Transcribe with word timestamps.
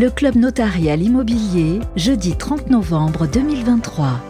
Le 0.00 0.10
Club 0.10 0.36
Notarial 0.36 1.02
Immobilier, 1.02 1.80
jeudi 1.96 2.36
30 2.36 2.70
novembre 2.70 3.26
2023. 3.26 4.22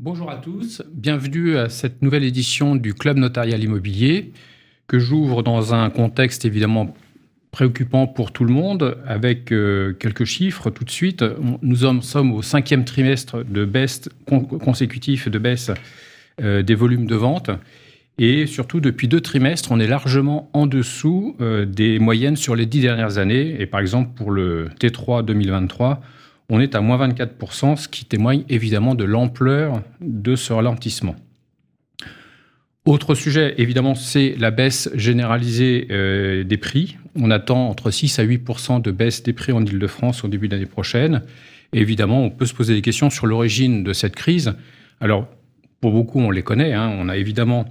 Bonjour 0.00 0.28
à 0.28 0.38
tous, 0.38 0.82
bienvenue 0.92 1.56
à 1.56 1.68
cette 1.68 2.02
nouvelle 2.02 2.24
édition 2.24 2.74
du 2.74 2.94
Club 2.94 3.16
Notarial 3.16 3.62
Immobilier 3.62 4.32
que 4.88 4.98
j'ouvre 4.98 5.44
dans 5.44 5.72
un 5.72 5.88
contexte 5.88 6.44
évidemment 6.44 6.96
préoccupant 7.52 8.08
pour 8.08 8.32
tout 8.32 8.44
le 8.44 8.52
monde, 8.52 8.98
avec 9.06 9.52
euh, 9.52 9.92
quelques 9.92 10.24
chiffres 10.24 10.68
tout 10.70 10.82
de 10.82 10.90
suite. 10.90 11.24
Nous 11.62 11.76
sommes 12.02 12.32
au 12.32 12.42
cinquième 12.42 12.84
trimestre 12.84 13.44
de 13.44 13.64
baisse 13.64 14.08
consécutif 14.26 15.28
de 15.28 15.38
baisse 15.38 15.70
euh, 16.42 16.62
des 16.62 16.74
volumes 16.74 17.06
de 17.06 17.14
vente. 17.14 17.50
Et 18.22 18.44
surtout, 18.44 18.80
depuis 18.80 19.08
deux 19.08 19.22
trimestres, 19.22 19.72
on 19.72 19.80
est 19.80 19.86
largement 19.86 20.50
en 20.52 20.66
dessous 20.66 21.36
euh, 21.40 21.64
des 21.64 21.98
moyennes 21.98 22.36
sur 22.36 22.54
les 22.54 22.66
dix 22.66 22.82
dernières 22.82 23.16
années. 23.16 23.56
Et 23.58 23.64
par 23.64 23.80
exemple, 23.80 24.10
pour 24.14 24.30
le 24.30 24.68
T3 24.78 25.24
2023, 25.24 26.02
on 26.50 26.60
est 26.60 26.74
à 26.74 26.82
moins 26.82 27.08
24%, 27.08 27.76
ce 27.76 27.88
qui 27.88 28.04
témoigne 28.04 28.44
évidemment 28.50 28.94
de 28.94 29.04
l'ampleur 29.04 29.82
de 30.02 30.36
ce 30.36 30.52
ralentissement. 30.52 31.16
Autre 32.84 33.14
sujet, 33.14 33.54
évidemment, 33.56 33.94
c'est 33.94 34.34
la 34.38 34.50
baisse 34.50 34.90
généralisée 34.94 35.86
euh, 35.90 36.44
des 36.44 36.58
prix. 36.58 36.98
On 37.16 37.30
attend 37.30 37.70
entre 37.70 37.90
6 37.90 38.18
à 38.18 38.24
8% 38.26 38.82
de 38.82 38.90
baisse 38.90 39.22
des 39.22 39.32
prix 39.32 39.52
en 39.52 39.64
Ile-de-France 39.64 40.24
au 40.24 40.28
début 40.28 40.48
d'année 40.48 40.66
prochaine. 40.66 41.22
évidemment, 41.72 42.22
on 42.22 42.28
peut 42.28 42.44
se 42.44 42.52
poser 42.52 42.74
des 42.74 42.82
questions 42.82 43.08
sur 43.08 43.26
l'origine 43.26 43.82
de 43.82 43.94
cette 43.94 44.14
crise. 44.14 44.52
Alors, 45.00 45.26
pour 45.80 45.92
beaucoup, 45.92 46.20
on 46.20 46.30
les 46.30 46.42
connaît. 46.42 46.74
Hein. 46.74 46.94
On 46.98 47.08
a 47.08 47.16
évidemment 47.16 47.64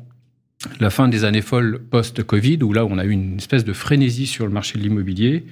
la 0.80 0.90
fin 0.90 1.08
des 1.08 1.24
années 1.24 1.42
folles 1.42 1.80
post-Covid, 1.90 2.60
où 2.64 2.74
là, 2.74 2.86
on 2.86 2.98
a 2.98 3.06
eu 3.06 3.12
une 3.12 3.38
espèce 3.38 3.66
de 3.66 3.74
frénésie 3.74 4.28
sur 4.28 4.46
le 4.46 4.52
marché 4.52 4.78
de 4.78 4.84
l'immobilier. 4.84 5.46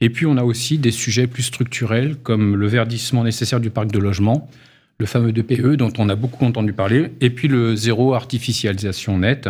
Et 0.00 0.10
puis, 0.10 0.26
on 0.26 0.36
a 0.36 0.44
aussi 0.44 0.78
des 0.78 0.90
sujets 0.90 1.26
plus 1.26 1.42
structurels, 1.42 2.16
comme 2.22 2.56
le 2.56 2.66
verdissement 2.66 3.24
nécessaire 3.24 3.60
du 3.60 3.70
parc 3.70 3.90
de 3.90 3.98
logement, 3.98 4.50
le 4.98 5.06
fameux 5.06 5.32
DPE 5.32 5.76
dont 5.76 5.92
on 5.98 6.08
a 6.08 6.14
beaucoup 6.14 6.44
entendu 6.44 6.72
parler, 6.72 7.10
et 7.20 7.30
puis 7.30 7.48
le 7.48 7.76
zéro 7.76 8.14
artificialisation 8.14 9.18
nette, 9.18 9.48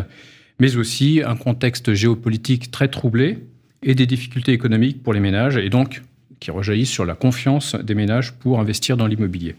mais 0.59 0.77
aussi 0.77 1.23
un 1.25 1.37
contexte 1.37 1.95
géopolitique 1.95 2.71
très 2.71 2.89
troublé 2.89 3.39
et 3.83 3.95
des 3.95 4.07
difficultés 4.07 4.53
économiques 4.53 5.03
pour 5.03 5.13
les 5.13 5.21
ménages, 5.21 5.57
et 5.57 5.69
donc 5.69 6.03
qui 6.41 6.51
rejaillissent 6.51 6.91
sur 6.91 7.05
la 7.05 7.15
confiance 7.15 7.77
des 7.77 7.95
ménages 7.95 8.33
pour 8.33 8.59
investir 8.61 8.97
dans 8.97 9.07
l'immobilier. 9.07 9.55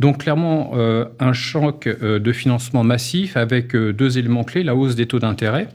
Donc 0.00 0.18
clairement, 0.18 0.72
euh, 0.74 1.06
un 1.20 1.32
choc 1.32 1.86
euh, 1.86 2.18
de 2.18 2.32
financement 2.32 2.82
massif 2.82 3.36
avec 3.36 3.74
euh, 3.74 3.92
deux 3.92 4.18
éléments 4.18 4.44
clés, 4.44 4.62
la 4.62 4.74
hausse 4.74 4.96
des 4.96 5.06
taux 5.06 5.20
d'intérêt, 5.20 5.68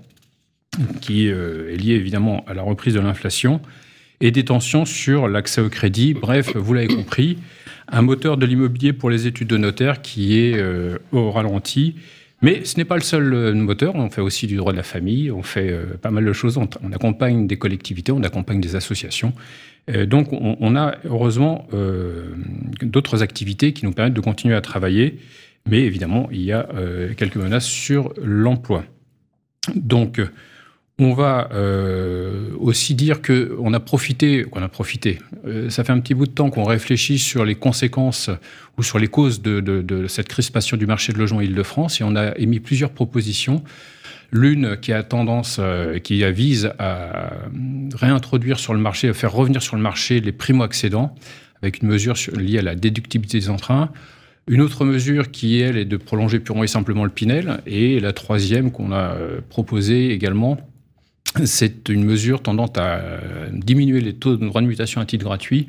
qui 1.02 1.28
est 1.28 1.76
liée 1.76 1.96
évidemment 1.96 2.46
à 2.48 2.54
la 2.54 2.62
reprise 2.62 2.94
de 2.94 3.00
l'inflation, 3.00 3.60
et 4.22 4.32
des 4.32 4.46
tensions 4.46 4.86
sur 4.86 5.28
l'accès 5.28 5.62
au 5.62 5.70
crédit. 5.70 6.14
Bref, 6.14 6.56
vous 6.56 6.74
l'avez 6.74 6.88
compris, 6.88 7.40
un 7.88 8.04
moteur 8.04 8.38
de 8.38 8.46
l'immobilier 8.46 8.94
pour 8.94 9.10
les 9.10 9.26
études 9.26 9.48
de 9.48 9.58
notaire 9.58 10.02
qui 10.02 10.38
est 10.38 10.62
au 11.12 11.32
ralenti. 11.32 11.96
Mais 12.42 12.64
ce 12.66 12.78
n'est 12.78 12.86
pas 12.86 12.96
le 12.96 13.02
seul 13.02 13.56
moteur, 13.56 13.96
on 13.96 14.10
fait 14.10 14.22
aussi 14.22 14.46
du 14.46 14.58
droit 14.58 14.72
de 14.72 14.78
la 14.78 14.84
famille, 14.84 15.32
on 15.32 15.42
fait 15.42 15.76
pas 16.02 16.12
mal 16.12 16.24
de 16.24 16.34
choses, 16.34 16.58
on, 16.58 16.92
accompagne 16.94 17.48
des 17.48 17.58
collectivités, 17.58 18.12
on 18.12 18.24
accompagne 18.24 18.62
des 18.62 18.76
associations. 18.76 19.34
Euh, 19.90 20.06
donc 20.06 20.30
on, 20.32 20.76
a 20.76 20.96
heureusement 21.06 21.68
euh, 21.74 22.32
d'autres 22.82 23.24
activités 23.24 23.74
qui 23.74 23.86
nous 23.86 23.92
permettent 23.92 24.14
de 24.14 24.22
continuer 24.22 24.56
à 24.56 24.62
travailler, 24.62 25.20
mais 25.68 25.82
évidemment 25.82 26.30
il 26.32 26.42
y 26.42 26.52
a 26.52 26.70
euh, 26.74 27.14
quelques 27.16 27.38
menaces 27.38 27.66
sur 27.66 28.14
l'emploi. 28.22 28.84
Donc 29.76 30.22
on 31.02 31.14
va 31.14 31.50
aussi 32.60 32.94
dire 32.94 33.22
qu'on 33.22 33.74
a 33.74 33.80
profité, 33.80 34.44
qu'on 34.44 34.62
a 34.62 34.68
profité. 34.68 35.20
ça 35.70 35.86
fait 35.86 35.94
un 35.94 36.00
petit 36.02 36.14
bout 36.14 36.26
de 36.26 36.32
temps 36.32 36.50
qu'on 36.50 36.66
réfléchit 36.66 37.20
sur 37.20 37.46
les 37.46 37.56
conséquences 37.56 38.30
ou 38.78 38.84
sur 38.84 39.00
les 39.00 39.08
causes 39.08 39.42
de, 39.42 39.62
de 39.62 40.08
cette 40.08 40.28
crispation 40.28 40.76
du 40.76 40.86
marché 40.86 41.14
de 41.14 41.18
logement 41.18 41.40
Île-de-France 41.40 42.02
et 42.02 42.04
on 42.04 42.18
a 42.18 42.38
émis 42.38 42.60
plusieurs 42.60 42.90
propositions 42.90 43.64
L'une 44.32 44.78
qui 44.78 44.94
a 44.94 45.02
tendance, 45.02 45.58
euh, 45.60 45.98
qui 46.00 46.24
vise 46.32 46.72
à 46.78 47.32
réintroduire 47.96 48.60
sur 48.60 48.74
le 48.74 48.80
marché, 48.80 49.10
à 49.10 49.14
faire 49.14 49.34
revenir 49.34 49.62
sur 49.62 49.76
le 49.76 49.82
marché 49.82 50.20
les 50.20 50.32
primo-accédants, 50.32 51.16
avec 51.62 51.82
une 51.82 51.90
mesure 51.90 52.16
liée 52.38 52.60
à 52.60 52.62
la 52.62 52.76
déductibilité 52.76 53.40
des 53.40 53.50
emprunts. 53.50 53.90
Une 54.48 54.62
autre 54.62 54.86
mesure 54.86 55.32
qui, 55.32 55.60
elle, 55.60 55.78
est 55.78 55.86
de 55.86 55.98
prolonger 55.98 56.40
purement 56.40 56.64
et 56.64 56.68
simplement 56.68 57.04
le 57.04 57.10
Pinel. 57.10 57.62
Et 57.66 58.00
la 58.00 58.14
troisième 58.14 58.72
qu'on 58.72 58.92
a 58.92 59.14
euh, 59.14 59.42
proposée 59.50 60.12
également, 60.12 60.58
c'est 61.46 61.90
une 61.90 62.04
mesure 62.04 62.42
tendant 62.42 62.72
à 62.76 62.98
euh, 62.98 63.50
diminuer 63.52 64.02
les 64.02 64.14
taux 64.14 64.38
de 64.38 64.46
droit 64.46 64.62
de 64.62 64.68
mutation 64.68 65.02
à 65.02 65.06
titre 65.06 65.26
gratuit 65.26 65.68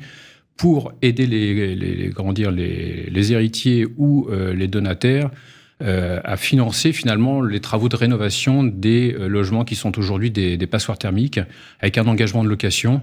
pour 0.55 0.93
aider 1.01 1.25
les, 1.25 1.75
les, 1.75 3.33
héritiers 3.33 3.87
ou 3.97 4.27
les 4.53 4.67
donataires 4.67 5.31
à 5.81 6.37
financer 6.37 6.93
finalement 6.93 7.41
les 7.41 7.59
travaux 7.59 7.89
de 7.89 7.95
rénovation 7.95 8.63
des 8.63 9.13
euh, 9.13 9.27
logements 9.27 9.65
qui 9.65 9.75
sont 9.75 9.97
aujourd'hui 9.97 10.31
des, 10.31 10.67
passoires 10.67 10.97
thermiques, 10.97 11.39
avec 11.79 11.97
un 11.97 12.07
engagement 12.07 12.43
de 12.43 12.49
location 12.49 13.01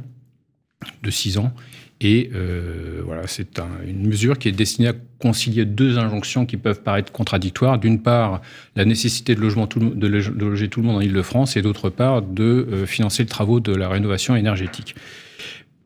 de 1.02 1.10
6 1.10 1.38
ans. 1.38 1.52
Et 2.00 2.30
euh, 2.34 3.02
voilà, 3.04 3.26
c'est 3.26 3.60
une 3.86 4.06
mesure 4.06 4.38
qui 4.38 4.48
est 4.48 4.52
destinée 4.52 4.88
à 4.88 4.94
concilier 5.18 5.64
deux 5.64 5.98
injonctions 5.98 6.46
qui 6.46 6.56
peuvent 6.56 6.82
paraître 6.82 7.10
contradictoires. 7.10 7.78
D'une 7.78 8.00
part, 8.00 8.40
la 8.76 8.84
nécessité 8.84 9.34
de, 9.34 9.40
logement 9.40 9.66
de, 9.66 10.06
loger 10.06 10.68
tout 10.68 10.80
le 10.80 10.86
monde 10.86 10.96
en 10.96 11.00
Ile-de-France, 11.00 11.56
et 11.56 11.62
d'autre 11.62 11.90
part, 11.90 12.22
de 12.22 12.84
financer 12.86 13.24
les 13.24 13.28
travaux 13.28 13.58
de 13.58 13.74
la 13.74 13.88
rénovation 13.88 14.36
énergétique. 14.36 14.94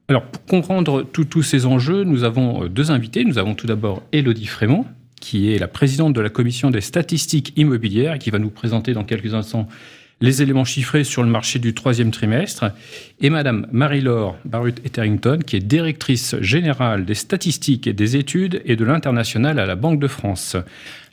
Alors, 0.08 0.24
pour 0.24 0.44
comprendre 0.44 1.02
tous 1.02 1.42
ces 1.42 1.64
enjeux, 1.64 2.04
nous 2.04 2.24
avons 2.24 2.66
deux 2.66 2.90
invités. 2.90 3.24
Nous 3.24 3.38
avons 3.38 3.54
tout 3.54 3.66
d'abord 3.66 4.02
Élodie 4.12 4.46
Frémont, 4.46 4.84
qui 5.22 5.54
est 5.54 5.58
la 5.58 5.68
présidente 5.68 6.12
de 6.12 6.20
la 6.20 6.28
commission 6.28 6.70
des 6.70 6.80
statistiques 6.80 7.52
immobilières 7.56 8.18
qui 8.18 8.30
va 8.30 8.40
nous 8.40 8.50
présenter 8.50 8.92
dans 8.92 9.04
quelques 9.04 9.34
instants 9.34 9.68
les 10.20 10.42
éléments 10.42 10.64
chiffrés 10.64 11.04
sur 11.04 11.22
le 11.22 11.28
marché 11.28 11.58
du 11.58 11.74
troisième 11.74 12.10
trimestre, 12.10 12.66
et 13.20 13.30
Madame 13.30 13.66
Marie-Laure 13.72 14.36
Barut-Etherington, 14.44 15.40
qui 15.44 15.56
est 15.56 15.60
directrice 15.60 16.36
générale 16.40 17.04
des 17.04 17.14
statistiques 17.14 17.86
et 17.88 17.92
des 17.92 18.16
études 18.16 18.62
et 18.64 18.76
de 18.76 18.84
l'international 18.84 19.58
à 19.58 19.66
la 19.66 19.74
Banque 19.74 19.98
de 19.98 20.06
France. 20.06 20.56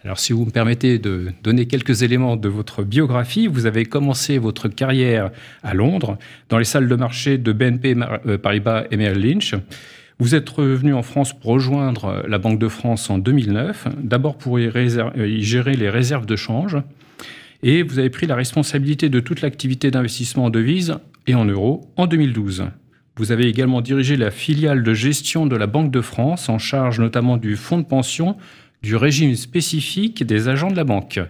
Alors, 0.04 0.20
si 0.20 0.32
vous 0.32 0.46
me 0.46 0.52
permettez 0.52 0.98
de 1.00 1.32
donner 1.44 1.66
quelques 1.66 2.04
éléments 2.04 2.36
de 2.36 2.50
votre 2.50 2.84
biographie, 2.84 3.48
vous 3.48 3.66
avez 3.66 3.86
commencé 3.86 4.38
votre 4.38 4.68
carrière 4.68 5.32
à 5.64 5.74
Londres, 5.74 6.18
dans 6.50 6.58
les 6.58 6.66
salles 6.66 6.88
de 6.88 6.96
marché 6.96 7.38
de 7.38 7.52
BNP 7.52 7.96
euh, 8.28 8.38
Paribas 8.38 8.86
et 8.92 8.98
Merrill 8.98 9.22
Lynch. 9.24 9.56
Vous 10.22 10.36
êtes 10.36 10.50
revenu 10.50 10.94
en 10.94 11.02
France 11.02 11.32
pour 11.32 11.52
rejoindre 11.52 12.26
la 12.28 12.40
Banque 12.40 12.60
de 12.60 12.68
France 12.68 13.10
en 13.10 13.20
2009, 13.20 13.88
d'abord 14.04 14.38
pour 14.38 14.60
y, 14.60 14.70
gérer 15.42 15.78
les 15.78 15.90
réserves 15.90 16.26
de 16.26 16.36
change, 16.36 16.76
et 17.64 17.84
vous 17.84 18.00
avez 18.00 18.10
pris 18.10 18.28
la 18.28 18.36
responsabilité 18.36 19.08
de 19.08 19.22
toute 19.22 19.40
l'activité 19.40 19.92
d'investissement 19.92 20.46
en 20.46 20.50
devises 20.50 20.98
et 21.26 21.36
en 21.36 21.46
euros 21.46 21.90
en 21.96 22.06
2012. 22.06 22.66
Vous 23.16 23.32
avez 23.32 23.48
également 23.48 23.80
dirigé 23.80 24.18
la 24.18 24.30
filiale 24.30 24.84
de 24.84 24.94
gestion 24.94 25.46
de 25.46 25.56
la 25.56 25.68
Banque 25.68 25.92
de 25.92 26.02
France, 26.02 26.50
en 26.50 26.60
charge 26.60 27.00
notamment 27.00 27.38
du 27.38 27.56
fonds 27.56 27.78
de 27.78 27.86
pension, 27.86 28.36
du 28.84 28.98
régime 28.98 29.36
spécifique 29.36 30.26
des 30.26 30.50
agents 30.50 30.72
de 30.72 30.76
la 30.76 30.84
banque. 30.84 31.22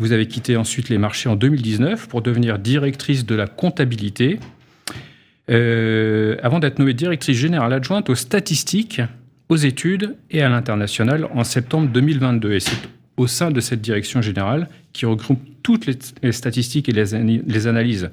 Vous 0.00 0.10
avez 0.10 0.26
quitté 0.26 0.56
ensuite 0.56 0.88
les 0.88 0.98
marchés 0.98 1.28
en 1.28 1.36
2019 1.36 2.08
pour 2.08 2.22
devenir 2.22 2.58
directrice 2.58 3.24
de 3.24 3.36
la 3.36 3.46
comptabilité 3.46 4.40
euh, 5.48 6.36
avant 6.42 6.58
d'être 6.58 6.78
nommée 6.78 6.94
directrice 6.94 7.36
générale 7.36 7.72
adjointe 7.72 8.10
aux 8.10 8.14
statistiques, 8.14 9.00
aux 9.48 9.56
études 9.56 10.16
et 10.30 10.42
à 10.42 10.48
l'international 10.48 11.28
en 11.34 11.44
septembre 11.44 11.88
2022. 11.88 12.52
Et 12.52 12.60
c'est 12.60 12.76
au 13.16 13.26
sein 13.26 13.50
de 13.50 13.60
cette 13.60 13.80
direction 13.80 14.22
générale 14.22 14.68
qui 14.92 15.06
regroupe 15.06 15.40
toutes 15.62 15.86
les, 15.86 16.32
statistiques 16.32 16.88
et 16.88 16.92
les, 16.92 17.42
les 17.46 17.66
analyses 17.66 18.10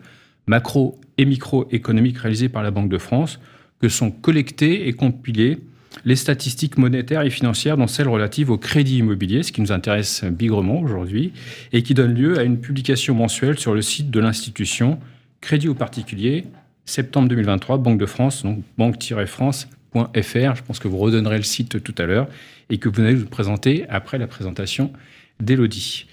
macro 0.48 1.00
et 1.18 1.26
microéconomiques 1.26 2.18
réalisées 2.18 2.50
par 2.50 2.64
la 2.64 2.72
Banque 2.72 2.90
de 2.90 2.98
France 2.98 3.40
que 3.82 3.90
sont 3.90 4.12
collectées 4.12 4.88
et 4.88 4.94
compilées 4.94 5.60
les 6.06 6.16
statistiques 6.16 6.78
monétaires 6.78 7.22
et 7.22 7.30
financières, 7.30 7.78
dont 7.78 7.88
celles 7.88 8.08
relatives 8.08 8.50
au 8.50 8.58
crédit 8.58 8.98
immobilier, 8.98 9.44
ce 9.44 9.52
qui 9.52 9.62
nous 9.62 9.72
intéresse 9.72 10.24
bigrement 10.24 10.80
aujourd'hui, 10.80 11.34
et 11.74 11.84
qui 11.84 11.94
donne 11.94 12.14
lieu 12.14 12.40
à 12.40 12.44
une 12.44 12.60
publication 12.60 13.16
mensuelle 13.16 13.58
sur 13.58 13.74
le 13.74 13.82
site 13.82 14.12
de 14.12 14.20
l'institution 14.20 15.00
Crédit 15.40 15.68
aux 15.68 15.76
particuliers, 15.76 16.46
septembre 16.88 17.28
2023, 17.28 17.78
Banque 17.78 18.00
de 18.00 18.06
France, 18.08 18.44
donc 18.44 18.64
banque-france.fr. 18.78 20.56
Je 20.56 20.64
pense 20.64 20.80
que 20.80 20.88
vous 20.88 20.98
redonnerez 20.98 21.38
le 21.38 21.44
site 21.44 21.84
tout 21.84 21.94
à 22.00 22.06
l'heure 22.06 22.28
et 22.72 22.80
que 22.80 22.90
vous 22.90 23.02
allez 23.02 23.14
vous 23.14 23.28
présenter 23.28 23.86
après 23.90 24.18
la 24.18 24.26
présentation 24.26 24.92
d'Elodie. 25.40 26.08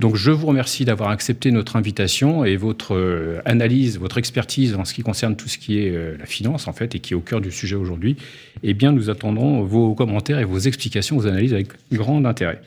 Donc 0.00 0.16
je 0.16 0.30
vous 0.30 0.46
remercie 0.46 0.84
d'avoir 0.84 1.10
accepté 1.10 1.50
notre 1.50 1.76
invitation 1.76 2.44
et 2.44 2.56
votre 2.56 2.96
euh, 2.96 3.40
analyse, 3.44 3.98
votre 3.98 4.18
expertise 4.18 4.74
en 4.74 4.84
ce 4.84 4.94
qui 4.94 5.02
concerne 5.02 5.36
tout 5.36 5.48
ce 5.48 5.58
qui 5.58 5.78
est 5.78 5.90
euh, 5.90 6.16
la 6.18 6.26
finance 6.26 6.66
en 6.66 6.72
fait 6.72 6.94
et 6.94 6.98
qui 6.98 7.12
est 7.12 7.16
au 7.16 7.20
cœur 7.20 7.40
du 7.40 7.52
sujet 7.52 7.76
aujourd'hui. 7.76 8.16
Eh 8.62 8.74
bien, 8.74 8.90
nous 8.90 9.10
attendrons 9.10 9.62
vos 9.62 9.94
commentaires 9.94 10.38
et 10.38 10.44
vos 10.44 10.58
explications, 10.58 11.16
vos 11.16 11.26
analyses 11.26 11.52
avec 11.52 11.68
grand 11.92 12.24
intérêt. 12.24 12.60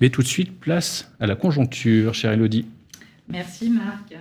Mais 0.00 0.10
tout 0.10 0.22
de 0.22 0.28
suite, 0.28 0.58
place 0.60 1.10
à 1.20 1.26
la 1.26 1.34
conjoncture, 1.34 2.14
chère 2.14 2.32
Elodie. 2.32 2.66
Merci 3.28 3.70
Marc. 3.70 4.14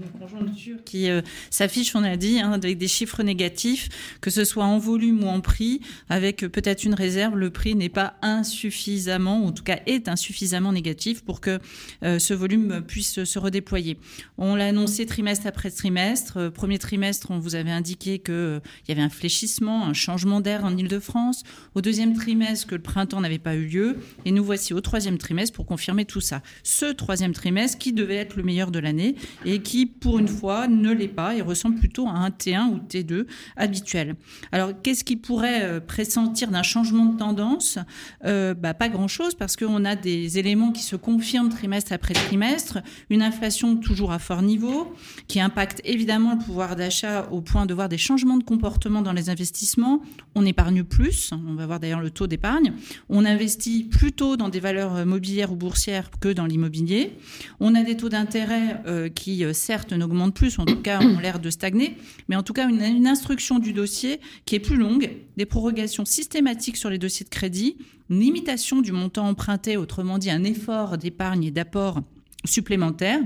Une 0.00 0.20
conjoncture 0.20 0.82
qui 0.84 1.08
euh, 1.08 1.20
s'affiche, 1.50 1.94
on 1.94 2.02
a 2.02 2.16
dit, 2.16 2.40
hein, 2.40 2.52
avec 2.52 2.78
des 2.78 2.88
chiffres 2.88 3.22
négatifs, 3.22 3.88
que 4.20 4.30
ce 4.30 4.44
soit 4.44 4.64
en 4.64 4.78
volume 4.78 5.22
ou 5.24 5.28
en 5.28 5.40
prix, 5.40 5.80
avec 6.08 6.38
peut-être 6.48 6.84
une 6.84 6.94
réserve, 6.94 7.36
le 7.36 7.50
prix 7.50 7.74
n'est 7.74 7.88
pas 7.88 8.14
insuffisamment, 8.22 9.42
ou 9.42 9.46
en 9.48 9.52
tout 9.52 9.62
cas 9.62 9.78
est 9.86 10.08
insuffisamment 10.08 10.72
négatif 10.72 11.22
pour 11.22 11.40
que 11.40 11.58
euh, 12.02 12.18
ce 12.18 12.34
volume 12.34 12.82
puisse 12.86 13.24
se 13.24 13.38
redéployer. 13.38 13.98
On 14.38 14.56
l'a 14.56 14.68
annoncé 14.68 15.06
trimestre 15.06 15.46
après 15.46 15.70
trimestre. 15.70 16.38
Euh, 16.38 16.50
premier 16.50 16.78
trimestre, 16.78 17.30
on 17.30 17.38
vous 17.38 17.54
avait 17.54 17.70
indiqué 17.70 18.18
qu'il 18.18 18.60
y 18.88 18.92
avait 18.92 19.02
un 19.02 19.10
fléchissement, 19.10 19.86
un 19.86 19.92
changement 19.94 20.40
d'air 20.40 20.64
en 20.64 20.76
Ile-de-France. 20.76 21.42
Au 21.74 21.80
deuxième 21.80 22.14
trimestre, 22.14 22.66
que 22.66 22.74
le 22.74 22.82
printemps 22.82 23.20
n'avait 23.20 23.38
pas 23.38 23.54
eu 23.54 23.66
lieu. 23.66 23.96
Et 24.24 24.32
nous 24.32 24.44
voici 24.44 24.74
au 24.74 24.80
troisième 24.80 25.18
trimestre 25.18 25.54
pour 25.54 25.66
confirmer 25.66 26.04
tout 26.04 26.20
ça. 26.20 26.42
Ce 26.62 26.86
troisième 26.86 27.32
trimestre 27.32 27.78
qui 27.78 27.92
devait 27.92 28.16
être 28.16 28.36
le 28.36 28.42
meilleur 28.42 28.70
de 28.70 28.78
l'année 28.78 29.14
et 29.44 29.60
qui, 29.60 29.83
pour 29.86 30.18
une 30.18 30.28
fois, 30.28 30.68
ne 30.68 30.92
l'est 30.92 31.08
pas 31.08 31.34
et 31.34 31.42
ressemble 31.42 31.76
plutôt 31.76 32.06
à 32.06 32.12
un 32.12 32.30
T1 32.30 32.70
ou 32.70 32.78
T2 32.78 33.26
habituel. 33.56 34.16
Alors, 34.52 34.70
qu'est-ce 34.82 35.04
qui 35.04 35.16
pourrait 35.16 35.62
euh, 35.62 35.80
pressentir 35.80 36.50
d'un 36.50 36.62
changement 36.62 37.06
de 37.06 37.16
tendance? 37.16 37.78
Euh, 38.24 38.54
bah, 38.54 38.74
Pas 38.74 38.88
grand-chose 38.88 39.34
parce 39.34 39.56
qu'on 39.56 39.84
a 39.84 39.96
des 39.96 40.38
éléments 40.38 40.72
qui 40.72 40.82
se 40.82 40.96
confirment 40.96 41.48
trimestre 41.48 41.92
après 41.92 42.14
trimestre. 42.14 42.78
Une 43.10 43.22
inflation 43.22 43.76
toujours 43.76 44.12
à 44.12 44.18
fort 44.18 44.42
niveau 44.42 44.94
qui 45.28 45.40
impacte 45.40 45.80
évidemment 45.84 46.34
le 46.34 46.44
pouvoir 46.44 46.76
d'achat 46.76 47.28
au 47.30 47.40
point 47.40 47.66
de 47.66 47.74
voir 47.74 47.88
des 47.88 47.98
changements 47.98 48.36
de 48.36 48.44
comportement 48.44 49.02
dans 49.02 49.12
les 49.12 49.30
investissements. 49.30 50.00
On 50.34 50.44
épargne 50.46 50.84
plus, 50.84 51.30
on 51.32 51.54
va 51.54 51.66
voir 51.66 51.80
d'ailleurs 51.80 52.00
le 52.00 52.10
taux 52.10 52.26
d'épargne. 52.26 52.72
On 53.08 53.24
investit 53.24 53.84
plutôt 53.84 54.36
dans 54.36 54.48
des 54.48 54.60
valeurs 54.60 55.06
mobilières 55.06 55.52
ou 55.52 55.56
boursières 55.56 56.10
que 56.20 56.28
dans 56.28 56.46
l'immobilier. 56.46 57.12
On 57.60 57.74
a 57.74 57.82
des 57.82 57.96
taux 57.96 58.08
d'intérêt 58.08 58.82
euh, 58.86 59.08
qui, 59.08 59.44
euh, 59.44 59.52
certes, 59.74 59.92
n'augmentent 59.92 60.36
plus, 60.36 60.60
en 60.60 60.64
tout 60.64 60.80
cas 60.80 61.00
ont 61.02 61.18
l'air 61.18 61.40
de 61.40 61.50
stagner, 61.50 61.96
mais 62.28 62.36
en 62.36 62.44
tout 62.44 62.52
cas 62.52 62.68
une, 62.68 62.80
une 62.80 63.08
instruction 63.08 63.58
du 63.58 63.72
dossier 63.72 64.20
qui 64.44 64.54
est 64.54 64.60
plus 64.60 64.76
longue, 64.76 65.10
des 65.36 65.46
prorogations 65.46 66.04
systématiques 66.04 66.76
sur 66.76 66.90
les 66.90 66.98
dossiers 66.98 67.24
de 67.24 67.30
crédit, 67.30 67.76
une 68.08 68.20
limitation 68.20 68.82
du 68.82 68.92
montant 68.92 69.26
emprunté, 69.26 69.76
autrement 69.76 70.18
dit 70.18 70.30
un 70.30 70.44
effort 70.44 70.96
d'épargne 70.96 71.42
et 71.42 71.50
d'apport 71.50 72.02
supplémentaire 72.44 73.18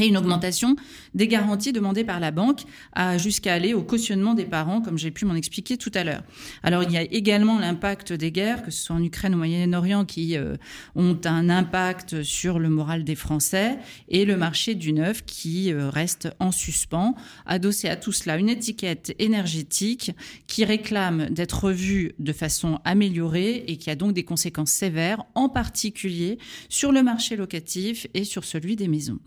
et 0.00 0.06
une 0.06 0.16
augmentation 0.16 0.76
des 1.14 1.28
garanties 1.28 1.72
demandées 1.72 2.04
par 2.04 2.20
la 2.20 2.30
banque 2.30 2.62
jusqu'à 3.16 3.54
aller 3.54 3.74
au 3.74 3.82
cautionnement 3.82 4.34
des 4.34 4.44
parents, 4.44 4.80
comme 4.80 4.98
j'ai 4.98 5.10
pu 5.10 5.24
m'en 5.24 5.34
expliquer 5.34 5.76
tout 5.76 5.92
à 5.94 6.04
l'heure. 6.04 6.22
Alors 6.62 6.82
il 6.82 6.90
y 6.90 6.96
a 6.96 7.02
également 7.02 7.58
l'impact 7.58 8.12
des 8.12 8.32
guerres, 8.32 8.62
que 8.62 8.70
ce 8.70 8.84
soit 8.84 8.96
en 8.96 9.02
Ukraine 9.02 9.34
ou 9.34 9.36
au 9.36 9.38
Moyen-Orient, 9.38 10.04
qui 10.04 10.36
euh, 10.36 10.56
ont 10.94 11.18
un 11.24 11.48
impact 11.48 12.22
sur 12.22 12.58
le 12.58 12.68
moral 12.68 13.04
des 13.04 13.14
Français, 13.14 13.78
et 14.08 14.24
le 14.24 14.36
marché 14.36 14.74
du 14.74 14.92
neuf 14.92 15.24
qui 15.24 15.72
euh, 15.72 15.90
reste 15.90 16.28
en 16.40 16.50
suspens. 16.50 17.14
Adossé 17.46 17.88
à 17.88 17.96
tout 17.96 18.12
cela, 18.12 18.36
une 18.36 18.48
étiquette 18.48 19.14
énergétique 19.18 20.12
qui 20.46 20.64
réclame 20.64 21.28
d'être 21.30 21.64
revue 21.64 22.12
de 22.18 22.32
façon 22.32 22.80
améliorée 22.84 23.64
et 23.68 23.76
qui 23.76 23.90
a 23.90 23.94
donc 23.94 24.12
des 24.12 24.24
conséquences 24.24 24.70
sévères, 24.70 25.24
en 25.34 25.48
particulier 25.48 26.38
sur 26.68 26.92
le 26.92 27.02
marché 27.02 27.36
locatif 27.36 28.06
et 28.14 28.24
sur 28.24 28.44
celui 28.44 28.76
des 28.76 28.88
maisons. 28.88 29.18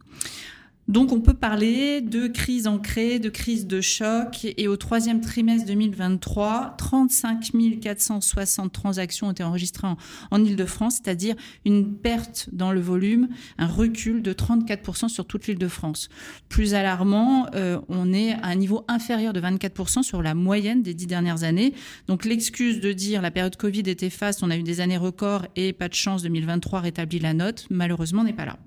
Donc 0.87 1.11
on 1.11 1.19
peut 1.19 1.33
parler 1.33 1.99
de 1.99 2.27
crise 2.27 2.65
ancrée, 2.65 3.19
de 3.19 3.27
crise 3.27 3.67
de 3.67 3.81
choc. 3.81 4.47
Et 4.57 4.69
au 4.69 4.77
troisième 4.77 5.19
trimestre 5.19 5.67
2023, 5.67 6.75
35 6.77 7.51
460 7.81 8.71
transactions 8.71 9.27
ont 9.27 9.31
été 9.31 9.43
enregistrées 9.43 9.87
en, 10.31 10.45
Ile-de-France, 10.45 11.01
c'est-à-dire 11.03 11.35
une 11.65 11.93
perte 11.93 12.47
dans 12.53 12.71
le 12.71 12.79
volume, 12.79 13.27
un 13.57 13.67
recul 13.67 14.21
de 14.21 14.31
34% 14.31 15.09
sur 15.09 15.25
toute 15.25 15.47
l'Île-de-France. 15.47 16.07
Plus 16.47 16.73
alarmant, 16.73 17.47
euh, 17.55 17.79
on 17.89 18.13
est 18.13 18.33
à 18.33 18.45
un 18.45 18.55
niveau 18.55 18.85
inférieur 18.87 19.33
de 19.33 19.41
24% 19.41 20.03
sur 20.03 20.21
la 20.21 20.35
moyenne 20.35 20.83
des 20.83 20.93
dix 20.93 21.07
dernières 21.07 21.43
années. 21.43 21.73
Donc 22.07 22.23
l'excuse 22.23 22.79
de 22.79 22.93
dire 22.93 23.21
la 23.21 23.31
période 23.31 23.57
Covid 23.57 23.83
était 23.87 24.09
faste, 24.09 24.41
on 24.41 24.49
a 24.49 24.55
eu 24.55 24.63
des 24.63 24.79
années 24.79 24.97
records 24.97 25.47
et 25.57 25.73
pas 25.73 25.89
de 25.89 25.95
chance, 25.95 26.23
2023 26.23 26.79
rétablit 26.79 27.19
la 27.19 27.33
note, 27.33 27.67
malheureusement 27.69 28.23
n'est 28.23 28.31
pas 28.31 28.45
là. 28.45 28.57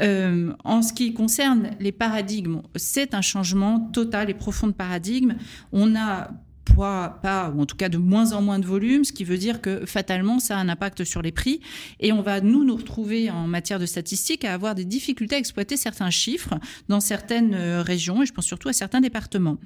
Euh, 0.00 0.54
en 0.64 0.80
ce 0.80 0.94
qui 0.94 1.12
concerne 1.12 1.41
les 1.80 1.92
paradigmes, 1.92 2.62
c'est 2.76 3.14
un 3.14 3.22
changement 3.22 3.80
total 3.80 4.30
et 4.30 4.34
profond 4.34 4.66
de 4.66 4.72
paradigme. 4.72 5.34
On 5.72 5.94
a 5.96 6.30
pas, 6.74 7.52
ou 7.54 7.60
en 7.60 7.66
tout 7.66 7.76
cas 7.76 7.88
de 7.88 7.98
moins 7.98 8.32
en 8.32 8.42
moins 8.42 8.58
de 8.58 8.66
volume, 8.66 9.04
ce 9.04 9.12
qui 9.12 9.24
veut 9.24 9.36
dire 9.36 9.60
que 9.60 9.84
fatalement, 9.86 10.38
ça 10.38 10.56
a 10.56 10.60
un 10.60 10.68
impact 10.68 11.04
sur 11.04 11.22
les 11.22 11.32
prix. 11.32 11.60
Et 12.00 12.12
on 12.12 12.22
va, 12.22 12.40
nous, 12.40 12.64
nous 12.64 12.76
retrouver 12.76 13.30
en 13.30 13.46
matière 13.46 13.78
de 13.78 13.86
statistiques 13.86 14.44
à 14.44 14.54
avoir 14.54 14.74
des 14.74 14.84
difficultés 14.84 15.36
à 15.36 15.38
exploiter 15.38 15.76
certains 15.76 16.10
chiffres 16.10 16.54
dans 16.88 17.00
certaines 17.00 17.54
euh, 17.54 17.82
régions, 17.82 18.22
et 18.22 18.26
je 18.26 18.32
pense 18.32 18.46
surtout 18.46 18.68
à 18.68 18.72
certains 18.72 19.00
départements. 19.00 19.58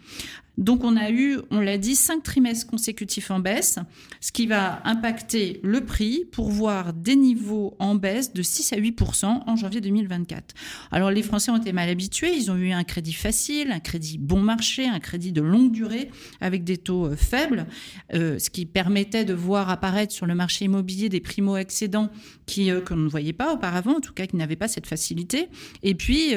Donc 0.58 0.84
on 0.84 0.96
a 0.96 1.10
eu, 1.10 1.38
on 1.50 1.60
l'a 1.60 1.76
dit, 1.76 1.94
cinq 1.94 2.22
trimestres 2.22 2.66
consécutifs 2.66 3.30
en 3.30 3.40
baisse, 3.40 3.78
ce 4.20 4.32
qui 4.32 4.46
va 4.46 4.80
impacter 4.84 5.60
le 5.62 5.84
prix 5.84 6.24
pour 6.32 6.50
voir 6.50 6.92
des 6.92 7.16
niveaux 7.16 7.76
en 7.78 7.94
baisse 7.94 8.32
de 8.32 8.42
6 8.42 8.72
à 8.72 8.76
8% 8.76 9.42
en 9.46 9.56
janvier 9.56 9.80
2024. 9.80 10.54
Alors 10.90 11.10
les 11.10 11.22
Français 11.22 11.50
ont 11.50 11.58
été 11.58 11.72
mal 11.72 11.88
habitués, 11.88 12.34
ils 12.34 12.50
ont 12.50 12.56
eu 12.56 12.72
un 12.72 12.84
crédit 12.84 13.12
facile, 13.12 13.70
un 13.70 13.80
crédit 13.80 14.18
bon 14.18 14.40
marché, 14.40 14.86
un 14.86 14.98
crédit 14.98 15.32
de 15.32 15.42
longue 15.42 15.72
durée 15.72 16.10
avec 16.40 16.64
des 16.64 16.78
taux 16.78 17.06
euh, 17.06 17.16
faibles, 17.16 17.66
euh, 18.14 18.38
ce 18.38 18.48
qui 18.48 18.64
permettait 18.64 19.24
de 19.24 19.34
voir 19.34 19.68
apparaître 19.68 20.12
sur 20.12 20.26
le 20.26 20.34
marché 20.34 20.64
immobilier 20.64 21.08
des 21.08 21.20
primo-excédents 21.20 22.10
qui 22.46 22.70
euh, 22.70 22.80
qu'on 22.80 22.96
ne 22.96 23.08
voyait 23.08 23.32
pas 23.32 23.52
auparavant, 23.52 23.96
en 23.96 24.00
tout 24.00 24.14
cas 24.14 24.26
qui 24.26 24.36
n'avaient 24.36 24.56
pas 24.56 24.68
cette 24.68 24.86
facilité. 24.86 25.48
Et 25.82 25.94
puis 25.94 26.34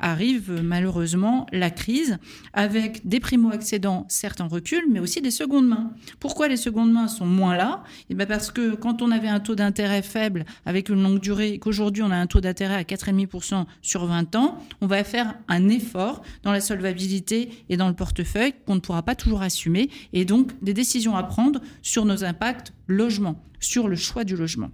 arrive 0.00 0.60
malheureusement 0.62 1.46
la 1.52 1.70
crise 1.70 2.18
avec 2.52 3.06
des 3.06 3.20
primo-excédents 3.48 4.06
certes 4.08 4.40
en 4.40 4.48
recul, 4.48 4.84
mais 4.90 5.00
aussi 5.00 5.20
des 5.20 5.30
secondes 5.30 5.66
mains. 5.66 5.90
Pourquoi 6.20 6.48
les 6.48 6.56
secondes 6.56 6.92
mains 6.92 7.08
sont 7.08 7.26
moins 7.26 7.56
là? 7.56 7.82
Eh 8.10 8.14
bien 8.14 8.26
parce 8.26 8.50
que 8.50 8.74
quand 8.74 9.02
on 9.02 9.10
avait 9.10 9.28
un 9.28 9.40
taux 9.40 9.54
d'intérêt 9.54 10.02
faible 10.02 10.44
avec 10.66 10.88
une 10.88 11.02
longue 11.02 11.20
durée, 11.20 11.54
et 11.54 11.58
qu'aujourd'hui 11.58 12.02
on 12.02 12.10
a 12.10 12.16
un 12.16 12.26
taux 12.26 12.40
d'intérêt 12.40 12.74
à 12.74 12.82
4,5% 12.82 13.64
sur 13.82 14.06
20 14.06 14.36
ans, 14.36 14.58
on 14.80 14.86
va 14.86 15.02
faire 15.04 15.34
un 15.48 15.68
effort 15.68 16.22
dans 16.42 16.52
la 16.52 16.60
solvabilité 16.60 17.50
et 17.68 17.76
dans 17.76 17.88
le 17.88 17.94
portefeuille 17.94 18.54
qu'on 18.66 18.74
ne 18.74 18.80
pourra 18.80 19.02
pas 19.02 19.14
toujours 19.14 19.42
assumer 19.42 19.90
et 20.12 20.24
donc 20.24 20.52
des 20.62 20.74
décisions 20.74 21.16
à 21.16 21.22
prendre 21.22 21.60
sur 21.82 22.04
nos 22.04 22.24
impacts 22.24 22.72
logement, 22.86 23.42
sur 23.60 23.88
le 23.88 23.96
choix 23.96 24.24
du 24.24 24.36
logement. 24.36 24.70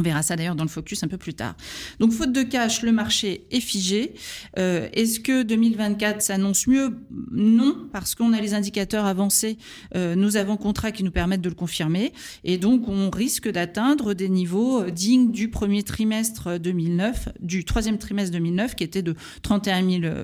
On 0.00 0.02
verra 0.02 0.22
ça 0.22 0.34
d'ailleurs 0.34 0.54
dans 0.54 0.64
le 0.64 0.70
focus 0.70 1.02
un 1.02 1.08
peu 1.08 1.18
plus 1.18 1.34
tard. 1.34 1.54
Donc 1.98 2.12
faute 2.12 2.32
de 2.32 2.42
cash, 2.42 2.80
le 2.80 2.90
marché 2.90 3.44
est 3.50 3.60
figé. 3.60 4.14
Euh, 4.58 4.88
est-ce 4.94 5.20
que 5.20 5.42
2024 5.42 6.22
s'annonce 6.22 6.66
mieux? 6.66 6.96
Non, 7.30 7.76
parce 7.92 8.14
qu'on 8.14 8.32
a 8.32 8.40
les 8.40 8.54
indicateurs 8.54 9.04
avancés, 9.04 9.58
euh, 9.94 10.14
nous 10.14 10.38
avons 10.38 10.56
contrats 10.56 10.90
qui 10.90 11.04
nous 11.04 11.10
permettent 11.10 11.42
de 11.42 11.50
le 11.50 11.54
confirmer, 11.54 12.14
et 12.44 12.56
donc 12.56 12.88
on 12.88 13.10
risque 13.10 13.50
d'atteindre 13.50 14.14
des 14.14 14.30
niveaux 14.30 14.80
euh, 14.80 14.90
dignes 14.90 15.32
du 15.32 15.50
premier 15.50 15.82
trimestre 15.82 16.58
2009, 16.58 17.28
du 17.38 17.66
troisième 17.66 17.98
trimestre 17.98 18.32
2009, 18.32 18.76
qui 18.76 18.84
était 18.84 19.02
de 19.02 19.14
31 19.42 20.00
000 20.00 20.14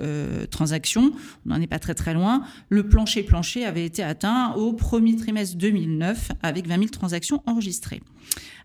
transactions. 0.51 1.13
On 1.45 1.51
n'en 1.51 1.61
est 1.61 1.67
pas 1.67 1.79
très 1.79 1.95
très 1.95 2.15
loin. 2.15 2.45
Le 2.71 2.89
plancher 2.89 3.25
plancher 3.25 3.67
avait 3.67 3.85
été 3.85 4.03
atteint 4.03 4.55
au 4.55 4.73
premier 4.73 5.17
trimestre 5.17 5.59
2009 5.59 6.31
avec 6.43 6.67
20 6.67 6.79
000 6.79 6.89
transactions 6.89 7.43
enregistrées. 7.45 8.01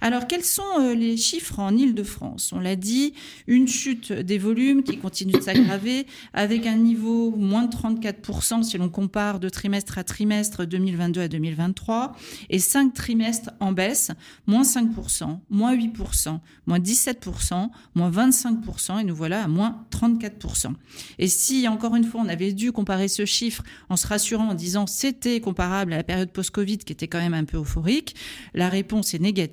Alors, 0.03 0.25
quels 0.25 0.43
sont 0.43 0.63
euh, 0.79 0.95
les 0.95 1.15
chiffres 1.15 1.59
en 1.59 1.77
Ile-de-France? 1.77 2.53
On 2.53 2.59
l'a 2.59 2.75
dit, 2.75 3.13
une 3.45 3.67
chute 3.67 4.11
des 4.11 4.39
volumes 4.39 4.81
qui 4.81 4.97
continue 4.97 5.33
de 5.33 5.41
s'aggraver, 5.41 6.07
avec 6.33 6.65
un 6.65 6.75
niveau 6.75 7.29
moins 7.29 7.63
de 7.63 7.75
34% 7.75 8.63
si 8.63 8.79
l'on 8.79 8.89
compare 8.89 9.39
de 9.39 9.47
trimestre 9.47 9.99
à 9.99 10.03
trimestre 10.03 10.65
2022 10.65 11.21
à 11.21 11.27
2023, 11.27 12.15
et 12.49 12.57
cinq 12.57 12.95
trimestres 12.95 13.51
en 13.59 13.73
baisse, 13.73 14.09
moins 14.47 14.63
5%, 14.63 15.37
moins 15.51 15.75
8%, 15.75 16.39
moins 16.65 16.79
17%, 16.79 17.69
moins 17.93 18.11
25%, 18.11 19.01
et 19.01 19.03
nous 19.03 19.15
voilà 19.15 19.43
à 19.43 19.47
moins 19.47 19.85
34%. 19.91 20.73
Et 21.19 21.27
si, 21.27 21.67
encore 21.67 21.95
une 21.95 22.05
fois, 22.05 22.21
on 22.25 22.27
avait 22.27 22.53
dû 22.53 22.71
comparer 22.71 23.07
ce 23.07 23.25
chiffre 23.25 23.61
en 23.89 23.97
se 23.97 24.07
rassurant 24.07 24.49
en 24.49 24.55
disant 24.55 24.87
c'était 24.87 25.39
comparable 25.41 25.93
à 25.93 25.97
la 25.97 26.03
période 26.03 26.31
post-Covid 26.31 26.79
qui 26.79 26.91
était 26.91 27.07
quand 27.07 27.19
même 27.19 27.35
un 27.35 27.45
peu 27.45 27.57
euphorique, 27.57 28.15
la 28.55 28.67
réponse 28.67 29.13
est 29.13 29.19
négative 29.19 29.50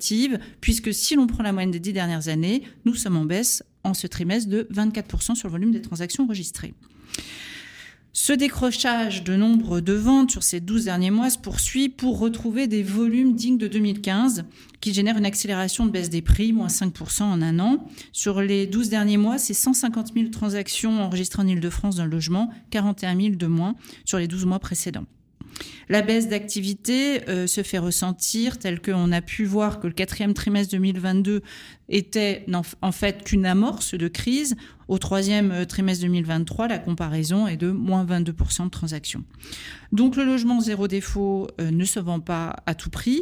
puisque 0.61 0.93
si 0.93 1.15
l'on 1.15 1.27
prend 1.27 1.43
la 1.43 1.51
moyenne 1.51 1.71
des 1.71 1.79
dix 1.79 1.93
dernières 1.93 2.27
années, 2.27 2.63
nous 2.85 2.95
sommes 2.95 3.17
en 3.17 3.25
baisse 3.25 3.63
en 3.83 3.93
ce 3.93 4.07
trimestre 4.07 4.49
de 4.49 4.67
24% 4.73 5.35
sur 5.35 5.47
le 5.47 5.51
volume 5.51 5.71
des 5.71 5.81
transactions 5.81 6.25
enregistrées. 6.25 6.73
Ce 8.11 8.33
décrochage 8.33 9.23
de 9.23 9.35
nombre 9.35 9.81
de 9.81 9.93
ventes 9.93 10.31
sur 10.31 10.41
ces 10.41 10.59
12 10.59 10.85
derniers 10.85 11.11
mois 11.11 11.29
se 11.29 11.37
poursuit 11.37 11.89
pour 11.89 12.19
retrouver 12.19 12.67
des 12.67 12.81
volumes 12.81 13.35
dignes 13.35 13.57
de 13.57 13.67
2015 13.67 14.45
qui 14.81 14.93
génèrent 14.93 15.17
une 15.17 15.25
accélération 15.25 15.85
de 15.85 15.91
baisse 15.91 16.09
des 16.09 16.23
prix, 16.23 16.51
moins 16.51 16.67
5% 16.67 17.23
en 17.23 17.41
un 17.41 17.59
an. 17.59 17.87
Sur 18.11 18.41
les 18.41 18.65
12 18.65 18.89
derniers 18.89 19.17
mois, 19.17 19.37
c'est 19.37 19.53
150 19.53 20.13
000 20.15 20.29
transactions 20.29 21.01
enregistrées 21.01 21.43
en 21.43 21.47
Ile-de-France 21.47 21.97
dans 21.97 22.05
le 22.05 22.09
logement, 22.09 22.49
41 22.71 23.15
000 23.15 23.35
de 23.35 23.47
moins 23.47 23.75
sur 24.05 24.17
les 24.17 24.27
12 24.27 24.45
mois 24.45 24.59
précédents. 24.59 25.05
La 25.89 26.01
baisse 26.01 26.27
d'activité 26.27 27.27
euh, 27.29 27.47
se 27.47 27.63
fait 27.63 27.79
ressentir, 27.79 28.59
tel 28.59 28.81
qu'on 28.81 29.11
a 29.11 29.21
pu 29.21 29.45
voir 29.45 29.79
que 29.79 29.87
le 29.87 29.93
quatrième 29.93 30.33
trimestre 30.33 30.71
2022 30.73 31.41
était 31.89 32.45
en 32.81 32.91
fait 32.91 33.23
qu'une 33.23 33.45
amorce 33.45 33.95
de 33.95 34.07
crise. 34.07 34.55
Au 34.87 34.97
troisième 34.97 35.51
euh, 35.51 35.65
trimestre 35.65 36.03
2023, 36.05 36.67
la 36.67 36.79
comparaison 36.79 37.45
est 37.45 37.57
de 37.57 37.69
moins 37.69 38.03
22% 38.05 38.65
de 38.65 38.69
transactions. 38.69 39.23
Donc 39.91 40.15
le 40.15 40.23
logement 40.23 40.61
zéro 40.61 40.87
défaut 40.87 41.47
euh, 41.61 41.69
ne 41.69 41.85
se 41.85 41.99
vend 41.99 42.19
pas 42.19 42.55
à 42.65 42.73
tout 42.73 42.89
prix. 42.89 43.21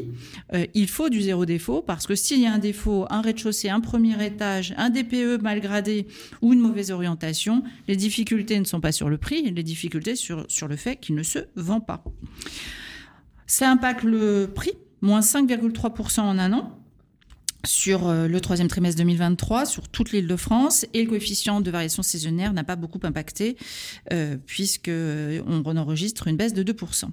Euh, 0.54 0.66
il 0.76 0.88
faut 0.88 1.10
du 1.10 1.22
zéro 1.22 1.46
défaut 1.46 1.82
parce 1.82 2.08
que 2.08 2.16
s'il 2.16 2.40
y 2.40 2.46
a 2.46 2.54
un 2.54 2.58
défaut, 2.58 3.06
un 3.10 3.22
rez-de-chaussée, 3.22 3.70
un 3.70 3.82
premier 3.82 4.26
étage, 4.26 4.74
un 4.78 4.90
DPE 4.90 5.42
mal 5.42 5.60
gradé 5.60 6.08
ou 6.42 6.54
une 6.54 6.60
mauvaise 6.60 6.90
orientation, 6.92 7.64
les 7.90 7.98
difficultés 7.98 8.58
ne 8.60 8.66
sont 8.66 8.80
pas 8.80 8.94
sur 8.94 9.10
le 9.10 9.18
prix, 9.18 9.52
les 9.52 9.64
difficultés 9.64 10.16
sur, 10.16 10.46
sur 10.48 10.70
le 10.70 10.78
fait 10.78 10.96
qu'il 10.96 11.16
ne 11.16 11.24
se 11.24 11.40
vend 11.56 11.82
pas. 11.82 12.02
Ça 13.46 13.70
impacte 13.70 14.04
le 14.04 14.50
prix, 14.54 14.74
moins 15.02 15.20
5,3% 15.20 16.22
en 16.22 16.40
un 16.40 16.54
an 16.54 16.80
sur 17.68 18.08
euh, 18.08 18.28
le 18.28 18.42
troisième 18.42 18.68
trimestre 18.68 18.98
2023 19.00 19.66
sur 19.66 19.88
toute 19.90 20.12
l'île 20.12 20.28
de 20.28 20.36
France 20.36 20.86
et 20.94 21.04
le 21.04 21.10
coefficient 21.10 21.62
de 21.62 21.70
variation 21.70 22.02
saisonnière 22.02 22.54
n'a 22.54 22.64
pas 22.64 22.76
beaucoup 22.76 23.00
impacté 23.04 23.58
euh, 24.12 24.38
puisque 24.46 24.90
on 24.90 25.78
enregistre 25.78 26.28
une 26.28 26.38
baisse 26.38 26.54
de 26.54 26.64
2%. 26.64 27.10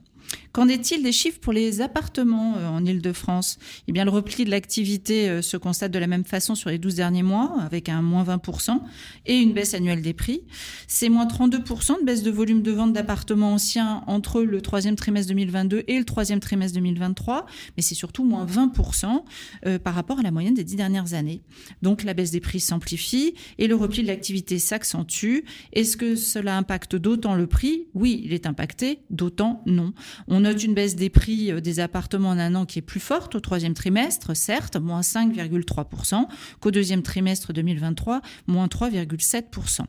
Qu'en 0.54 0.68
est-il 0.68 1.02
des 1.02 1.10
chiffres 1.10 1.40
pour 1.40 1.52
les 1.52 1.80
appartements 1.80 2.54
euh, 2.56 2.68
en 2.68 2.84
Ile-de-France? 2.84 3.58
Eh 3.88 3.92
bien, 3.92 4.04
le 4.04 4.10
repli 4.10 4.44
de 4.44 4.50
l'activité 4.50 5.28
euh, 5.28 5.42
se 5.42 5.56
constate 5.56 5.90
de 5.90 5.98
la 5.98 6.06
même 6.06 6.24
façon 6.24 6.54
sur 6.54 6.70
les 6.70 6.78
12 6.78 6.94
derniers 6.94 7.24
mois, 7.24 7.56
avec 7.60 7.88
un 7.88 8.02
moins 8.02 8.22
20% 8.22 8.80
et 9.26 9.36
une 9.36 9.52
baisse 9.52 9.74
annuelle 9.74 10.00
des 10.00 10.12
prix. 10.12 10.42
C'est 10.86 11.08
moins 11.08 11.26
32% 11.26 12.00
de 12.00 12.04
baisse 12.04 12.22
de 12.22 12.30
volume 12.30 12.62
de 12.62 12.70
vente 12.70 12.92
d'appartements 12.92 13.54
anciens 13.54 14.04
entre 14.06 14.42
le 14.42 14.60
troisième 14.60 14.94
trimestre 14.94 15.28
2022 15.30 15.82
et 15.88 15.98
le 15.98 16.04
troisième 16.04 16.38
trimestre 16.38 16.76
2023, 16.76 17.46
mais 17.76 17.82
c'est 17.82 17.96
surtout 17.96 18.22
moins 18.22 18.46
20% 18.46 19.24
euh, 19.66 19.80
par 19.80 19.94
rapport 19.94 20.20
à 20.20 20.22
la 20.22 20.30
moyenne 20.30 20.54
des 20.54 20.62
dix 20.62 20.76
dernières 20.76 21.14
années. 21.14 21.42
Donc, 21.82 22.04
la 22.04 22.14
baisse 22.14 22.30
des 22.30 22.40
prix 22.40 22.60
s'amplifie 22.60 23.34
et 23.58 23.66
le 23.66 23.74
repli 23.74 24.02
de 24.02 24.06
l'activité 24.06 24.60
s'accentue. 24.60 25.40
Est-ce 25.72 25.96
que 25.96 26.14
cela 26.14 26.56
impacte 26.56 26.94
d'autant 26.94 27.34
le 27.34 27.48
prix? 27.48 27.88
Oui, 27.94 28.22
il 28.24 28.32
est 28.32 28.46
impacté, 28.46 29.00
d'autant 29.10 29.62
non. 29.66 29.92
On 30.28 30.40
note 30.40 30.62
une 30.62 30.74
baisse 30.74 30.96
des 30.96 31.10
prix 31.10 31.52
euh, 31.52 31.60
des 31.60 31.80
appartements 31.80 32.30
en 32.30 32.38
un 32.38 32.54
an 32.54 32.66
qui 32.66 32.78
est 32.78 32.82
plus 32.82 33.00
forte 33.00 33.34
au 33.34 33.40
troisième 33.40 33.74
trimestre, 33.74 34.36
certes, 34.36 34.76
moins 34.76 35.00
5,3%, 35.00 36.26
qu'au 36.60 36.70
deuxième 36.70 37.02
trimestre 37.02 37.52
2023, 37.52 38.20
moins 38.46 38.66
3,7%. 38.66 39.80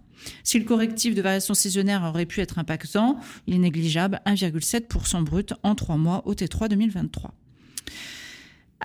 Si 0.44 0.60
le 0.60 0.66
correctif 0.66 1.16
de 1.16 1.22
variation 1.22 1.54
saisonnière 1.54 2.04
aurait 2.04 2.26
pu 2.26 2.42
être 2.42 2.60
impactant, 2.60 3.20
il 3.48 3.56
est 3.56 3.60
négligeable, 3.60 4.22
1,7% 4.26 5.24
brut 5.24 5.54
en 5.64 5.76
trois 5.76 5.98
mois 5.98 6.24
au 6.26 6.34
T3 6.34 6.70
2023. 6.70 7.34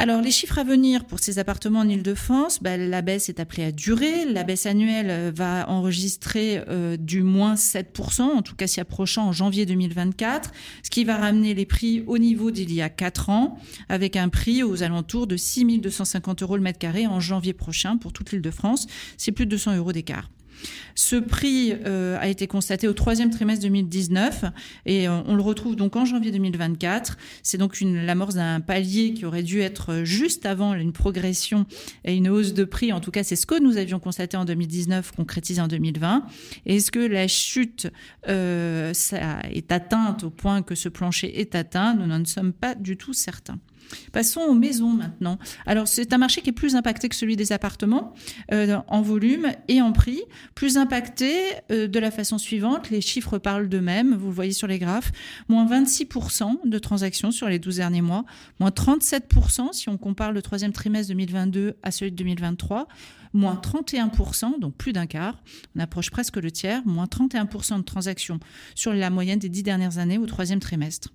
Alors, 0.03 0.23
les 0.23 0.31
chiffres 0.31 0.59
à 0.59 0.65
venir 0.65 1.05
pour 1.05 1.19
ces 1.19 1.39
appartements 1.39 1.81
en 1.81 1.89
Ile-de-France, 1.89 2.63
bah, 2.63 2.79
la 2.79 3.03
baisse 3.03 3.29
est 3.29 3.39
appelée 3.39 3.65
à 3.65 3.71
durer. 3.71 4.25
La 4.25 4.45
baisse 4.45 4.65
annuelle 4.65 5.11
euh, 5.11 5.31
va 5.31 5.69
enregistrer 5.69 6.63
euh, 6.69 6.97
du 6.97 7.23
moins 7.23 7.53
7%, 7.53 8.23
en 8.23 8.41
tout 8.41 8.57
cas 8.57 8.67
s'y 8.67 8.81
approchant 8.81 9.27
en 9.27 9.33
janvier 9.33 9.67
2024, 9.67 10.53
ce 10.83 10.89
qui 10.89 11.05
va 11.05 11.19
ramener 11.19 11.53
les 11.53 11.67
prix 11.67 12.03
au 12.07 12.17
niveau 12.17 12.51
d'il 12.51 12.73
y 12.73 12.81
a 12.81 12.89
4 12.89 13.29
ans, 13.29 13.59
avec 13.91 14.17
un 14.17 14.31
prix 14.31 14.63
aux 14.63 14.83
alentours 14.83 15.27
de 15.27 15.37
6 15.37 15.81
250 15.81 16.43
euros 16.45 16.57
le 16.57 16.63
mètre 16.63 16.79
carré 16.79 17.07
en 17.07 17.21
janvier 17.21 17.53
prochain 17.53 17.99
pour 17.99 18.15
toute 18.15 18.33
l'Île-de-France. 18.33 18.87
C'est 19.19 19.33
plus 19.33 19.45
de 19.45 19.51
200 19.51 19.77
euros 19.77 19.93
d'écart. 19.93 20.31
Ce 20.95 21.17
prix 21.17 21.73
euh, 21.87 22.19
a 22.21 22.29
été 22.29 22.47
constaté 22.47 22.89
au 22.89 22.93
troisième 22.93 23.31
trimestre 23.31 23.63
2019 23.63 24.45
et 24.87 25.09
euh, 25.09 25.23
on 25.27 25.35
le 25.35 25.43
retrouve 25.43 25.77
donc 25.77 25.97
en 25.97 26.05
janvier 26.05 26.31
2024. 26.31 27.17
C'est 27.43 27.59
donc 27.59 27.81
l'amorce 27.81 28.35
d'un 28.35 28.61
palier 28.61 29.15
qui 29.15 29.25
aurait 29.25 29.43
dû 29.43 29.61
être 29.61 30.05
juste 30.05 30.47
avant 30.47 30.75
une 30.75 30.93
progression 30.93 31.67
et 32.05 32.15
une 32.15 32.29
hausse 32.29 32.53
de 32.53 32.65
prix. 32.65 32.93
En 32.93 33.01
tout 33.01 33.11
cas, 33.11 33.23
c'est 33.23 33.37
ce 33.37 33.47
que 33.47 33.61
nous 33.61 33.77
avions 33.77 33.99
constaté 33.99 34.37
en 34.37 34.45
2019, 34.45 35.13
concrétisé 35.13 35.61
en 35.61 35.69
2020. 35.69 36.27
est-ce 36.67 36.91
que 36.91 36.99
la 36.99 37.29
chute 37.29 37.89
euh, 38.29 38.93
est 39.51 39.73
atteinte 39.73 40.25
au 40.25 40.31
point 40.31 40.63
que 40.63 40.75
ce 40.75 40.89
plancher 40.89 41.41
est 41.41 41.55
atteint? 41.55 41.95
Nous 41.95 42.07
n'en 42.07 42.25
sommes 42.25 42.53
pas 42.53 42.75
du 42.75 42.97
tout 42.97 43.13
certains. 43.13 43.59
Passons 44.13 44.41
aux 44.41 44.55
maisons 44.55 44.93
maintenant. 44.93 45.39
Alors 45.67 45.89
c'est 45.89 46.13
un 46.13 46.19
marché 46.19 46.41
qui 46.41 46.51
est 46.51 46.55
plus 46.55 46.75
impacté 46.75 47.09
que 47.09 47.17
celui 47.17 47.37
des 47.37 47.53
appartements 47.53 48.15
euh, 48.53 48.79
en 48.89 49.03
volume 49.03 49.49
et 49.69 49.83
en 49.83 49.93
prix. 49.93 50.23
Plus 50.55 50.77
impacté 50.77 51.35
euh, 51.71 51.89
de 51.89 51.99
la 51.99 52.11
façon 52.11 52.39
suivante, 52.39 52.91
les 52.91 53.01
chiffres 53.01 53.39
parlent 53.39 53.69
d'eux-mêmes, 53.69 54.15
vous 54.15 54.29
le 54.29 54.35
voyez 54.35 54.53
sur 54.53 54.67
les 54.67 54.79
graphes, 54.79 55.13
moins 55.49 55.67
26% 55.67 56.69
de 56.69 56.79
transactions 56.79 57.31
sur 57.31 57.49
les 57.49 57.59
12 57.59 57.77
derniers 57.77 58.03
mois, 58.03 58.25
moins 58.59 58.71
37% 58.71 59.73
si 59.73 59.89
on 59.89 59.97
compare 59.97 60.33
le 60.33 60.43
troisième 60.43 60.73
trimestre 60.73 61.09
2022 61.09 61.77
à 61.83 61.91
celui 61.91 62.11
de 62.11 62.17
2023, 62.17 62.89
moins 63.33 63.61
31%, 63.63 64.59
donc 64.59 64.75
plus 64.75 64.93
d'un 64.93 65.07
quart, 65.07 65.43
on 65.77 65.81
approche 65.81 66.11
presque 66.11 66.37
le 66.37 66.51
tiers, 66.51 66.83
moins 66.85 67.07
31% 67.07 67.79
de 67.79 67.83
transactions 67.83 68.41
sur 68.75 68.93
la 68.93 69.11
moyenne 69.11 69.39
des 69.39 69.49
dix 69.49 69.63
dernières 69.63 69.99
années 69.99 70.19
au 70.19 70.27
troisième 70.27 70.61
trimestre. 70.61 71.11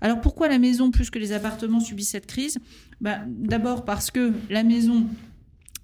Alors 0.00 0.20
pourquoi 0.20 0.48
la 0.48 0.58
maison 0.58 0.90
plus 0.90 1.10
que 1.10 1.18
les 1.18 1.32
appartements 1.32 1.80
subit 1.80 2.04
cette 2.04 2.26
crise? 2.26 2.58
Bah, 3.00 3.20
D'abord 3.26 3.84
parce 3.84 4.10
que 4.10 4.32
la 4.50 4.62
maison 4.62 5.06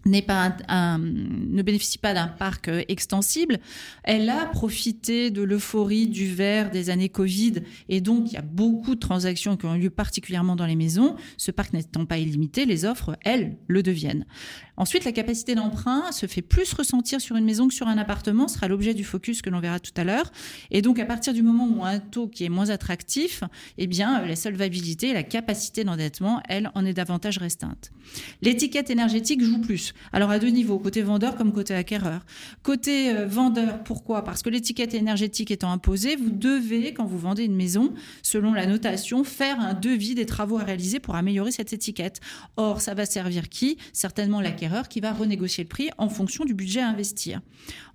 ne 0.09 1.63
bénéficie 1.63 1.99
pas 1.99 2.15
d'un 2.15 2.29
parc 2.29 2.69
euh, 2.69 2.83
extensible. 2.89 3.59
Elle 4.05 4.29
a 4.31 4.47
profité 4.47 5.31
de 5.31 5.43
l'euphorie 5.43 6.07
du 6.07 6.33
verre 6.33 6.71
des 6.71 6.91
années 6.91 7.09
Covid 7.09 7.55
et 7.89 8.01
donc 8.01 8.31
il 8.31 8.35
y 8.35 8.39
a 8.39 8.43
beaucoup 8.43 8.95
de 8.95 9.01
transactions 9.01 9.57
qui 9.57 9.67
ont 9.67 9.75
lieu 9.75 9.91
particulièrement 9.91 10.57
dans 10.57 10.67
les 10.67 10.77
maisons. 10.77 11.17
Ce 11.37 11.51
parc 11.51 11.73
n'étant 11.73 12.07
pas 12.07 12.19
illimité, 12.19 12.65
les 12.65 12.85
offres, 12.85 13.17
elles, 13.25 13.57
le 13.67 13.83
deviennent. 13.83 14.25
Ensuite, 14.79 15.05
la 15.05 15.11
capacité 15.11 15.57
d'emprunt 15.57 16.13
se 16.13 16.27
fait 16.27 16.41
plus 16.41 16.73
ressentir 16.73 17.21
sur 17.21 17.35
une 17.35 17.45
maison 17.45 17.67
que 17.67 17.75
sur 17.75 17.89
un 17.89 17.99
appartement, 17.99 18.47
sera 18.47 18.69
l'objet 18.69 18.95
du 18.95 19.03
focus 19.03 19.43
que 19.43 19.51
l'on 19.51 19.59
verra 19.59 19.81
tout 19.81 19.91
à 19.97 20.05
l'heure. 20.05 20.31
Et 20.71 20.83
donc, 20.83 21.01
à 21.01 21.05
partir 21.05 21.33
du 21.33 21.43
moment 21.43 21.67
où 21.67 21.85
un 21.85 21.99
taux 21.99 22.29
qui 22.29 22.45
est 22.45 22.49
moins 22.49 22.71
attractif, 22.71 23.43
eh 23.77 23.89
bien, 23.89 24.25
la 24.25 24.37
solvabilité, 24.37 25.13
la 25.13 25.25
capacité 25.25 25.83
d'endettement, 25.83 26.41
elle, 26.49 26.71
en 26.77 26.87
est 26.87 26.93
davantage 26.93 27.39
restreinte. 27.39 27.91
L'étiquette 28.41 28.89
énergétique 28.89 29.43
joue 29.43 29.61
plus. 29.61 29.95
Alors, 30.13 30.31
à 30.31 30.39
deux 30.39 30.51
niveaux, 30.51 30.79
côté 30.79 31.03
vendeur 31.03 31.35
comme 31.35 31.53
côté 31.53 31.75
acquéreur. 31.75 32.25
Côté 32.63 33.11
euh, 33.11 33.27
vendeur, 33.27 33.83
pourquoi? 33.83 34.23
Parce 34.23 34.43
que 34.43 34.49
l'étiquette 34.49 34.95
énergétique 34.95 35.51
étant 35.51 35.73
imposée, 35.73 36.15
vous 36.15 36.31
devez, 36.31 36.95
quand 36.95 37.05
vous 37.05 37.19
vendez 37.19 37.43
une 37.43 37.57
maison, 37.57 37.93
selon 38.23 38.53
la 38.53 38.67
notation, 38.67 39.25
faire 39.25 39.59
un 39.59 39.75
devis 39.75 40.15
des 40.15 40.25
travaux 40.25 40.59
à 40.59 40.63
réaliser 40.63 41.01
pour 41.01 41.17
améliorer 41.17 41.51
cette 41.51 41.73
étiquette. 41.73 42.21
Or, 42.57 42.81
ça 42.81 42.95
va 42.95 43.07
servir 43.07 43.49
qui? 43.49 43.77
Certainement 43.93 44.41
l'acquéreur 44.41 44.68
qui 44.89 45.01
va 45.01 45.13
renégocier 45.13 45.65
le 45.65 45.69
prix 45.69 45.89
en 45.99 46.09
fonction 46.09 46.45
du 46.45 46.55
budget 46.55 46.81
à 46.81 46.89
investir. 46.89 47.41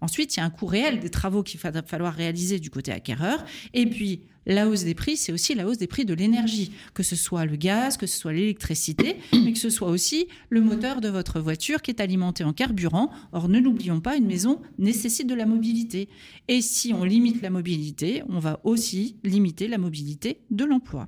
Ensuite, 0.01 0.35
il 0.35 0.39
y 0.39 0.43
a 0.43 0.45
un 0.45 0.49
coût 0.49 0.65
réel 0.65 0.99
des 0.99 1.09
travaux 1.09 1.43
qu'il 1.43 1.59
va 1.59 1.71
falloir 1.83 2.13
réaliser 2.13 2.59
du 2.59 2.69
côté 2.69 2.91
acquéreur. 2.91 3.43
Et 3.73 3.85
puis, 3.85 4.21
la 4.45 4.67
hausse 4.67 4.83
des 4.83 4.93
prix, 4.93 5.15
c'est 5.15 5.31
aussi 5.31 5.55
la 5.55 5.67
hausse 5.67 5.77
des 5.77 5.87
prix 5.87 6.05
de 6.05 6.13
l'énergie, 6.13 6.71
que 6.93 7.03
ce 7.03 7.15
soit 7.15 7.45
le 7.45 7.55
gaz, 7.55 7.97
que 7.97 8.05
ce 8.05 8.17
soit 8.17 8.33
l'électricité, 8.33 9.17
mais 9.33 9.53
que 9.53 9.59
ce 9.59 9.69
soit 9.69 9.89
aussi 9.89 10.27
le 10.49 10.61
moteur 10.61 10.99
de 10.99 11.07
votre 11.07 11.39
voiture 11.39 11.81
qui 11.81 11.91
est 11.91 12.01
alimenté 12.01 12.43
en 12.43 12.51
carburant. 12.51 13.09
Or, 13.31 13.47
ne 13.47 13.59
l'oublions 13.59 14.01
pas, 14.01 14.17
une 14.17 14.27
maison 14.27 14.61
nécessite 14.77 15.27
de 15.27 15.35
la 15.35 15.45
mobilité. 15.45 16.09
Et 16.47 16.61
si 16.61 16.93
on 16.93 17.03
limite 17.03 17.41
la 17.41 17.49
mobilité, 17.49 18.23
on 18.27 18.39
va 18.39 18.59
aussi 18.63 19.15
limiter 19.23 19.67
la 19.67 19.77
mobilité 19.77 20.41
de 20.51 20.65
l'emploi. 20.65 21.07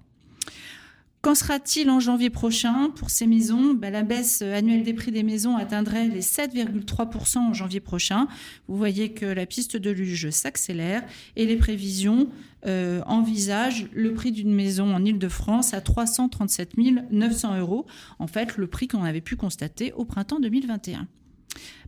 Qu'en 1.26 1.34
sera-t-il 1.34 1.90
en 1.90 2.00
janvier 2.00 2.30
prochain 2.30 2.92
pour 2.96 3.10
ces 3.10 3.26
maisons? 3.26 3.74
Ben, 3.74 3.92
La 3.92 4.04
baisse 4.04 4.44
annuelle 4.44 4.84
des 4.84 4.94
prix 4.94 5.12
des 5.12 5.24
maisons 5.24 5.58
atteindrait 5.58 6.08
les 6.08 6.22
7,3% 6.22 7.40
en 7.40 7.52
janvier 7.52 7.80
prochain. 7.80 8.28
Vous 8.68 8.78
voyez 8.78 9.12
que 9.12 9.26
la 9.26 9.48
piste 9.48 9.76
de 9.76 9.90
luge 9.90 10.30
s'accélère 10.30 11.04
et 11.36 11.48
les 11.48 11.56
prévisions 11.56 12.30
euh, 12.68 13.02
envisagent 13.08 13.88
le 13.92 14.14
prix 14.14 14.34
d'une 14.34 14.54
maison 14.54 14.94
en 14.94 15.04
Ile-de-France 15.04 15.74
à 15.74 15.82
337 15.82 16.74
900 17.10 17.58
euros. 17.58 17.88
En 18.20 18.28
fait, 18.28 18.58
le 18.58 18.68
prix 18.68 18.88
qu'on 18.88 19.04
avait 19.04 19.20
pu 19.20 19.36
constater 19.36 19.94
au 19.94 20.06
printemps 20.06 20.40
2021. 20.40 21.08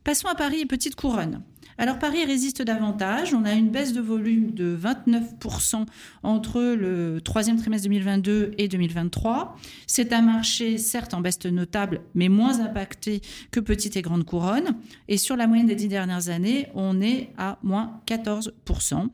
Passons 0.04 0.30
à 0.30 0.34
Paris 0.34 0.62
et 0.62 0.66
Petite 0.66 0.96
Couronne. 0.96 1.44
Alors 1.80 2.00
Paris 2.00 2.26
résiste 2.26 2.64
davantage. 2.64 3.36
On 3.36 3.46
a 3.46 3.54
une 3.54 3.70
baisse 3.70 3.94
de 3.94 4.02
volume 4.02 4.52
de 4.52 4.76
29% 4.76 5.86
entre 6.24 6.60
le 6.60 7.22
troisième 7.22 7.58
trimestre 7.58 7.88
2022 7.88 8.54
et 8.58 8.68
2023. 8.68 9.56
C'est 9.86 10.12
un 10.12 10.24
marché 10.24 10.80
certes 10.80 11.14
en 11.14 11.22
baisse 11.22 11.46
notable, 11.46 12.02
mais 12.16 12.30
moins 12.30 12.62
impacté 12.62 13.22
que 13.52 13.60
Petite 13.60 13.96
et 13.96 14.02
Grande 14.02 14.26
Couronne. 14.26 14.76
Et 15.08 15.18
sur 15.18 15.36
la 15.36 15.46
moyenne 15.46 15.68
des 15.68 15.76
dix 15.76 15.88
dernières 15.88 16.30
années, 16.30 16.68
on 16.74 17.00
est 17.00 17.30
à 17.38 17.60
moins 17.62 18.02
14%. 18.08 19.10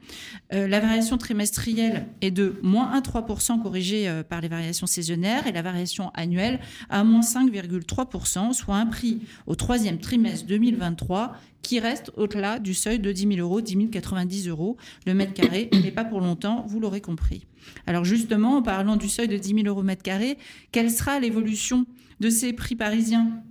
Euh, 0.54 0.68
la 0.68 0.80
variation 0.80 1.18
trimestrielle 1.18 2.08
est 2.22 2.32
de 2.32 2.56
moins 2.64 2.98
1,3% 2.98 3.62
corrigée 3.62 4.08
euh, 4.08 4.24
par 4.24 4.40
les 4.40 4.48
variations 4.48 4.88
saisonnières 4.88 5.48
et 5.48 5.52
la 5.52 5.62
variation 5.62 6.12
annuelle 6.14 6.62
à 6.90 7.04
moins 7.04 7.20
5,3%, 7.20 8.54
soit 8.54 8.76
un 8.76 8.86
prix 8.86 9.20
au 9.48 9.56
troisième 9.56 9.98
trimestre 9.98 10.46
2023 10.48 11.36
qui 11.64 11.80
reste 11.80 12.12
au-delà 12.16 12.60
du 12.60 12.76
seuil 12.76 13.00
de 13.00 13.12
10 13.12 13.36
000 13.36 13.40
euros, 13.40 13.62
10 13.62 13.90
090 13.90 14.48
euros 14.50 14.78
le 15.08 15.16
mètre 15.16 15.34
carré, 15.34 15.70
mais 15.74 15.92
pas 15.92 16.06
pour 16.06 16.22
longtemps, 16.22 16.64
vous 16.68 16.80
l'aurez 16.80 17.02
compris. 17.02 17.48
Alors 17.88 18.06
justement, 18.06 18.58
en 18.58 18.62
parlant 18.62 18.98
du 18.98 19.10
seuil 19.10 19.28
de 19.28 19.38
10 19.38 19.56
000 19.56 19.68
euros 19.68 19.82
mètre 19.82 20.04
carré, 20.04 20.38
quelle 20.72 20.92
sera 20.92 21.20
l'évolution 21.20 21.86
de 22.20 22.30
ces 22.30 22.54
prix 22.54 22.76
parisiens? 22.76 23.42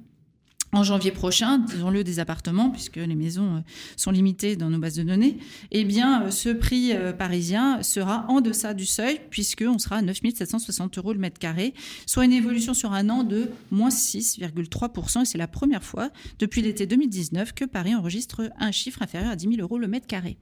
En 0.75 0.85
janvier 0.85 1.11
prochain, 1.11 1.59
disons-le 1.59 2.03
des 2.03 2.19
appartements, 2.19 2.71
puisque 2.71 2.97
les 2.97 3.15
maisons 3.15 3.57
euh, 3.57 3.61
sont 3.97 4.11
limitées 4.11 4.57
dans 4.57 4.71
nos 4.71 4.79
bases 4.79 4.95
de 4.95 5.03
données, 5.03 5.37
eh 5.71 5.85
bien, 5.85 6.23
euh, 6.23 6.31
ce 6.31 6.49
prix 6.49 6.93
euh, 6.93 7.13
parisien 7.13 7.83
sera 7.83 8.25
en 8.29 8.41
deçà 8.41 8.73
du 8.73 8.87
seuil, 8.87 9.21
puisqu'on 9.29 9.79
sera 9.79 9.97
à 9.97 10.03
9 10.03 10.17
760 10.35 10.97
euros 10.97 11.13
le 11.13 11.19
mètre 11.19 11.39
carré, 11.39 11.75
soit 12.07 12.25
une 12.25 12.33
évolution 12.33 12.73
sur 12.73 12.93
un 12.93 13.11
an 13.11 13.23
de 13.23 13.51
moins 13.71 13.91
6,3%. 13.91 15.23
Et 15.23 15.25
c'est 15.27 15.37
la 15.37 15.47
première 15.47 15.85
fois 15.85 16.09
depuis 16.39 16.63
l'été 16.63 16.87
2019 16.87 17.53
que 17.53 17.67
Paris 17.67 17.95
enregistre 17.95 18.51
un 18.59 18.73
chiffre 18.73 19.03
inférieur 19.03 19.31
à 19.31 19.37
10 19.37 19.57
000 19.57 19.61
euros 19.61 19.79
le 19.79 19.89
mètre 19.89 20.07
carré. 20.07 20.39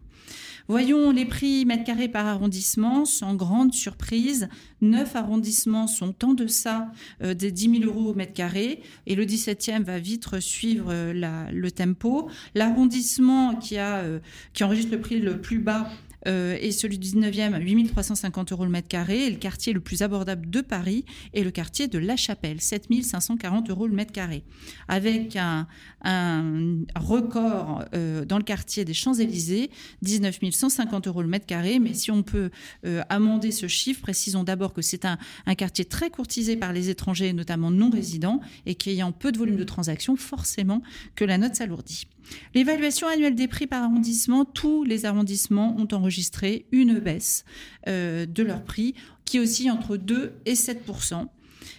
Voyons 0.70 1.10
les 1.10 1.24
prix 1.24 1.64
mètre 1.64 1.82
carré 1.82 2.06
par 2.06 2.28
arrondissement. 2.28 3.04
Sans 3.04 3.34
grande 3.34 3.74
surprise, 3.74 4.48
neuf 4.80 5.16
arrondissements 5.16 5.88
sont 5.88 6.14
en 6.24 6.32
deçà 6.32 6.92
euh, 7.24 7.34
des 7.34 7.50
10 7.50 7.80
000 7.80 7.92
euros 7.92 8.10
au 8.10 8.14
mètre 8.14 8.34
carré 8.34 8.80
et 9.08 9.16
le 9.16 9.24
17e 9.24 9.82
va 9.82 9.98
vite 9.98 10.38
suivre 10.38 10.92
euh, 10.92 11.50
le 11.50 11.70
tempo. 11.72 12.30
L'arrondissement 12.54 13.58
euh, 13.72 14.20
qui 14.52 14.62
enregistre 14.62 14.92
le 14.92 15.00
prix 15.00 15.18
le 15.18 15.40
plus 15.40 15.58
bas 15.58 15.90
euh, 16.26 16.56
et 16.60 16.72
celui 16.72 16.98
du 16.98 17.08
19e, 17.08 17.58
8350 17.58 18.52
euros 18.52 18.64
le 18.64 18.70
mètre 18.70 18.88
carré. 18.88 19.26
Et 19.26 19.30
le 19.30 19.36
quartier 19.36 19.72
le 19.72 19.80
plus 19.80 20.02
abordable 20.02 20.48
de 20.48 20.60
Paris 20.60 21.04
est 21.34 21.42
le 21.42 21.50
quartier 21.50 21.88
de 21.88 21.98
La 21.98 22.16
Chapelle, 22.16 22.60
7540 22.60 23.70
euros 23.70 23.86
le 23.86 23.94
mètre 23.94 24.12
carré. 24.12 24.42
Avec 24.88 25.36
un, 25.36 25.66
record 26.96 27.84
euh, 27.94 28.24
dans 28.24 28.38
le 28.38 28.44
quartier 28.44 28.84
des 28.84 28.94
Champs-Élysées, 28.94 29.70
19 30.02 30.38
150 30.50 31.06
euros 31.06 31.22
le 31.22 31.28
mètre 31.28 31.46
carré. 31.46 31.78
Mais 31.78 31.94
si 31.94 32.10
on 32.10 32.22
peut 32.22 32.50
euh, 32.86 33.02
amender 33.08 33.50
ce 33.50 33.68
chiffre, 33.68 34.00
précisons 34.00 34.44
d'abord 34.44 34.72
que 34.72 34.82
c'est 34.82 35.04
un, 35.04 35.18
un 35.46 35.54
quartier 35.54 35.84
très 35.84 36.10
courtisé 36.10 36.56
par 36.56 36.72
les 36.72 36.90
étrangers, 36.90 37.32
notamment 37.32 37.70
non 37.70 37.90
résidents, 37.90 38.40
et 38.66 38.74
qui 38.74 38.90
ayant 38.90 39.12
peu 39.12 39.32
de 39.32 39.38
volume 39.38 39.56
de 39.56 39.64
transactions, 39.64 40.16
forcément 40.16 40.82
que 41.14 41.24
la 41.24 41.38
note 41.38 41.54
s'alourdit. 41.54 42.06
L'évaluation 42.54 43.08
annuelle 43.08 43.34
des 43.34 43.48
prix 43.48 43.66
par 43.66 43.82
arrondissement, 43.82 44.44
tous 44.44 44.84
les 44.84 45.06
arrondissements 45.06 45.76
ont 45.78 45.88
enregistré 45.92 46.66
une 46.72 46.98
baisse 46.98 47.44
euh, 47.88 48.26
de 48.26 48.42
leur 48.42 48.62
prix 48.64 48.94
qui 49.24 49.38
oscille 49.38 49.70
entre 49.70 49.96
2 49.96 50.34
et 50.46 50.54
7% 50.54 51.26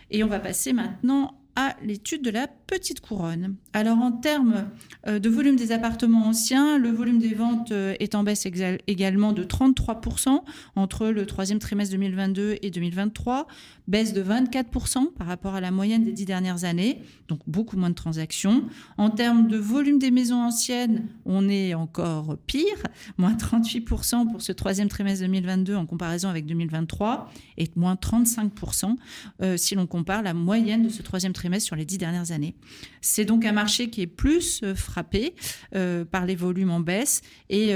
Et 0.10 0.24
on 0.24 0.28
va 0.28 0.40
passer 0.40 0.74
maintenant 0.74 1.38
à 1.56 1.76
l'étude 1.84 2.22
de 2.22 2.30
la 2.30 2.48
petite 2.72 3.02
couronne. 3.02 3.56
Alors 3.74 3.98
en 3.98 4.14
termes 4.14 4.66
euh, 5.06 5.20
de 5.20 5.30
volume 5.30 5.58
des 5.58 5.74
appartements 5.74 6.26
anciens, 6.26 6.78
le 6.78 6.90
volume 6.90 7.20
des 7.20 7.34
ventes 7.34 7.74
euh, 7.74 7.94
est 8.00 8.16
en 8.16 8.24
baisse 8.24 8.48
également 8.88 9.34
de 9.34 9.44
33% 9.44 10.40
entre 10.78 11.08
le 11.08 11.26
troisième 11.26 11.60
trimestre 11.60 11.92
2022 11.92 12.60
et 12.62 12.72
2023, 12.72 13.48
baisse 13.90 14.14
de 14.14 14.24
24% 14.24 15.12
par 15.14 15.28
rapport 15.28 15.54
à 15.54 15.60
la 15.60 15.70
moyenne 15.70 16.06
des 16.06 16.14
dix 16.14 16.24
dernières 16.24 16.64
années, 16.64 17.02
donc 17.28 17.42
beaucoup 17.46 17.76
moins 17.76 17.90
de 17.90 17.96
transactions. 17.96 18.64
En 18.98 19.10
termes 19.10 19.50
de 19.50 19.58
volume 19.58 20.00
des 20.00 20.12
maisons 20.12 20.42
anciennes, 20.42 21.10
on 21.26 21.50
est 21.50 21.74
encore 21.74 22.38
pire, 22.48 22.84
moins 23.18 23.34
38% 23.34 24.32
pour 24.32 24.42
ce 24.42 24.54
troisième 24.54 24.88
trimestre 24.88 25.26
2022 25.26 25.76
en 25.76 25.86
comparaison 25.86 26.30
avec 26.30 26.46
2023 26.46 27.30
et 27.58 27.70
moins 27.76 27.96
35% 27.96 28.96
euh, 29.42 29.58
si 29.58 29.76
l'on 29.76 29.88
compare 29.88 30.22
la 30.22 30.34
moyenne 30.34 30.84
de 30.84 30.90
ce 30.90 31.02
troisième 31.02 31.34
trimestre 31.34 31.68
sur 31.68 31.76
les 31.76 31.86
dix 31.86 31.98
dernières 31.98 32.32
années. 32.32 32.56
C'est 33.02 33.26
donc 33.26 33.46
un 33.46 33.52
marché 33.52 33.90
qui 33.90 34.02
est 34.02 34.08
plus 34.08 34.62
euh, 34.64 34.76
frappé 34.76 35.36
euh, 35.76 36.06
par 36.06 36.26
les 36.26 36.36
volumes 36.36 36.72
en 36.72 36.80
baisse 36.80 37.22
et, 37.50 37.74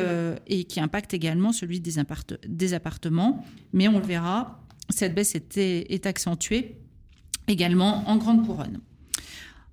et 0.47 0.63
qui 0.65 0.79
impacte 0.79 1.13
également 1.13 1.51
celui 1.51 1.79
des, 1.79 1.93
des 2.47 2.73
appartements, 2.73 3.45
mais 3.73 3.87
on 3.87 3.99
le 3.99 4.05
verra, 4.05 4.61
cette 4.89 5.13
baisse 5.15 5.35
est 5.35 6.05
accentuée 6.05 6.77
également 7.47 8.07
en 8.09 8.17
grande 8.17 8.45
couronne. 8.45 8.79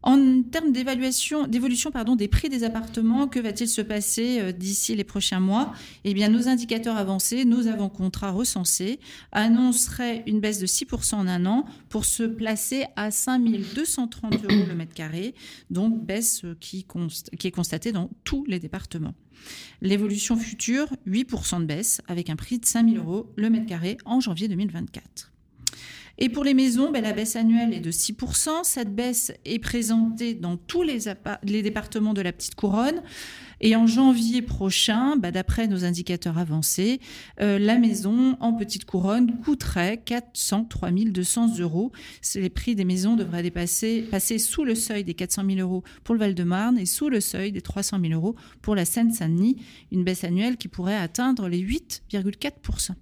En 0.03 0.43
termes 0.43 0.73
d'évolution 0.73 1.47
des 1.47 2.29
prix 2.29 2.49
des 2.49 2.65
appartements, 2.65 3.29
que 3.29 3.39
va-t-il 3.39 3.69
se 3.69 3.81
passer 3.81 4.41
euh, 4.41 4.53
d'ici 4.53 4.97
les 4.97 5.05
prochains 5.05 5.39
mois? 5.39 5.73
Eh 6.05 6.13
bien, 6.13 6.29
nos 6.29 6.49
indicateurs 6.49 6.97
avancés, 6.97 7.45
nos 7.45 7.69
avant-contrats 7.69 8.33
recensés 8.33 8.99
annonceraient 9.31 10.25
une 10.27 10.41
baisse 10.41 10.59
de 10.59 10.67
6% 10.67 11.15
en 11.15 11.29
un 11.29 11.47
an 11.47 11.67
pour 11.89 12.05
se 12.05 12.25
placer 12.25 12.85
à 12.97 13.11
5 13.11 13.43
230 13.75 14.45
euros 14.45 14.67
le 14.67 14.75
mètre 14.75 14.95
carré, 14.95 15.35
donc 15.71 16.05
baisse 16.05 16.43
qui, 16.59 16.85
qui 17.39 17.47
est 17.47 17.53
constatée 17.53 17.93
dans 17.93 18.11
tous 18.25 18.45
les 18.47 18.59
départements. 18.59 19.15
L'évolution 19.81 20.37
future, 20.37 20.89
8% 21.07 21.61
de 21.61 21.65
baisse 21.67 22.01
avec 22.09 22.31
un 22.31 22.37
prix 22.37 22.59
de 22.59 22.67
5 22.67 22.89
000 22.89 23.05
euros 23.05 23.33
le 23.37 23.51
mètre 23.51 23.67
carré 23.67 23.99
en 24.05 24.21
janvier 24.21 24.49
2024. 24.49 25.32
Et 26.25 26.29
pour 26.29 26.45
les 26.45 26.55
maisons, 26.55 26.93
ben, 26.93 27.03
la 27.03 27.13
baisse 27.13 27.35
annuelle 27.35 27.75
est 27.75 27.81
de 27.81 27.91
6%. 27.91 28.63
Cette 28.63 28.95
baisse 28.95 29.33
est 29.45 29.59
présentée 29.59 30.35
dans 30.35 30.57
tous 30.57 30.83
les, 30.83 31.01
départements 31.63 32.15
de 32.15 32.21
la 32.21 32.33
petite 32.33 32.55
couronne. 32.55 33.03
Et 33.61 33.75
en 33.75 33.89
janvier 33.89 34.41
prochain, 34.41 35.17
ben, 35.17 35.33
d'après 35.33 35.67
nos 35.67 35.85
indicateurs 35.85 36.39
avancés, 36.39 37.01
euh, 37.41 37.59
la 37.59 37.77
maison 37.77 38.37
en 38.39 38.53
petite 38.53 38.85
couronne 38.85 39.41
coûterait 39.41 39.97
403 39.97 40.93
200 40.93 41.59
euros. 41.59 41.91
Les 42.37 42.51
prix 42.51 42.77
des 42.77 42.85
maisons 42.85 43.17
devraient 43.17 43.43
dépasser, 43.43 44.03
passer 44.09 44.39
sous 44.39 44.63
le 44.63 44.77
seuil 44.77 45.03
des 45.03 45.15
400 45.15 45.43
000 45.45 45.59
euros 45.59 45.83
pour 46.05 46.15
le 46.15 46.21
Val-de-Marne 46.21 46.79
et 46.79 46.87
sous 46.87 47.09
le 47.09 47.19
seuil 47.21 47.51
des 47.51 47.63
300 47.63 47.99
000 48.01 48.13
euros 48.13 48.37
pour 48.61 48.77
la 48.77 48.85
Seine-Saint-Denis. 48.85 49.57
Une 49.91 50.05
baisse 50.05 50.23
annuelle 50.23 50.57
qui 50.57 50.69
pourrait 50.69 50.95
atteindre 50.95 51.49
les 51.49 51.61
8,4%. 51.61 52.93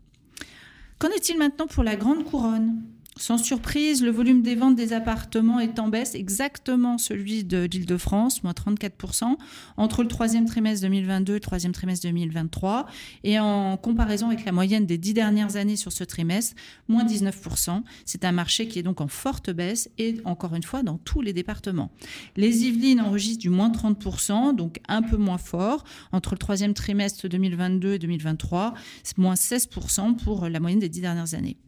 Qu'en 0.98 1.08
est-il 1.08 1.36
maintenant 1.36 1.66
pour 1.66 1.84
la 1.84 1.96
grande 1.96 2.24
couronne? 2.24 2.80
Sans 3.20 3.36
surprise, 3.36 4.02
le 4.02 4.10
volume 4.10 4.40
des 4.40 4.54
ventes 4.54 4.76
des 4.76 4.94
appartements 4.94 5.60
est 5.60 5.78
en 5.78 5.88
baisse, 5.88 6.14
exactement 6.14 6.96
celui 6.96 7.44
de 7.44 7.68
l'Île-de-France, 7.70 8.42
moins 8.42 8.52
34%, 8.52 9.36
entre 9.76 10.02
le 10.02 10.08
troisième 10.08 10.46
trimestre 10.46 10.86
2022 10.86 11.34
et 11.34 11.36
le 11.36 11.40
troisième 11.40 11.72
trimestre 11.72 12.06
2023. 12.06 12.86
Et 13.24 13.38
en 13.38 13.76
comparaison 13.76 14.28
avec 14.28 14.46
la 14.46 14.52
moyenne 14.52 14.86
des 14.86 14.96
dix 14.96 15.12
dernières 15.12 15.56
années 15.56 15.76
sur 15.76 15.92
ce 15.92 16.02
trimestre, 16.02 16.56
moins 16.88 17.04
19%. 17.04 17.82
C'est 18.06 18.24
un 18.24 18.32
marché 18.32 18.68
qui 18.68 18.78
est 18.78 18.82
donc 18.82 19.02
en 19.02 19.08
forte 19.08 19.50
baisse 19.50 19.90
et 19.98 20.16
encore 20.24 20.54
une 20.54 20.62
fois 20.62 20.82
dans 20.82 20.96
tous 20.96 21.20
les 21.20 21.34
départements. 21.34 21.90
Les 22.36 22.64
Yvelines 22.64 23.02
enregistrent 23.02 23.42
du 23.42 23.50
moins 23.50 23.68
30%, 23.68 24.56
donc 24.56 24.80
un 24.88 25.02
peu 25.02 25.18
moins 25.18 25.38
fort. 25.38 25.84
Entre 26.12 26.32
le 26.32 26.38
troisième 26.38 26.72
trimestre 26.72 27.28
2022 27.28 27.92
et 27.92 27.98
2023, 27.98 28.72
c'est 29.02 29.18
moins 29.18 29.34
16% 29.34 30.16
pour 30.16 30.48
la 30.48 30.58
moyenne 30.58 30.78
des 30.78 30.88
dix 30.88 31.02
dernières 31.02 31.34
années. 31.34 31.58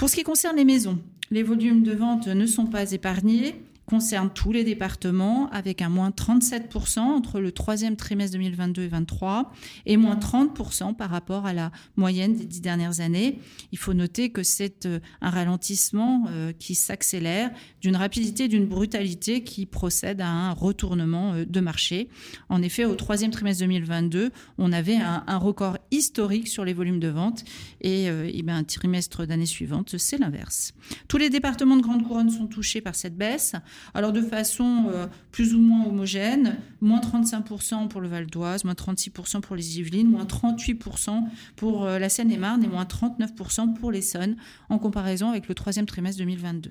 Pour 0.00 0.08
ce 0.08 0.16
qui 0.16 0.22
concerne 0.22 0.56
les 0.56 0.64
maisons, 0.64 0.98
les 1.30 1.42
volumes 1.42 1.82
de 1.82 1.92
vente 1.92 2.26
ne 2.26 2.46
sont 2.46 2.64
pas 2.64 2.92
épargnés 2.92 3.54
concerne 3.90 4.30
tous 4.30 4.52
les 4.52 4.62
départements 4.62 5.50
avec 5.50 5.82
un 5.82 5.88
moins 5.88 6.10
37% 6.10 7.00
entre 7.00 7.40
le 7.40 7.50
troisième 7.50 7.96
trimestre 7.96 8.36
2022 8.38 8.82
et 8.82 8.88
2023 8.88 9.52
et 9.86 9.96
moins 9.96 10.14
30% 10.14 10.94
par 10.94 11.10
rapport 11.10 11.44
à 11.44 11.52
la 11.52 11.72
moyenne 11.96 12.36
des 12.36 12.44
dix 12.44 12.60
dernières 12.60 13.00
années. 13.00 13.40
Il 13.72 13.78
faut 13.78 13.92
noter 13.92 14.30
que 14.30 14.44
c'est 14.44 14.86
euh, 14.86 15.00
un 15.20 15.30
ralentissement 15.30 16.26
euh, 16.28 16.52
qui 16.52 16.76
s'accélère 16.76 17.50
d'une 17.80 17.96
rapidité, 17.96 18.46
d'une 18.46 18.66
brutalité 18.66 19.42
qui 19.42 19.66
procède 19.66 20.20
à 20.20 20.28
un 20.28 20.52
retournement 20.52 21.32
euh, 21.32 21.44
de 21.44 21.60
marché. 21.60 22.08
En 22.48 22.62
effet, 22.62 22.84
au 22.84 22.94
troisième 22.94 23.32
trimestre 23.32 23.64
2022, 23.64 24.30
on 24.58 24.72
avait 24.72 24.96
un, 24.96 25.38
record 25.38 25.78
historique 25.90 26.46
sur 26.46 26.64
les 26.64 26.74
volumes 26.74 27.00
de 27.00 27.08
vente 27.08 27.44
et, 27.80 28.04
et 28.04 28.42
bien, 28.42 28.58
un 28.58 28.64
trimestre 28.64 29.26
d'année 29.26 29.46
suivante, 29.46 29.96
c'est 29.96 30.18
l'inverse. 30.18 30.74
Tous 31.08 31.16
les 31.16 31.30
départements 31.30 31.76
de 31.76 31.82
Grande 31.82 32.06
Couronne 32.06 32.30
sont 32.30 32.46
touchés 32.46 32.82
par 32.82 32.94
cette 32.94 33.16
baisse. 33.16 33.54
Alors 33.94 34.12
de 34.12 34.22
façon 34.22 34.86
euh, 34.92 35.06
plus 35.32 35.54
ou 35.54 35.60
moins 35.60 35.86
homogène, 35.86 36.58
moins 36.80 37.00
35% 37.00 37.88
pour 37.88 38.00
le 38.00 38.08
Val 38.08 38.26
d'Oise, 38.26 38.64
moins 38.64 38.74
36% 38.74 39.40
pour 39.40 39.56
les 39.56 39.78
Yvelines, 39.78 40.08
moins 40.08 40.24
38% 40.24 41.24
pour 41.56 41.84
euh, 41.84 41.98
la 41.98 42.08
Seine-et-Marne 42.08 42.64
et 42.64 42.68
moins 42.68 42.84
39% 42.84 43.74
pour 43.74 43.92
l'Essonne 43.92 44.36
en 44.68 44.78
comparaison 44.78 45.30
avec 45.30 45.48
le 45.48 45.54
troisième 45.54 45.86
trimestre 45.86 46.18
2022. 46.18 46.70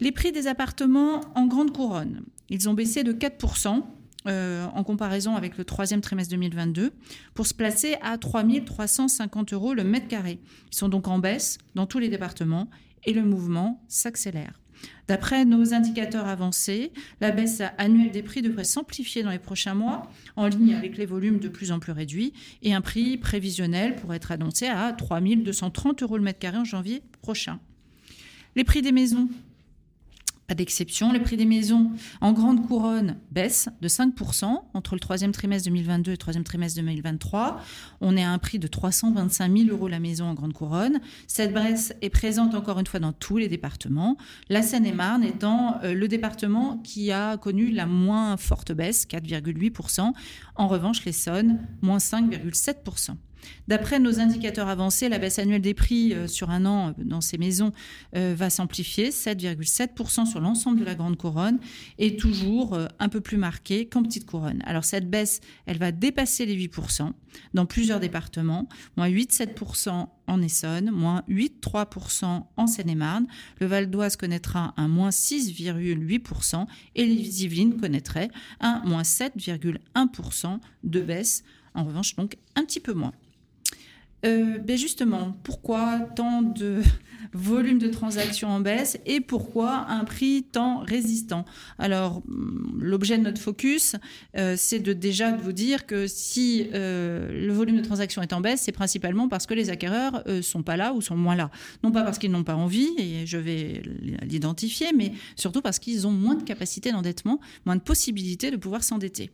Les 0.00 0.12
prix 0.12 0.32
des 0.32 0.46
appartements 0.48 1.20
en 1.34 1.46
grande 1.46 1.72
couronne, 1.72 2.22
ils 2.48 2.68
ont 2.68 2.74
baissé 2.74 3.04
de 3.04 3.12
4%. 3.12 3.82
Euh, 4.26 4.64
en 4.72 4.84
comparaison 4.84 5.36
avec 5.36 5.58
le 5.58 5.66
troisième 5.66 6.00
trimestre 6.00 6.30
2022, 6.30 6.92
pour 7.34 7.46
se 7.46 7.52
placer 7.52 7.96
à 8.00 8.16
3 8.16 8.42
350 8.64 9.52
euros 9.52 9.74
le 9.74 9.84
mètre 9.84 10.08
carré. 10.08 10.40
Ils 10.72 10.76
sont 10.76 10.88
donc 10.88 11.08
en 11.08 11.18
baisse 11.18 11.58
dans 11.74 11.84
tous 11.84 11.98
les 11.98 12.08
départements 12.08 12.70
et 13.04 13.12
le 13.12 13.22
mouvement 13.22 13.84
s'accélère. 13.86 14.63
D'après 15.08 15.44
nos 15.44 15.74
indicateurs 15.74 16.26
avancés, 16.26 16.92
la 17.20 17.30
baisse 17.30 17.62
annuelle 17.78 18.10
des 18.10 18.22
prix 18.22 18.42
devrait 18.42 18.64
s'amplifier 18.64 19.22
dans 19.22 19.30
les 19.30 19.38
prochains 19.38 19.74
mois, 19.74 20.10
en 20.36 20.46
ligne 20.46 20.74
avec 20.74 20.96
les 20.96 21.06
volumes 21.06 21.38
de 21.38 21.48
plus 21.48 21.72
en 21.72 21.78
plus 21.78 21.92
réduits, 21.92 22.32
et 22.62 22.74
un 22.74 22.80
prix 22.80 23.16
prévisionnel 23.16 23.96
pourrait 23.96 24.16
être 24.16 24.32
annoncé 24.32 24.66
à 24.66 24.92
3 24.92 25.20
230 25.20 26.02
euros 26.02 26.16
le 26.16 26.24
mètre 26.24 26.38
carré 26.38 26.58
en 26.58 26.64
janvier 26.64 27.02
prochain. 27.22 27.60
Les 28.56 28.64
prix 28.64 28.82
des 28.82 28.92
maisons 28.92 29.28
Pas 30.46 30.54
d'exception, 30.54 31.10
les 31.10 31.20
prix 31.20 31.38
des 31.38 31.46
maisons 31.46 31.90
en 32.20 32.32
grande 32.32 32.66
couronne 32.66 33.16
baissent 33.30 33.70
de 33.80 33.88
5% 33.88 34.44
entre 34.74 34.94
le 34.94 35.00
troisième 35.00 35.32
trimestre 35.32 35.68
2022 35.70 36.10
et 36.10 36.14
le 36.14 36.18
troisième 36.18 36.44
trimestre 36.44 36.78
2023. 36.80 37.60
On 38.02 38.14
est 38.16 38.22
à 38.22 38.30
un 38.30 38.38
prix 38.38 38.58
de 38.58 38.66
325 38.66 39.56
000 39.56 39.70
euros 39.70 39.88
la 39.88 40.00
maison 40.00 40.26
en 40.26 40.34
grande 40.34 40.52
couronne. 40.52 41.00
Cette 41.26 41.54
baisse 41.54 41.94
est 42.02 42.10
présente 42.10 42.54
encore 42.54 42.78
une 42.78 42.86
fois 42.86 43.00
dans 43.00 43.12
tous 43.12 43.38
les 43.38 43.48
départements. 43.48 44.18
La 44.50 44.60
Seine-et-Marne 44.60 45.24
étant 45.24 45.78
euh, 45.82 45.94
le 45.94 46.08
département 46.08 46.78
qui 46.84 47.10
a 47.10 47.38
connu 47.38 47.70
la 47.70 47.86
moins 47.86 48.36
forte 48.36 48.72
baisse, 48.72 49.06
4,8%. 49.06 50.12
En 50.56 50.68
revanche, 50.68 51.04
l'Essonne, 51.06 51.66
moins 51.80 51.98
5,7%. 51.98 53.16
D'après 53.68 53.98
nos 53.98 54.20
indicateurs 54.20 54.68
avancés, 54.68 55.08
la 55.08 55.18
baisse 55.18 55.38
annuelle 55.38 55.60
des 55.60 55.74
prix 55.74 56.12
euh, 56.12 56.26
sur 56.26 56.50
un 56.50 56.66
an 56.66 56.88
euh, 56.88 56.92
dans 56.98 57.20
ces 57.20 57.38
maisons 57.38 57.72
euh, 58.16 58.34
va 58.36 58.50
s'amplifier, 58.50 59.10
7,7% 59.10 60.26
sur 60.26 60.40
l'ensemble 60.40 60.80
de 60.80 60.84
la 60.84 60.94
Grande 60.94 61.16
Couronne, 61.16 61.58
et 61.98 62.16
toujours 62.16 62.78
un 62.98 63.08
peu 63.08 63.20
plus 63.20 63.36
marquée 63.36 63.86
qu'en 63.86 64.02
Petite 64.02 64.26
Couronne. 64.26 64.62
Alors 64.66 64.84
cette 64.84 65.08
baisse, 65.08 65.40
elle 65.66 65.78
va 65.78 65.92
dépasser 65.92 66.46
les 66.46 66.56
8% 66.56 67.12
dans 67.54 67.66
plusieurs 67.66 68.00
départements, 68.00 68.68
moins 68.96 69.08
8,7% 69.08 70.08
en 70.26 70.42
Essonne, 70.42 70.90
moins 70.90 71.22
8,3% 71.28 72.44
en 72.56 72.66
Seine-et-Marne. 72.66 73.26
Le 73.60 73.66
Val 73.66 73.90
d'Oise 73.90 74.16
connaîtra 74.16 74.74
un 74.76 74.88
moins 74.88 75.10
6,8% 75.10 76.66
et 76.94 77.06
les 77.06 77.44
Yvelines 77.44 77.76
connaîtraient 77.76 78.30
un 78.60 78.82
moins 78.84 79.02
7,1% 79.02 80.58
de 80.84 81.00
baisse. 81.00 81.44
En 81.74 81.84
revanche, 81.84 82.14
donc 82.16 82.36
un 82.54 82.64
petit 82.64 82.80
peu 82.80 82.92
moins. 82.92 83.12
Euh, 84.24 84.58
ben 84.58 84.76
justement, 84.76 85.36
pourquoi 85.42 86.00
tant 86.16 86.40
de 86.42 86.80
volume 87.32 87.78
de 87.78 87.88
transactions 87.88 88.48
en 88.48 88.60
baisse 88.60 88.98
et 89.06 89.20
pourquoi 89.20 89.86
un 89.88 90.04
prix 90.04 90.44
tant 90.44 90.78
résistant? 90.78 91.44
Alors, 91.78 92.22
hum, 92.28 92.78
l'objet 92.80 93.18
de 93.18 93.22
notre 93.22 93.40
focus, 93.40 93.96
euh, 94.36 94.54
c'est 94.56 94.78
de 94.78 94.92
déjà 94.92 95.32
de 95.32 95.42
vous 95.42 95.52
dire 95.52 95.86
que 95.86 96.06
si 96.06 96.68
euh, 96.72 97.46
le 97.46 97.52
volume 97.52 97.76
de 97.76 97.82
transactions 97.82 98.22
est 98.22 98.32
en 98.32 98.40
baisse, 98.40 98.62
c'est 98.62 98.72
principalement 98.72 99.28
parce 99.28 99.46
que 99.46 99.54
les 99.54 99.68
acquéreurs 99.68 100.22
sont 100.42 100.62
pas 100.62 100.76
là 100.76 100.94
ou 100.94 101.00
sont 101.00 101.16
moins 101.16 101.34
là. 101.34 101.50
Non 101.82 101.90
pas 101.90 102.02
parce 102.02 102.18
qu'ils 102.18 102.30
n'ont 102.30 102.44
pas 102.44 102.56
envie, 102.56 102.90
et 102.98 103.26
je 103.26 103.36
vais 103.36 103.82
l'identifier, 104.22 104.92
mais 104.96 105.12
surtout 105.36 105.60
parce 105.60 105.78
qu'ils 105.78 106.06
ont 106.06 106.12
moins 106.12 106.34
de 106.34 106.42
capacité 106.42 106.92
d'endettement, 106.92 107.40
moins 107.66 107.76
de 107.76 107.80
possibilités 107.80 108.50
de 108.50 108.56
pouvoir 108.56 108.82
s'endetter. 108.82 109.30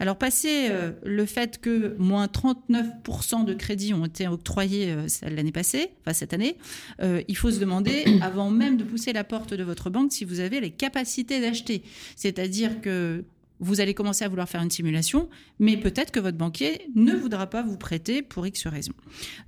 Alors, 0.00 0.16
passer 0.16 0.70
le 1.04 1.24
fait 1.24 1.60
que 1.60 1.96
moins 1.98 2.26
39% 2.26 3.44
de 3.44 3.54
crédits 3.54 3.94
ont 3.94 4.04
été 4.04 4.26
octroyés 4.34 4.94
l'année 5.22 5.52
passée, 5.52 5.90
enfin 6.00 6.12
cette 6.12 6.34
année, 6.34 6.56
il 7.02 7.36
faut 7.36 7.44
faut 7.44 7.50
se 7.50 7.60
demander, 7.60 8.04
avant 8.22 8.50
même 8.50 8.76
de 8.76 8.84
pousser 8.84 9.12
la 9.12 9.24
porte 9.24 9.54
de 9.54 9.62
votre 9.62 9.90
banque, 9.90 10.12
si 10.12 10.24
vous 10.24 10.40
avez 10.40 10.60
les 10.60 10.70
capacités 10.70 11.40
d'acheter. 11.40 11.82
C'est-à-dire 12.16 12.80
que 12.80 13.24
vous 13.64 13.80
allez 13.80 13.94
commencer 13.94 14.24
à 14.24 14.28
vouloir 14.28 14.48
faire 14.48 14.62
une 14.62 14.70
simulation, 14.70 15.28
mais 15.58 15.76
peut-être 15.76 16.10
que 16.10 16.20
votre 16.20 16.36
banquier 16.36 16.88
ne 16.94 17.14
voudra 17.14 17.48
pas 17.48 17.62
vous 17.62 17.76
prêter 17.76 18.22
pour 18.22 18.46
X 18.46 18.66
raison. 18.66 18.92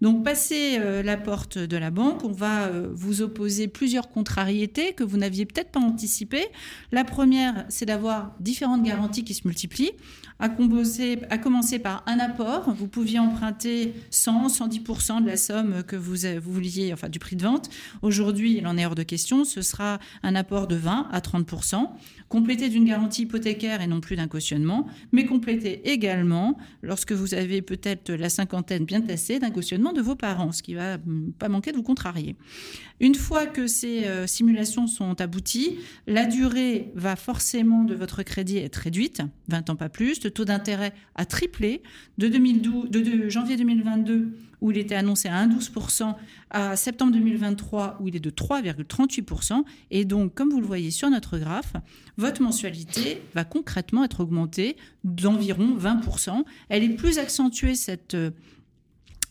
Donc, 0.00 0.24
passez 0.24 0.79
euh, 0.79 1.02
la 1.02 1.16
porte 1.16 1.59
de 1.59 1.76
la 1.76 1.90
banque, 1.90 2.24
on 2.24 2.33
va 2.33 2.66
euh, 2.66 2.88
vous 2.92 3.22
opposer 3.22 3.68
plusieurs 3.68 4.09
contrariétés 4.09 4.92
que 4.94 5.05
vous 5.05 5.18
n'aviez 5.18 5.46
peut-être 5.46 5.70
pas 5.70 5.81
anticipées. 5.81 6.46
La 6.92 7.05
première, 7.05 7.66
c'est 7.68 7.87
d'avoir 7.87 8.35
différentes 8.40 8.83
garanties 8.83 9.24
qui 9.24 9.35
se 9.35 9.46
multiplient 9.46 9.92
à, 10.38 10.48
commencer 10.48 11.79
par 11.79 12.02
un 12.07 12.18
apport. 12.18 12.70
Vous 12.74 12.88
pouviez 12.88 13.18
emprunter 13.18 13.94
100, 14.11 14.48
110% 14.48 15.22
de 15.22 15.26
la 15.26 15.37
somme 15.37 15.83
que 15.83 15.96
vous, 15.96 16.16
vous 16.42 16.52
vouliez, 16.52 16.92
enfin 16.92 17.09
du 17.09 17.18
prix 17.18 17.37
de 17.37 17.42
vente. 17.42 17.70
Aujourd'hui, 18.02 18.57
il 18.59 18.66
en 18.66 18.76
est 18.76 18.85
hors 18.85 18.94
de 18.94 19.02
question. 19.02 19.44
Ce 19.44 19.62
sera 19.62 19.98
un 20.22 20.35
apport 20.35 20.66
de 20.66 20.76
20 20.76 21.09
à 21.11 21.20
30%, 21.20 21.88
complété 22.29 22.68
d'une 22.68 22.85
garantie 22.85 23.22
hypothécaire 23.22 23.81
et 23.81 23.87
non 23.87 24.00
plus 24.07 24.16
d'un 24.16 24.29
cautionnement, 24.29 24.87
mais 25.11 25.27
complété 25.27 25.90
également, 25.90 26.57
lorsque 26.81 27.11
vous 27.12 27.35
avez 27.35 27.61
peut-être 27.61 28.12
la 28.12 28.29
cinquantaine 28.29 28.85
bien 28.85 29.01
tassée, 29.01 29.40
d'un 29.40 29.51
cautionnement 29.51 29.92
de 29.92 30.01
vos 30.01 30.14
parents, 30.14 30.53
ce 30.53 30.62
qui 30.62 30.75
va 30.75 30.97
pas 31.38 31.49
manquer 31.49 31.73
de 31.73 31.77
vous 31.77 31.83
contrarier. 31.83 32.37
Une 33.01 33.16
fois 33.16 33.47
que 33.47 33.66
ces 33.66 34.05
euh, 34.05 34.27
simulations 34.27 34.87
sont 34.87 35.21
abouties, 35.21 35.79
la 36.07 36.25
durée 36.25 36.92
va 36.95 37.16
forcément 37.16 37.83
de 37.83 37.95
votre 37.95 38.23
crédit 38.23 38.59
être 38.59 38.77
réduite, 38.77 39.23
20 39.49 39.71
ans 39.71 39.77
pas 39.77 39.88
plus. 39.88 40.23
Le 40.23 40.31
taux 40.31 40.45
d'intérêt 40.45 40.95
a 41.16 41.27
triplé 41.27 41.83
de, 42.16 42.29
2012, 42.29 42.90
de, 42.90 43.29
janvier 43.29 43.57
2022 43.57 44.31
où 44.61 44.71
il 44.71 44.79
était 44.79 44.95
annoncé 44.95 45.29
à 45.29 45.47
1,12% 45.47 46.14
à 46.51 46.77
septembre 46.77 47.12
2023 47.12 47.99
où 48.01 48.09
il 48.09 48.16
est 48.16 48.21
de 48.21 48.31
3,38%. 48.31 49.64
Et 49.90 50.05
donc, 50.05 50.35
comme 50.35 50.51
vous 50.51 50.61
le 50.61 50.66
voyez 50.66 50.90
sur 50.90 51.11
notre 51.11 51.38
graphe, 51.38 51.75
votre 52.16 52.42
mensualité 52.42 53.23
va 53.35 53.45
concrètement 53.45 54.05
être 54.05 54.21
augmentée 54.21 54.77
d'environ 55.05 55.77
20%. 55.77 56.45
Elle 56.69 56.85
est 56.85 56.90
plus 56.90 57.19
accentuée, 57.19 57.75
cette 57.75 58.14
euh, 58.14 58.31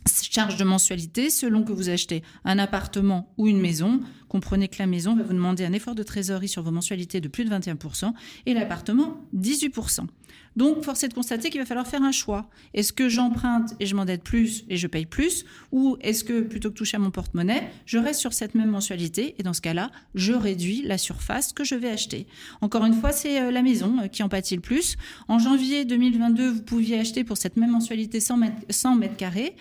charge 0.08 0.58
de 0.58 0.64
mensualité 0.64 1.30
selon 1.30 1.64
que 1.64 1.72
vous 1.72 1.90
achetez 1.90 2.24
un 2.44 2.60
appartement 2.60 3.34
ou 3.38 3.48
une 3.48 3.60
maison. 3.60 4.02
Comprenez 4.28 4.68
que 4.68 4.78
la 4.80 4.88
maison 4.88 5.16
va 5.16 5.24
vous 5.24 5.34
demander 5.34 5.66
un 5.66 5.74
effort 5.74 5.96
de 5.96 6.04
trésorerie 6.04 6.48
sur 6.48 6.62
vos 6.62 6.72
mensualités 6.72 7.22
de 7.22 7.28
plus 7.28 7.46
de 7.46 7.50
21% 7.50 8.14
et 8.46 8.54
l'appartement 8.54 9.22
18%. 9.36 10.08
Donc, 10.56 10.84
force 10.84 11.04
est 11.04 11.10
de 11.10 11.14
constater 11.14 11.50
qu'il 11.50 11.60
va 11.60 11.66
falloir 11.66 11.88
faire 11.88 12.02
un 12.02 12.12
choix. 12.12 12.50
Est-ce 12.74 12.94
que 12.94 13.10
j'emprunte 13.10 13.74
et 13.80 13.86
je 13.86 13.96
m'endette 13.96 14.24
plus 14.24 14.64
et 14.70 14.78
je 14.78 14.88
paye 14.88 15.06
plus 15.06 15.46
Ou 15.72 15.98
est-ce 16.02 16.24
que, 16.24 16.42
plutôt 16.42 16.70
que 16.70 16.76
toucher 16.76 16.98
à 16.98 17.00
mon 17.00 17.12
porte-monnaie, 17.12 17.70
je 17.86 17.98
reste 17.98 18.20
sur 18.20 18.34
cette 18.34 18.56
même 18.56 18.70
mensualité 18.70 19.36
et 19.38 19.44
dans 19.44 19.54
ce 19.54 19.62
cas-là, 19.62 19.92
je 20.14 20.34
réduis 20.34 20.82
la 20.84 20.98
surface 20.98 21.52
que 21.52 21.64
je 21.64 21.76
vais 21.76 21.90
acheter 21.90 22.28
Encore 22.62 22.86
une 22.86 22.94
fois, 22.94 23.12
c'est 23.12 23.42
euh, 23.42 23.52
la 23.52 23.62
maison 23.62 24.00
euh, 24.02 24.08
qui 24.08 24.24
en 24.24 24.30
pâtit 24.30 24.56
le 24.56 24.62
plus. 24.62 24.98
En 25.28 25.40
janvier 25.40 25.84
2022, 25.84 26.50
vous 26.50 26.62
pouviez 26.62 27.00
acheter 27.00 27.24
pour 27.24 27.38
cette 27.38 27.58
même 27.58 27.72
mensualité 27.72 28.20
100 28.20 28.38
mètres, 28.38 29.18
carrés. 29.18 29.56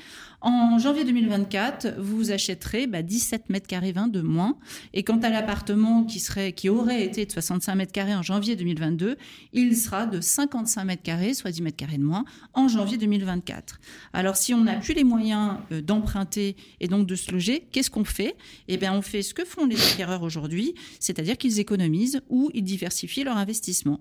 En 0.47 0.79
janvier 0.79 1.05
2024, 1.05 1.95
vous 1.99 2.31
achèterez 2.31 2.87
17 2.87 3.41
bah, 3.41 3.47
mètres 3.49 3.67
carrés 3.67 3.93
20 3.93 4.09
de 4.09 4.21
moins. 4.21 4.59
Et 4.93 5.03
quant 5.03 5.17
à 5.21 5.31
l'appartement 5.31 6.05
qui, 6.05 6.69
aurait 6.69 7.03
été 7.03 7.25
de 7.25 7.33
65 7.33 7.75
mètres 7.75 7.93
carrés 7.93 8.15
en 8.15 8.21
janvier 8.21 8.55
2022, 8.55 9.17
il 9.55 9.75
sera 9.75 10.05
de 10.05 10.21
55 10.21 10.85
mètres 10.85 11.03
carrés, 11.03 11.33
soit 11.33 11.51
10 11.51 11.63
mètres 11.63 11.79
carrés 11.79 11.97
de 11.97 12.03
moins, 12.03 12.27
en 12.53 12.69
janvier 12.69 12.99
2024. 12.99 13.81
Alors 14.13 14.37
si 14.37 14.53
on 14.53 14.65
n'a 14.65 14.75
plus 14.75 14.93
les 14.93 15.03
moyens 15.03 15.55
euh, 15.73 15.81
d'emprunter 15.81 16.57
et 16.79 16.89
donc 16.89 17.07
de 17.07 17.15
se 17.15 17.33
loger, 17.33 17.67
qu'est-ce 17.73 17.91
qu'on 17.91 18.05
fait? 18.05 18.37
Eh 18.69 18.77
bien, 18.77 18.93
on 18.93 19.01
fait 19.01 19.23
ce 19.23 19.33
que 19.33 19.47
font 19.47 19.65
les 19.65 19.83
acquéreurs 19.83 20.23
aujourd'hui, 20.23 20.75
c'est-à-dire 21.01 21.39
qu'ils 21.39 21.59
économisent 21.59 22.21
ou 22.29 22.51
ils 22.53 22.65
diversifient 22.65 23.25
leur 23.25 23.39
investissement. 23.39 23.99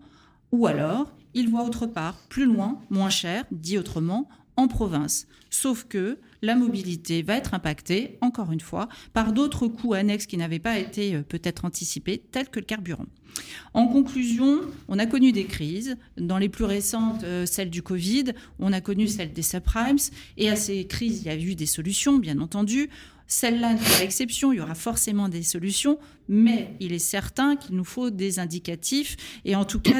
Ou 0.51 0.67
alors, 0.67 1.10
ils 1.34 1.49
voient 1.49 1.63
autre 1.63 1.88
part, 1.88 2.17
plus 2.27 2.45
loin, 2.45 2.82
moins 2.89 3.10
cher, 3.10 3.45
dit 3.51 3.77
autrement, 3.77 4.27
en 4.55 4.67
province. 4.67 5.27
Sauf 5.49 5.85
que 5.85 6.17
la 6.41 6.55
mobilité 6.55 7.21
va 7.21 7.35
être 7.35 7.53
impactée, 7.53 8.17
encore 8.21 8.51
une 8.51 8.59
fois, 8.59 8.89
par 9.13 9.33
d'autres 9.33 9.67
coûts 9.67 9.93
annexes 9.93 10.25
qui 10.25 10.37
n'avaient 10.37 10.59
pas 10.59 10.77
été 10.77 11.15
euh, 11.15 11.21
peut-être 11.21 11.65
anticipés, 11.65 12.17
tels 12.31 12.49
que 12.49 12.59
le 12.59 12.65
carburant. 12.65 13.05
En 13.73 13.87
conclusion, 13.87 14.61
on 14.87 14.99
a 14.99 15.05
connu 15.05 15.31
des 15.31 15.45
crises. 15.45 15.97
Dans 16.17 16.37
les 16.37 16.49
plus 16.49 16.65
récentes, 16.65 17.23
euh, 17.23 17.45
celle 17.45 17.69
du 17.69 17.81
Covid, 17.81 18.25
on 18.59 18.73
a 18.73 18.81
connu 18.81 19.07
celle 19.07 19.33
des 19.33 19.41
subprimes. 19.41 19.97
Et 20.37 20.49
à 20.49 20.55
ces 20.55 20.85
crises, 20.85 21.21
il 21.21 21.27
y 21.27 21.29
a 21.29 21.37
eu 21.37 21.55
des 21.55 21.65
solutions, 21.65 22.19
bien 22.19 22.39
entendu. 22.39 22.89
Celle-là 23.27 23.73
n'est 23.73 23.79
pas 23.79 24.03
exception, 24.03 24.51
il 24.51 24.57
y 24.57 24.59
aura 24.59 24.75
forcément 24.75 25.29
des 25.29 25.43
solutions, 25.43 25.97
mais 26.27 26.75
il 26.79 26.93
est 26.93 26.99
certain 26.99 27.55
qu'il 27.55 27.75
nous 27.75 27.83
faut 27.83 28.09
des 28.09 28.39
indicatifs 28.39 29.15
et 29.45 29.55
en 29.55 29.65
tout 29.65 29.79
cas 29.79 29.99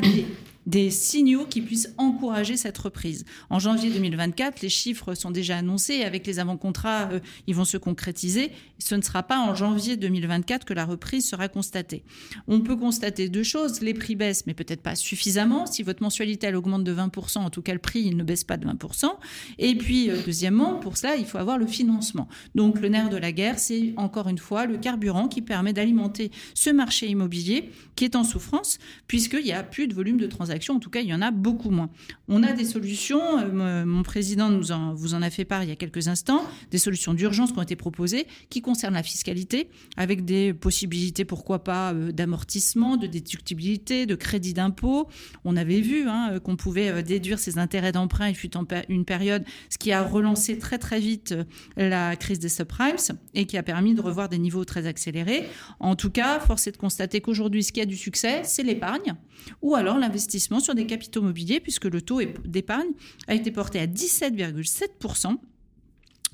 des, 0.66 0.90
signaux 0.90 1.46
qui 1.46 1.62
puissent 1.62 1.94
encourager 1.98 2.56
cette 2.56 2.78
reprise. 2.78 3.26
En 3.50 3.60
janvier 3.60 3.90
2024, 3.90 4.62
les 4.62 4.70
chiffres 4.70 5.14
sont 5.14 5.30
déjà 5.30 5.58
annoncés. 5.58 6.04
Avec 6.04 6.26
les 6.26 6.40
avant-contrats, 6.40 7.10
euh, 7.12 7.20
ils 7.48 7.56
vont 7.56 7.66
se 7.66 7.76
concrétiser. 7.76 8.52
Ce 8.80 8.96
ne 8.96 9.02
sera 9.02 9.24
pas 9.24 9.40
en 9.40 9.56
janvier 9.56 9.98
2024 9.98 10.66
que 10.66 10.74
la 10.74 10.86
reprise 10.86 11.28
sera 11.28 11.50
constatée. 11.50 12.04
On 12.48 12.62
peut 12.62 12.78
constater 12.78 13.28
deux 13.28 13.44
choses. 13.44 13.82
Les 13.82 13.94
prix 13.94 14.16
baissent, 14.16 14.46
mais 14.48 14.54
peut-être 14.54 14.82
pas 14.82 14.96
suffisamment. 14.96 15.66
Si 15.66 15.84
votre 15.84 16.02
mensualité 16.02 16.54
augmente 16.56 16.84
de 16.86 16.94
20%, 16.94 17.40
en 17.40 17.50
tout 17.50 17.62
cas 17.62 17.74
le 17.74 17.80
prix 17.80 18.02
il 18.02 18.16
ne 18.16 18.24
baisse 18.24 18.44
pas 18.44 18.58
de 18.58 18.66
20%. 18.66 19.12
Et 19.60 19.76
puis, 19.76 20.10
euh, 20.10 20.18
deuxièmement, 20.26 20.76
pour 20.76 20.98
cela, 20.98 21.16
il 21.16 21.26
faut 21.26 21.38
avoir 21.38 21.58
le 21.58 21.68
financement. 21.68 22.28
Donc, 22.56 22.80
le 22.80 22.90
nerf 22.90 23.10
de 23.10 23.18
la 23.18 23.32
guerre, 23.32 23.60
c'est 23.60 23.94
encore 23.98 24.30
une 24.30 24.38
fois 24.38 24.66
le 24.66 24.78
carburant 24.78 25.28
qui 25.28 25.42
permet 25.42 25.74
d'alimenter 25.74 26.13
ce 26.54 26.70
marché 26.70 27.08
immobilier 27.08 27.72
qui 27.96 28.06
est 28.06 28.16
en 28.16 28.24
souffrance, 28.24 28.80
puisqu'il 29.08 29.44
n'y 29.44 29.52
a 29.52 29.64
plus 29.64 29.88
de 29.88 29.94
volume 29.94 30.18
de 30.18 30.28
transactions 30.28 30.76
en 30.76 30.80
tout 30.80 30.90
cas, 30.90 31.02
il 31.02 31.08
y 31.08 31.14
en 31.14 31.22
a 31.22 31.32
beaucoup 31.32 31.70
moins. 31.70 31.90
On 32.28 32.44
a 32.44 32.54
des 32.54 32.66
solutions. 32.66 33.22
Euh, 33.40 33.86
mon 33.86 34.04
président 34.04 34.50
vous 34.96 35.14
en 35.14 35.22
a 35.22 35.30
fait 35.30 35.46
part 35.46 35.64
il 35.64 35.70
y 35.70 35.72
a 35.72 35.76
quelques 35.76 36.08
instants 36.08 36.44
des 36.72 36.78
solutions 36.78 37.14
d'urgence 37.14 37.52
qui 37.52 37.60
ont 37.60 37.64
été 37.64 37.76
proposées 37.76 38.28
qui 38.50 38.62
concernent 38.62 38.94
la 38.94 39.04
fiscalité, 39.04 39.70
avec 39.98 40.26
des 40.26 40.54
possibilités, 40.54 41.26
pourquoi 41.26 41.64
pas, 41.64 41.94
euh, 41.94 42.12
d'amortissement, 42.12 42.98
de 42.98 43.08
déductibilité, 43.08 44.06
de 44.06 44.16
crédit 44.16 44.54
d'impôt. 44.54 45.08
On 45.46 45.56
avait 45.56 45.82
vu 45.82 46.08
hein, 46.08 46.40
qu'on 46.44 46.56
pouvait 46.56 47.04
déduire 47.04 47.40
ces 47.40 47.58
intérêts 47.58 47.92
d'emprunt, 47.92 48.30
il 48.30 48.36
fut 48.36 48.52
une 48.90 49.06
période, 49.06 49.44
ce 49.70 49.78
qui 49.78 49.92
a 49.92 50.02
relancé 50.04 50.58
très 50.58 50.78
très 50.78 51.00
vite 51.00 51.34
la 51.78 52.16
crise 52.16 52.40
des 52.40 52.50
subprimes 52.50 52.98
et 53.34 53.46
qui 53.46 53.58
a 53.58 53.64
permis 53.64 53.94
de 53.94 54.02
revoir 54.02 54.30
des 54.30 54.38
niveaux 54.38 54.66
très 54.66 54.86
accélérés. 54.86 55.44
En 55.80 55.96
tout 55.96 56.03
cas, 56.10 56.40
force 56.40 56.68
est 56.68 56.72
de 56.72 56.78
constater 56.78 57.22
qu'aujourd'hui, 57.22 57.64
ce 57.64 57.72
qui 57.72 57.82
a 57.82 57.86
du 57.86 57.98
succès, 57.98 58.42
c'est 58.44 58.64
l'épargne 58.64 59.16
ou 59.62 59.76
alors 59.76 59.98
l'investissement 59.98 60.60
sur 60.60 60.76
des 60.76 60.86
capitaux 60.86 61.22
mobiliers, 61.22 61.60
puisque 61.60 61.86
le 61.86 62.02
taux 62.02 62.22
d'épargne 62.46 62.92
a 63.28 63.36
été 63.36 63.52
porté 63.52 63.80
à 63.80 63.88
17,7% 63.88 65.38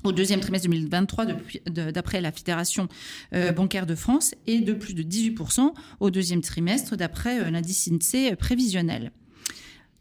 au 0.04 0.12
deuxième 0.12 0.40
trimestre 0.40 0.68
2023 0.68 1.26
d'après 1.66 2.20
la 2.20 2.32
Fédération 2.32 2.88
euh, 3.34 3.52
bancaire 3.52 3.86
de 3.86 3.94
France 3.94 4.34
et 4.46 4.60
de 4.60 4.72
plus 4.72 4.94
de 4.94 5.02
18% 5.02 5.72
au 6.00 6.10
deuxième 6.10 6.40
trimestre 6.40 6.96
d'après 6.96 7.40
euh, 7.40 7.50
l'indice 7.50 7.88
INSEE 7.88 8.34
prévisionnel. 8.36 9.12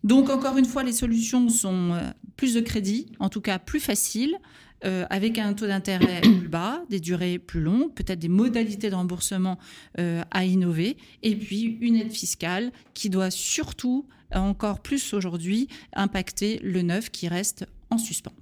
Donc 0.04 0.30
encore 0.30 0.58
une 0.58 0.66
fois, 0.66 0.84
les 0.84 0.94
solutions 0.94 1.50
sont 1.50 1.92
euh, 1.92 2.00
plus 2.38 2.54
de 2.54 2.62
crédit, 2.62 3.12
en 3.20 3.28
tout 3.28 3.42
cas 3.42 3.60
plus 3.60 3.82
faciles, 3.82 4.38
euh, 4.86 5.06
avec 5.10 5.38
un 5.38 5.54
taux 5.54 5.68
d'intérêt 5.68 6.22
plus 6.22 6.48
bas, 6.48 6.84
des 6.90 7.00
durées 7.00 7.40
plus 7.40 7.62
longues, 7.62 7.94
peut-être 7.94 8.20
des 8.20 8.30
modalités 8.30 8.90
de 8.90 8.96
remboursement 8.96 9.58
euh, 10.00 10.24
à 10.32 10.46
innover, 10.46 10.98
et 11.24 11.36
puis 11.36 11.78
une 11.82 11.96
aide 11.96 12.12
fiscale 12.12 12.72
qui 12.94 13.10
doit 13.10 13.32
surtout, 13.32 14.06
encore 14.34 14.82
plus 14.82 15.14
aujourd'hui, 15.14 15.68
impacter 15.94 16.60
le 16.64 16.82
neuf 16.82 17.10
qui 17.10 17.28
reste 17.28 17.66
en 17.90 17.98
suspens. 17.98 18.34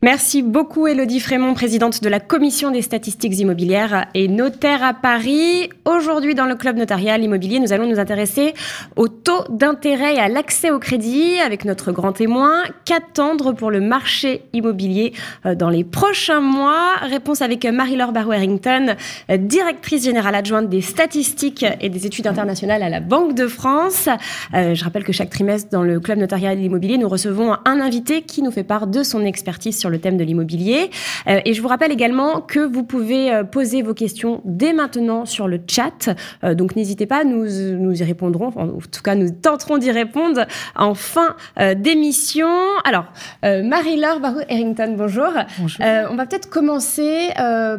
Merci 0.00 0.42
beaucoup 0.42 0.86
Elodie 0.86 1.18
Frémont, 1.18 1.54
présidente 1.54 2.04
de 2.04 2.08
la 2.08 2.20
Commission 2.20 2.70
des 2.70 2.82
statistiques 2.82 3.36
immobilières 3.36 4.06
et 4.14 4.28
notaire 4.28 4.84
à 4.84 4.94
Paris. 4.94 5.70
Aujourd'hui 5.84 6.36
dans 6.36 6.46
le 6.46 6.54
club 6.54 6.76
notarial 6.76 7.20
immobilier, 7.24 7.58
nous 7.58 7.72
allons 7.72 7.88
nous 7.88 7.98
intéresser 7.98 8.54
au 8.94 9.08
taux 9.08 9.42
d'intérêt 9.50 10.14
et 10.14 10.20
à 10.20 10.28
l'accès 10.28 10.70
au 10.70 10.78
crédit 10.78 11.40
avec 11.44 11.64
notre 11.64 11.90
grand 11.90 12.12
témoin. 12.12 12.62
Qu'attendre 12.84 13.50
pour 13.50 13.72
le 13.72 13.80
marché 13.80 14.42
immobilier 14.52 15.14
euh, 15.46 15.56
dans 15.56 15.68
les 15.68 15.82
prochains 15.82 16.40
mois? 16.40 16.94
Réponse 17.02 17.42
avec 17.42 17.64
Marie-Laure 17.64 18.12
Barrow-Harrington, 18.12 18.94
euh, 19.32 19.36
directrice 19.36 20.04
générale 20.04 20.36
adjointe 20.36 20.68
des 20.68 20.80
statistiques 20.80 21.66
et 21.80 21.88
des 21.88 22.06
études 22.06 22.28
internationales 22.28 22.84
à 22.84 22.88
la 22.88 23.00
Banque 23.00 23.34
de 23.34 23.48
France. 23.48 24.08
Euh, 24.54 24.76
je 24.76 24.84
rappelle 24.84 25.02
que 25.02 25.12
chaque 25.12 25.30
trimestre 25.30 25.70
dans 25.72 25.82
le 25.82 25.98
club 25.98 26.18
notarial 26.18 26.60
immobilier, 26.60 26.98
nous 26.98 27.08
recevons 27.08 27.56
un 27.64 27.80
invité 27.80 28.22
qui 28.22 28.42
nous 28.42 28.52
fait 28.52 28.62
part 28.62 28.86
de 28.86 29.02
son 29.02 29.24
expertise 29.24 29.76
sur 29.76 29.87
le 29.88 29.98
thème 29.98 30.16
de 30.16 30.24
l'immobilier. 30.24 30.90
Euh, 31.26 31.40
et 31.44 31.54
je 31.54 31.62
vous 31.62 31.68
rappelle 31.68 31.92
également 31.92 32.40
que 32.40 32.60
vous 32.60 32.84
pouvez 32.84 33.32
euh, 33.32 33.44
poser 33.44 33.82
vos 33.82 33.94
questions 33.94 34.40
dès 34.44 34.72
maintenant 34.72 35.24
sur 35.24 35.48
le 35.48 35.60
chat. 35.66 36.10
Euh, 36.44 36.54
donc 36.54 36.76
n'hésitez 36.76 37.06
pas, 37.06 37.24
nous, 37.24 37.46
nous 37.78 38.00
y 38.00 38.04
répondrons. 38.04 38.48
En 38.56 38.78
tout 38.78 39.02
cas, 39.02 39.14
nous 39.14 39.30
tenterons 39.30 39.78
d'y 39.78 39.90
répondre 39.90 40.46
en 40.76 40.94
fin 40.94 41.36
d'émission. 41.76 42.48
Alors, 42.84 43.06
Marie-Laure 43.42 44.20
Barou-Harrington, 44.20 44.94
bonjour. 44.96 45.28
bonjour. 45.58 45.84
on 46.10 46.14
va 46.14 46.26
peut-être 46.26 46.48
commencer 46.48 47.28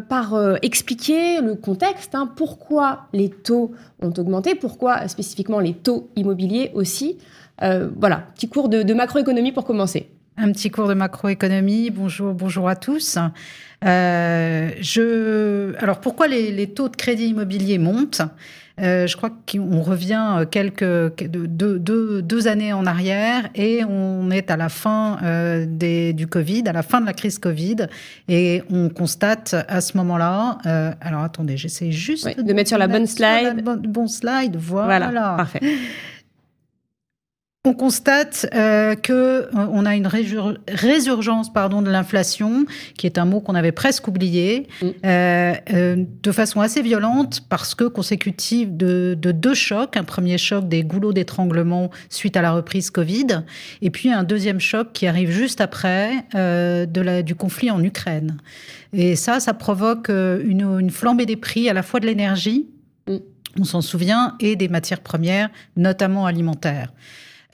par 0.10 0.36
expliquer 0.62 1.42
le 1.42 1.56
contexte. 1.56 2.16
Hein, 2.16 2.32
pourquoi 2.36 3.08
les 3.14 3.30
taux 3.30 3.72
ont 4.02 4.14
augmenté? 4.18 4.56
Pourquoi 4.56 5.08
spécifiquement 5.08 5.60
les 5.60 5.74
taux 5.74 6.10
immobiliers 6.16 6.72
aussi? 6.74 7.18
Voilà, 7.62 8.24
petit 8.36 8.50
cours 8.50 8.70
de 8.70 8.94
macroéconomie 8.94 9.52
pour 9.52 9.66
commencer. 9.66 10.10
Un 10.42 10.54
petit 10.54 10.72
cours 10.72 10.88
de 10.88 10.94
macroéconomie. 10.94 11.90
Bonjour, 11.90 12.34
bonjour 12.34 12.70
à 12.70 12.78
tous. 12.78 13.18
Euh, 13.84 14.70
je... 14.80 15.76
Alors 15.80 16.00
pourquoi 16.00 16.30
les, 16.30 16.68
taux 16.68 16.88
de 16.88 16.96
crédit 16.96 17.28
immobilier 17.28 17.78
montent? 17.78 18.22
Euh, 18.80 19.06
je 19.06 19.18
crois 19.18 19.32
qu'on 19.32 19.82
revient 19.82 20.46
quelques 20.50 21.26
deux, 21.28 21.78
deux, 22.22 22.48
années 22.48 22.72
en 22.72 22.86
arrière 22.86 23.50
et 23.54 23.84
on 23.84 24.32
est 24.32 24.50
à 24.50 24.56
la 24.56 24.70
fin 24.70 25.18
euh, 25.24 25.66
des, 25.68 26.14
du 26.14 26.28
Covid, 26.28 26.64
à 26.68 26.72
la 26.72 26.84
fin 26.84 27.02
de 27.02 27.06
la 27.06 27.12
crise 27.12 27.38
Covid, 27.38 27.88
et 28.30 28.64
on 28.72 28.88
constate 28.88 29.58
à 29.68 29.82
ce 29.82 29.98
moment-là. 29.98 30.60
alors 31.02 31.24
attendez, 31.24 31.58
j'essaie 31.58 31.92
juste 31.92 32.42
de, 32.42 32.54
mettre 32.54 32.70
sur 32.70 32.78
la 32.78 32.88
bonne 32.88 33.08
slide. 33.08 33.62
bon 33.62 34.08
slide, 34.08 34.56
voilà. 34.56 35.10
voilà 35.10 35.36
parfait. 35.36 35.60
On 37.66 37.74
constate 37.74 38.48
euh, 38.56 38.96
que 38.96 39.12
euh, 39.12 39.50
on 39.54 39.86
a 39.86 39.98
une 39.98 40.08
résurgence 40.08 41.52
pardon 41.52 41.82
de 41.82 41.92
l'inflation, 41.92 42.66
qui 42.98 43.06
est 43.06 43.18
un 43.18 43.26
mot 43.26 43.42
qu'on 43.42 43.54
avait 43.54 43.74
presque 43.74 44.08
oublié, 44.08 44.68
mm. 44.82 44.88
euh, 45.04 45.54
euh, 45.74 46.06
de 46.24 46.32
façon 46.32 46.62
assez 46.62 46.82
violente 46.82 47.42
parce 47.50 47.76
que 47.76 47.84
consécutive 47.84 48.78
de, 48.78 49.18
de, 49.20 49.34
deux 49.34 49.56
chocs. 49.56 49.98
Un 49.98 50.06
premier 50.06 50.38
choc 50.38 50.70
des 50.70 50.84
goulots 50.84 51.12
d'étranglement 51.12 51.90
suite 52.10 52.38
à 52.38 52.42
la 52.42 52.54
reprise 52.54 52.92
Covid, 52.92 53.44
et 53.82 53.90
puis 53.90 54.10
un 54.10 54.24
deuxième 54.24 54.62
choc 54.62 54.94
qui 54.94 55.06
arrive 55.06 55.30
juste 55.30 55.60
après 55.60 56.12
de 56.34 57.02
la, 57.02 57.24
du 57.24 57.36
conflit 57.36 57.72
en 57.72 57.84
Ukraine. 57.84 58.38
Et 58.94 59.18
ça, 59.18 59.42
ça 59.42 59.54
provoque 59.54 60.08
une, 60.08 60.78
une 60.80 60.92
flambée 60.92 61.26
des 61.26 61.36
prix 61.36 61.68
à 61.70 61.74
la 61.74 61.84
fois 61.84 62.00
de 62.00 62.06
l'énergie, 62.06 62.70
mm. 63.10 63.18
on 63.60 63.64
s'en 63.66 63.82
souvient, 63.82 64.38
et 64.40 64.56
des 64.56 64.70
matières 64.70 65.02
premières, 65.02 65.50
notamment 65.76 66.26
alimentaires. 66.26 66.94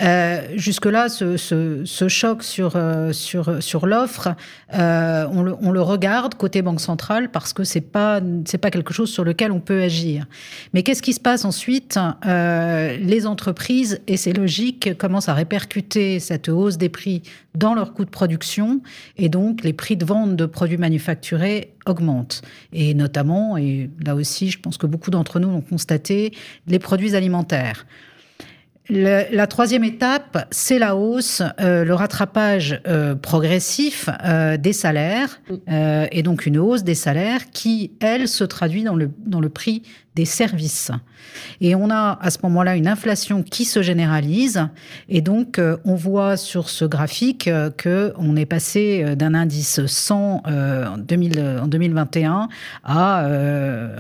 Euh, 0.02 0.42
Jusque-là, 0.56 1.08
ce, 1.08 1.38
ce, 1.38 1.86
ce, 1.86 2.08
choc 2.10 2.44
sur, 2.44 2.76
euh, 2.76 3.14
sur, 3.14 3.64
sur 3.64 3.86
l'offre, 3.86 4.36
euh, 4.74 5.26
on, 5.32 5.42
le, 5.42 5.56
on, 5.62 5.72
le, 5.72 5.82
regarde 5.82 6.36
côté 6.36 6.62
Banque 6.62 6.82
centrale 6.82 7.32
parce 7.32 7.54
que 7.54 7.64
c'est 7.64 7.80
pas 7.80 8.20
c'est 8.46 8.58
pas 8.58 8.72
quelque 8.72 8.94
chose 8.94 9.10
sur 9.10 9.24
lequel 9.24 9.54
on 9.54 9.62
peut 9.62 9.82
agir. 9.82 10.26
Mais 10.74 10.84
qu'est-ce 10.84 11.02
qui 11.02 11.14
se 11.14 11.22
passe 11.22 11.46
ensuite 11.46 11.98
euh, 12.26 12.98
Les 12.98 13.26
entreprises, 13.26 14.02
et 14.08 14.18
c'est 14.18 14.34
logique, 14.34 14.98
commencent 14.98 15.30
à 15.30 15.34
répercuter 15.34 16.20
cette 16.20 16.50
hausse 16.50 16.78
des 16.78 16.90
prix 16.90 17.22
dans 17.54 17.74
leurs 17.74 17.94
coûts 17.94 18.06
de 18.06 18.10
production 18.10 18.82
et 19.18 19.30
donc 19.30 19.64
les 19.64 19.72
prix 19.72 19.96
de 19.96 20.04
vente 20.04 20.36
de 20.36 20.46
produits 20.46 20.78
manufacturés 20.78 21.74
augmentent. 21.86 22.42
Et 22.74 22.94
notamment, 22.96 23.56
et 23.56 23.90
là 24.06 24.16
aussi, 24.16 24.50
je 24.50 24.60
pense 24.60 24.78
que 24.78 24.88
beaucoup 24.88 25.10
d'entre 25.10 25.40
nous 25.40 25.50
l'ont 25.50 25.62
constaté, 25.62 26.34
les 26.68 26.80
produits 26.80 27.16
alimentaires 27.16 27.86
la 28.90 29.48
troisième 29.48 29.84
étape, 29.84 30.48
c'est 30.52 30.80
la 30.80 30.96
hausse, 30.96 31.42
euh, 31.60 31.84
le 31.84 31.94
rattrapage 31.94 32.82
euh, 32.88 33.16
progressif 33.16 34.10
euh, 34.24 34.58
des 34.58 34.74
salaires, 34.74 35.42
et 35.68 36.24
donc 36.24 36.46
une 36.46 36.58
hausse 36.58 36.84
des 36.84 36.96
salaires 36.96 37.50
qui, 37.52 37.92
elle, 38.00 38.28
se 38.28 38.44
traduit 38.44 38.84
dans 38.84 38.96
le, 38.96 39.10
dans 39.26 39.40
le 39.40 39.50
prix 39.50 39.84
des 40.16 40.26
services. 40.26 40.92
Et 41.62 41.76
on 41.76 41.90
a 41.90 42.18
à 42.22 42.30
ce 42.30 42.40
moment-là 42.44 42.76
une 42.76 42.88
inflation 42.88 43.44
qui 43.44 43.66
se 43.66 43.82
généralise. 43.82 44.68
Et 45.10 45.22
donc, 45.22 45.60
euh, 45.60 45.78
on 45.86 45.96
voit 45.96 46.38
sur 46.38 46.70
ce 46.70 46.86
graphique 46.86 47.48
euh, 47.48 47.70
que 47.70 48.14
on 48.18 48.36
est 48.36 48.46
passé 48.46 49.04
euh, 49.04 49.16
d'un 49.16 49.34
indice 49.34 49.86
100 49.86 50.44
en, 50.46 50.98
2000, 50.98 51.60
en 51.64 51.68
2021 51.68 52.50
à, 52.84 53.28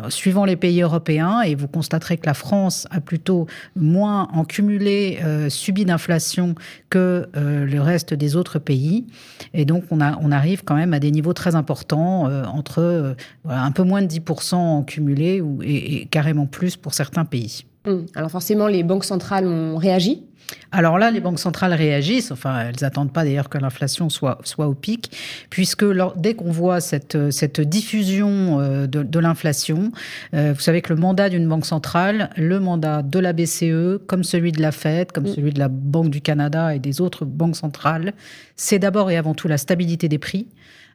suivant 0.10 0.46
les 0.46 0.56
pays 0.56 0.82
européens, 0.82 1.42
et 1.42 1.56
vous 1.56 1.68
constaterez 1.68 2.18
que 2.18 2.26
la 2.26 2.34
France 2.34 2.88
a 2.92 3.02
plutôt 3.02 3.48
moins 3.76 4.28
en 4.34 4.46
cumulé 4.46 5.20
subi 5.50 5.86
d'inflation 5.86 6.56
que 6.90 7.28
le 7.34 7.80
reste 7.80 8.14
des 8.14 8.36
autres 8.36 8.60
pays. 8.60 9.06
Et 9.54 9.66
donc, 9.66 9.84
on, 9.92 10.02
a, 10.02 10.18
on 10.22 10.32
arrive 10.32 10.64
quand 10.64 10.76
même 10.76 10.94
à 10.94 11.00
des 11.00 11.12
niveaux 11.12 11.34
très 11.34 11.56
importants, 11.56 12.30
entre 12.48 13.16
un 13.48 13.72
peu 13.72 13.84
moins 13.84 14.02
de 14.02 14.08
10% 14.08 14.56
en 14.56 14.84
cumulé 14.84 15.42
et 15.64 16.05
carrément 16.10 16.46
plus 16.46 16.76
pour 16.76 16.94
certains 16.94 17.26
pays. 17.26 17.66
Hum. 17.86 18.06
Alors 18.16 18.32
forcément, 18.32 18.68
les 18.68 18.84
banques 18.84 19.06
centrales 19.06 19.48
ont 19.48 19.78
réagi. 19.78 20.24
Alors 20.72 20.98
là, 21.00 21.10
les 21.12 21.22
banques 21.22 21.40
centrales 21.40 21.74
réagissent, 21.74 22.32
enfin, 22.32 22.68
elles 22.68 22.76
n'attendent 22.82 23.12
pas 23.12 23.24
d'ailleurs 23.24 23.50
que 23.50 23.58
l'inflation 23.58 24.10
soit, 24.10 24.38
soit 24.44 24.68
au 24.68 24.74
pic, 24.74 25.12
puisque 25.50 25.86
dès 26.18 26.36
qu'on 26.36 26.52
voit 26.52 26.82
cette, 26.82 27.32
cette 27.32 27.62
diffusion 27.62 28.60
euh, 28.60 28.86
de, 28.86 29.20
l'inflation, 29.20 29.92
euh, 30.34 30.54
vous 30.54 30.62
savez 30.62 30.82
que 30.82 30.94
le 30.94 31.00
mandat 31.00 31.30
d'une 31.30 31.48
banque 31.48 31.66
centrale, 31.66 32.30
le 32.38 32.60
mandat 32.60 33.02
de 33.02 33.20
la 33.20 33.34
BCE, 33.34 34.00
comme 34.06 34.24
celui 34.24 34.52
de 34.52 34.62
la 34.62 34.72
Fed, 34.72 35.12
comme 35.12 35.26
hum. 35.26 35.34
celui 35.34 35.52
de 35.52 35.60
la 35.60 35.70
Banque 35.70 36.10
du 36.10 36.22
Canada 36.22 36.76
et 36.76 36.80
des 36.80 37.02
autres 37.02 37.26
banques 37.26 37.56
centrales, 37.56 38.14
c'est 38.56 38.80
d'abord 38.80 39.10
et 39.10 39.18
avant 39.18 39.34
tout 39.34 39.48
la 39.48 39.58
stabilité 39.58 40.10
des 40.10 40.20
prix 40.20 40.48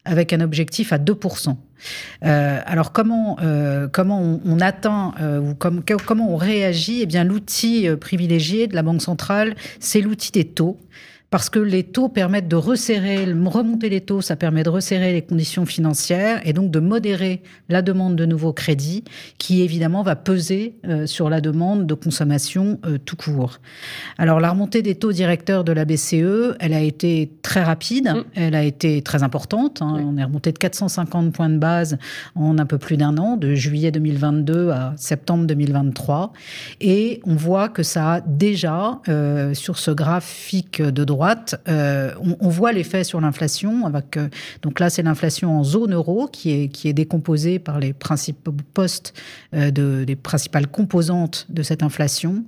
avec 0.04 0.32
un 0.32 0.40
objectif 0.40 0.92
à 0.92 0.98
2%. 0.98 1.56
Euh, 2.24 2.60
alors 2.64 2.92
comment, 2.92 3.38
euh, 3.42 3.88
comment 3.88 4.40
on, 4.44 4.60
atteint 4.60 5.14
euh, 5.20 5.40
ou 5.40 5.54
comment 5.54 6.32
on 6.32 6.36
réagit? 6.36 7.02
Eh 7.02 7.06
bien 7.06 7.24
l'outil 7.24 7.88
privilégié 8.00 8.66
de 8.66 8.74
la 8.74 8.82
Banque 8.82 9.02
centrale, 9.02 9.54
c'est 9.78 10.00
l'outil 10.00 10.32
des 10.32 10.44
taux 10.44 10.78
parce 11.30 11.48
que 11.48 11.60
les 11.60 11.84
taux 11.84 12.08
permettent 12.08 12.48
de 12.48 12.56
resserrer, 12.56 13.24
remonter 13.24 13.88
les 13.88 14.00
taux, 14.00 14.20
ça 14.20 14.34
permet 14.34 14.64
de 14.64 14.68
resserrer 14.68 15.12
les 15.12 15.22
conditions 15.22 15.64
financières 15.64 16.40
et 16.44 16.52
donc 16.52 16.72
de 16.72 16.80
modérer 16.80 17.42
la 17.68 17.82
demande 17.82 18.16
de 18.16 18.26
nouveaux 18.26 18.52
crédits, 18.52 19.04
qui 19.38 19.62
évidemment 19.62 20.02
va 20.02 20.16
peser 20.16 20.74
euh, 20.86 21.06
sur 21.06 21.30
la 21.30 21.40
demande 21.40 21.86
de 21.86 21.94
consommation 21.94 22.80
euh, 22.84 22.98
tout 22.98 23.14
court. 23.14 23.58
Alors 24.18 24.40
la 24.40 24.50
remontée 24.50 24.82
des 24.82 24.96
taux 24.96 25.12
directeurs 25.12 25.62
de 25.62 25.72
la 25.72 25.84
BCE, 25.84 26.56
elle 26.58 26.74
a 26.74 26.80
été 26.80 27.32
très 27.42 27.62
rapide, 27.62 28.08
mm. 28.08 28.24
elle 28.34 28.54
a 28.56 28.64
été 28.64 29.00
très 29.02 29.22
importante. 29.22 29.82
Hein. 29.82 30.02
On 30.04 30.16
est 30.16 30.24
remonté 30.24 30.50
de 30.50 30.58
450 30.58 31.32
points 31.32 31.48
de 31.48 31.58
base 31.58 31.96
en 32.34 32.58
un 32.58 32.66
peu 32.66 32.78
plus 32.78 32.96
d'un 32.96 33.16
an, 33.18 33.36
de 33.36 33.54
juillet 33.54 33.92
2022 33.92 34.70
à 34.70 34.94
septembre 34.96 35.46
2023, 35.46 36.32
et 36.80 37.20
on 37.24 37.36
voit 37.36 37.68
que 37.68 37.84
ça 37.84 38.14
a 38.14 38.20
déjà, 38.20 39.00
euh, 39.08 39.54
sur 39.54 39.78
ce 39.78 39.92
graphique 39.92 40.82
de 40.82 41.04
droite, 41.04 41.19
euh, 41.68 42.12
on, 42.40 42.48
voit 42.48 42.72
l'effet 42.72 43.04
sur 43.04 43.20
l'inflation. 43.20 43.92
Euh, 44.16 44.28
donc 44.62 44.80
là, 44.80 44.90
c'est 44.90 45.02
l'inflation 45.02 45.58
en 45.58 45.64
zone 45.64 45.94
euro 45.94 46.28
qui 46.28 46.50
est, 46.50 46.92
décomposée 46.92 47.58
par 47.58 47.78
les 47.78 47.92
principaux 47.92 48.54
postes 48.74 49.14
euh, 49.54 49.70
de, 49.70 50.04
des 50.04 50.16
principales 50.16 50.66
composantes 50.66 51.46
de 51.48 51.62
cette 51.62 51.82
inflation. 51.82 52.44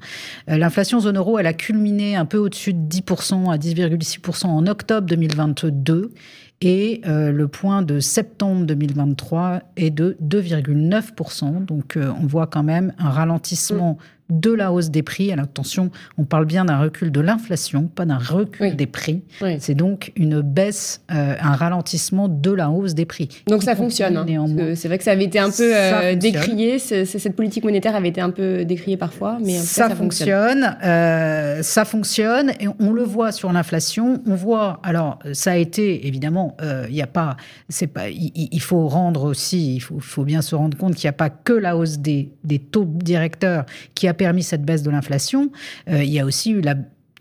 l'inflation 0.47 1.01
zone 1.01 1.17
euro, 1.17 1.39
elle 1.39 1.47
a 1.47 1.53
culminé 1.53 2.17
un 2.17 2.25
peu 2.25 2.39
au-dessus 2.39 2.73
de 2.73 2.89
10% 2.89 3.53
à 3.53 3.57
10,6% 3.57 4.47
en 4.47 4.67
octobre 4.67 5.07
2022 5.07 6.13
et 6.61 7.01
le 7.05 7.47
point 7.49 7.83
de 7.83 7.99
septembre 7.99 8.67
2023 8.67 9.63
est 9.77 9.91
de 9.91 10.17
2,9%. 10.23 11.65
Donc 11.65 11.99
on 11.99 12.27
voit 12.27 12.47
quand 12.47 12.63
même 12.63 12.93
un 12.99 13.11
ralentissement 13.11 13.99
de 14.33 14.51
la 14.51 14.73
hausse 14.73 14.91
des 14.91 15.03
prix. 15.03 15.31
Alors 15.33 15.45
attention, 15.45 15.91
on 16.17 16.25
parle 16.25 16.47
bien 16.47 16.65
d'un 16.65 16.79
recul 16.79 17.13
de 17.13 17.21
l'inflation, 17.21 17.85
pas 17.85 18.05
d'un 18.05 18.19
recul 18.19 18.75
des 18.77 18.87
prix. 18.87 19.23
C'est 19.59 19.75
donc 19.75 20.13
une 20.17 20.41
baisse, 20.41 21.03
euh, 21.13 21.35
un 21.41 21.53
ralentissement 21.53 22.29
de 22.29 22.51
la 22.51 22.71
hausse 22.71 22.95
des 22.95 23.05
prix. 23.05 23.43
Donc 23.47 23.63
ça 23.63 23.77
fonctionne. 23.77 24.17
Hein. 24.17 24.75
c'est 24.75 24.89
vrai 24.89 24.99
que 24.99 25.05
ça 25.05 25.13
avait 25.13 25.25
été 25.25 25.39
un 25.39 25.51
peu 25.51 25.73
euh, 25.75 26.15
décrié, 26.15 26.79
cette 26.79 27.37
politique 27.37 27.65
monétaire 27.65 27.95
avait 27.95 28.09
été 28.09 28.21
un 28.21 28.31
peu 28.31 28.65
décriée 28.65 28.97
parfois, 28.97 29.39
mais 29.45 29.59
ça, 29.59 29.89
ça, 29.89 29.95
fonctionne. 29.95 30.77
Euh, 30.85 31.63
ça 31.63 31.85
fonctionne 31.85 32.51
et 32.61 32.69
on 32.81 32.93
le 32.93 33.03
voit 33.03 33.33
sur 33.33 33.53
l'inflation. 33.53 34.23
On 34.27 34.35
voit, 34.35 34.81
alors 34.83 35.19
ça 35.33 35.53
a 35.53 35.57
été 35.57 36.07
évidemment, 36.07 36.57
il 36.89 36.95
n'y 36.95 37.03
a 37.03 37.07
pas, 37.07 37.37
c'est 37.69 37.87
pas, 37.87 38.09
il, 38.09 38.61
faut 38.61 38.89
rendre 38.89 39.25
aussi, 39.25 39.77
il 39.77 39.81
faut, 39.81 40.01
faut 40.01 40.25
bien 40.25 40.41
se 40.41 40.55
rendre 40.55 40.77
compte 40.77 40.95
qu'il 40.95 41.07
n'y 41.07 41.11
a 41.11 41.15
pas 41.15 41.31
que 41.31 41.53
la 41.53 41.77
hausse 41.77 41.99
des, 41.99 42.33
des 42.45 42.59
taux 42.59 42.85
directeurs 42.85 43.67
qui 43.95 44.09
a 44.09 44.15
permis 44.23 44.45
cette 44.45 44.63
baisse 44.63 44.85
de 44.85 44.91
l'inflation, 44.91 45.51
euh, 45.89 46.05
il 46.05 46.11
y 46.11 46.21
a 46.21 46.25
aussi 46.25 46.53
eu 46.53 46.61
la 46.61 46.77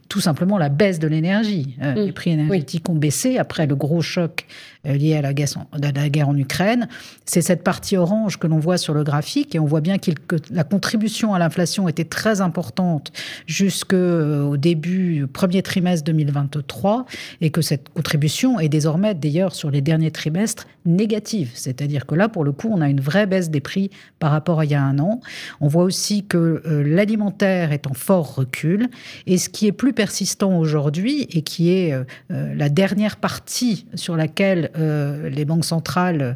tout 0.08 0.20
simplement 0.20 0.58
la 0.58 0.68
baisse 0.68 1.00
de 1.00 1.08
l'énergie. 1.08 1.78
Euh, 1.82 1.94
mm. 1.94 2.06
Les 2.06 2.12
prix 2.12 2.32
énergétiques 2.32 2.90
ont 2.90 2.96
baissé 2.96 3.38
après 3.38 3.66
le 3.66 3.76
gros 3.76 4.02
choc 4.02 4.46
euh, 4.88 4.94
lié 4.94 5.16
à 5.16 5.22
la 5.22 5.34
guerre 5.34 6.30
en, 6.30 6.36
Ukraine. 6.38 6.88
C'est 7.26 7.42
cette 7.42 7.64
partie 7.64 7.98
orange 7.98 8.38
que 8.38 8.48
l'on 8.48 8.60
voit 8.60 8.78
sur 8.78 8.94
le 8.94 9.04
graphique 9.04 9.54
et 9.54 9.60
on 9.60 9.66
voit 9.66 9.82
bien 9.82 9.98
que 9.98 10.12
la 10.50 10.64
contribution 10.64 11.34
à 11.34 11.40
l'inflation 11.40 11.88
était 11.88 12.06
très 12.06 12.42
importante 12.42 13.12
jusqu'au 13.46 13.96
euh, 13.96 14.58
début, 14.58 15.28
premier 15.32 15.62
trimestre 15.62 16.06
2023 16.06 17.06
et 17.42 17.50
que 17.50 17.62
cette 17.62 17.90
contribution 17.90 18.60
est 18.60 18.70
désormais 18.70 19.14
d'ailleurs 19.14 19.54
sur 19.54 19.70
les 19.70 19.82
derniers 19.82 20.12
trimestres 20.12 20.68
négative. 20.86 21.52
C'est-à-dire 21.54 22.06
que 22.06 22.16
là, 22.16 22.28
pour 22.28 22.44
le 22.44 22.52
coup, 22.52 22.70
on 22.72 22.82
a 22.82 22.90
une 22.90 23.02
vraie 23.02 23.28
baisse 23.28 23.50
des 23.52 23.62
prix 23.62 23.92
par 24.20 24.32
rapport 24.32 24.60
à 24.60 24.66
il 24.66 24.72
y 24.72 24.76
a 24.76 24.82
un 24.82 25.00
an. 25.00 25.22
On 25.60 25.68
voit 25.68 25.84
aussi 25.84 26.26
que 26.26 26.62
l'alimentaire 26.66 27.72
est 27.72 27.88
en 27.88 27.94
fort 27.94 28.36
recul 28.36 28.90
et 29.28 29.38
ce 29.38 29.50
qui 29.50 29.68
est 29.68 29.72
plus 29.72 29.94
persistant 29.94 30.58
aujourd'hui 30.58 31.28
et 31.32 31.42
qui 31.42 31.72
est 31.72 31.94
euh, 31.94 32.04
euh, 32.32 32.54
la 32.56 32.70
dernière 32.70 33.18
partie 33.18 33.86
sur 33.96 34.16
laquelle 34.16 34.71
euh, 34.71 34.71
les 34.76 35.46
banques 35.46 35.66
centrales, 35.66 36.36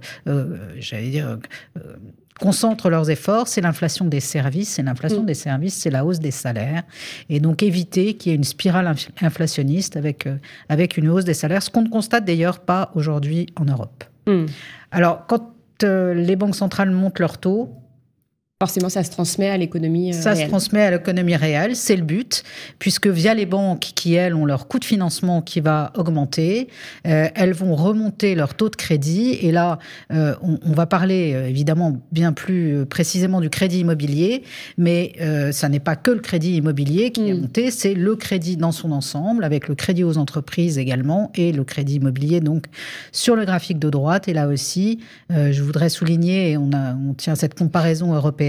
j'allais 0.80 1.10
dire, 1.10 1.38
concentrent 2.40 2.90
leurs 2.90 3.10
efforts, 3.10 3.48
c'est 3.48 3.62
l'inflation 3.62 4.06
des 4.06 4.20
services. 4.20 4.78
Et 4.80 4.84
l'inflation 4.84 5.24
mm. 5.24 5.26
des 5.26 5.34
services, 5.34 5.76
c'est 5.76 5.90
la 5.90 6.06
hausse 6.06 6.20
des 6.20 6.32
salaires. 6.32 6.84
Et 7.30 7.40
donc 7.40 7.64
éviter 7.64 8.16
qu'il 8.16 8.32
y 8.32 8.34
ait 8.34 8.38
une 8.38 8.44
spirale 8.44 8.94
inflationniste 9.22 9.96
avec, 9.96 10.28
avec 10.70 10.98
une 10.98 11.10
hausse 11.10 11.26
des 11.26 11.34
salaires, 11.34 11.64
ce 11.64 11.70
qu'on 11.70 11.84
ne 11.84 11.90
constate 11.90 12.26
d'ailleurs 12.26 12.60
pas 12.60 12.92
aujourd'hui 12.96 13.48
en 13.56 13.66
Europe. 13.66 14.04
Mm. 14.28 14.46
Alors, 14.92 15.26
quand 15.28 15.52
les 15.82 16.36
banques 16.36 16.56
centrales 16.56 16.92
montent 16.92 17.20
leurs 17.20 17.38
taux, 17.38 17.74
Forcément, 18.62 18.88
ça 18.88 19.04
se 19.04 19.12
transmet 19.12 19.50
à 19.50 19.58
l'économie 19.58 20.14
euh, 20.14 20.14
ça 20.14 20.32
réelle. 20.32 20.46
se 20.46 20.50
transmet 20.50 20.82
à 20.82 20.92
l'économie 20.92 21.36
réelle, 21.36 21.76
c'est 21.76 21.98
le 21.98 22.04
but, 22.04 22.42
puisque 22.80 23.08
via 23.08 23.34
les 23.34 23.46
banques 23.46 23.82
qui, 23.82 24.14
elles, 24.14 24.34
ont 24.34 24.46
leur 24.46 24.70
coût 24.70 24.80
de 24.80 24.86
financement 24.86 25.42
qui 25.42 25.60
va 25.60 25.92
augmenter, 25.98 26.70
euh, 27.06 27.28
elles 27.36 27.52
vont 27.52 27.76
remonter 27.76 28.34
leur 28.34 28.54
taux 28.54 28.70
de 28.70 28.78
crédit. 28.78 29.32
Et 29.42 29.52
là, 29.52 29.78
euh, 30.14 30.36
on, 30.42 30.72
va 30.72 30.86
parler 30.86 31.32
évidemment 31.50 32.00
bien 32.14 32.32
plus 32.32 32.86
précisément 32.86 33.42
du 33.42 33.50
crédit 33.50 33.80
immobilier, 33.80 34.44
mais 34.78 35.16
ça 35.52 35.68
n'est 35.68 35.82
pas 35.82 35.98
que 35.98 36.12
le 36.12 36.20
crédit 36.20 36.56
immobilier 36.56 37.12
qui 37.12 37.30
est 37.30 37.34
mm. 37.34 37.42
monté, 37.42 37.72
c'est 37.72 37.94
le 37.94 38.16
crédit 38.16 38.56
dans 38.56 38.72
son 38.72 38.94
ensemble, 38.94 39.44
avec 39.44 39.68
le 39.68 39.76
crédit 39.76 40.06
aux 40.06 40.18
entreprises 40.18 40.78
également, 40.78 41.30
et 41.36 41.52
le 41.52 41.66
crédit 41.66 41.96
immobilier 41.96 42.40
donc 42.40 42.68
sur 43.12 43.36
le 43.36 43.44
graphique 43.44 43.80
de 43.80 43.90
droite. 43.90 44.30
Et 44.30 44.34
là 44.34 44.48
aussi, 44.48 45.00
je 45.30 45.62
voudrais 45.62 45.90
souligner, 45.90 46.52
et 46.52 46.58
on, 46.58 46.72
a, 46.72 46.96
on 46.96 47.14
tient 47.14 47.36
cette 47.36 47.54
comparaison 47.54 48.14
européenne, 48.14 48.45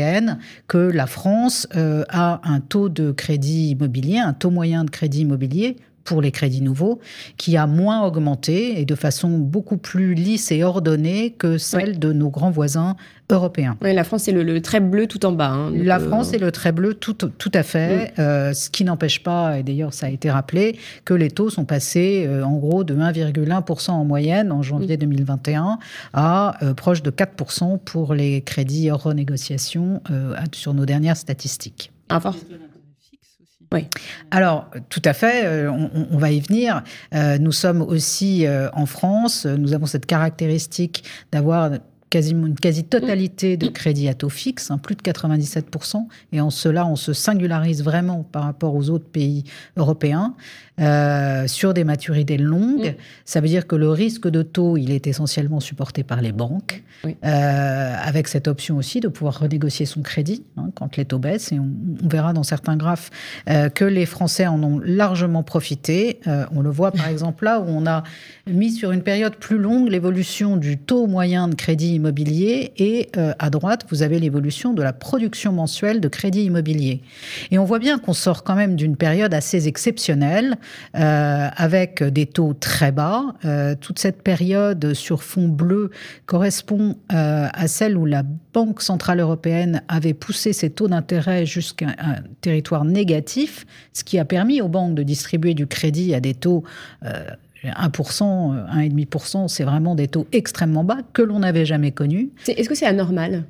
que 0.69 0.79
la 0.79 1.07
France 1.07 1.67
euh, 1.77 2.05
a 2.09 2.41
un 2.45 2.61
taux 2.61 2.89
de 2.89 3.13
crédit 3.13 3.71
immobilier, 3.71 4.19
un 4.19 4.33
taux 4.33 4.51
moyen 4.51 4.85
de 4.85 4.91
crédit 4.91 5.21
immobilier 5.23 5.77
pour 6.07 6.23
les 6.23 6.31
crédits 6.31 6.63
nouveaux, 6.63 7.01
qui 7.37 7.57
a 7.57 7.67
moins 7.67 8.03
augmenté 8.05 8.81
et 8.81 8.85
de 8.85 8.95
façon 8.95 9.39
beaucoup 9.39 9.77
plus 9.77 10.15
lisse 10.15 10.51
et 10.53 10.65
ordonnée 10.65 11.33
que 11.33 11.59
celle 11.59 11.99
de 11.99 12.13
nos 12.13 12.31
grands 12.31 12.51
voisins 12.51 12.97
européens. 13.31 13.77
Oui, 13.83 13.93
la 13.93 14.05
France, 14.05 14.23
c'est 14.23 14.33
le, 14.33 14.63
trait 14.63 14.81
bleu 14.81 15.09
tout 15.09 15.27
en 15.27 15.33
bas. 15.33 15.49
Hein, 15.49 15.73
la 15.75 15.99
euh, 15.99 16.09
France, 16.09 16.29
c'est 16.29 16.39
le 16.39 16.53
trait 16.53 16.71
bleu 16.71 16.95
tout, 16.95 17.15
tout 17.15 17.51
à 17.53 17.65
fait, 17.65 18.13
mm. 18.17 18.21
euh, 18.21 18.53
ce 18.55 18.71
qui 18.71 18.85
n'empêche 18.85 19.23
pas, 19.23 19.59
et 19.59 19.65
d'ailleurs 19.65 19.93
ça 19.93 20.07
a 20.07 20.11
été 20.11 20.31
rappelé, 20.31 20.79
que 21.05 21.13
les 21.13 21.31
taux 21.31 21.51
sont 21.51 21.65
passés 21.65 22.29
en 22.45 22.57
gros 22.57 22.85
de 22.85 22.95
1,1% 22.95 23.91
en 23.91 24.05
moyenne 24.05 24.53
en 24.53 24.63
janvier 24.63 24.97
2021 24.97 25.63
mm. 25.63 25.79
à 26.15 26.59
proche 26.77 27.03
de 27.03 27.11
4% 27.11 27.79
pour 27.85 28.15
les 28.15 28.43
crédits 28.43 28.91
hors 28.91 29.03
renégociation 29.03 30.01
sur 30.53 30.73
nos 30.73 30.87
dernières 30.87 31.17
statistiques. 31.17 31.93
Ah, 32.09 32.21
oui. 33.73 33.87
Alors, 34.31 34.71
tout 34.89 35.03
à 35.05 35.13
fait, 35.13 35.45
euh, 35.45 35.71
on, 35.71 36.19
va 36.19 36.31
y 36.31 36.41
venir. 36.41 36.83
Euh, 37.15 37.39
nous 37.39 37.53
sommes 37.53 37.83
aussi 37.83 38.47
euh, 38.47 38.69
en 38.73 38.87
France, 38.87 39.45
nous 39.47 39.75
avons 39.75 39.87
cette 39.87 40.07
caractéristique 40.07 41.05
d'avoir 41.33 41.73
quasiment 42.09 42.47
une 42.47 42.55
quasi-totalité 42.55 43.57
de 43.57 43.69
crédits 43.69 44.09
à 44.09 44.15
taux 44.15 44.29
fixe, 44.29 44.71
hein, 44.71 44.79
plus 44.79 44.95
de 44.95 45.03
97%, 45.03 46.07
et 46.33 46.41
en 46.41 46.51
cela, 46.51 46.87
on 46.87 46.97
se 46.97 47.13
singularise 47.13 47.83
vraiment 47.83 48.23
par 48.23 48.45
rapport 48.45 48.75
aux 48.75 48.91
autres 48.91 49.09
pays 49.09 49.45
européens. 49.77 50.35
Euh, 50.79 51.47
sur 51.47 51.73
des 51.73 51.85
maturités 51.85 52.37
longues. 52.37 52.91
Mm. 52.91 53.03
Ça 53.25 53.41
veut 53.41 53.49
dire 53.49 53.67
que 53.67 53.77
le 53.77 53.89
risque 53.89 54.29
de 54.29 54.43
taux, 54.43 54.77
il 54.77 54.91
est 54.91 55.07
essentiellement 55.07 55.59
supporté 55.59 56.03
par 56.03 56.21
les 56.21 56.33
banques, 56.33 56.83
euh, 57.07 57.95
avec 58.05 58.29
cette 58.29 58.47
option 58.47 58.77
aussi 58.77 59.01
de 59.01 59.09
pouvoir 59.09 59.41
renégocier 59.41 59.87
son 59.87 60.03
crédit 60.03 60.45
hein, 60.59 60.69
quand 60.75 60.99
les 60.99 61.07
taux 61.07 61.19
baissent. 61.19 61.51
Et 61.51 61.59
on, 61.59 61.71
verra 62.07 62.35
dans 62.35 62.43
certains 62.43 62.77
graphes 62.77 63.11
euh, 63.49 63.71
que 63.71 63.87
les 63.87 64.05
Français 64.05 64.47
en 64.47 64.63
ont 64.63 64.79
largement 64.79 65.43
profité. 65.43 66.21
on 66.27 66.61
le 66.61 66.71
voit 66.71 66.93
par 66.93 67.09
exemple 67.11 67.45
là 67.45 67.61
où 67.61 67.65
on 67.69 67.87
a 67.87 68.03
mis 68.47 68.71
sur 68.71 68.93
une 68.93 69.03
période 69.03 69.37
plus 69.37 69.59
longue 69.59 69.89
l'évolution 69.89 70.59
du 70.59 70.77
taux 70.77 71.07
moyen 71.07 71.49
de 71.49 71.55
crédit 71.55 71.95
immobilier 71.95 72.73
et 72.77 73.09
à 73.39 73.51
droite, 73.51 73.87
vous 73.91 74.03
avez 74.03 74.19
l'évolution 74.19 74.75
de 74.75 74.83
la 74.83 74.93
production 74.93 75.53
mensuelle 75.53 76.01
de 76.01 76.09
crédit 76.09 76.45
immobilier. 76.45 77.01
Et 77.51 77.59
on 77.59 77.65
voit 77.65 77.79
bien 77.79 77.99
qu'on 77.99 78.13
sort 78.13 78.45
quand 78.45 78.57
même 78.57 78.77
d'une 78.77 78.97
période 78.97 79.33
assez 79.33 79.69
exceptionnelle 79.69 80.59
euh, 80.97 81.49
avec 81.57 82.03
des 82.03 82.27
taux 82.27 82.55
très 82.55 82.93
bas. 82.93 83.35
Euh, 83.45 83.75
toute 83.81 83.99
cette 83.99 84.23
période 84.23 84.95
sur 84.95 85.23
fond 85.23 85.49
bleu 85.49 85.91
correspond 86.27 86.97
euh, 87.13 87.49
à 87.53 87.69
celle 87.69 87.97
où 87.97 88.07
la 88.07 88.23
Banque 88.55 88.81
centrale 88.81 89.21
européenne 89.21 89.83
avait 89.89 90.15
poussé 90.15 90.53
ses 90.53 90.71
taux 90.71 90.89
d'intérêt 90.89 91.45
jusqu'à 91.45 91.89
un 91.99 92.17
territoire 92.41 92.85
négatif, 92.85 93.67
ce 93.93 94.03
qui 94.03 94.19
a 94.19 94.25
permis 94.25 94.63
aux 94.63 94.69
banques 94.69 94.95
de 94.95 95.03
distribuer 95.03 95.53
du 95.53 95.67
crédit 95.67 96.15
à 96.15 96.21
des 96.21 96.33
taux 96.33 96.65
1%, 97.05 97.69
1,5%, 97.69 99.49
c'est 99.49 99.65
vraiment 99.65 99.95
des 99.95 100.09
taux 100.09 100.27
extrêmement 100.33 100.85
bas 100.85 100.99
que 101.13 101.21
l'on 101.21 101.41
n'avait 101.41 101.67
jamais 101.67 101.91
connus. 101.91 102.31
Est-ce 102.49 102.69
que 102.69 102.75
c'est 102.75 102.87
anormal? 102.87 103.45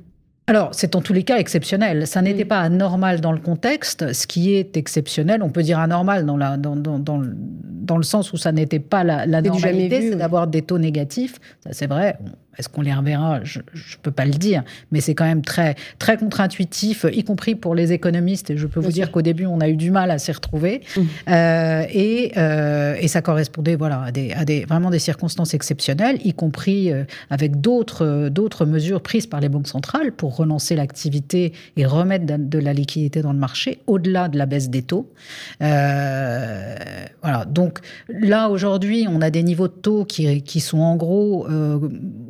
Alors, 0.49 0.69
c'est 0.71 0.95
en 0.95 1.01
tous 1.01 1.11
les 1.11 1.23
cas 1.23 1.39
exceptionnel. 1.39 2.07
Ça 2.07 2.21
n'était 2.21 2.45
pas 2.45 2.61
anormal 2.61 3.19
dans 3.19 3.33
le 3.33 3.39
contexte. 3.39 4.13
Ce 4.13 4.25
qui 4.25 4.53
est 4.53 4.77
exceptionnel, 4.77 5.43
on 5.43 5.49
peut 5.49 5.61
dire 5.61 5.77
anormal 5.77 6.25
dans, 6.25 6.37
la, 6.37 6.55
dans, 6.55 6.77
dans, 6.77 6.99
dans, 6.99 7.21
dans 7.21 7.97
le 7.97 8.03
sens 8.03 8.31
où 8.31 8.37
ça 8.37 8.53
n'était 8.53 8.79
pas 8.79 9.03
la, 9.03 9.25
la 9.25 9.41
normalité, 9.41 10.11
c'est 10.11 10.15
d'avoir 10.15 10.47
des 10.47 10.61
taux 10.61 10.79
négatifs. 10.79 11.35
Ça, 11.65 11.71
c'est 11.73 11.87
vrai. 11.87 12.17
Est-ce 12.57 12.69
qu'on 12.69 12.81
les 12.81 12.93
reverra? 12.93 13.43
Je 13.43 13.59
ne 13.59 13.63
peux 14.01 14.11
pas 14.11 14.25
le 14.25 14.31
dire, 14.31 14.63
mais 14.91 15.01
c'est 15.01 15.15
quand 15.15 15.25
même 15.25 15.41
très, 15.41 15.75
très 15.99 16.17
contre-intuitif, 16.17 17.05
y 17.11 17.23
compris 17.23 17.55
pour 17.55 17.75
les 17.75 17.93
économistes. 17.93 18.49
Et 18.49 18.57
je 18.57 18.67
peux 18.67 18.79
vous 18.79 18.91
dire 18.91 19.11
qu'au 19.11 19.21
début, 19.21 19.45
on 19.45 19.59
a 19.61 19.69
eu 19.69 19.75
du 19.75 19.91
mal 19.91 20.11
à 20.11 20.17
s'y 20.17 20.31
retrouver. 20.31 20.81
Mmh. 20.95 21.01
Euh, 21.29 21.85
et, 21.89 22.31
euh, 22.37 22.95
et, 22.99 23.07
ça 23.07 23.21
correspondait 23.21 23.75
voilà, 23.75 24.01
à, 24.03 24.11
des, 24.11 24.31
à 24.31 24.45
des, 24.45 24.65
vraiment 24.65 24.89
des 24.89 24.99
circonstances 24.99 25.53
exceptionnelles, 25.53 26.19
y 26.23 26.33
compris 26.33 26.91
euh, 26.91 27.03
avec 27.29 27.61
d'autres, 27.61 28.29
d'autres 28.29 28.65
mesures 28.65 29.01
prises 29.01 29.27
par 29.27 29.39
les 29.39 29.49
banques 29.49 29.67
centrales 29.67 30.11
pour 30.11 30.35
relancer 30.35 30.75
l'activité 30.75 31.53
et 31.75 31.85
remettre 31.85 32.25
de, 32.27 32.59
la 32.59 32.73
liquidité 32.73 33.21
dans 33.21 33.33
le 33.33 33.39
marché, 33.39 33.79
au-delà 33.87 34.29
de 34.29 34.37
la 34.37 34.45
baisse 34.45 34.69
des 34.69 34.81
taux. 34.81 35.11
voilà. 35.59 37.45
Donc 37.47 37.79
là, 38.09 38.49
aujourd'hui, 38.49 39.05
on 39.09 39.21
a 39.21 39.29
des 39.29 39.43
niveaux 39.43 39.67
de 39.67 39.73
taux 39.73 40.05
qui, 40.05 40.41
qui 40.41 40.59
sont 40.59 40.79
en 40.79 40.95
gros... 40.95 41.47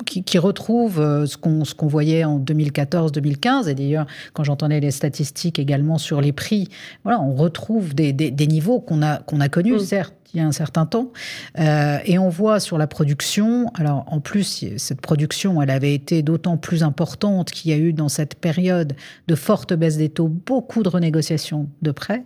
Qui, 0.05 0.16
qui, 0.25 0.37
retrouvent 0.37 0.99
euh, 0.99 1.25
ce 1.25 1.37
qu'on 1.37 1.65
ce 1.65 1.73
qu'on 1.73 1.87
voyait 1.87 2.23
en 2.23 2.39
2014-2015. 2.39 3.67
Et 3.69 3.75
d'ailleurs, 3.75 4.07
quand 4.33 4.43
j'entendais 4.43 4.79
les 4.79 4.91
statistiques 4.91 5.59
également 5.59 5.97
sur 5.97 6.21
les 6.21 6.31
prix, 6.31 6.69
voilà, 7.03 7.21
on 7.21 7.35
retrouve 7.35 7.93
des, 7.95 8.13
des, 8.13 8.47
niveaux 8.47 8.79
qu'on 8.79 9.01
a, 9.01 9.17
qu'on 9.17 9.39
a 9.39 9.49
connus, 9.49 9.73
mm. 9.73 9.79
certes, 9.79 10.13
il 10.37 10.41
y 10.41 10.43
a 10.43 10.47
un 10.47 10.51
certain 10.51 10.85
temps. 10.85 11.11
Euh, 11.59 11.97
et 12.05 12.19
on 12.19 12.29
voit 12.29 12.59
sur 12.59 12.77
la 12.77 12.87
production, 12.87 13.71
alors 13.73 14.05
en 14.07 14.19
plus, 14.19 14.65
cette 14.77 15.01
production, 15.01 15.61
elle 15.61 15.71
avait 15.71 15.93
été 15.93 16.21
d'autant 16.21 16.57
plus 16.57 16.83
importante 16.83 17.51
qu'il 17.51 17.71
y 17.71 17.73
a 17.73 17.77
eu 17.77 17.91
dans 17.91 18.09
cette 18.09 18.35
période 18.35 18.93
de 19.27 19.35
forte 19.35 19.73
baisse 19.73 19.97
des 19.97 20.09
taux 20.09 20.27
beaucoup 20.27 20.83
de 20.83 20.89
renégociations 20.89 21.69
de 21.81 21.91
prêts. 21.91 22.23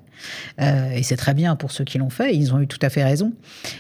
Euh, 0.60 0.92
et 0.92 1.04
c'est 1.04 1.16
très 1.16 1.34
bien 1.34 1.56
pour 1.56 1.72
ceux 1.72 1.84
qui 1.84 1.98
l'ont 1.98 2.10
fait, 2.10 2.36
ils 2.36 2.54
ont 2.54 2.60
eu 2.60 2.68
tout 2.68 2.80
à 2.82 2.90
fait 2.90 3.04
raison. 3.04 3.34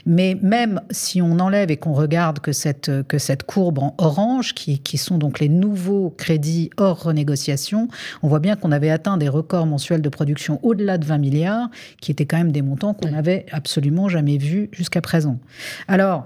Mais 0.05 0.37
même 0.41 0.81
si 0.89 1.21
on 1.21 1.39
enlève 1.39 1.71
et 1.71 1.77
qu'on 1.77 1.93
regarde 1.93 2.39
que 2.39 2.51
cette, 2.51 3.03
que 3.07 3.17
cette 3.17 3.43
courbe 3.43 3.79
en 3.79 3.95
orange, 3.97 4.53
qui, 4.53 4.79
qui 4.79 4.97
sont 4.97 5.17
donc 5.17 5.39
les 5.39 5.49
nouveaux 5.49 6.09
crédits 6.09 6.69
hors 6.77 7.03
renégociation, 7.03 7.89
on 8.23 8.27
voit 8.27 8.39
bien 8.39 8.55
qu'on 8.55 8.71
avait 8.71 8.89
atteint 8.89 9.17
des 9.17 9.29
records 9.29 9.65
mensuels 9.65 10.01
de 10.01 10.09
production 10.09 10.59
au-delà 10.63 10.97
de 10.97 11.05
20 11.05 11.17
milliards, 11.17 11.69
qui 11.99 12.11
étaient 12.11 12.25
quand 12.25 12.37
même 12.37 12.51
des 12.51 12.61
montants 12.61 12.93
qu'on 12.93 13.11
n'avait 13.11 13.45
absolument 13.51 14.09
jamais 14.09 14.20
vus 14.37 14.69
jusqu'à 14.71 15.01
présent. 15.01 15.39
Alors, 15.87 16.25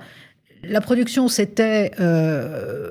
la 0.64 0.82
production, 0.82 1.28
c'était, 1.28 1.92
euh, 2.00 2.90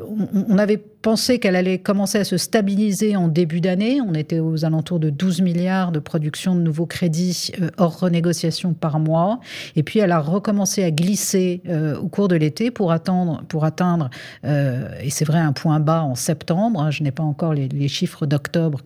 on, 0.49 0.59
avait 0.59 0.83
pensé 1.05 1.39
qu'elle 1.39 1.55
allait 1.55 1.79
commencer 1.79 2.17
à 2.17 2.25
se 2.25 2.39
stabiliser 2.39 3.15
en 3.15 3.29
début 3.29 3.61
d'année. 3.61 4.01
On 4.01 4.15
était 4.15 4.41
aux 4.41 4.65
alentours 4.65 4.99
de 4.99 5.11
12 5.11 5.43
milliards 5.43 5.93
de 5.93 5.99
production 5.99 6.57
de 6.57 6.63
nouveaux 6.63 6.87
crédits 6.87 7.53
euh, 7.61 7.69
hors 7.77 8.01
renégociation 8.01 8.73
par 8.73 8.99
mois. 8.99 9.39
Et 9.77 9.83
puis, 9.83 9.99
elle 9.99 10.13
a 10.13 10.19
recommencé 10.19 10.83
à 10.83 10.91
glisser 10.91 11.61
euh, 11.69 11.99
au 11.99 12.09
cours 12.09 12.29
de 12.29 12.37
l'été 12.37 12.71
pour, 12.71 12.91
atteindre, 12.91 14.09
et 14.45 15.11
c'est 15.11 15.27
vrai, 15.27 15.39
un 15.39 15.53
point 15.53 15.79
bas 15.79 16.03
en 16.03 16.15
septembre. 16.15 16.81
Hein. 16.81 16.91
je 16.91 17.03
n'ai 17.03 17.11
pas 17.11 17.23
encore 17.23 17.53
les, 17.53 17.89
chiffres 17.89 18.25
d'octobre. 18.25 18.81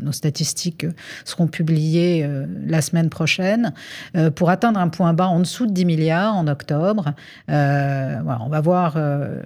Nos 0.00 0.12
statistiques 0.12 0.86
seront 1.24 1.48
publiées 1.48 2.26
la 2.66 2.82
semaine 2.82 3.10
prochaine. 3.10 3.72
pour 4.36 4.50
atteindre 4.50 4.78
un 4.78 4.88
point 4.88 5.12
bas 5.12 5.26
en 5.26 5.40
dessous 5.40 5.66
de 5.66 5.72
10 5.72 5.84
milliards 5.84 6.36
en 6.36 6.46
octobre. 6.46 7.14
On 7.48 8.48
va 8.48 8.60
voir 8.60 8.94
euh, 8.96 9.40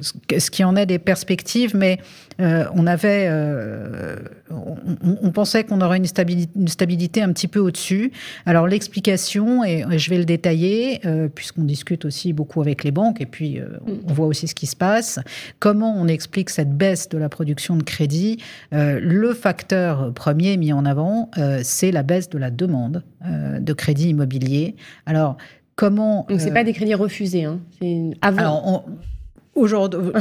ce 0.00 0.50
qui 0.50 0.64
en 0.64 0.74
est 0.76 0.86
des 0.86 0.98
perspectives, 0.98 1.76
mais 1.76 1.98
euh, 2.40 2.64
on 2.74 2.86
avait, 2.86 3.26
euh, 3.28 4.16
on, 4.50 5.30
pensait 5.30 5.64
qu'on 5.64 5.80
aurait 5.80 5.98
une 5.98 6.06
stabilité, 6.06 7.22
un 7.22 7.32
petit 7.32 7.46
peu 7.46 7.60
au-dessus. 7.60 8.12
Alors 8.44 8.66
l'explication, 8.66 9.62
et, 9.64 9.84
je 9.96 10.10
vais 10.10 10.18
le 10.18 10.24
détailler, 10.24 11.00
puisqu'on 11.34 11.64
discute 11.64 12.04
aussi 12.04 12.32
beaucoup 12.32 12.60
avec 12.60 12.82
les 12.82 12.90
banques, 12.90 13.20
et 13.20 13.26
puis 13.26 13.60
on 14.08 14.12
voit 14.12 14.26
aussi 14.26 14.48
ce 14.48 14.54
qui 14.54 14.66
se 14.66 14.76
passe. 14.76 15.20
Comment 15.60 15.94
on 15.96 16.08
explique 16.08 16.50
cette 16.50 16.76
baisse 16.76 17.08
de 17.08 17.18
la 17.18 17.28
production 17.28 17.76
de 17.76 17.82
crédit 17.82 18.42
Le 18.72 19.32
facteur 19.32 20.12
premier 20.12 20.56
mis 20.56 20.72
en 20.72 20.84
avant, 20.84 21.30
c'est 21.62 21.92
la 21.92 22.02
baisse 22.02 22.28
de 22.28 22.38
la 22.38 22.50
demande 22.50 23.04
de 23.24 23.72
crédit 23.72 24.08
immobilier. 24.08 24.74
Alors 25.06 25.36
comment. 25.76 26.26
Donc, 26.28 26.40
c'est 26.40 26.52
pas 26.52 26.60
euh, 26.60 26.64
des 26.64 26.72
crédits 26.72 26.94
refusés. 26.94 27.44
Hein. 27.44 27.60
C'est 27.80 28.12
Alors, 28.22 28.84
aujourd'hui. 29.54 30.12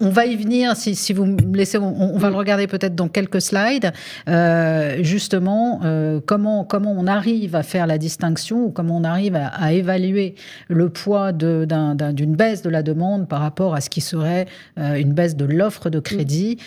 On, 0.00 0.08
va 0.10 0.26
y 0.26 0.34
venir, 0.34 0.74
si, 0.74 1.12
vous 1.12 1.24
me 1.24 1.56
laissez, 1.56 1.78
on, 1.78 2.18
va 2.18 2.30
le 2.30 2.36
regarder 2.36 2.66
peut-être 2.66 2.96
dans 2.96 3.06
quelques 3.06 3.40
slides. 3.40 3.92
Euh, 4.28 5.04
justement, 5.04 5.80
euh, 5.84 6.20
comment, 6.24 6.64
comment 6.64 6.92
on 6.98 7.06
arrive 7.06 7.54
à 7.54 7.62
faire 7.62 7.86
la 7.86 7.96
distinction 7.96 8.64
ou 8.64 8.70
comment 8.72 8.96
on 8.96 9.04
arrive 9.04 9.36
à, 9.36 9.72
évaluer 9.72 10.34
le 10.66 10.88
poids 10.88 11.30
d'une 11.32 12.34
baisse 12.34 12.62
de 12.62 12.70
la 12.70 12.82
demande 12.82 13.28
par 13.28 13.40
rapport 13.40 13.76
à 13.76 13.80
ce 13.80 13.88
qui 13.88 14.00
serait 14.00 14.46
une 14.76 15.12
baisse 15.12 15.36
de 15.36 15.44
l'offre 15.44 15.90
de 15.90 16.00
crédit. 16.00 16.58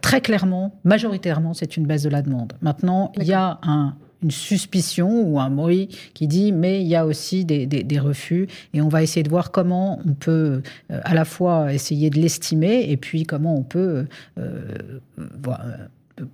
très 0.00 0.20
clairement, 0.20 0.78
majoritairement, 0.84 1.54
c'est 1.54 1.76
une 1.76 1.86
baisse 1.86 2.04
de 2.04 2.10
la 2.10 2.22
demande. 2.22 2.52
Maintenant, 2.62 3.10
il 3.16 3.24
y 3.24 3.32
a 3.32 3.58
un 3.64 3.94
une 4.22 4.30
suspicion 4.30 5.22
ou 5.22 5.38
un 5.40 5.50
bruit 5.50 5.88
qui 6.14 6.26
dit 6.26 6.52
mais 6.52 6.80
il 6.80 6.88
y 6.88 6.96
a 6.96 7.06
aussi 7.06 7.44
des, 7.44 7.98
refus 7.98 8.46
et 8.74 8.80
on 8.80 8.88
va 8.88 9.02
essayer 9.02 9.22
de 9.22 9.28
voir 9.28 9.50
comment 9.50 10.00
on 10.06 10.12
peut 10.14 10.62
euh, 10.90 11.00
à 11.02 11.14
la 11.14 11.24
fois 11.24 11.72
essayer 11.72 12.10
de 12.10 12.18
l'estimer 12.20 12.90
et 12.90 12.96
puis 12.96 13.24
comment 13.24 13.56
on 13.56 13.62
peut 13.62 14.06
euh, 14.38 14.60
euh, 15.18 15.52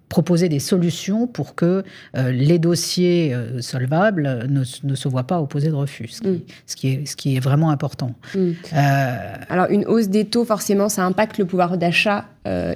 proposer 0.08 0.48
des 0.48 0.58
solutions 0.60 1.26
pour 1.26 1.54
que 1.54 1.84
les 2.14 2.58
dossiers 2.58 3.36
solvables 3.60 4.46
ne, 4.48 4.64
se 4.64 5.08
voient 5.08 5.26
pas 5.26 5.42
opposer 5.42 5.68
de 5.68 5.74
refus, 5.74 6.08
ce 6.08 6.20
qui, 6.22 6.28
mm. 6.28 6.40
ce 6.66 6.76
qui, 6.76 6.88
est, 6.88 7.06
ce 7.06 7.16
qui 7.16 7.36
est 7.36 7.40
vraiment 7.40 7.68
important. 7.68 8.14
Mm. 8.34 8.52
Alors 8.72 9.66
une 9.68 9.84
hausse 9.84 10.08
des 10.08 10.24
taux, 10.24 10.46
forcément, 10.46 10.88
ça 10.88 11.04
impacte 11.04 11.36
le 11.36 11.44
pouvoir 11.44 11.76
d'achat 11.76 12.24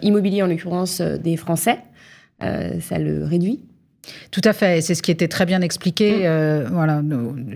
immobilier, 0.02 0.42
en 0.42 0.48
l'occurrence 0.48 1.00
des 1.00 1.38
Français. 1.38 1.78
ça 2.40 2.98
le 2.98 3.24
réduit 3.24 3.60
tout 4.30 4.40
à 4.44 4.52
fait, 4.52 4.80
c'est 4.80 4.94
ce 4.94 5.02
qui 5.02 5.10
était 5.10 5.28
très 5.28 5.46
bien 5.46 5.60
expliqué 5.60 6.18
mm. 6.18 6.22
euh, 6.24 6.68
voilà, 6.70 7.02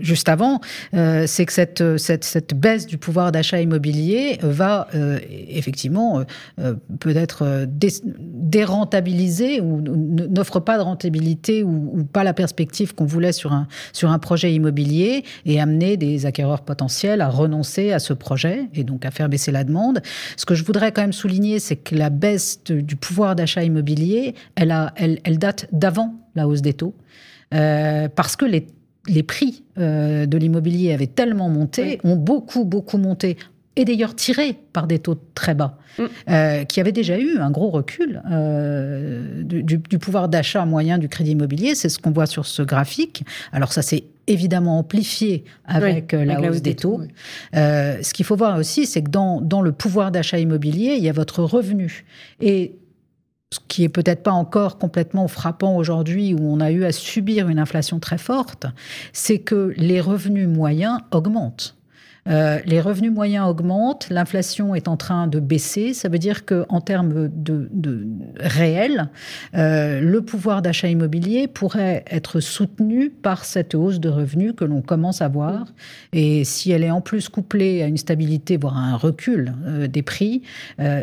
juste 0.01 0.29
avant, 0.29 0.59
euh, 0.93 1.25
c'est 1.27 1.45
que 1.45 1.53
cette, 1.53 1.97
cette, 1.97 2.23
cette, 2.23 2.53
baisse 2.53 2.85
du 2.85 2.97
pouvoir 2.97 3.31
d'achat 3.31 3.61
immobilier 3.61 4.37
va 4.41 4.87
euh, 4.95 5.19
effectivement 5.49 6.23
peut-être 6.99 7.65
dérentabiliser 7.67 9.61
ou 9.61 9.81
n'offre 9.81 10.59
pas 10.59 10.77
de 10.77 10.83
rentabilité 10.83 11.63
ou, 11.63 12.03
pas 12.11 12.23
la 12.23 12.33
perspective 12.33 12.93
qu'on 12.93 13.05
voulait 13.05 13.31
sur 13.31 13.53
un, 13.53 13.67
sur 13.91 14.11
un 14.11 14.19
projet 14.19 14.53
immobilier 14.53 15.23
et 15.45 15.59
amener 15.59 15.97
des 15.97 16.25
acquéreurs 16.25 16.61
potentiels 16.61 17.21
à 17.21 17.29
renoncer 17.29 17.91
à 17.91 17.99
ce 17.99 18.13
projet 18.13 18.67
et 18.73 18.83
donc 18.83 19.05
à 19.05 19.11
faire 19.11 19.29
baisser 19.29 19.51
la 19.51 19.63
demande. 19.63 20.01
Ce 20.37 20.45
que 20.45 20.55
je 20.55 20.63
voudrais 20.63 20.91
quand 20.91 21.01
même 21.01 21.13
souligner, 21.13 21.59
c'est 21.59 21.75
que 21.75 21.95
la 21.95 22.09
baisse 22.09 22.63
du 22.65 22.95
pouvoir 22.95 23.35
d'achat 23.35 23.63
immobilier, 23.63 24.35
elle, 24.55 24.71
a, 24.71 24.93
elle, 24.95 25.19
elle 25.23 25.39
date 25.39 25.67
d'avant 25.71 26.22
la 26.35 26.47
hausse 26.47 26.61
des 26.61 26.73
taux, 26.73 26.95
euh, 27.53 28.07
parce 28.13 28.35
que 28.35 28.45
les, 28.45 28.67
les 29.07 29.23
prix 29.23 29.63
euh, 29.77 30.25
de 30.25 30.37
l'immobilier 30.37 30.93
avaient 30.93 31.07
tellement 31.07 31.49
monté, 31.49 31.99
ont 32.03 32.15
beaucoup, 32.15 32.65
beaucoup 32.65 32.97
monté, 32.97 33.37
et 33.75 33.85
d'ailleurs 33.85 34.15
tiré 34.15 34.57
par 34.71 34.87
des 34.87 34.99
taux 34.99 35.19
très 35.33 35.55
bas, 35.55 35.77
mm. 35.97 36.03
euh, 36.29 36.63
qui 36.63 36.79
avaient 36.79 36.91
déjà 36.91 37.17
eu 37.17 37.37
un 37.39 37.49
gros 37.51 37.69
recul 37.69 38.21
du, 39.43 39.99
pouvoir 39.99 40.29
d'achat 40.29 40.65
moyen 40.65 40.97
du 40.97 41.09
crédit 41.09 41.31
immobilier. 41.31 41.75
C'est 41.75 41.89
ce 41.89 41.99
qu'on 41.99 42.11
voit 42.11 42.27
sur 42.27 42.45
ce 42.45 42.61
graphique. 42.61 43.23
Alors 43.51 43.73
ça 43.73 43.81
s'est 43.81 44.03
évidemment 44.27 44.79
amplifié 44.79 45.43
avec 45.65 46.13
la 46.13 46.39
hausse 46.39 46.61
des 46.61 46.75
taux. 46.75 47.01
ce 47.53 48.13
qu'il 48.13 48.25
faut 48.25 48.35
voir 48.35 48.57
aussi, 48.57 48.85
c'est 48.85 49.01
que 49.01 49.09
dans, 49.09 49.41
dans 49.41 49.61
le 49.61 49.71
pouvoir 49.71 50.11
d'achat 50.11 50.37
immobilier, 50.37 50.95
il 50.97 51.03
y 51.03 51.09
a 51.09 51.13
votre 51.13 51.43
revenu. 51.43 52.05
Et 52.41 52.75
ce 53.53 53.59
qui 53.67 53.83
est 53.83 53.89
peut-être 53.89 54.23
pas 54.23 54.31
encore 54.31 54.77
complètement 54.77 55.27
frappant 55.27 55.75
aujourd'hui 55.77 56.33
où 56.33 56.39
on 56.41 56.59
a 56.59 56.71
eu 56.71 56.83
à 56.83 56.91
subir 56.91 57.49
une 57.49 57.59
inflation 57.59 57.99
très 57.99 58.17
forte, 58.17 58.65
c'est 59.13 59.39
que 59.39 59.73
les 59.77 60.01
revenus 60.01 60.47
moyens 60.47 60.99
augmentent. 61.11 61.75
Euh, 62.29 62.59
les 62.65 62.79
revenus 62.79 63.11
moyens 63.11 63.47
augmentent, 63.47 64.07
l'inflation 64.09 64.75
est 64.75 64.87
en 64.87 64.97
train 64.97 65.27
de 65.27 65.39
baisser. 65.39 65.93
Ça 65.93 66.09
veut 66.09 66.19
dire 66.19 66.45
que 66.45 66.65
en 66.69 66.81
termes 66.81 67.27
de, 67.27 67.69
de 67.71 68.07
réel, 68.39 69.09
euh, 69.55 69.99
le 69.99 70.21
pouvoir 70.21 70.61
d'achat 70.61 70.87
immobilier 70.87 71.47
pourrait 71.47 72.05
être 72.09 72.39
soutenu 72.39 73.09
par 73.09 73.43
cette 73.45 73.75
hausse 73.75 73.99
de 73.99 74.09
revenus 74.09 74.53
que 74.55 74.63
l'on 74.63 74.81
commence 74.81 75.21
à 75.21 75.27
voir. 75.27 75.65
Et 76.13 76.43
si 76.45 76.71
elle 76.71 76.83
est 76.83 76.91
en 76.91 77.01
plus 77.01 77.27
couplée 77.29 77.83
à 77.83 77.87
une 77.87 77.97
stabilité, 77.97 78.57
voire 78.57 78.77
à 78.77 78.81
un 78.81 78.95
recul 78.95 79.53
euh, 79.65 79.87
des 79.87 80.01
prix, 80.01 80.41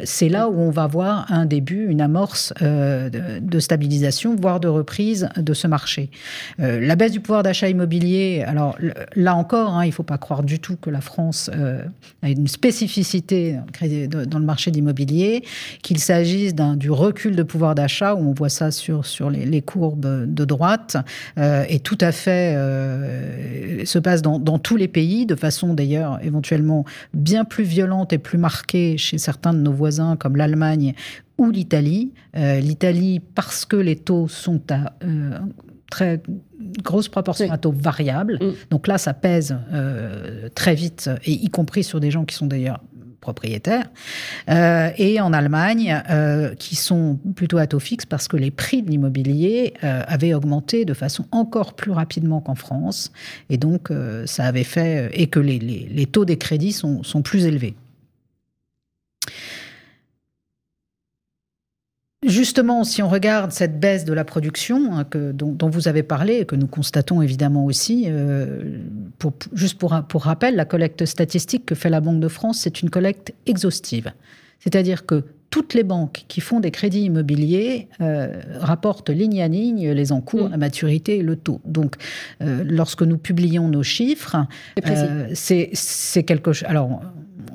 c'est 0.05 0.29
là 0.29 0.49
où 0.49 0.59
on 0.59 0.71
va 0.71 0.87
voir 0.87 1.27
un 1.31 1.47
début, 1.47 1.87
une 1.89 2.01
amorce 2.01 2.53
de, 2.61 3.59
stabilisation, 3.59 4.35
voire 4.35 4.61
de 4.61 4.69
reprise 4.69 5.29
de 5.37 5.55
ce 5.55 5.67
marché. 5.67 6.11
la 6.59 6.97
baisse 6.97 7.13
du 7.13 7.21
pouvoir 7.21 7.43
d'achat 7.43 7.69
immobilier, 7.69 8.45
alors 8.47 8.77
là 9.15 9.35
encore, 9.35 9.75
hein, 9.75 9.85
il 9.85 9.89
ne 9.89 9.95
faut 9.95 10.03
pas 10.03 10.19
croire 10.19 10.43
du 10.43 10.59
tout 10.59 10.77
que 10.77 10.91
la 10.91 11.01
France 11.01 11.10
a 11.19 12.29
une 12.29 12.47
spécificité 12.47 13.59
dans 14.27 14.39
le 14.39 14.45
marché 14.45 14.71
d'immobilier, 14.71 15.45
qu'il 15.83 15.99
s'agisse 15.99 16.55
du 16.55 16.91
recul 16.91 17.37
de 17.37 17.43
pouvoir 17.43 17.75
d'achat, 17.75 18.15
où 18.15 18.19
on 18.19 18.33
voit 18.33 18.49
ça 18.49 18.71
sur, 18.71 19.31
les, 19.31 19.63
courbes 19.63 20.27
de 20.27 20.45
droite, 20.45 20.97
et 21.37 21.81
tout 21.81 21.99
à 22.01 22.13
fait 22.13 22.55
se 23.85 23.99
passe 23.99 24.23
dans, 24.23 24.59
tous 24.59 24.77
les 24.77 24.89
pays, 24.89 25.27
de 25.27 25.35
façon 25.35 25.75
d'ailleurs 25.75 26.19
éventuellement 26.23 26.85
bien 27.15 27.45
plus 27.45 27.65
violente 27.65 28.13
et 28.13 28.19
plus 28.19 28.39
marquée 28.39 28.99
chez 28.99 29.19
certains 29.19 29.53
de 29.53 29.59
nos 29.59 29.73
voisins 29.73 30.17
comme 30.17 30.37
l'Allemagne 30.37 30.95
ou 31.39 31.51
l'Italie. 31.51 32.13
Euh, 32.37 32.61
L'Italie, 32.61 33.21
parce 33.35 33.65
que 33.65 33.77
les 33.77 33.97
taux 33.97 34.29
sont 34.29 34.61
à 34.71 34.93
euh, 35.03 35.39
très 35.91 36.23
grosse 36.83 37.09
proportion 37.09 37.51
à 37.51 37.59
taux 37.59 37.73
variables. 37.73 38.39
Mm. 38.41 38.53
Donc 38.71 38.87
là, 38.87 38.99
ça 38.99 39.15
pèse 39.15 39.57
euh, 39.73 40.49
très 40.55 40.75
vite, 40.75 41.11
et 41.25 41.33
y 41.33 41.49
compris 41.51 41.85
sur 41.85 42.01
des 42.01 42.11
gens 42.11 42.25
qui 42.25 42.35
sont 42.35 42.47
d'ailleurs 42.47 42.81
propriétaires. 43.21 43.85
et 44.49 45.21
en 45.21 45.35
Allemagne, 45.35 46.03
qui 46.59 46.75
sont 46.75 47.19
plutôt 47.37 47.59
à 47.59 47.67
taux 47.67 47.79
fixe 47.79 48.07
parce 48.07 48.29
que 48.29 48.39
les 48.39 48.51
prix 48.51 48.83
de 48.83 48.89
l'immobilier 48.89 49.75
avaient 49.83 50.33
augmenté 50.33 50.87
de 50.87 50.95
façon 50.95 51.27
encore 51.31 51.75
plus 51.75 51.91
rapidement 51.91 52.41
qu'en 52.41 52.55
France. 52.55 53.13
Et 53.51 53.59
donc, 53.59 53.91
ça 54.25 54.45
avait 54.45 54.65
fait. 54.65 55.11
et 55.13 55.27
que 55.27 55.39
les, 55.39 55.59
les, 55.59 56.07
taux 56.07 56.25
des 56.25 56.39
crédits 56.39 56.73
sont, 56.73 57.03
sont 57.03 57.21
plus 57.21 57.45
élevés. 57.45 57.75
Justement, 62.27 62.85
si 62.85 63.03
on 63.03 63.09
regarde 63.09 63.51
cette 63.51 63.81
baisse 63.81 64.05
de 64.05 64.13
la 64.13 64.25
production 64.25 64.95
hein, 64.95 65.05
que, 65.05 65.33
dont, 65.33 65.71
vous 65.71 65.89
avez 65.89 66.03
parlé 66.03 66.41
et 66.41 66.45
que 66.45 66.55
nous 66.55 66.67
constatons 66.67 67.23
évidemment 67.23 67.65
aussi, 67.65 68.05
euh, 68.09 68.79
pour, 69.19 69.33
juste 69.55 69.79
pour, 69.79 69.99
pour 70.07 70.25
rappel, 70.25 70.55
la 70.55 70.67
collecte 70.67 71.07
statistique 71.07 71.65
que 71.65 71.75
fait 71.75 71.89
la 71.89 72.03
Banque 72.03 72.21
de 72.21 72.29
France, 72.29 72.59
c'est 72.59 72.83
une 72.83 72.91
collecte 72.91 73.33
exhaustive. 73.47 74.13
C'est-à-dire 74.59 75.07
que 75.07 75.25
toutes 75.49 75.73
les 75.73 75.83
banques 75.83 76.27
qui 76.29 76.43
font 76.43 76.61
des 76.61 76.71
crédits 76.71 77.05
immobiliers 77.05 77.89
euh, 78.03 78.41
rapportent 78.59 79.09
ligne 79.09 79.43
à 79.43 79.49
ligne 79.49 79.91
les 79.91 80.13
encours, 80.13 80.49
mm. 80.49 80.51
la 80.51 80.57
maturité 80.59 81.17
et 81.19 81.23
le 81.23 81.37
taux. 81.37 81.63
Donc, 81.65 81.97
euh, 82.43 82.63
lorsque 82.67 83.03
nous 83.03 83.17
publions 83.17 83.67
nos 83.69 83.83
chiffres, 83.83 84.37
c'est 85.33 86.23
quelque 86.25 86.53
chose. 86.53 86.69
Alors, 86.69 87.03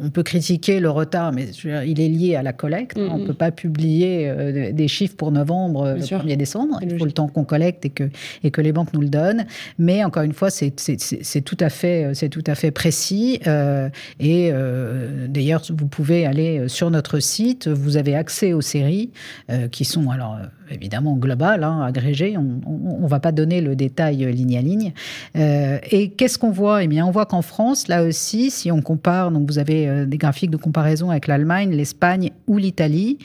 on 0.01 0.09
peut 0.09 0.23
critiquer 0.23 0.79
le 0.79 0.89
retard, 0.89 1.31
mais 1.31 1.47
il 1.85 1.99
est 1.99 2.07
lié 2.07 2.35
à 2.35 2.43
la 2.43 2.53
collecte. 2.53 2.97
On 2.97 3.17
ne 3.17 3.25
peut 3.25 3.33
pas 3.33 3.51
publier 3.51 4.29
euh, 4.29 4.71
des 4.71 4.87
chiffres 4.87 5.15
pour 5.15 5.31
novembre, 5.31 5.83
euh, 5.83 5.95
le 5.95 6.01
1er 6.01 6.37
décembre. 6.37 6.79
Il 6.81 6.97
faut 6.97 7.05
le 7.05 7.11
temps 7.11 7.27
qu'on 7.27 7.43
collecte 7.43 7.85
et 7.85 7.89
que, 7.89 8.09
et 8.43 8.51
que 8.51 8.61
les 8.61 8.71
banques 8.71 8.93
nous 8.93 9.01
le 9.01 9.09
donnent. 9.09 9.45
Mais 9.79 10.03
encore 10.03 10.23
une 10.23 10.33
fois, 10.33 10.49
c'est 10.49 10.71
tout, 10.71 11.57
à 11.59 11.69
fait, 11.69 12.29
tout 12.29 12.43
à 12.47 12.55
fait 12.55 12.71
précis. 12.71 13.39
Euh, 13.47 13.89
et 14.19 14.51
d'ailleurs, 15.27 15.63
vous 15.69 15.87
pouvez 15.87 16.25
aller 16.25 16.67
sur 16.67 16.89
notre 16.91 17.19
site. 17.19 17.67
Vous 17.67 17.97
avez 17.97 18.15
accès 18.15 18.53
aux 18.53 18.61
séries 18.61 19.11
qui 19.71 19.85
sont 19.85 20.09
alors 20.09 20.37
évidemment 20.71 21.15
global, 21.15 21.63
hein, 21.63 21.81
agrégé. 21.81 22.37
On 22.37 23.01
ne 23.01 23.07
va 23.07 23.19
pas 23.19 23.31
donner 23.31 23.61
le 23.61 23.75
détail 23.75 24.25
ligne 24.31 24.57
à 24.57 24.61
ligne. 24.61 24.93
Euh, 25.35 25.77
et 25.91 26.09
qu'est-ce 26.09 26.37
qu'on 26.37 26.51
voit? 26.51 26.83
Eh 26.83 26.87
bien, 26.87 27.05
on 27.05 27.11
voit 27.11 27.25
qu'en 27.25 27.41
France, 27.41 27.87
là 27.87 28.03
aussi, 28.03 28.51
si 28.51 28.71
on 28.71 28.81
compare, 28.81 29.31
donc 29.31 29.49
vous 29.49 29.59
avez 29.59 29.74
euh, 29.87 30.05
des 30.05 30.17
graphiques 30.17 30.51
de 30.51 30.57
comparaison 30.57 31.09
avec 31.09 31.27
l'Allemagne, 31.27 31.71
l'Espagne 31.71 32.31
ou 32.47 32.57
l'Italie, 32.57 33.17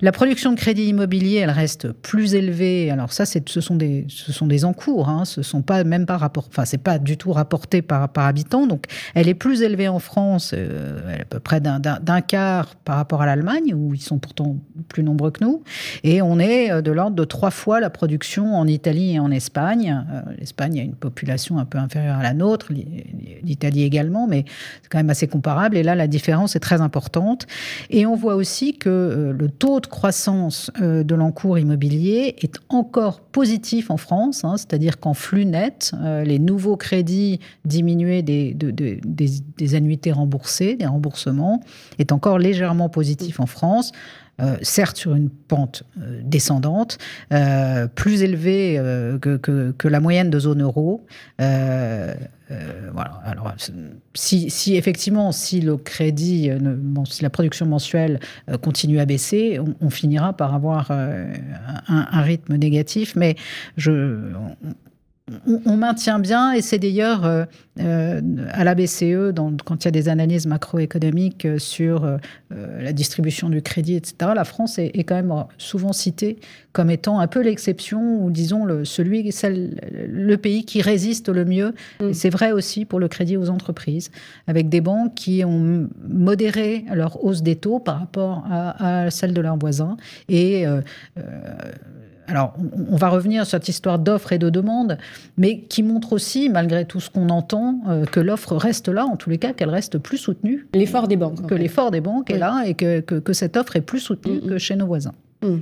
la 0.00 0.12
production 0.12 0.52
de 0.52 0.56
crédit 0.56 0.86
immobilier, 0.86 1.36
elle 1.36 1.50
reste 1.50 1.92
plus 1.92 2.34
élevée. 2.34 2.90
Alors 2.90 3.12
ça, 3.12 3.24
ce 3.26 3.60
sont 3.60 3.76
des, 3.76 4.06
ce 4.08 4.32
sont 4.32 4.48
encours. 4.64 5.08
Hein, 5.08 5.24
ce 5.24 5.42
sont 5.42 5.62
pas 5.62 5.84
même 5.84 6.06
pas 6.06 6.16
rapport, 6.16 6.46
enfin 6.48 6.64
c'est 6.64 6.78
pas 6.78 6.98
du 6.98 7.16
tout 7.16 7.32
rapporté 7.32 7.82
par 7.82 8.08
habitant. 8.16 8.66
Donc, 8.66 8.84
elle 9.14 9.28
est 9.28 9.34
plus 9.34 9.62
élevée 9.62 9.88
en 9.88 9.98
France, 9.98 10.52
euh, 10.56 11.20
à 11.20 11.24
peu 11.24 11.40
près 11.40 11.60
d'un 11.60 12.20
quart 12.20 12.74
par 12.76 12.96
rapport 12.96 13.22
à 13.22 13.26
l'Allemagne, 13.26 13.74
où 13.74 13.94
ils 13.94 14.00
sont 14.00 14.18
pourtant 14.18 14.56
plus 14.88 15.02
nombreux 15.02 15.30
que 15.30 15.44
nous. 15.44 15.62
Et 16.04 16.22
on 16.22 16.38
est 16.38 16.82
de 16.82 16.92
l'ordre 16.92 17.16
de 17.16 17.24
trois 17.24 17.50
fois 17.50 17.80
la 17.80 17.90
production 17.90 18.54
en 18.54 18.66
Italie 18.66 19.14
et 19.14 19.18
en 19.18 19.30
Espagne. 19.30 20.04
Euh, 20.10 20.20
L'Espagne 20.38 20.80
a 20.80 20.82
une 20.82 20.94
population 20.94 21.58
un 21.58 21.64
peu 21.64 21.78
inférieure 21.78 22.18
à 22.18 22.22
la 22.22 22.34
nôtre, 22.34 22.68
l'Italie 23.42 23.82
également, 23.82 24.26
mais 24.26 24.44
c'est 24.82 24.88
quand 24.88 24.98
même 24.98 25.10
assez 25.10 25.26
comparable. 25.26 25.76
Et 25.76 25.82
là, 25.82 25.89
la 25.94 26.06
différence 26.06 26.56
est 26.56 26.60
très 26.60 26.80
importante. 26.80 27.46
Et 27.90 28.06
on 28.06 28.14
voit 28.14 28.34
aussi 28.34 28.76
que 28.76 28.88
euh, 28.88 29.32
le 29.32 29.48
taux 29.48 29.80
de 29.80 29.86
croissance 29.86 30.70
euh, 30.80 31.02
de 31.02 31.14
l'encours 31.14 31.58
immobilier 31.58 32.36
est 32.40 32.54
encore 32.68 33.20
positif 33.20 33.90
en 33.90 33.96
France, 33.96 34.44
hein, 34.44 34.56
c'est-à-dire 34.56 34.98
qu'en 34.98 35.14
flux 35.14 35.44
net, 35.44 35.92
les 36.24 36.38
nouveaux 36.38 36.76
crédits 36.76 37.40
diminués 37.64 38.22
des, 38.22 38.54
des 38.54 39.74
annuités 39.74 40.12
remboursées, 40.12 40.74
des 40.74 40.86
remboursements, 40.86 41.60
est 41.98 42.12
encore 42.12 42.38
légèrement 42.38 42.88
positif 42.88 43.40
en 43.40 43.46
France. 43.46 43.92
Euh, 44.40 44.56
certes 44.62 44.96
sur 44.96 45.14
une 45.14 45.28
pente 45.28 45.82
euh, 46.00 46.20
descendante, 46.22 46.98
euh, 47.32 47.86
plus 47.88 48.22
élevée 48.22 48.80
que, 49.20 49.88
la 49.88 50.00
moyenne 50.00 50.30
de 50.30 50.38
zone 50.38 50.62
euro. 50.62 51.04
voilà. 51.38 53.20
Alors, 53.24 53.52
si, 54.14 54.76
effectivement, 54.76 55.32
si 55.32 55.60
le 55.60 55.76
crédit, 55.76 56.50
si 57.08 57.22
la 57.22 57.30
production 57.30 57.66
mensuelle 57.66 58.20
continue 58.62 59.00
à 59.00 59.04
baisser, 59.04 59.60
on, 59.80 59.90
finira 59.90 60.32
par 60.32 60.54
avoir 60.54 60.90
un, 60.90 62.22
rythme 62.22 62.56
négatif. 62.56 63.14
Mais 63.16 63.36
je, 63.76 64.32
maintient 65.76 66.18
bien, 66.18 66.52
et 66.52 66.62
c'est 66.62 66.78
d'ailleurs 66.78 67.24
euh, 67.24 67.44
euh, 67.80 68.20
à 68.50 68.64
la 68.64 68.74
BCE, 68.74 69.32
quand 69.64 69.84
il 69.84 69.86
y 69.86 69.88
a 69.88 69.90
des 69.90 70.08
analyses 70.08 70.46
macroéconomiques 70.46 71.44
euh, 71.44 71.58
sur 71.58 72.18
la 72.50 72.92
distribution 72.92 73.48
du 73.48 73.62
crédit, 73.62 73.94
etc., 73.94 74.32
la 74.34 74.44
France 74.44 74.78
est, 74.78 75.04
quand 75.04 75.14
même 75.14 75.32
souvent 75.58 75.92
citée 75.92 76.38
comme 76.72 76.90
étant 76.90 77.20
un 77.20 77.26
peu 77.26 77.40
l'exception, 77.40 78.22
ou 78.22 78.30
disons 78.30 78.64
le, 78.64 78.84
celui, 78.84 79.32
le 79.42 80.36
pays 80.36 80.64
qui 80.64 80.82
résiste 80.82 81.28
le 81.28 81.44
mieux. 81.44 81.74
Mm. 82.00 82.12
c'est 82.12 82.30
vrai 82.30 82.52
aussi 82.52 82.84
pour 82.84 83.00
le 83.00 83.08
crédit 83.08 83.36
aux 83.36 83.50
entreprises, 83.50 84.10
avec 84.46 84.68
des 84.68 84.80
banques 84.80 85.14
qui 85.14 85.44
ont 85.44 85.88
modéré 86.08 86.84
leur 86.92 87.24
hausse 87.24 87.42
des 87.42 87.56
taux 87.56 87.78
par 87.78 87.98
rapport 87.98 88.44
à, 88.48 89.10
celle 89.10 89.34
de 89.34 89.40
leurs 89.40 89.58
voisins. 89.58 89.96
Et 90.28 90.64
alors, 92.30 92.54
on, 92.90 92.96
va 92.96 93.08
revenir 93.08 93.44
sur 93.44 93.50
cette 93.50 93.68
histoire 93.68 93.98
d'offre 93.98 94.32
et 94.32 94.38
de 94.38 94.50
demande, 94.50 94.98
mais 95.36 95.62
qui 95.62 95.82
montre 95.82 96.12
aussi, 96.12 96.48
malgré 96.48 96.84
tout 96.84 97.00
ce 97.00 97.10
qu'on 97.10 97.28
entend, 97.28 97.80
euh, 97.88 98.04
que 98.04 98.20
l'offre 98.20 98.56
reste 98.56 98.88
là, 98.88 99.04
en 99.04 99.16
tous 99.16 99.30
les 99.30 99.38
cas, 99.38 99.52
qu'elle 99.52 99.70
reste 99.70 99.98
plus 99.98 100.18
soutenue. 100.18 100.68
L'effort 100.74 101.08
des 101.08 101.16
banques. 101.16 101.46
Que 101.46 101.54
l'effort 101.54 101.90
des 101.90 102.00
banques 102.00 102.30
est 102.30 102.38
là 102.38 102.62
et 102.66 102.74
que, 102.74 103.00
que, 103.00 103.32
cette 103.32 103.56
offre 103.56 103.76
est 103.76 103.80
plus 103.80 104.00
soutenue 104.00 104.40
mm, 104.40 104.46
mm. 104.46 104.48
que 104.48 104.58
chez 104.58 104.76
nos 104.76 104.86
voisins. 104.86 105.14
Mm. 105.42 105.56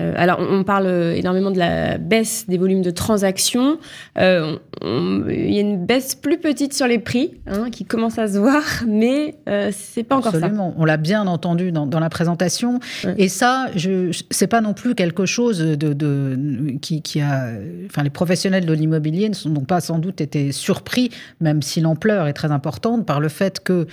Euh, 0.00 0.12
alors, 0.16 0.38
on 0.40 0.64
parle 0.64 0.88
énormément 1.16 1.50
de 1.50 1.58
la 1.58 1.98
baisse 1.98 2.46
des 2.48 2.58
volumes 2.58 2.82
de 2.82 2.90
transactions. 2.90 3.78
Euh, 4.18 4.56
il 4.82 5.52
y 5.52 5.58
a 5.58 5.60
une 5.60 5.84
baisse 5.84 6.14
plus 6.14 6.38
petite 6.38 6.72
sur 6.72 6.86
les 6.86 6.98
prix 6.98 7.34
hein, 7.46 7.70
qui 7.70 7.84
commence 7.84 8.18
à 8.18 8.28
se 8.28 8.38
voir, 8.38 8.62
mais 8.88 9.36
euh, 9.48 9.70
c'est 9.72 10.02
pas 10.02 10.16
encore 10.16 10.34
Absolument. 10.34 10.74
On 10.78 10.84
l'a 10.84 10.96
bien 10.96 11.26
entendu 11.26 11.72
dans, 11.72 12.00
la 12.00 12.08
présentation. 12.08 12.80
Et 13.18 13.28
ça, 13.28 13.66
je, 13.76 14.16
c'est 14.30 14.46
pas 14.46 14.60
non 14.60 14.72
plus 14.72 14.94
quelque 14.94 15.26
chose 15.26 15.58
de, 15.58 16.78
qui, 16.80 17.02
qui, 17.02 17.20
a. 17.20 17.50
Enfin, 17.86 18.02
les 18.02 18.10
professionnels 18.10 18.64
de 18.64 18.72
l'immobilier 18.72 19.28
ne 19.28 19.34
sont 19.34 19.50
donc 19.50 19.66
pas 19.66 19.80
sans 19.80 19.98
doute 19.98 20.20
été 20.20 20.52
surpris, 20.52 21.10
même 21.40 21.60
si 21.60 21.80
l'ampleur 21.80 22.26
est 22.26 22.32
très 22.32 22.50
importante, 22.52 23.04
par 23.04 23.20
le 23.20 23.28
fait 23.28 23.60
que 23.60 23.86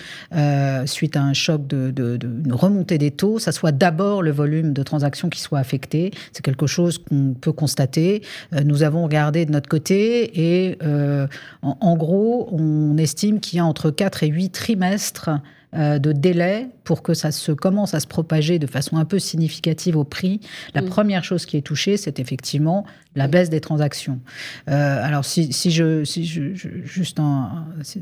suite 0.86 1.18
à 1.18 1.22
un 1.22 1.34
choc 1.34 1.68
de, 1.68 1.92
de, 1.92 2.20
remontée 2.52 2.98
des 2.98 3.12
taux, 3.12 3.40
ça 3.40 3.52
soit 3.52 3.72
d'abord 3.72 4.22
le 4.22 4.32
volume 4.32 4.74
de 4.74 4.84
transactions 4.84 5.30
qui 5.30 5.42
soit 5.42 5.60
affecté 5.60 5.97
c'est 6.32 6.44
quelque 6.44 6.68
chose 6.68 6.98
qu'on 6.98 7.34
peut 7.34 7.52
constater. 7.52 8.22
Euh, 8.54 8.62
nous 8.64 8.84
avons 8.84 9.04
regardé 9.04 9.46
de 9.46 9.52
notre 9.52 9.70
côté 9.70 10.68
et 10.68 10.78
euh, 10.84 11.28
en, 11.62 11.98
gros, 11.98 12.50
on 12.52 12.98
estime 12.98 13.40
qu'il 13.40 13.58
y 13.58 13.60
a 13.60 13.66
entre 13.66 13.92
4 13.92 14.24
et 14.24 14.28
8 14.28 14.50
trimestres 14.50 15.30
euh, 15.76 16.00
de 16.00 16.14
délai 16.14 16.68
pour 16.86 17.04
que 17.04 17.14
ça 17.14 17.32
se 17.32 17.52
commence 17.52 17.94
à 17.94 18.00
se 18.00 18.08
propager 18.08 18.58
de 18.58 18.68
façon 18.68 18.98
un 18.98 19.06
peu 19.06 19.20
significative 19.20 19.98
au 19.98 20.06
prix. 20.06 20.40
La 20.74 20.82
mm. 20.82 20.90
première 20.90 21.24
chose 21.24 21.46
qui 21.46 21.58
est 21.58 21.62
touchée, 21.62 21.98
c'est 21.98 22.20
effectivement 22.20 22.86
la 23.16 23.28
baisse 23.28 23.50
des 23.50 23.60
transactions. 23.60 24.20
alors 24.68 25.26
si, 25.26 25.52
je, 25.52 26.04
si 26.04 26.26
je, 26.26 26.54
juste 26.54 27.20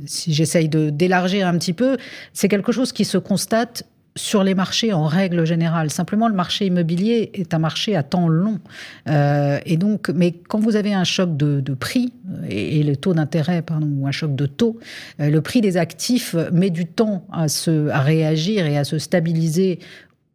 si 0.05 0.33
j'essaye 0.33 0.67
de 0.67 0.89
d'élargir 0.89 1.47
un 1.47 1.57
petit 1.57 1.73
peu, 1.73 1.97
c'est 2.33 2.49
quelque 2.49 2.73
chose 2.73 2.91
qui 2.91 3.05
se 3.05 3.17
constate 3.17 3.85
sur 4.17 4.43
les 4.43 4.55
marchés 4.55 4.93
en 4.93 5.05
règle 5.05 5.45
générale. 5.45 5.91
Simplement, 5.91 6.29
le 6.29 6.33
marché 6.33 6.65
immobilier 6.65 7.31
est 7.33 7.53
un 7.53 7.59
marché 7.59 7.97
à 7.97 8.03
temps 8.03 8.29
long. 8.29 8.59
Euh, 9.09 9.59
et 9.65 9.75
donc, 9.75 10.09
mais 10.09 10.31
quand 10.31 10.59
vous 10.59 10.77
avez 10.77 10.93
un 10.93 11.03
choc 11.03 11.35
de, 11.35 11.73
prix 11.73 12.13
et, 12.49 12.81
le 12.83 12.95
taux 12.95 13.13
d'intérêt, 13.13 13.61
pardon, 13.61 13.89
ou 13.97 14.07
un 14.07 14.11
choc 14.11 14.33
de 14.33 14.45
taux, 14.45 14.79
euh, 15.19 15.29
le 15.29 15.41
prix 15.41 15.59
des 15.59 15.75
actifs 15.75 16.33
met 16.53 16.69
du 16.69 16.85
temps 16.85 17.27
à, 17.31 17.49
se, 17.49 17.89
à 17.89 17.99
réagir 17.99 18.65
et 18.65 18.77
à 18.77 18.85
se 18.85 18.99
stabiliser 18.99 19.79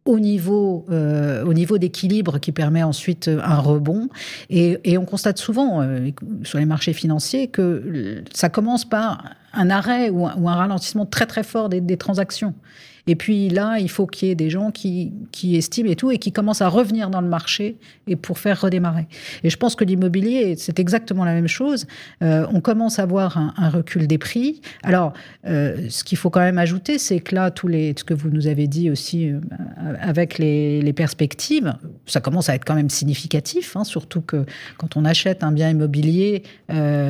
au 0.05 0.19
niveau, 0.19 0.85
euh, 0.91 1.43
au 1.43 1.53
niveau 1.53 1.79
d'équilibre 1.79 2.37
qui 2.37 2.51
permet 2.51 2.83
ensuite 2.83 3.29
un 3.29 3.57
rebond. 3.57 4.09
Et, 4.51 4.77
on 4.95 5.05
constate 5.05 5.39
souvent 5.39 5.83
sur 6.43 6.59
les 6.59 6.65
marchés 6.65 6.93
financiers 6.93 7.47
que 7.47 8.23
ça 8.31 8.49
commence 8.49 8.87
par 8.87 9.23
un 9.53 9.71
arrêt 9.71 10.11
ou 10.11 10.27
un, 10.27 10.55
ralentissement 10.55 11.07
très 11.07 11.25
très 11.25 11.43
fort 11.43 11.69
des 11.69 11.97
transactions. 11.97 12.53
Et 13.07 13.15
puis 13.15 13.49
là, 13.49 13.77
il 13.79 13.89
faut 13.89 14.05
qu'il 14.07 14.27
y 14.27 14.31
ait 14.31 14.35
des 14.35 14.49
gens 14.49 14.71
qui, 14.71 15.11
qui, 15.31 15.55
estiment 15.55 15.89
et 15.89 15.95
tout, 15.95 16.11
et 16.11 16.17
qui 16.17 16.31
commencent 16.31 16.61
à 16.61 16.67
revenir 16.67 17.09
dans 17.09 17.21
le 17.21 17.27
marché 17.27 17.77
et 18.07 18.15
pour 18.15 18.39
faire 18.39 18.61
redémarrer. 18.61 19.07
Et 19.43 19.49
je 19.49 19.57
pense 19.57 19.75
que 19.75 19.83
l'immobilier, 19.83 20.55
c'est 20.57 20.79
exactement 20.79 21.25
la 21.25 21.33
même 21.33 21.47
chose. 21.47 21.87
Euh, 22.23 22.45
on 22.51 22.61
commence 22.61 22.99
à 22.99 23.05
voir 23.05 23.37
un, 23.37 23.69
recul 23.69 24.07
des 24.07 24.17
prix. 24.17 24.61
Alors, 24.83 25.13
euh, 25.47 25.87
ce 25.89 26.03
qu'il 26.03 26.17
faut 26.17 26.29
quand 26.29 26.41
même 26.41 26.57
ajouter, 26.57 26.97
c'est 26.97 27.19
que 27.19 27.35
là, 27.35 27.51
tous 27.51 27.67
les, 27.67 27.93
ce 27.97 28.03
que 28.03 28.13
vous 28.13 28.29
nous 28.29 28.47
avez 28.47 28.67
dit 28.67 28.89
aussi 28.89 29.29
euh, 29.29 29.39
avec 29.99 30.37
les, 30.37 30.81
les, 30.81 30.93
perspectives, 30.93 31.73
ça 32.05 32.19
commence 32.19 32.49
à 32.49 32.55
être 32.55 32.65
quand 32.65 32.75
même 32.75 32.89
significatif, 32.89 33.75
hein, 33.77 33.83
surtout 33.83 34.21
que 34.21 34.45
quand 34.77 34.97
on 34.97 35.05
achète 35.05 35.43
un 35.43 35.51
bien 35.51 35.69
immobilier, 35.69 36.43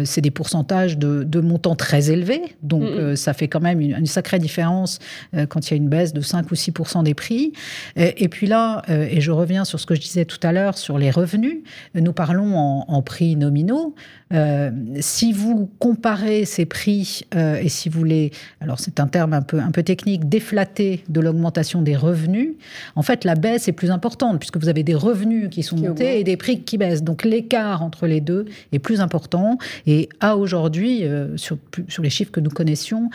c'est 0.03 0.21
des 0.21 0.31
pourcentages 0.31 0.97
de, 0.97 1.23
de, 1.23 1.39
montants 1.39 1.75
très 1.75 2.11
élevés. 2.11 2.41
Donc, 2.61 2.83
ça 3.15 3.33
fait 3.33 3.47
quand 3.47 3.59
même 3.59 3.79
une, 3.79 3.95
une 3.95 4.05
sacrée 4.05 4.39
différence 4.39 4.99
quand 5.49 5.69
il 5.69 5.71
y 5.71 5.73
a 5.73 5.77
une 5.77 5.80
baisse 5.89 6.13
de 6.13 6.21
5 6.21 6.51
ou 6.51 6.55
6 6.55 6.71
des 7.03 7.13
prix. 7.13 7.53
Et, 7.95 8.27
puis 8.29 8.47
là, 8.47 8.81
euh, 8.89 9.07
et 9.09 9.21
je 9.21 9.31
reviens 9.31 9.65
sur 9.65 9.79
ce 9.79 9.85
que 9.85 9.95
je 9.95 10.01
disais 10.01 10.25
tout 10.25 10.39
à 10.43 10.51
l'heure 10.51 10.77
sur 10.77 10.97
les 10.97 11.11
revenus, 11.11 11.59
nous 11.95 12.13
parlons 12.13 12.55
en 12.87 13.01
prix 13.01 13.35
nominaux. 13.35 13.95
Euh, 14.33 14.71
si 14.99 15.33
vous 15.33 15.69
comparez 15.79 16.45
ces 16.45 16.65
prix 16.65 17.21
euh, 17.35 17.55
et 17.55 17.69
si 17.69 17.89
vous 17.89 17.99
voulez, 17.99 18.31
alors 18.59 18.79
c'est 18.79 18.99
un 18.99 19.07
terme 19.07 19.33
un 19.33 19.41
peu, 19.41 19.59
un 19.59 19.71
peu 19.71 19.83
technique, 19.83 20.29
déflater 20.29 21.03
de 21.09 21.19
l'augmentation 21.19 21.81
des 21.81 21.95
revenus, 21.95 22.53
en 22.95 23.01
fait 23.01 23.25
la 23.25 23.35
baisse 23.35 23.67
est 23.67 23.73
plus 23.73 23.91
importante 23.91 24.39
puisque 24.39 24.57
vous 24.57 24.69
avez 24.69 24.83
des 24.83 24.95
revenus 24.95 25.49
qui 25.49 25.63
sont 25.63 25.77
montés 25.77 26.19
et 26.19 26.23
des 26.23 26.37
prix 26.37 26.61
qui 26.61 26.77
baissent. 26.77 27.03
Donc 27.03 27.23
l'écart 27.23 27.81
entre 27.83 28.07
les 28.07 28.21
deux 28.21 28.45
est 28.71 28.79
plus 28.79 29.01
important. 29.01 29.57
Et 29.85 30.09
à 30.19 30.37
aujourd'hui, 30.37 31.03
euh, 31.03 31.35
sur, 31.37 31.57
sur 31.87 32.03
les 32.03 32.09
chiffres 32.09 32.31
que 32.31 32.39
nous 32.39 32.49
connaissions, 32.49 33.09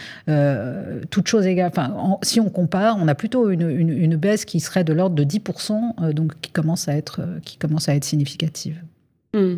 toute 1.11 1.29
chose 1.29 1.47
égale, 1.47 1.71
enfin, 1.71 2.19
si 2.23 2.41
on 2.41 2.51
compare, 2.51 2.97
on 3.01 3.09
a 3.09 3.15
plutôt 3.15 3.51
une, 3.51 3.71
une, 3.71 4.17
baisse 4.17 4.45
qui 4.45 4.61
serait 4.61 4.85
de 4.85 4.93
l'ordre 4.93 5.15
de 5.15 5.25
10%, 5.25 6.13
donc 6.13 6.33
qui 6.41 6.51
commence 6.51 6.89
à 6.89 6.95
être, 6.95 7.21
qui 7.45 7.57
commence 7.59 7.89
à 7.89 7.95
être 7.95 8.05
significative. 8.05 8.83
Hmm. 9.35 9.57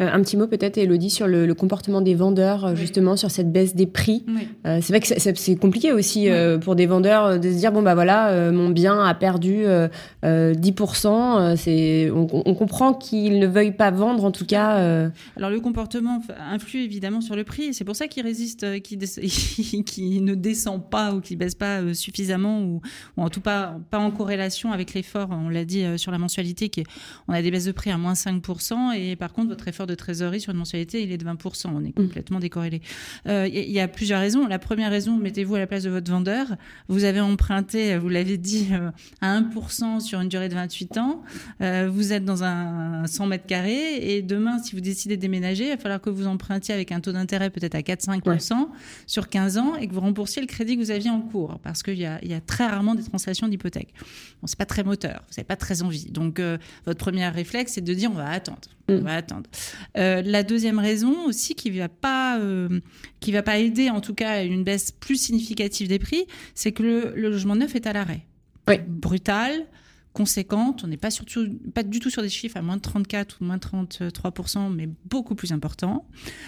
Euh, 0.00 0.08
un 0.10 0.20
petit 0.22 0.36
mot 0.36 0.46
peut-être, 0.46 0.78
Elodie, 0.78 1.10
sur 1.10 1.26
le, 1.26 1.52
comportement 1.54 2.00
des 2.00 2.14
vendeurs, 2.14 2.64
euh, 2.64 2.74
justement, 2.74 3.16
sur 3.16 3.30
cette 3.30 3.52
baisse 3.52 3.74
des 3.74 3.86
prix. 3.86 4.24
Euh, 4.66 4.78
c'est 4.80 4.92
vrai 4.92 5.00
que 5.00 5.06
c'est 5.06 5.56
compliqué 5.56 5.92
aussi 5.92 6.28
pour 6.62 6.74
des 6.74 6.86
vendeurs 6.86 7.38
de 7.38 7.50
se 7.50 7.56
dire, 7.56 7.72
bon, 7.72 7.82
bah 7.82 7.94
voilà, 7.94 8.50
mon 8.50 8.70
bien 8.70 9.02
a 9.02 9.14
perdu 9.14 9.64
10%. 10.22 11.56
c'est, 11.56 12.10
on, 12.10 12.54
comprend 12.54 12.94
qu'ils 12.94 13.38
ne 13.38 13.46
veuillent 13.46 13.76
pas 13.76 13.90
vendre, 13.90 14.24
en 14.24 14.30
tout 14.30 14.46
cas. 14.46 15.10
Alors 15.36 15.50
le 15.50 15.60
comportement 15.60 16.22
influe 16.38 16.80
évidemment 16.80 17.20
sur 17.20 17.36
le 17.36 17.44
prix. 17.44 17.74
C'est 17.74 17.84
pour 17.84 17.96
ça 17.96 18.06
qu'il 18.06 18.22
résiste, 18.22 18.80
qu'il 18.82 18.98
qui 19.84 20.20
ne 20.20 20.34
descend 20.34 20.88
pas 20.88 21.12
ou 21.14 21.20
qu'il 21.20 21.38
baisse 21.38 21.54
pas 21.54 21.94
suffisamment 21.94 22.62
ou, 22.62 22.80
en 23.16 23.28
tout 23.28 23.40
cas 23.40 23.76
pas 23.90 23.98
en 23.98 24.10
corrélation 24.10 24.72
avec 24.72 24.94
l'effort, 24.94 25.28
on 25.30 25.48
l'a 25.48 25.64
dit 25.64 25.84
sur 25.96 26.12
la 26.12 26.18
mensualité, 26.18 26.68
qui 26.68 26.80
est, 26.80 26.86
on 27.28 27.32
a 27.32 27.42
des 27.42 27.50
baisses 27.50 27.64
de 27.64 27.72
prix 27.72 27.90
à 27.90 27.98
moins 27.98 28.14
5% 28.14 28.94
et 28.94 29.16
par 29.16 29.32
contre 29.32 29.48
votre 29.48 29.66
effort 29.68 29.86
de 29.86 29.89
trésorerie 29.94 30.40
sur 30.40 30.52
une 30.52 30.58
mensualité, 30.58 31.02
il 31.02 31.12
est 31.12 31.18
de 31.18 31.24
20%. 31.24 31.68
On 31.74 31.84
est 31.84 31.88
mm. 31.88 31.92
complètement 31.92 32.38
décorrélé. 32.38 32.80
Il 33.26 33.30
euh, 33.30 33.48
y, 33.48 33.80
a 33.80 33.88
plusieurs 33.88 34.20
raisons. 34.20 34.46
La 34.46 34.58
première 34.58 34.90
raison, 34.90 35.16
mettez-vous 35.16 35.54
à 35.54 35.58
la 35.58 35.66
place 35.66 35.82
de 35.82 35.90
votre 35.90 36.10
vendeur. 36.10 36.46
Vous 36.88 37.04
avez 37.04 37.20
emprunté, 37.20 37.96
vous 37.98 38.08
l'avez 38.08 38.36
dit, 38.36 38.68
euh, 38.72 38.90
à 39.20 39.40
1% 39.40 40.00
sur 40.00 40.20
une 40.20 40.28
durée 40.28 40.48
de 40.48 40.54
28 40.54 40.98
ans. 40.98 41.22
Euh, 41.60 41.88
vous 41.92 42.12
êtes 42.12 42.24
dans 42.24 42.44
un 42.44 43.06
100 43.06 43.26
mètres 43.26 43.46
carrés 43.46 44.16
et 44.16 44.22
demain, 44.22 44.58
si 44.58 44.74
vous 44.74 44.80
décidez 44.80 45.16
de 45.16 45.20
déménager, 45.20 45.66
il 45.66 45.70
va 45.70 45.76
falloir 45.76 46.00
que 46.00 46.10
vous 46.10 46.26
empruntiez 46.26 46.74
avec 46.74 46.92
un 46.92 47.00
taux 47.00 47.12
d'intérêt 47.12 47.50
peut-être 47.50 47.74
à 47.74 47.80
4-5% 47.80 48.68
sur 49.06 49.28
15 49.28 49.58
ans 49.58 49.76
et 49.76 49.86
que 49.86 49.94
vous 49.94 50.00
remboursiez 50.00 50.42
le 50.42 50.48
crédit 50.48 50.76
que 50.76 50.82
vous 50.82 50.90
aviez 50.90 51.10
en 51.10 51.20
cours 51.20 51.58
parce 51.62 51.82
qu'il 51.82 51.98
y, 51.98 52.02
y 52.02 52.34
a, 52.34 52.40
très 52.40 52.66
rarement 52.66 52.94
des 52.94 53.02
transactions 53.02 53.48
d'hypothèque. 53.48 53.94
Bon, 54.40 54.46
c'est 54.46 54.58
pas 54.58 54.66
très 54.66 54.84
moteur, 54.84 55.22
vous 55.28 55.34
n'avez 55.36 55.46
pas 55.46 55.56
très 55.56 55.82
envie. 55.82 56.06
Donc, 56.10 56.40
votre 56.86 56.98
premier 56.98 57.28
réflexe, 57.28 57.72
c'est 57.74 57.80
de 57.80 57.94
dire 57.94 58.10
on 58.10 58.16
va 58.16 58.30
attendre. 58.30 58.68
On 58.90 58.98
mm. 58.98 59.04
va 59.04 59.14
attendre. 59.14 59.48
Euh, 59.96 60.22
la 60.24 60.42
deuxième 60.42 60.78
raison 60.78 61.26
aussi 61.26 61.54
qui 61.54 61.70
va 61.70 61.88
pas 61.88 62.38
euh, 62.38 62.80
qui 63.20 63.32
va 63.32 63.42
pas 63.42 63.58
aider 63.58 63.90
en 63.90 64.00
tout 64.00 64.14
cas 64.14 64.30
à 64.30 64.42
une 64.42 64.64
baisse 64.64 64.92
plus 64.92 65.16
significative 65.16 65.88
des 65.88 65.98
prix, 65.98 66.26
c'est 66.54 66.72
que 66.72 66.82
le, 66.82 67.12
le, 67.14 67.30
logement 67.30 67.56
neuf 67.56 67.74
est 67.74 67.86
à 67.86 67.92
l'arrêt. 67.92 68.26
Oui. 68.68 68.76
Brutal, 68.86 69.66
conséquente. 70.12 70.82
On 70.84 70.88
n'est 70.88 70.96
pas, 70.96 71.10
surtout, 71.10 71.46
pas 71.74 71.82
du 71.82 72.00
tout 72.00 72.10
sur 72.10 72.22
des 72.22 72.28
chiffres 72.28 72.56
à 72.56 72.62
moins 72.62 72.76
de 72.76 72.82
34 72.82 73.38
ou 73.40 73.44
moins 73.44 73.58
de 73.58 73.62
33%, 73.62 74.72
mais 74.72 74.88
beaucoup 75.04 75.34
plus 75.34 75.52
importants, 75.52 76.06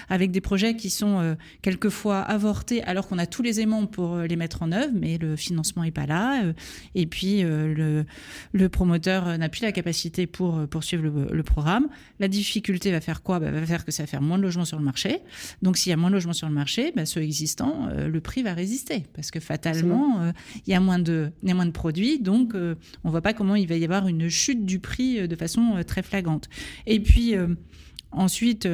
avec 0.08 0.30
des 0.30 0.40
projets 0.40 0.74
qui 0.74 0.90
sont 0.90 1.20
euh, 1.20 1.34
quelquefois 1.62 2.20
avortés 2.20 2.82
alors 2.82 3.06
qu'on 3.06 3.18
a 3.18 3.26
tous 3.26 3.42
les 3.42 3.60
aimants 3.60 3.86
pour 3.86 4.14
euh, 4.14 4.26
les 4.26 4.36
mettre 4.36 4.62
en 4.62 4.72
œuvre, 4.72 4.92
mais 4.92 5.18
le 5.18 5.36
financement 5.36 5.84
n'est 5.84 5.92
pas 5.92 6.06
là. 6.06 6.42
Euh, 6.42 6.52
et 6.94 7.06
puis 7.06 7.42
le, 7.42 8.04
le, 8.52 8.68
promoteur 8.68 9.38
n'a 9.38 9.48
plus 9.48 9.62
la 9.62 9.72
capacité 9.72 10.26
pour 10.26 10.66
poursuivre 10.68 11.04
le, 11.30 11.42
programme. 11.42 11.88
La 12.20 12.28
difficulté 12.28 12.90
va 12.90 13.00
faire 13.00 13.22
quoi? 13.22 13.38
Bah, 13.38 13.50
Va 13.50 13.66
faire 13.66 13.84
que 13.84 13.92
ça 13.92 14.02
va 14.02 14.06
faire 14.06 14.22
moins 14.22 14.38
de 14.38 14.42
logements 14.42 14.64
sur 14.64 14.78
le 14.78 14.84
marché. 14.84 15.20
Donc 15.60 15.76
s'il 15.76 15.90
y 15.90 15.92
a 15.92 15.96
moins 15.96 16.10
de 16.10 16.14
logements 16.14 16.32
sur 16.32 16.48
le 16.48 16.54
marché, 16.54 16.92
bah, 16.94 17.06
ceux 17.06 17.22
existants, 17.22 17.88
le 17.88 18.20
prix 18.20 18.42
va 18.42 18.54
résister, 18.54 19.04
parce 19.14 19.30
que 19.30 19.40
fatalement, 19.40 20.32
il 20.66 20.70
y, 20.70 20.74
a 20.74 20.80
moins 20.80 20.98
de, 20.98 21.30
il 21.42 21.48
y 21.48 21.52
a 21.52 21.54
moins 21.54 21.66
de 21.66 21.70
produits, 21.70 22.18
donc 22.20 22.52
on 22.54 22.58
ne 22.58 23.10
voit 23.10 23.20
pas 23.20 23.34
comment 23.34 23.52
il 23.62 23.68
va 23.68 23.76
y 23.76 23.84
avoir 23.84 24.08
une 24.08 24.28
chute 24.28 24.64
du 24.66 24.78
prix 24.78 25.20
euh, 25.20 25.26
de 25.26 25.36
façon 25.36 25.76
euh, 25.76 25.82
très 25.82 26.02
flagrante. 26.02 26.48
Et 26.86 27.00
puis, 27.00 27.34
euh, 28.14 28.18
Ensuite, 28.22 28.68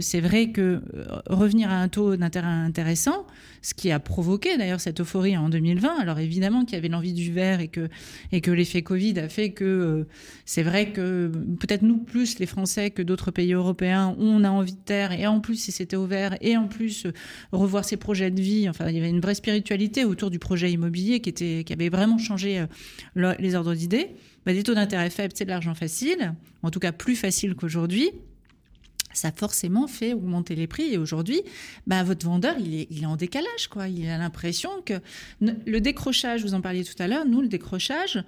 c'est 0.00 0.20
vrai 0.20 0.50
que 0.50 0.82
revenir 1.26 1.70
à 1.70 1.76
un 1.76 1.88
taux 1.88 2.16
d'intérêt 2.16 2.46
intéressant, 2.46 3.26
ce 3.62 3.74
qui 3.74 3.90
a 3.90 4.00
provoqué 4.00 4.56
d'ailleurs 4.58 4.80
cette 4.80 5.00
euphorie 5.00 5.36
en 5.36 5.48
2020, 5.48 6.00
alors 6.00 6.18
évidemment 6.18 6.64
qu'il 6.64 6.74
y 6.74 6.78
avait 6.78 6.88
l'envie 6.88 7.12
du 7.12 7.32
vert 7.32 7.60
et 7.60 7.68
que, 7.68 7.88
et 8.32 8.40
que 8.40 8.50
l'effet 8.50 8.82
Covid 8.82 9.18
a 9.20 9.28
fait 9.28 9.50
que 9.50 10.06
c'est 10.44 10.62
vrai 10.62 10.90
que 10.90 11.30
peut-être 11.60 11.82
nous 11.82 11.98
plus 11.98 12.38
les 12.38 12.46
Français 12.46 12.90
que 12.90 13.02
d'autres 13.02 13.30
pays 13.30 13.52
européens, 13.52 14.16
on 14.18 14.42
a 14.42 14.50
envie 14.50 14.74
de 14.74 14.84
terre 14.84 15.12
et 15.12 15.26
en 15.26 15.40
plus 15.40 15.56
si 15.56 15.70
c'était 15.70 15.96
au 15.96 16.06
vert 16.06 16.36
et 16.40 16.56
en 16.56 16.66
plus 16.66 17.06
revoir 17.52 17.84
ses 17.84 17.96
projets 17.96 18.30
de 18.30 18.40
vie, 18.40 18.68
enfin 18.68 18.88
il 18.88 18.96
y 18.96 18.98
avait 18.98 19.10
une 19.10 19.20
vraie 19.20 19.36
spiritualité 19.36 20.04
autour 20.04 20.30
du 20.30 20.38
projet 20.38 20.72
immobilier 20.72 21.20
qui 21.20 21.72
avait 21.72 21.88
vraiment 21.88 22.18
changé 22.18 22.64
les 23.14 23.54
ordres 23.54 23.74
d'idées. 23.74 24.16
Bah, 24.44 24.52
des 24.52 24.62
taux 24.62 24.74
d'intérêt 24.74 25.10
faibles, 25.10 25.34
c'est 25.36 25.44
de 25.44 25.50
l'argent 25.50 25.74
facile, 25.74 26.34
en 26.62 26.70
tout 26.70 26.80
cas 26.80 26.92
plus 26.92 27.14
facile 27.14 27.54
qu'aujourd'hui. 27.54 28.10
Ça 29.12 29.32
forcément 29.32 29.86
fait 29.86 30.14
augmenter 30.14 30.54
les 30.54 30.66
prix. 30.66 30.92
Et 30.92 30.98
aujourd'hui, 30.98 31.42
bah, 31.86 32.02
votre 32.02 32.24
vendeur, 32.24 32.56
il 32.58 32.74
est, 32.74 32.86
il 32.90 33.02
est 33.02 33.06
en 33.06 33.16
décalage. 33.16 33.68
Quoi. 33.70 33.88
Il 33.88 34.08
a 34.08 34.18
l'impression 34.18 34.70
que 34.84 34.94
le 35.40 35.80
décrochage, 35.80 36.42
vous 36.42 36.54
en 36.54 36.60
parliez 36.60 36.84
tout 36.84 37.00
à 37.00 37.08
l'heure, 37.08 37.26
nous, 37.26 37.40
le 37.40 37.48
décrochage, 37.48 38.24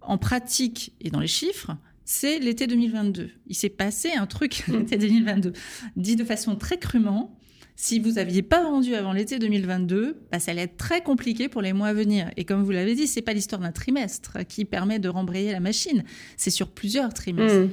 en 0.00 0.18
pratique 0.18 0.92
et 1.00 1.10
dans 1.10 1.20
les 1.20 1.26
chiffres, 1.26 1.76
c'est 2.04 2.38
l'été 2.38 2.66
2022. 2.66 3.30
Il 3.48 3.54
s'est 3.54 3.68
passé 3.68 4.12
un 4.12 4.26
truc 4.26 4.64
l'été 4.68 4.96
2022. 4.96 5.52
Dit 5.96 6.16
de 6.16 6.24
façon 6.24 6.56
très 6.56 6.78
crûment, 6.78 7.36
si 7.74 7.98
vous 7.98 8.12
n'aviez 8.12 8.42
pas 8.42 8.62
vendu 8.62 8.94
avant 8.94 9.12
l'été 9.12 9.38
2022, 9.38 10.16
bah, 10.32 10.38
ça 10.38 10.52
allait 10.52 10.62
être 10.62 10.78
très 10.78 11.02
compliqué 11.02 11.48
pour 11.48 11.60
les 11.60 11.74
mois 11.74 11.88
à 11.88 11.92
venir. 11.92 12.30
Et 12.36 12.44
comme 12.44 12.62
vous 12.62 12.70
l'avez 12.70 12.94
dit, 12.94 13.06
c'est 13.06 13.20
pas 13.20 13.34
l'histoire 13.34 13.60
d'un 13.60 13.72
trimestre 13.72 14.38
qui 14.48 14.64
permet 14.64 14.98
de 14.98 15.08
rembrayer 15.08 15.52
la 15.52 15.60
machine. 15.60 16.04
C'est 16.38 16.50
sur 16.50 16.70
plusieurs 16.70 17.12
trimestres. 17.12 17.58
Mmh. 17.58 17.70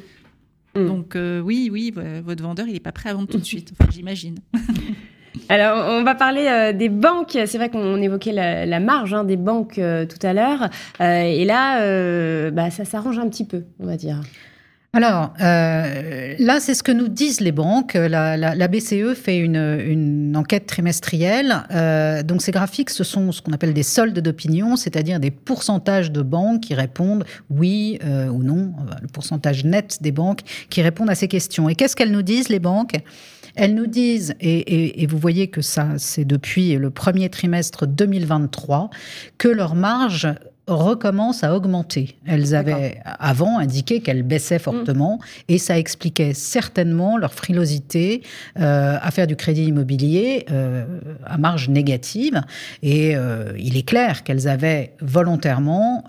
Mmh. 0.76 0.86
Donc 0.88 1.16
euh, 1.16 1.40
oui, 1.40 1.70
oui, 1.72 1.94
votre 2.26 2.44
vendeur, 2.44 2.68
il 2.68 2.74
n'est 2.74 2.80
pas 2.80 2.92
prêt 2.92 3.10
à 3.10 3.14
vendre 3.14 3.28
tout 3.28 3.38
de 3.38 3.46
suite. 3.46 3.74
Enfin, 3.80 3.90
j'imagine. 3.92 4.38
Alors, 5.50 5.88
on 5.90 6.04
va 6.04 6.16
parler 6.16 6.48
euh, 6.48 6.74
des 6.74 6.90
banques. 6.90 7.38
C'est 7.46 7.58
vrai 7.58 7.70
qu'on 7.70 8.02
évoquait 8.02 8.32
la, 8.32 8.80
marge 8.80 9.14
hein, 9.14 9.24
des 9.24 9.38
banques 9.38 9.80
euh, 9.80 10.06
tout 10.06 10.26
à 10.26 10.34
l'heure. 10.34 10.70
et 11.00 11.46
là, 11.46 12.52
bah, 12.52 12.70
ça 12.70 12.86
s'arrange 12.86 13.20
un 13.20 13.30
petit 13.30 13.46
peu, 13.46 13.64
on 13.80 13.86
va 13.86 13.98
dire. 13.98 14.22
Alors 14.96 15.34
euh, 15.42 16.36
là, 16.38 16.60
c'est 16.60 16.76
ce 16.76 16.84
que 16.84 16.92
nous 16.92 17.08
disent 17.08 17.42
les 17.42 17.52
banques. 17.52 17.96
La, 17.96 18.68
BCE 18.68 19.16
fait 19.16 19.40
une, 19.40 20.34
enquête 20.38 20.68
trimestrielle. 20.68 21.64
Euh, 21.72 22.22
donc 22.22 22.44
ces 22.44 22.52
graphiques, 22.52 22.92
ce 22.92 23.04
sont 23.04 23.32
ce 23.32 23.42
qu'on 23.42 23.54
appelle 23.54 23.74
des 23.74 23.82
soldes 23.82 24.20
d'opinion, 24.20 24.76
c'est-à-dire 24.76 25.20
des 25.20 25.32
pourcentages 25.32 26.12
de 26.12 26.22
banques 26.22 26.62
qui 26.62 26.76
répondent 26.76 27.26
oui 27.50 27.98
euh, 28.04 28.28
ou 28.28 28.44
non, 28.44 28.74
le 29.02 29.08
pourcentage 29.08 29.66
net 29.66 29.98
des 30.02 30.12
banques 30.12 30.42
qui 30.70 30.84
répondent 30.84 31.10
à 31.10 31.16
ces 31.16 31.28
questions. 31.28 31.70
Et 31.70 31.76
qu'est-ce 31.76 31.96
qu'elles 31.96 32.12
nous 32.12 32.22
disent, 32.22 32.50
les 32.50 32.60
banques? 32.60 32.96
Elles 33.56 33.74
nous 33.74 33.88
disent, 33.88 34.36
et, 34.42 35.04
et, 35.04 35.08
vous 35.08 35.20
voyez 35.20 35.48
que 35.48 35.62
ça, 35.62 35.90
c'est 35.98 36.26
depuis 36.26 36.74
le 36.74 36.90
premier 36.90 37.30
trimestre 37.30 37.86
2023, 37.86 38.90
que 39.38 39.48
leur 39.48 39.76
marge 39.76 40.28
recommence 40.68 41.44
à 41.44 41.56
augmenter. 41.56 42.18
Elles 42.26 42.56
avaient 42.56 43.02
avant 43.06 43.60
indiqué 43.60 44.00
qu'elles 44.00 44.24
baissaient 44.24 44.60
fortement 44.60 45.20
et 45.50 45.58
ça 45.58 45.78
expliquait 45.78 46.34
certainement 46.34 47.18
leur 47.18 47.34
frilosité 47.34 48.24
euh, 48.60 48.98
à 49.02 49.12
faire 49.12 49.28
du 49.28 49.36
crédit 49.36 49.66
immobilier 49.66 50.46
euh, 50.52 50.86
à 51.26 51.38
marge 51.38 51.68
négative. 51.68 52.42
Et 52.82 53.16
euh, 53.16 53.52
il 53.58 53.76
est 53.76 53.88
clair 53.88 54.24
qu'elles 54.24 54.48
avaient 54.48 54.96
volontairement, 55.02 56.04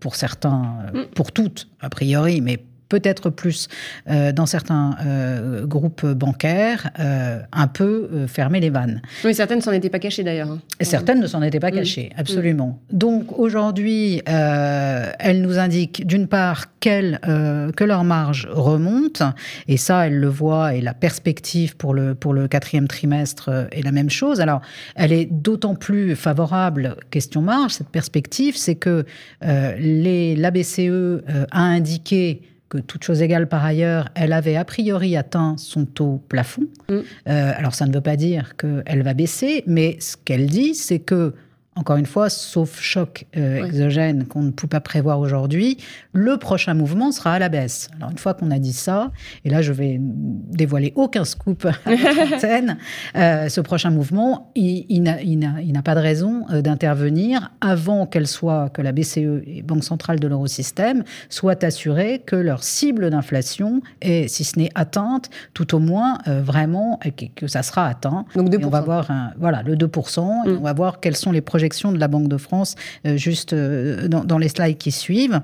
pour 0.00 0.14
certains, 0.14 0.78
mm. 0.92 1.02
pour 1.14 1.32
toutes 1.32 1.68
a 1.80 1.90
priori, 1.90 2.40
mais 2.40 2.58
peut-être 2.88 3.30
plus 3.30 3.68
euh, 4.08 4.32
dans 4.32 4.46
certains 4.46 4.96
euh, 5.04 5.66
groupes 5.66 6.06
bancaires, 6.06 6.90
euh, 6.98 7.40
un 7.52 7.66
peu 7.66 8.26
fermer 8.28 8.60
les 8.60 8.70
vannes. 8.70 9.02
Oui, 9.24 9.34
certaines 9.34 9.58
ne 9.58 9.62
s'en 9.62 9.72
étaient 9.72 9.90
pas 9.90 9.98
cachées 9.98 10.22
d'ailleurs. 10.22 10.50
Hein. 10.50 10.60
Certaines 10.80 11.20
ne 11.20 11.26
s'en 11.26 11.42
étaient 11.42 11.60
pas 11.60 11.70
mm. 11.70 11.74
cachées, 11.74 12.10
mm. 12.14 12.20
absolument. 12.20 12.80
Donc 12.92 13.38
aujourd'hui, 13.38 14.22
elles 14.26 15.42
nous 15.42 15.58
indiquent 15.58 16.06
d'une 16.06 16.28
part 16.28 16.66
que 16.80 17.82
leur 17.84 18.04
marge 18.04 18.46
remonte, 18.48 19.22
et 19.66 19.76
ça, 19.76 20.06
elles 20.06 20.20
le 20.20 20.28
voient, 20.28 20.74
et 20.74 20.80
la 20.80 20.94
perspective 20.94 21.76
pour 21.76 21.94
le, 21.94 22.14
pour 22.14 22.32
le 22.32 22.46
quatrième 22.46 22.86
trimestre 22.86 23.66
est 23.72 23.82
la 23.82 23.90
même 23.90 24.08
chose. 24.08 24.40
Alors, 24.40 24.60
elle 24.94 25.12
est 25.12 25.26
d'autant 25.28 25.74
plus 25.74 26.14
favorable, 26.14 26.94
question 27.10 27.42
marge, 27.42 27.72
cette 27.72 27.88
perspective, 27.88 28.56
c'est 28.56 28.76
que 28.76 29.04
les, 29.42 30.36
la 30.36 30.52
BCE 30.52 31.24
a 31.50 31.60
indiqué 31.60 32.42
que 32.76 32.82
toute 32.82 33.04
chose 33.04 33.22
égale 33.22 33.48
par 33.48 33.64
ailleurs, 33.64 34.08
elle 34.14 34.32
avait 34.32 34.56
a 34.56 34.64
priori 34.64 35.16
atteint 35.16 35.56
son 35.58 35.84
taux 35.84 36.22
plafond. 36.28 36.66
Mm. 36.88 36.94
Euh, 36.94 37.52
alors 37.56 37.74
ça 37.74 37.86
ne 37.86 37.92
veut 37.92 38.00
pas 38.00 38.16
dire 38.16 38.56
qu'elle 38.56 39.02
va 39.02 39.14
baisser, 39.14 39.64
mais 39.66 39.96
ce 40.00 40.16
qu'elle 40.16 40.46
dit, 40.46 40.74
c'est 40.74 40.98
que 40.98 41.34
encore 41.76 41.98
une 41.98 42.06
fois, 42.06 42.30
sauf 42.30 42.80
choc 42.80 43.26
euh, 43.36 43.64
exogène 43.64 44.26
qu'on 44.26 44.42
ne 44.42 44.50
peut 44.50 44.66
pas 44.66 44.80
prévoir 44.80 45.20
aujourd'hui, 45.20 45.76
le 46.12 46.38
prochain 46.38 46.74
mouvement 46.74 47.12
sera 47.12 47.34
à 47.34 47.38
la 47.38 47.50
baisse. 47.50 47.90
Alors 47.96 48.10
une 48.10 48.18
fois 48.18 48.32
qu'on 48.34 48.50
a 48.50 48.58
dit 48.58 48.72
ça, 48.72 49.12
et 49.44 49.50
là 49.50 49.60
je 49.60 49.72
vais 49.72 49.98
dévoiler 50.00 50.92
aucun 50.96 51.24
scoop 51.24 51.66
à 51.66 51.90
la 51.90 52.76
euh, 53.16 53.48
ce 53.48 53.60
prochain 53.60 53.90
mouvement, 53.90 54.50
il, 54.54 54.86
il 54.88 55.72
n'a 55.72 55.82
pas 55.82 55.94
de 55.94 56.00
raison 56.00 56.46
euh, 56.50 56.62
d'intervenir 56.62 57.52
avant 57.60 58.06
qu'elle 58.06 58.26
soit, 58.26 58.70
que 58.70 58.80
la 58.80 58.92
BCE 58.92 59.42
et 59.46 59.62
Banque 59.62 59.84
centrale 59.84 60.18
de 60.18 60.28
l'eurosystème 60.28 61.04
soient 61.28 61.62
assurées 61.62 62.22
que 62.24 62.36
leur 62.36 62.62
cible 62.62 63.10
d'inflation 63.10 63.82
est, 64.00 64.28
si 64.28 64.44
ce 64.44 64.58
n'est 64.58 64.70
atteinte, 64.74 65.28
tout 65.52 65.74
au 65.74 65.78
moins 65.78 66.18
euh, 66.26 66.40
vraiment, 66.40 66.98
que, 67.16 67.26
que, 67.34 67.46
ça 67.46 67.62
sera 67.62 67.86
atteint. 67.86 68.24
Donc 68.34 68.48
2%. 68.48 68.64
on 68.64 68.70
va 68.70 68.80
voir 68.80 69.10
un, 69.10 69.32
voilà, 69.38 69.62
le 69.62 69.76
2%, 69.76 70.46
et 70.46 70.50
mm. 70.50 70.58
on 70.58 70.62
va 70.62 70.72
voir 70.72 71.00
quels 71.00 71.16
sont 71.16 71.32
les 71.32 71.42
projets 71.42 71.65
de 71.68 71.98
la 71.98 72.08
Banque 72.08 72.28
de 72.28 72.36
France 72.36 72.74
euh, 73.06 73.16
juste 73.16 73.52
euh, 73.52 74.08
dans, 74.08 74.38
les 74.38 74.48
slides 74.48 74.78
qui 74.78 74.90
suivent. 74.90 75.40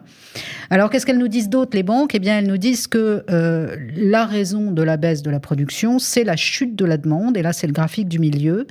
Alors, 0.71 0.91
qu'est-ce 0.91 1.07
qu'elles 1.07 1.19
nous 1.19 1.29
disent 1.29 1.49
d'autres, 1.49 1.77
les 1.77 1.83
banques? 1.83 2.15
Eh 2.15 2.19
bien, 2.19 2.39
elles 2.39 2.47
nous 2.47 2.59
disent 2.59 2.87
que 2.87 3.25
euh, 3.31 3.77
la 3.97 4.27
raison 4.27 4.71
de 4.71 4.83
la 4.83 4.97
baisse 4.97 5.23
de 5.23 5.31
la 5.31 5.41
production, 5.41 5.99
c'est 5.99 6.25
la 6.25 6.37
chute 6.37 6.77
de 6.77 6.85
la 6.85 6.97
demande. 6.97 7.37
Et 7.37 7.43
là, 7.43 7.53
c'est 7.53 7.67
le 7.67 7.73
graphique 7.73 8.09
du 8.09 8.19
milieu. 8.19 8.67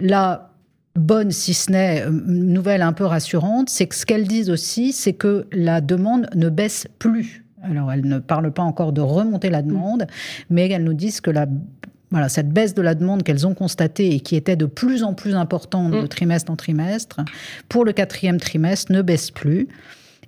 La 0.00 0.50
bonne, 0.94 1.30
si 1.30 1.54
ce 1.54 1.70
n'est 1.70 2.04
nouvelle 2.10 2.82
un 2.82 2.92
peu 2.92 3.04
rassurante, 3.04 3.68
c'est 3.68 3.86
que 3.86 3.94
ce 3.94 4.06
qu'elles 4.06 4.26
disent 4.26 4.50
aussi, 4.50 4.92
c'est 4.92 5.12
que 5.12 5.46
la 5.52 5.80
demande 5.80 6.28
ne 6.34 6.48
baisse 6.48 6.86
plus. 6.98 7.44
Alors, 7.62 7.92
elles 7.92 8.06
ne 8.06 8.18
parlent 8.18 8.52
pas 8.52 8.62
encore 8.62 8.92
de 8.92 9.00
remonter 9.00 9.50
la 9.50 9.62
demande, 9.62 10.06
mais 10.50 10.68
elles 10.68 10.84
nous 10.84 10.94
disent 10.94 11.20
que 11.20 11.30
la 11.30 11.46
voilà, 12.10 12.28
cette 12.28 12.50
baisse 12.50 12.74
de 12.74 12.82
la 12.82 12.94
demande 12.94 13.22
qu'elles 13.22 13.46
ont 13.46 13.54
constatée 13.54 14.14
et 14.14 14.20
qui 14.20 14.36
était 14.36 14.56
de 14.56 14.66
plus 14.66 15.02
en 15.02 15.14
plus 15.14 15.34
importante 15.34 15.92
de 15.92 16.02
mm. 16.02 16.08
trimestre 16.08 16.52
en 16.52 16.56
trimestre, 16.56 17.20
pour 17.68 17.84
le 17.84 17.92
quatrième 17.92 18.38
trimestre, 18.38 18.92
ne 18.92 19.02
baisse 19.02 19.30
plus. 19.30 19.68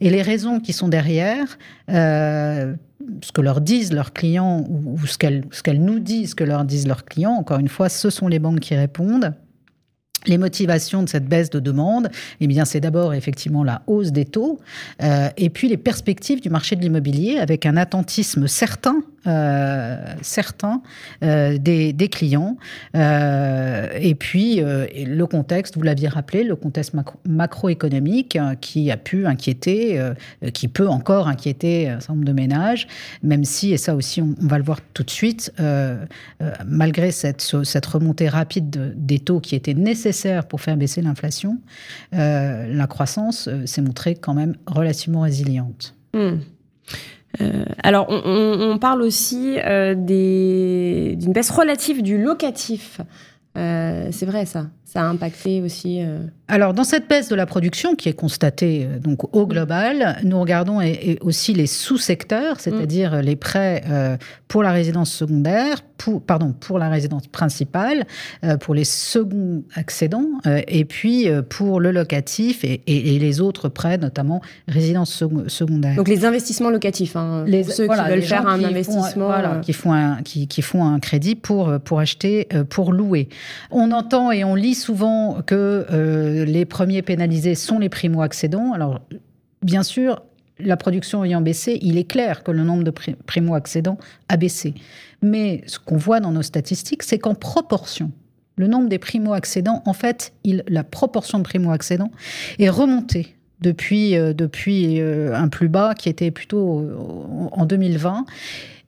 Et 0.01 0.11
les 0.11 0.23
raisons 0.23 0.61
qui 0.61 0.73
sont 0.73 0.89
derrière, 0.89 1.59
euh, 1.91 2.75
ce 3.23 3.33
que 3.33 3.41
leur 3.41 3.61
disent 3.61 3.93
leurs 3.93 4.13
clients 4.13 4.65
ou, 4.69 4.99
ce 5.07 5.19
qu'elles 5.19 5.83
nous 5.83 5.99
disent, 5.99 6.31
ce 6.31 6.35
que 6.35 6.45
leur 6.45 6.65
disent 6.65 6.87
leurs 6.87 7.05
clients, 7.05 7.33
encore 7.33 7.59
une 7.59 7.69
fois, 7.69 7.89
ce 7.89 8.11
sont 8.11 8.29
les 8.29 8.39
banques 8.39 8.61
qui 8.61 8.75
répondent. 8.75 9.35
Les 10.27 10.37
motivations 10.37 11.03
de 11.03 11.09
cette 11.09 11.27
baisse 11.27 11.49
de 11.49 11.61
demande, 11.61 12.11
eh 12.41 12.49
bien, 12.49 12.65
c'est 12.65 12.81
d'abord 12.81 13.15
effectivement 13.15 13.63
la 13.63 13.83
hausse 13.87 14.11
des 14.11 14.25
taux, 14.25 14.59
euh, 15.03 15.29
et 15.37 15.49
puis 15.49 15.69
les 15.69 15.77
perspectives 15.77 16.41
du 16.41 16.51
marché 16.51 16.75
de 16.75 16.83
l'immobilier 16.83 17.39
avec 17.39 17.67
un 17.67 17.77
attentisme 17.77 18.49
certain 18.49 19.01
certains 20.23 20.83
euh, 21.23 21.59
des, 21.59 22.09
clients. 22.11 22.57
Euh, 22.97 23.89
et 24.01 24.15
puis, 24.15 24.61
le 24.61 25.25
contexte, 25.27 25.77
vous 25.77 25.83
l'aviez 25.83 26.09
rappelé, 26.09 26.45
le 26.45 26.57
contexte 26.57 26.95
macroéconomique 27.27 28.39
qui 28.61 28.91
a 28.91 28.97
pu 28.97 29.27
inquiéter, 29.27 30.01
qui 30.53 30.69
peut 30.69 30.89
encore 30.89 31.29
inquiéter 31.29 31.89
un 31.89 32.01
certain 32.01 32.15
nombre 32.15 32.27
de 32.27 32.33
ménages, 32.33 32.87
même 33.23 33.45
si, 33.45 33.73
et 33.73 33.77
ça 33.77 33.95
aussi, 33.95 34.23
on, 34.23 34.35
va 34.41 34.59
le 34.59 34.65
voir 34.65 34.81
tout 34.95 35.03
de 35.03 35.11
suite, 35.11 35.53
malgré 36.67 37.11
cette, 37.11 37.43
cette 37.63 37.87
remontée 37.87 38.29
rapide 38.29 38.95
des 38.97 39.19
taux 39.19 39.41
qui 39.41 39.55
était 39.55 39.75
nécessaire 39.75 40.47
pour 40.47 40.61
faire 40.61 40.77
baisser 40.77 41.03
l'inflation, 41.03 41.59
la 42.13 42.87
croissance 42.89 43.49
s'est 43.67 43.83
montrée 43.83 44.15
quand 44.15 44.35
même 44.35 44.55
relativement 44.67 45.21
résiliente. 45.21 45.95
Hmm. 46.15 46.39
Euh, 47.41 47.65
alors, 47.83 48.07
on, 48.11 48.79
parle 48.79 49.03
aussi 49.03 49.59
euh, 49.65 49.95
d'une 49.95 51.33
baisse 51.33 51.51
relative 51.51 52.03
du 52.03 52.23
locatif. 52.23 53.01
Euh, 53.59 54.09
c'est 54.13 54.27
vrai 54.27 54.47
ça, 54.47 54.67
ça 54.85 55.03
a 55.03 55.05
impacté 55.05 55.61
aussi. 55.61 56.01
Alors, 56.49 56.73
dans 56.73 56.85
cette 56.85 57.09
baisse 57.09 57.29
de 57.29 57.35
la 57.35 57.45
production 57.45 57.95
qui 57.95 58.09
est 58.09 58.15
constatée 58.15 58.89
donc 59.01 59.35
au 59.37 59.47
global, 59.47 60.17
nous 60.25 60.41
regardons 60.41 60.81
aussi 61.21 61.53
les 61.53 61.67
sous-secteurs, 61.67 62.61
c'est-à-dire 62.61 63.17
mm. 63.17 63.21
les 63.21 63.37
prêts 63.37 63.83
pour 64.49 64.63
la 64.63 64.73
résidence 64.73 65.13
secondaire, 65.13 65.83
pour, 65.99 66.23
pardon, 66.23 66.55
pour 66.59 66.79
la 66.79 66.89
résidence 66.89 67.27
principale, 67.27 68.07
euh, 68.45 68.57
pour 68.57 68.75
les 68.75 68.85
seconds 68.85 69.65
accédants, 69.75 70.29
euh, 70.47 70.63
et 70.69 70.85
puis 70.85 71.29
euh, 71.29 71.43
pour 71.43 71.81
le 71.81 71.91
locatif 71.91 72.65
et, 72.65 72.81
les 72.87 73.41
autres 73.41 73.69
prêts, 73.69 73.99
notamment 73.99 74.41
résidence 74.69 75.25
secondaire. 75.49 75.97
Donc 75.97 76.09
les 76.09 76.25
investissements 76.25 76.71
locatifs, 76.71 77.17
hein, 77.17 77.45
les, 77.47 77.65
ceux 77.65 77.89
qui 77.89 77.95
veulent 78.09 78.23
faire 78.23 78.47
un 78.47 78.63
investissement. 78.63 79.27
voilà, 79.27 79.57
qui, 79.57 79.73
font 79.73 79.93
un, 79.93 80.23
qui, 80.23 80.47
qui, 80.47 80.63
font 80.63 80.85
un 80.85 81.01
crédit 81.01 81.35
pour, 81.35 81.79
pour 81.81 81.99
acheter, 81.99 82.49
pour 82.71 82.93
louer. 82.93 83.29
On 83.71 83.93
entend 83.93 84.31
et 84.33 84.45
on 84.45 84.55
lit 84.55 84.75
souvent 84.75 85.41
que 85.43 86.45
les 86.47 86.65
premiers 86.65 87.03
pénalisés 87.03 87.55
sont 87.55 87.79
les 87.79 87.89
primo-accédants. 87.89 88.73
Alors, 88.73 89.01
bien 89.63 89.83
sûr, 89.83 90.23
la 90.59 90.77
production 90.77 91.25
ayant 91.25 91.41
baissé, 91.41 91.79
il 91.83 91.99
est 91.99 92.05
clair 92.05 92.43
que 92.43 92.51
le 92.51 92.65
nombre 92.65 92.85
de 92.85 92.91
primo-accédants 92.91 93.99
a 94.29 94.37
baissé. 94.37 94.75
Mais 95.23 95.63
ce 95.67 95.79
qu'on 95.79 95.97
voit 95.97 96.21
dans 96.21 96.33
nos 96.33 96.43
statistiques, 96.43 97.03
c'est 97.03 97.19
qu'en 97.19 97.35
proportion, 97.35 98.13
le 98.57 98.67
nombre 98.67 98.89
des 98.89 98.99
primo-accédants, 98.99 99.83
en 99.87 99.93
fait, 99.93 100.33
la 100.45 100.85
proportion 100.85 101.39
de 101.39 101.45
primo-accédants 101.45 102.11
est 102.59 102.69
remontée 102.69 103.37
depuis, 103.61 104.17
euh, 104.17 104.33
depuis 104.33 105.01
euh, 105.01 105.35
un 105.35 105.49
plus 105.49 105.69
bas 105.69 105.95
qui 105.95 106.09
était 106.09 106.31
plutôt 106.31 106.81
euh, 106.81 106.97
en 107.53 107.67
2020. 107.67 108.25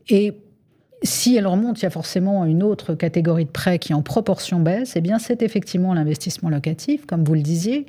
Et 0.08 0.34
si 1.02 1.36
elle 1.36 1.46
remonte, 1.46 1.80
il 1.80 1.84
y 1.84 1.86
a 1.86 1.90
forcément 1.90 2.44
une 2.44 2.62
autre 2.62 2.94
catégorie 2.94 3.46
de 3.46 3.50
prêts 3.50 3.78
qui 3.78 3.94
en 3.94 4.02
proportion 4.02 4.60
baisse. 4.60 4.94
Eh 4.96 5.00
bien, 5.00 5.18
c'est 5.18 5.42
effectivement 5.42 5.94
l'investissement 5.94 6.50
locatif, 6.50 7.06
comme 7.06 7.24
vous 7.24 7.34
le 7.34 7.40
disiez. 7.40 7.86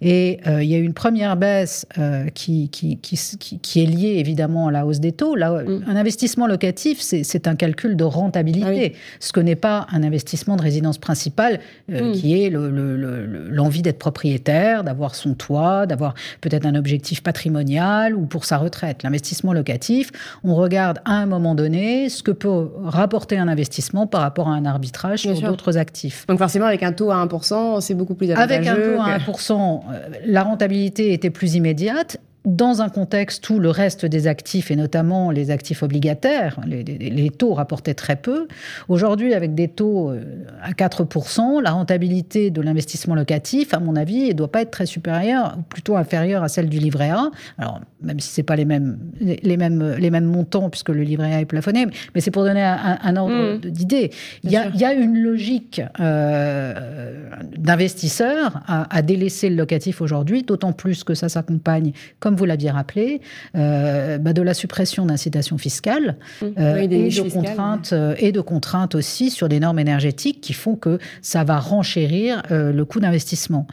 Et 0.00 0.40
euh, 0.46 0.62
il 0.62 0.70
y 0.70 0.74
a 0.74 0.78
eu 0.78 0.82
une 0.82 0.94
première 0.94 1.36
baisse 1.36 1.86
euh, 1.98 2.28
qui, 2.28 2.70
qui, 2.70 2.96
qui, 2.96 3.82
est 3.82 3.86
liée 3.86 4.16
évidemment 4.18 4.68
à 4.68 4.72
la 4.72 4.86
hausse 4.86 5.00
des 5.00 5.12
taux. 5.12 5.34
Là, 5.34 5.62
mm. 5.62 5.84
Un 5.86 5.96
investissement 5.96 6.46
locatif, 6.46 7.00
c'est 7.00 7.46
un 7.46 7.54
calcul 7.54 7.96
de 7.96 8.04
rentabilité, 8.04 8.92
ah 8.94 8.98
ce 9.20 9.32
que 9.32 9.40
n'est 9.40 9.56
pas 9.56 9.86
un 9.92 10.02
investissement 10.02 10.56
de 10.56 10.62
résidence 10.62 10.96
principale, 10.96 11.60
euh, 11.92 12.10
mm. 12.10 12.12
qui 12.12 12.42
est 12.42 12.50
l'envie 12.50 13.82
d'être 13.82 13.98
propriétaire, 13.98 14.84
d'avoir 14.84 15.14
son 15.14 15.34
toit, 15.34 15.84
d'avoir 15.84 16.14
peut-être 16.40 16.64
un 16.64 16.74
objectif 16.74 17.22
patrimonial 17.22 18.14
ou 18.14 18.24
pour 18.24 18.46
sa 18.46 18.56
retraite. 18.56 19.02
L'investissement 19.02 19.52
locatif, 19.52 20.10
on 20.44 20.54
regarde 20.54 21.00
à 21.04 21.12
un 21.12 21.26
moment 21.26 21.54
donné 21.54 22.08
ce 22.08 22.22
que 22.22 22.30
peut 22.30 22.53
rapporter 22.84 23.38
un 23.38 23.48
investissement 23.48 24.06
par 24.06 24.20
rapport 24.20 24.48
à 24.48 24.52
un 24.52 24.64
arbitrage 24.64 25.20
sur 25.20 25.40
d'autres 25.40 25.78
actifs. 25.78 26.26
Donc 26.26 26.38
forcément, 26.38 26.66
avec 26.66 26.82
un 26.82 26.92
taux 26.92 27.10
à 27.10 27.24
1%, 27.24 27.80
c'est 27.80 27.94
beaucoup 27.94 28.14
plus 28.14 28.30
avantageux. 28.30 28.54
Avec 28.54 28.68
un 28.68 28.74
taux 28.74 29.00
à 29.00 29.18
1%, 29.18 29.80
euh, 29.92 30.08
la 30.24 30.42
rentabilité 30.42 31.12
était 31.12 31.30
plus 31.30 31.54
immédiate 31.54 32.18
dans 32.44 32.82
un 32.82 32.90
contexte 32.90 33.48
où 33.48 33.58
le 33.58 33.70
reste 33.70 34.04
des 34.04 34.26
actifs, 34.26 34.70
et 34.70 34.76
notamment 34.76 35.30
les 35.30 35.50
actifs 35.50 35.82
obligataires, 35.82 36.60
les, 36.66 37.30
taux 37.30 37.54
rapportaient 37.54 37.94
très 37.94 38.16
peu, 38.16 38.48
aujourd'hui, 38.88 39.32
avec 39.32 39.54
des 39.54 39.68
taux 39.68 40.10
euh, 40.10 40.44
à 40.62 40.72
4%, 40.72 41.62
la 41.62 41.70
rentabilité 41.70 42.50
de 42.50 42.60
l'investissement 42.60 43.14
locatif, 43.14 43.72
à 43.72 43.80
mon 43.80 43.96
avis, 43.96 44.28
ne 44.28 44.32
doit 44.34 44.52
pas 44.52 44.60
être 44.60 44.70
très 44.70 44.84
supérieure, 44.84 45.56
ou 45.58 45.62
plutôt 45.62 45.96
inférieure 45.96 46.42
à 46.42 46.48
celle 46.48 46.68
du 46.68 46.78
livret 46.78 47.10
A. 47.10 47.30
Alors, 47.56 47.80
même 48.02 48.20
si 48.20 48.30
ce 48.30 48.40
n'est 48.40 48.44
pas 48.44 48.56
les 48.56 48.66
mêmes, 48.66 48.98
les, 49.20 49.56
mêmes, 49.56 49.96
les 49.98 50.10
mêmes 50.10 50.26
montants, 50.26 50.68
puisque 50.68 50.90
le 50.90 51.02
livret 51.02 51.32
A 51.34 51.40
est 51.40 51.46
plafonné, 51.46 51.86
mais 52.14 52.20
c'est 52.20 52.30
pour 52.30 52.44
donner 52.44 52.62
un, 52.62 53.16
ordre 53.16 53.56
mmh. 53.56 53.70
d'idée. 53.70 54.10
Il 54.42 54.50
y, 54.50 54.56
a, 54.56 54.92
une 54.92 55.18
logique 55.18 55.80
euh, 55.98 57.30
d'investisseurs 57.56 58.60
à, 58.66 58.94
à 58.94 59.00
délaisser 59.00 59.48
le 59.48 59.56
locatif 59.56 60.02
aujourd'hui, 60.02 60.42
d'autant 60.42 60.72
plus 60.72 61.04
que 61.04 61.14
ça 61.14 61.30
s'accompagne, 61.30 61.92
comme 62.20 62.33
vous 62.34 62.44
l'aviez 62.44 62.70
rappelé, 62.70 63.20
euh, 63.56 64.18
bah, 64.18 64.32
de 64.32 64.42
la 64.42 64.54
suppression 64.54 65.06
d'incitations 65.06 65.58
fiscales 65.58 66.16
mmh. 66.40 66.46
euh, 66.58 66.76
et, 66.76 66.88
de 66.88 67.30
contraintes, 67.30 67.92
euh, 67.92 68.14
et 68.18 68.32
de 68.32 68.40
contraintes 68.40 68.94
aussi 68.94 69.30
sur 69.30 69.48
les 69.48 69.60
normes 69.60 69.78
énergétiques 69.78 70.40
qui 70.40 70.52
font 70.52 70.76
que 70.76 70.98
ça 71.22 71.44
va 71.44 71.58
renchérir 71.58 72.42
le 72.50 72.82
coût 72.84 73.00
d'investissement. 73.00 73.66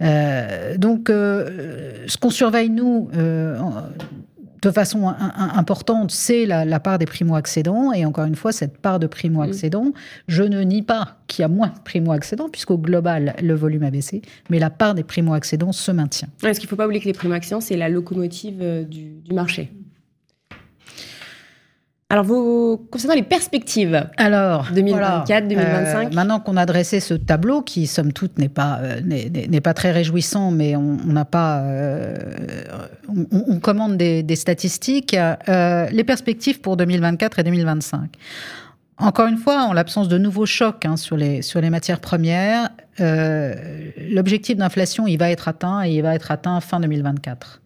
donc, 0.00 1.08
ce 1.08 2.16
qu'on 2.16 2.30
surveille, 2.30 2.70
nous, 2.70 3.10
de 4.62 4.70
façon 4.70 5.08
importante, 5.08 6.12
c'est 6.12 6.46
la, 6.46 6.80
part 6.80 6.98
des 6.98 7.06
primo-accédants. 7.06 7.92
Et 7.92 8.04
encore 8.04 8.24
une 8.24 8.36
fois, 8.36 8.52
cette 8.52 8.78
part 8.78 9.00
de 9.00 9.06
primo-accédants, 9.08 9.92
je 10.28 10.44
ne 10.44 10.62
nie 10.62 10.82
pas 10.82 11.16
qu'il 11.26 11.42
y 11.42 11.44
a 11.44 11.48
moins 11.48 11.68
de 11.68 11.80
primo-accédants, 11.84 12.48
puisqu'au 12.48 12.78
global, 12.78 13.34
le 13.42 13.54
volume 13.54 13.82
a 13.82 13.90
baissé, 13.90 14.22
mais 14.50 14.58
la 14.58 14.70
part 14.70 14.94
des 14.94 15.02
primo-accédants 15.02 15.72
se 15.72 15.90
maintient. 15.90 16.28
Est-ce 16.44 16.60
qu'il 16.60 16.68
ne 16.68 16.70
faut 16.70 16.76
pas 16.76 16.86
oublier 16.86 17.00
que 17.00 17.06
les 17.06 17.12
primo-accédants, 17.12 17.60
c'est 17.60 17.76
la 17.76 17.88
locomotive 17.88 18.58
euh, 18.60 18.84
du, 18.84 19.20
du 19.20 19.34
marché 19.34 19.72
alors, 22.12 22.26
vous, 22.26 22.86
concernant 22.90 23.14
les 23.14 23.22
perspectives 23.22 24.06
Alors, 24.18 24.68
2024, 24.74 25.48
2025 25.48 26.08
euh, 26.08 26.14
Maintenant 26.14 26.40
qu'on 26.40 26.58
a 26.58 26.66
dressé 26.66 27.00
ce 27.00 27.14
tableau, 27.14 27.62
qui, 27.62 27.86
somme 27.86 28.12
toute, 28.12 28.38
n'est 28.38 28.50
pas, 28.50 28.80
euh, 28.82 29.00
n'est 29.00 29.60
pas 29.62 29.72
très 29.72 29.92
réjouissant, 29.92 30.50
mais 30.50 30.76
on 30.76 30.98
n'a 31.06 31.24
pas. 31.24 31.60
Euh, 31.60 32.14
on, 33.08 33.58
commande 33.60 33.96
des, 33.96 34.22
des 34.22 34.36
statistiques. 34.36 35.16
les 35.48 36.04
perspectives 36.04 36.60
pour 36.60 36.76
2024 36.76 37.38
et 37.38 37.44
2025. 37.44 38.10
Encore 38.98 39.26
une 39.26 39.38
fois, 39.38 39.62
en 39.62 39.72
l'absence 39.72 40.08
de 40.08 40.18
nouveaux 40.18 40.44
chocs 40.44 40.84
hein, 40.84 40.98
sur, 40.98 41.16
les, 41.16 41.40
sur 41.40 41.62
les 41.62 41.70
matières 41.70 42.00
premières, 42.00 42.68
l'objectif 42.98 44.58
d'inflation, 44.58 45.06
il 45.06 45.16
va 45.16 45.30
être 45.30 45.48
atteint 45.48 45.82
et 45.82 45.92
il 45.92 46.02
va 46.02 46.14
être 46.14 46.30
atteint 46.30 46.60
fin 46.60 46.78
2024. 46.78 47.61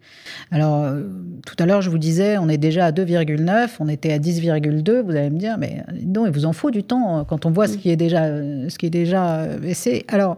Alors, 0.51 0.83
euh, 0.83 1.03
tout 1.45 1.55
à 1.59 1.65
l'heure, 1.65 1.81
je 1.81 1.89
vous 1.89 1.97
disais, 1.97 2.37
on 2.37 2.49
est 2.49 2.57
déjà 2.57 2.85
à 2.85 2.91
2,9, 2.91 3.69
on 3.79 3.87
était 3.87 4.13
à 4.13 4.19
10,2. 4.19 5.01
Vous 5.01 5.11
allez 5.11 5.29
me 5.29 5.37
dire, 5.37 5.57
mais 5.57 5.83
non, 6.05 6.25
il 6.25 6.31
vous 6.31 6.45
en 6.45 6.53
faut 6.53 6.71
du 6.71 6.83
temps 6.83 7.17
hein, 7.17 7.25
quand 7.27 7.45
on 7.45 7.51
voit 7.51 7.67
ce 7.67 7.77
qui 7.77 7.89
est 7.89 7.95
déjà, 7.95 8.27
ce 8.27 8.77
qui 8.77 8.85
est 8.85 8.91
déjà 8.91 9.45
baissé. 9.57 10.05
Alors, 10.07 10.37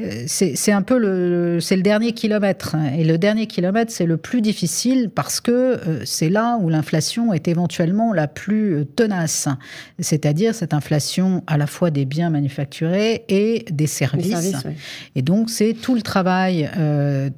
euh, 0.00 0.24
c'est 0.26 0.72
un 0.72 0.82
peu 0.82 0.98
le, 0.98 1.60
c'est 1.60 1.76
le 1.76 1.82
dernier 1.82 2.12
kilomètre. 2.12 2.74
Hein. 2.74 2.92
Et 2.96 3.04
le 3.04 3.18
dernier 3.18 3.46
kilomètre, 3.46 3.92
c'est 3.92 4.06
le 4.06 4.16
plus 4.16 4.40
difficile 4.40 5.10
parce 5.12 5.40
que 5.40 5.50
euh, 5.50 6.02
c'est 6.04 6.28
là 6.28 6.58
où 6.60 6.68
l'inflation 6.68 7.32
est 7.32 7.48
éventuellement 7.48 8.12
la 8.12 8.28
plus 8.28 8.86
tenace. 8.96 9.48
C'est-à-dire 9.98 10.54
cette 10.54 10.74
inflation 10.74 11.42
à 11.46 11.56
la 11.56 11.66
fois 11.66 11.90
des 11.90 12.04
biens 12.04 12.30
manufacturés 12.30 13.24
et 13.28 13.64
des 13.70 13.86
services. 13.86 14.56
Et 15.14 15.22
donc, 15.22 15.50
c'est 15.50 15.74
tout 15.74 15.94
le 15.94 16.02
travail 16.02 16.68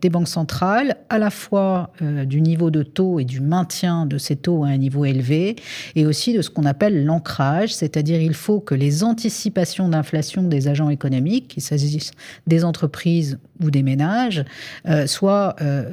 des 0.01 0.11
banques 0.11 0.29
centrales, 0.29 0.97
à 1.09 1.19
la 1.19 1.31
fois 1.31 1.70
euh, 2.03 2.25
du 2.25 2.41
niveau 2.41 2.71
de 2.71 2.83
taux 2.83 3.21
et 3.21 3.25
du 3.25 3.41
maintien 3.41 4.07
de 4.07 4.19
ces 4.19 4.37
taux 4.37 4.65
à 4.65 4.69
un 4.69 4.77
niveau 4.77 5.05
élevé, 5.05 5.57
et 5.95 6.07
aussi 6.07 6.33
de 6.33 6.43
ce 6.43 6.51
qu'on 6.51 6.65
appelle 6.65 7.05
l'ancrage, 7.05 7.75
c'est-à-dire 7.75 8.21
il 8.21 8.35
faut 8.35 8.61
que 8.61 8.75
les 8.75 9.05
anticipations 9.05 9.89
d'inflation 9.89 10.43
des 10.43 10.69
agents 10.69 10.91
économiques, 10.91 11.49
qu'il 11.49 11.63
s'agisse 11.63 12.13
des 12.47 12.65
entreprises 12.65 13.39
ou 13.63 13.71
des 13.71 13.83
ménages, 13.83 14.45
euh, 14.89 15.07
soient, 15.07 15.57
euh, 15.61 15.93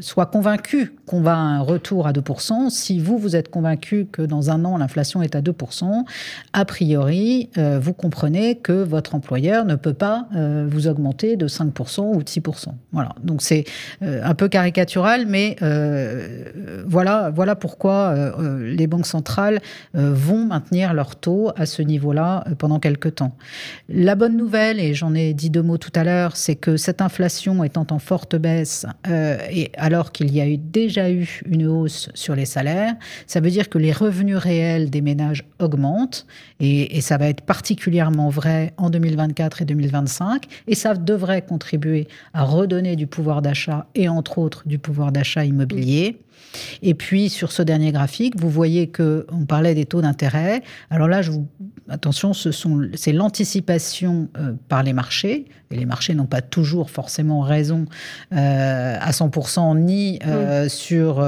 qu'on 1.05 1.21
va 1.21 1.33
à 1.33 1.37
un 1.37 1.61
retour 1.61 2.07
à 2.07 2.11
2%. 2.11 2.69
Si 2.69 2.99
vous, 2.99 3.17
vous 3.17 3.35
êtes 3.35 3.49
convaincu 3.49 4.07
que 4.11 4.21
dans 4.21 4.49
un 4.49 4.65
an, 4.65 4.77
l'inflation 4.77 5.21
est 5.21 5.35
à 5.35 5.41
2%, 5.41 6.05
a 6.53 6.65
priori, 6.65 7.49
vous 7.55 7.93
comprenez 7.93 8.55
que 8.55 8.83
votre 8.83 9.15
employeur 9.15 9.65
ne 9.65 9.75
peut 9.75 9.93
pas 9.93 10.27
vous 10.67 10.87
augmenter 10.87 11.37
de 11.37 11.47
5% 11.47 12.15
ou 12.15 12.23
de 12.23 12.29
6%. 12.29 12.69
Voilà. 12.91 13.15
Donc 13.23 13.41
c'est 13.41 13.63
un 14.01 14.33
peu 14.35 14.49
caricatural, 14.49 15.25
mais 15.27 15.55
euh, 15.61 16.83
voilà, 16.85 17.31
voilà 17.33 17.55
pourquoi 17.55 17.93
euh, 18.09 18.31
euh, 18.39 18.75
les 18.75 18.87
banques 18.87 19.05
centrales 19.05 19.59
vont 19.93 20.45
maintenir 20.45 20.93
leur 20.93 21.15
taux 21.15 21.51
à 21.55 21.65
ce 21.65 21.81
niveau-là 21.81 22.45
pendant 22.57 22.79
quelques 22.79 23.15
temps. 23.15 23.35
La 23.89 24.15
bonne 24.15 24.37
nouvelle, 24.37 24.79
et 24.79 24.93
j'en 24.93 25.13
ai 25.13 25.33
dit 25.33 25.49
deux 25.49 25.61
mots 25.61 25.77
tout 25.77 25.91
à 25.95 26.03
l'heure, 26.03 26.35
c'est 26.35 26.55
que 26.55 26.77
cette 26.77 27.01
inflation 27.01 27.56
étant 27.63 27.87
en 27.91 27.99
forte 27.99 28.35
baisse, 28.35 28.85
et 29.51 29.71
alors 29.77 30.11
qu'il 30.11 30.33
y 30.33 30.41
a 30.41 30.45
déjà 30.57 31.11
eu 31.11 31.41
une 31.45 31.67
hausse 31.67 32.09
sur 32.13 32.35
les 32.35 32.45
salaires, 32.45 32.95
ça 33.25 33.39
veut 33.39 33.49
dire 33.49 33.69
que 33.69 33.77
les 33.77 33.91
revenus 33.91 34.37
réels 34.37 34.89
des 34.89 35.01
ménages 35.01 35.43
augmentent, 35.59 36.25
et, 36.59 36.97
et 36.97 37.01
ça 37.01 37.17
va 37.17 37.27
être 37.27 37.41
particulièrement 37.41 38.29
vrai 38.29 38.73
en 38.77 38.89
2024 38.89 39.61
et 39.61 39.65
2025, 39.65 40.45
et 40.67 40.75
ça 40.75 40.93
devrait 40.93 41.41
contribuer 41.41 42.07
à 42.33 42.43
redonner 42.43 42.95
du 42.95 43.07
pouvoir 43.07 43.41
d'achat, 43.41 43.87
et 43.95 44.09
entre 44.09 44.37
autres 44.37 44.63
du 44.67 44.79
pouvoir 44.79 45.11
d'achat 45.11 45.45
immobilier. 45.45 46.19
Et 46.81 46.93
puis 46.93 47.29
sur 47.29 47.51
ce 47.51 47.61
dernier 47.61 47.91
graphique, 47.91 48.39
vous 48.39 48.49
voyez 48.49 48.87
que 48.87 49.25
on 49.31 49.45
parlait 49.45 49.75
des 49.75 49.85
taux 49.85 50.01
d'intérêt. 50.01 50.61
Alors 50.89 51.07
là, 51.07 51.21
je 51.21 51.31
vous, 51.31 51.47
attention, 51.89 52.33
ce 52.33 52.51
sont 52.51 52.87
c'est 52.95 53.13
l'anticipation 53.13 54.29
euh, 54.37 54.53
par 54.69 54.83
les 54.83 54.93
marchés. 54.93 55.45
Et 55.69 55.75
les 55.75 55.85
marchés 55.85 56.15
n'ont 56.15 56.27
pas 56.27 56.41
toujours 56.41 56.89
forcément 56.89 57.41
raison 57.41 57.87
euh, 58.33 58.97
à 58.97 59.11
100% 59.11 59.77
ni 59.77 60.17
euh, 60.25 60.69
sur 60.69 61.25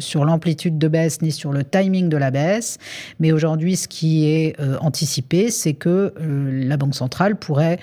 sur 0.00 0.24
l'amplitude 0.24 0.76
de 0.76 0.88
baisse 0.88 1.22
ni 1.22 1.30
sur 1.30 1.52
le 1.52 1.62
timing 1.62 2.08
de 2.08 2.16
la 2.16 2.32
baisse. 2.32 2.78
Mais 3.20 3.30
aujourd'hui, 3.30 3.76
ce 3.76 3.86
qui 3.86 4.26
est 4.26 4.56
anticipé, 4.80 5.50
c'est 5.50 5.74
que 5.74 6.12
la 6.18 6.76
banque 6.76 6.96
centrale 6.96 7.36
pourrait 7.36 7.78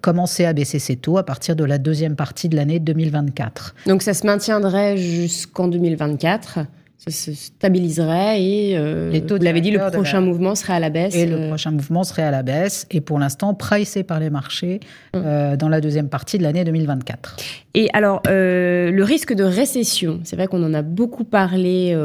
commencer 0.00 0.44
à 0.44 0.52
baisser 0.52 0.80
ses 0.80 0.96
taux 0.96 1.18
à 1.18 1.24
partir 1.24 1.54
de 1.54 1.64
la 1.64 1.78
deuxième 1.78 2.16
partie 2.16 2.48
de 2.48 2.56
l'année 2.56 2.80
2024. 2.80 3.76
Donc 3.86 4.02
ça 4.02 4.14
se 4.14 4.26
maintiendrait 4.26 4.96
jusqu'en 4.96 5.68
2024 5.68 5.97
2024 5.98 6.66
ça 6.98 7.12
se 7.12 7.32
stabiliserait 7.32 8.42
et 8.42 8.76
euh, 8.76 9.10
les 9.10 9.20
taux 9.20 9.36
vous 9.36 9.44
l'avez 9.44 9.60
dit, 9.60 9.70
le 9.70 9.78
prochain 9.92 10.20
mouvement 10.20 10.56
serait 10.56 10.72
à 10.72 10.80
la 10.80 10.90
baisse. 10.90 11.14
Et 11.14 11.26
le 11.26 11.36
euh. 11.36 11.48
prochain 11.48 11.70
mouvement 11.70 12.02
serait 12.02 12.24
à 12.24 12.32
la 12.32 12.42
baisse 12.42 12.86
et 12.90 13.00
pour 13.00 13.20
l'instant 13.20 13.54
pricé 13.54 14.02
par 14.02 14.18
les 14.18 14.30
marchés 14.30 14.80
hum. 15.14 15.22
euh, 15.24 15.56
dans 15.56 15.68
la 15.68 15.80
deuxième 15.80 16.08
partie 16.08 16.38
de 16.38 16.42
l'année 16.42 16.64
2024. 16.64 17.36
Et 17.74 17.88
alors, 17.92 18.20
le 18.26 19.02
risque 19.02 19.32
de 19.32 19.44
récession, 19.44 20.18
c'est 20.24 20.34
vrai 20.34 20.48
qu'on 20.48 20.64
en 20.64 20.74
a 20.74 20.82
beaucoup 20.82 21.22
parlé 21.22 21.96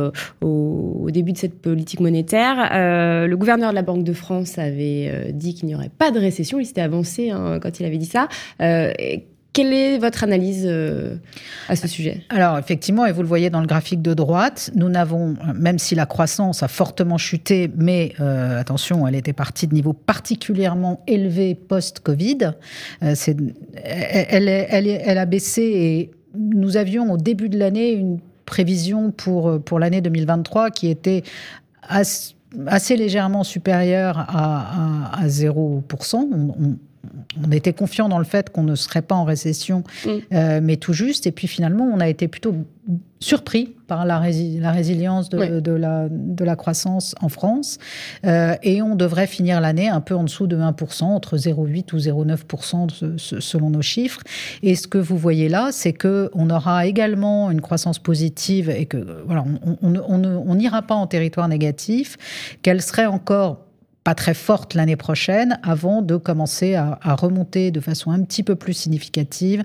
au, 0.42 1.10
début 1.10 1.32
de 1.32 1.38
cette 1.38 1.60
politique 1.60 2.00
monétaire. 2.00 2.70
le 3.28 3.36
gouverneur 3.36 3.72
de 3.72 3.76
la 3.76 3.82
Banque 3.82 4.04
de 4.04 4.14
France 4.14 4.60
avait 4.60 5.32
dit 5.34 5.56
qu'il 5.56 5.68
n'y 5.68 5.74
aurait 5.74 5.90
pas 5.90 6.12
de 6.12 6.20
récession, 6.20 6.60
il 6.60 6.66
s'était 6.66 6.82
avancé 6.82 7.32
hein, 7.32 7.60
quand 7.60 7.80
il 7.80 7.86
avait 7.88 7.98
dit 7.98 8.06
ça. 8.06 8.28
Quelle 9.54 9.72
est 9.72 10.00
votre 10.00 10.24
analyse 10.24 10.66
euh, 10.68 11.18
à 11.70 11.76
ce 11.76 11.88
sujet? 11.88 12.24
Alors 12.30 12.58
effectivement, 12.58 13.06
et 13.06 13.12
vous 13.12 13.22
le 13.22 13.28
voyez 13.28 13.52
dans 13.52 13.62
le 13.62 13.68
graphique 13.68 14.02
de 14.02 14.16
droite, 14.16 14.72
nous 14.74 14.90
n'avons, 14.90 15.36
même 15.54 15.78
si 15.78 15.94
la 15.94 16.08
croissance 16.08 16.64
a 16.64 16.68
fortement 16.68 17.20
chuté, 17.20 17.70
mais 17.78 18.14
euh, 18.20 18.60
attention, 18.60 19.08
elle 19.08 19.14
était 19.14 19.32
partie 19.32 19.68
de 19.68 19.76
niveaux 19.76 19.94
particulièrement 19.94 21.04
élevés 21.06 21.54
post-Covid, 21.54 22.54
euh, 23.04 23.14
elle, 23.76 25.18
a 25.20 25.26
baissé 25.28 25.62
et 25.62 26.12
nous 26.36 26.76
avions 26.76 27.12
au 27.12 27.18
début 27.18 27.50
de 27.50 27.60
l'année 27.60 27.92
une 27.92 28.20
prévision 28.46 29.12
pour, 29.12 29.62
pour 29.62 29.78
l'année 29.78 30.02
2023 30.02 30.72
qui 30.72 30.90
était 30.90 31.22
assez, 31.84 32.98
légèrement 32.98 33.44
supérieure 33.44 34.18
à, 34.18 35.22
à, 35.22 35.28
0%. 35.28 35.84
On, 36.16 36.56
on 36.60 36.78
était 37.52 37.74
confiant 37.74 38.10
dans 38.10 38.20
le 38.20 38.24
fait 38.24 38.50
qu'on 38.50 38.64
ne 38.64 38.76
serait 38.76 39.02
pas 39.02 39.16
en 39.16 39.24
récession, 39.24 39.84
mm. 40.06 40.10
euh, 40.34 40.60
mais 40.62 40.78
tout 40.78 40.94
juste. 40.94 41.28
Et 41.28 41.32
puis 41.32 41.48
finalement, 41.48 41.86
on 41.86 42.00
a 42.00 42.08
été 42.08 42.28
plutôt 42.28 42.56
surpris 43.20 43.74
par 43.88 44.06
la, 44.06 44.20
la 44.20 44.72
résilience 44.72 45.30
de, 45.30 45.62
de, 45.62 45.72
la, 45.72 46.08
de, 46.10 46.44
la, 46.44 46.56
croissance 46.58 47.16
en 47.22 47.30
France. 47.30 47.78
Euh, 48.26 48.56
et 48.64 48.82
on 48.82 48.96
devrait 48.96 49.28
finir 49.28 49.62
l'année 49.62 49.88
un 49.88 50.02
peu 50.02 50.16
en 50.16 50.24
dessous 50.24 50.48
de 50.48 50.58
1%, 50.58 51.04
entre 51.04 51.38
0,8 51.38 51.94
ou 51.94 51.98
0,9% 51.98 53.18
selon 53.18 53.70
nos 53.70 53.82
chiffres. 53.82 54.22
Et 54.62 54.76
ce 54.76 54.88
que 54.88 54.98
vous 54.98 55.18
voyez 55.18 55.48
là, 55.48 55.70
c'est 55.72 55.94
qu'on 55.94 56.50
aura 56.50 56.86
également 56.86 57.50
une 57.50 57.62
croissance 57.62 58.00
positive 58.00 58.70
et 58.70 58.86
que 58.86 59.24
voilà, 59.26 59.46
on 59.82 60.56
n'ira 60.56 60.82
pas 60.82 60.96
en 60.96 61.08
territoire 61.08 61.48
négatif, 61.48 62.18
qu'elle 62.62 62.82
serait 62.82 63.06
encore 63.06 63.63
pas 64.04 64.16
très 64.16 64.34
forte 64.34 64.74
l'année 64.74 64.96
prochaine 64.96 65.60
avant 65.64 66.02
de 66.02 66.18
commencer 66.18 66.76
à, 66.76 66.98
remonter 67.16 67.72
de 67.72 67.80
façon 67.80 68.12
un 68.12 68.22
petit 68.24 68.44
peu 68.44 68.56
plus 68.56 68.74
significative 68.74 69.64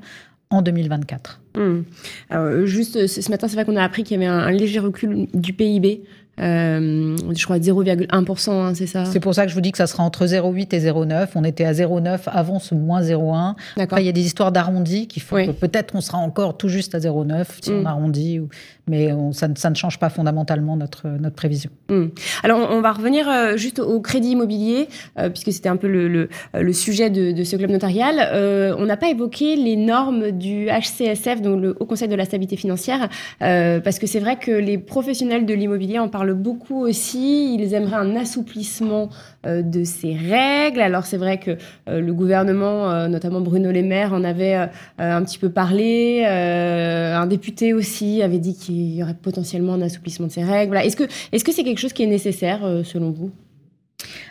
en 0.51 0.63
2024. 0.63 1.41
Hmm. 1.57 1.83
Alors, 2.31 2.67
juste 2.67 3.07
ce 3.07 3.31
matin, 3.31 3.49
c'est 3.49 3.55
vrai 3.55 3.65
qu'on 3.65 3.77
a 3.77 3.83
appris 3.83 4.05
qu'il 4.05 4.21
y 4.21 4.25
avait 4.25 4.33
un, 4.33 4.51
léger 4.51 4.79
recul 4.79 5.27
du 5.35 5.53
PIB. 5.53 6.03
Euh, 6.41 7.17
je 7.35 7.45
crois 7.45 7.59
0,1%, 7.59 8.51
hein, 8.51 8.73
c'est 8.75 8.87
ça? 8.87 9.05
C'est 9.07 9.19
pour 9.19 9.35
ça 9.35 9.45
que 9.45 9.51
je 9.51 9.55
vous 9.55 9.61
dis 9.61 9.73
que 9.73 9.79
ça 9.79 9.89
sera 9.89 10.05
entre 10.05 10.25
0,8 10.25 10.75
et 10.75 10.79
0,9. 10.79 11.31
On 11.35 11.43
était 11.43 11.65
à 11.65 11.73
0,9 11.73 12.21
avant 12.27 12.61
ce 12.61 12.77
moins 12.77 13.03
0,1. 13.03 13.57
Après, 13.77 14.03
il 14.03 14.07
y 14.07 14.09
a 14.09 14.13
des 14.13 14.25
histoires 14.25 14.53
d'arrondi 14.53 15.09
qui 15.09 15.19
font 15.19 15.45
que 15.45 15.51
peut-être 15.51 15.97
on 15.97 16.01
sera 16.01 16.19
encore 16.19 16.57
tout 16.57 16.69
juste 16.69 16.95
à 16.95 16.99
0,9 16.99 17.45
si 17.61 17.71
on 17.71 17.83
hmm. 17.83 17.87
arrondit. 17.87 18.39
Ou 18.39 18.49
mais 18.89 19.11
ça, 19.33 19.49
ne 19.49 19.75
change 19.75 19.99
pas 19.99 20.09
fondamentalement 20.09 20.77
notre, 20.77 21.09
notre 21.09 21.37
prévision. 21.37 21.71
Hmm. 21.89 22.07
Alors, 22.43 22.69
on 22.71 22.81
va 22.81 22.93
revenir 22.93 23.29
euh, 23.29 23.57
juste 23.57 23.79
au 23.79 24.01
crédit 24.01 24.31
immobilier, 24.31 24.89
euh, 25.19 25.29
puisque 25.31 25.53
c'était 25.53 25.69
un 25.69 25.77
peu 25.77 25.89
le, 25.89 26.29
le, 26.55 26.73
sujet 26.73 27.11
de, 27.11 27.43
ce 27.45 27.57
club 27.57 27.71
notarial. 27.71 28.17
Euh, 28.21 28.75
on 28.79 28.87
n'a 28.87 28.97
pas 28.97 29.09
évoqué 29.09 29.57
les 29.57 29.77
normes 29.77 30.31
du 30.31 30.67
HCSF 30.67 30.89
HCSF, 30.89 31.43
donc 31.43 31.61
le 31.61 31.77
Haut 31.79 31.85
Conseil 31.85 32.09
de 32.09 32.15
la 32.15 32.25
stabilité 32.25 32.57
financière, 32.57 33.09
parce 33.41 33.99
que 33.99 34.07
c'est 34.07 34.21
vrai 34.21 34.37
que 34.37 34.51
les 34.51 34.79
professionnels 34.79 35.45
de 35.45 35.55
l'immobilier 35.55 35.99
en 35.99 36.09
parlent 36.09 36.35
beaucoup 36.35 36.83
aussi. 36.83 37.55
Ils 37.55 37.75
aimeraient 37.75 37.97
un 37.97 38.17
assouplissement 38.17 39.11
de 39.45 39.85
ces 39.85 40.15
règles. 40.15 40.81
Alors 40.81 41.05
c'est 41.05 41.19
vrai 41.19 41.39
que 41.39 41.57
le 41.87 42.13
gouvernement, 42.13 43.07
notamment 43.09 43.41
Bruno 43.41 43.71
Le 43.71 43.83
Maire, 43.83 44.13
en 44.13 44.25
avait 44.25 44.69
un 44.99 45.23
petit 45.25 45.39
peu 45.39 45.51
parlé. 45.51 46.25
un 46.25 47.27
député 47.27 47.75
aussi 47.75 48.23
avait 48.23 48.39
dit 48.39 48.57
qu'il 48.57 48.78
y 48.79 49.03
aurait 49.03 49.15
potentiellement 49.15 49.75
un 49.75 49.83
assouplissement 49.83 50.27
de 50.27 50.33
ces 50.33 50.45
règles. 50.45 50.77
Est-ce 50.77 50.97
que 50.97 51.05
est-ce 51.33 51.45
que 51.45 51.53
c'est 51.53 51.65
quelque 51.65 51.79
chose 51.81 51.93
qui 51.93 52.03
est 52.03 52.07
nécessaire 52.07 52.61
selon 52.85 53.11
vous? 53.11 53.31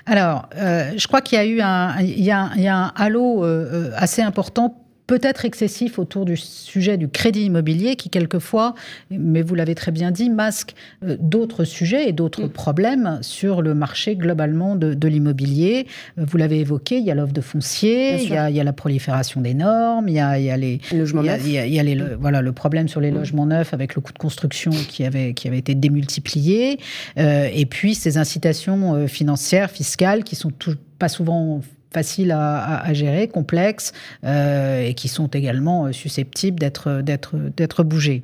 Alors, 0.05 0.47
euh, 0.55 0.93
je 0.97 1.07
crois 1.07 1.21
qu'il 1.21 1.37
y 1.37 1.41
a 1.41 1.45
eu 1.45 1.59
un, 1.61 1.99
il 1.99 2.19
il 2.19 2.23
y 2.23 2.31
a 2.31 2.77
un 2.77 2.93
halo 2.95 3.43
euh, 3.43 3.91
assez 3.95 4.21
important 4.21 4.86
peut-être 5.07 5.45
excessif 5.45 5.99
autour 5.99 6.25
du 6.25 6.35
sujet 6.35 6.97
du 6.97 7.07
crédit 7.07 7.45
immobilier 7.45 7.95
qui, 7.95 8.09
quelquefois, 8.09 8.75
mais 9.09 9.41
vous 9.41 9.55
l'avez 9.55 9.73
très 9.73 9.91
bien 9.91 10.11
dit, 10.11 10.29
masque 10.29 10.75
euh, 11.03 11.15
d'autres 11.19 11.63
sujets 11.63 12.09
et 12.09 12.11
d'autres 12.11 12.43
mm. 12.43 12.49
problèmes 12.49 13.19
sur 13.21 13.61
le 13.61 13.73
marché 13.73 14.15
globalement 14.15 14.75
de, 14.75 15.07
l'immobilier. 15.07 15.87
Euh, 16.19 16.25
vous 16.27 16.37
l'avez 16.37 16.59
évoqué, 16.59 16.97
il 16.97 17.05
y 17.05 17.11
a 17.11 17.15
l'offre 17.15 17.33
de 17.33 17.41
foncier, 17.41 18.21
il 18.21 18.29
y, 18.29 18.35
a, 18.35 18.63
la 18.63 18.73
prolifération 18.73 19.39
des 19.39 19.53
normes, 19.53 20.09
il 20.09 20.15
y 20.15 20.19
a, 20.19 20.37
il 20.37 20.45
y 20.45 20.51
a 20.51 20.57
les, 20.57 20.81
logements 20.91 21.23
neufs. 21.23 21.41
Il 21.45 21.53
y 21.53 21.79
a, 21.79 21.83
les, 21.83 21.95
le, 21.95 22.15
voilà, 22.19 22.41
le 22.41 22.51
problème 22.51 22.89
sur 22.89 22.99
les 22.99 23.11
mm. 23.11 23.15
logements 23.15 23.45
neufs 23.45 23.73
avec 23.73 23.95
le 23.95 24.01
coût 24.01 24.11
de 24.11 24.17
construction 24.17 24.71
qui 24.71 25.05
avait, 25.05 25.33
qui 25.33 25.47
avait 25.47 25.59
été 25.59 25.73
démultiplié, 25.73 26.79
euh, 27.17 27.49
et 27.53 27.65
puis 27.65 27.95
ces 27.95 28.17
incitations 28.17 29.07
financières, 29.07 29.71
fiscales 29.71 30.25
qui 30.25 30.35
sont 30.35 30.51
pas 30.99 31.07
souvent 31.07 31.61
faciles 31.93 32.31
à, 32.31 32.93
gérer, 32.93 33.27
complexes, 33.27 33.91
euh, 34.23 34.81
et 34.81 34.93
qui 34.93 35.07
sont 35.07 35.27
également 35.27 35.85
euh, 35.85 35.91
susceptibles 35.91 36.59
d'être, 36.59 37.01
d'être, 37.01 37.35
d'être 37.55 37.83
bougées. 37.83 38.23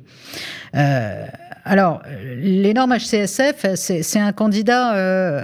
Euh, 0.74 1.26
alors, 1.64 2.02
les 2.36 2.74
normes 2.74 2.94
HCSF, 2.94 3.74
c'est, 3.74 4.18
un 4.18 4.32
candidat 4.32 4.90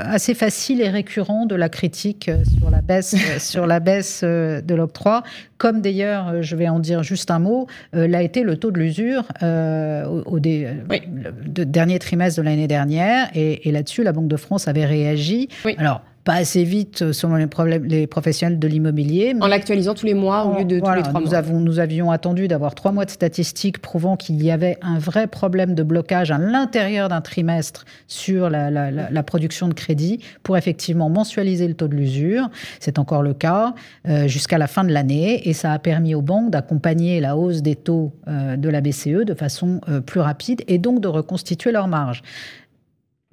assez 0.01 0.35
facile 0.35 0.83
et 0.83 0.91
récurrent 0.91 1.47
de 1.47 1.55
la 1.55 1.71
critique 1.71 2.31
sur 2.59 2.71
la 2.71 2.83
baisse, 2.83 3.17
sur 3.39 3.67
la 3.67 3.81
baisse 3.81 4.23
de 4.23 4.75
l'octroi, 4.75 5.23
comme 5.57 5.81
d'ailleurs, 5.81 6.43
je 6.43 6.57
vais 6.57 6.69
en 6.69 6.79
dire 6.79 7.03
juste 7.03 7.31
un 7.31 7.39
mot, 7.39 7.69
l'a 7.95 8.23
été 8.23 8.43
le 8.43 8.59
taux 8.59 8.71
de 8.71 8.79
l'usure 8.79 9.25
au, 9.41 10.39
dernier 10.41 11.99
trimestre 11.99 12.39
de 12.39 12.45
l'année 12.45 12.69
dernière, 12.69 13.31
et, 13.35 13.67
et, 13.67 13.73
là-dessus, 13.73 14.03
la 14.03 14.13
Banque 14.13 14.29
de 14.29 14.37
France 14.37 14.69
avait 14.69 14.85
réagi. 14.85 15.49
Alors, 15.79 16.03
pas 16.25 16.35
assez 16.35 16.65
vite 16.65 17.03
euh, 17.03 17.13
selon 17.13 17.37
les, 17.37 17.47
problèmes, 17.47 17.85
les 17.85 18.07
professionnels 18.07 18.59
de 18.59 18.69
l'immobilier. 18.69 19.35
En 19.41 19.47
l'actualisant 19.47 19.95
tous 19.95 20.07
les 20.07 20.15
mois 20.15 20.45
au 20.45 20.59
lieu 20.59 20.65
de 20.65 20.79
tous 20.81 20.93
les 20.93 21.03
trois 21.03 21.21
nous 21.21 21.29
mois. 21.29 21.35
Avons, 21.35 21.61
nous 21.61 21.79
avions 21.79 22.11
attendu 22.11 22.49
d'avoir 22.49 22.75
trois 22.75 22.93
mois 22.93 23.05
de 23.05 23.11
statistiques 23.11 23.81
prouvant 23.81 24.17
qu'il 24.17 24.43
y 24.43 24.51
avait 24.51 24.77
un 24.83 24.99
vrai 24.99 25.27
problème 25.27 25.75
de 25.75 25.83
blocage 25.83 26.31
à 26.31 26.39
l'intérieur 26.39 27.09
d'un 27.09 27.21
trimestre 27.21 27.85
sur 28.07 28.51
la, 28.51 28.71
la, 28.71 29.23
production 29.23 29.69
de 29.69 29.75
crédit 29.75 30.19
pour 30.43 30.57
effectivement 30.57 31.09
mensualiser 31.09 31.69
le 31.69 31.75
taux 31.75 31.89
de 31.89 31.95
l'usure. 31.95 32.51
C'est 32.81 32.99
encore 32.99 33.23
le 33.23 33.35
cas 33.35 33.75
euh, 34.09 34.27
jusqu'à 34.29 34.59
la 34.59 34.67
fin 34.67 34.85
de 34.85 34.93
l'année 34.93 35.49
et 35.49 35.53
ça 35.53 35.73
a 35.73 35.79
permis 35.79 36.15
aux 36.15 36.23
banques 36.23 36.51
d'accompagner 36.51 37.21
la 37.21 37.37
hausse 37.37 37.63
des 37.63 37.77
taux 37.77 38.13
euh, 38.29 38.57
de 38.57 38.69
la 38.69 38.81
BCE 38.81 39.25
de 39.25 39.35
façon 39.35 39.81
plus 40.07 40.21
rapide 40.21 40.63
et 40.69 40.79
donc 40.79 41.01
de 41.01 41.09
reconstituer 41.09 41.73
leurs 41.73 41.89
marges. 41.89 42.23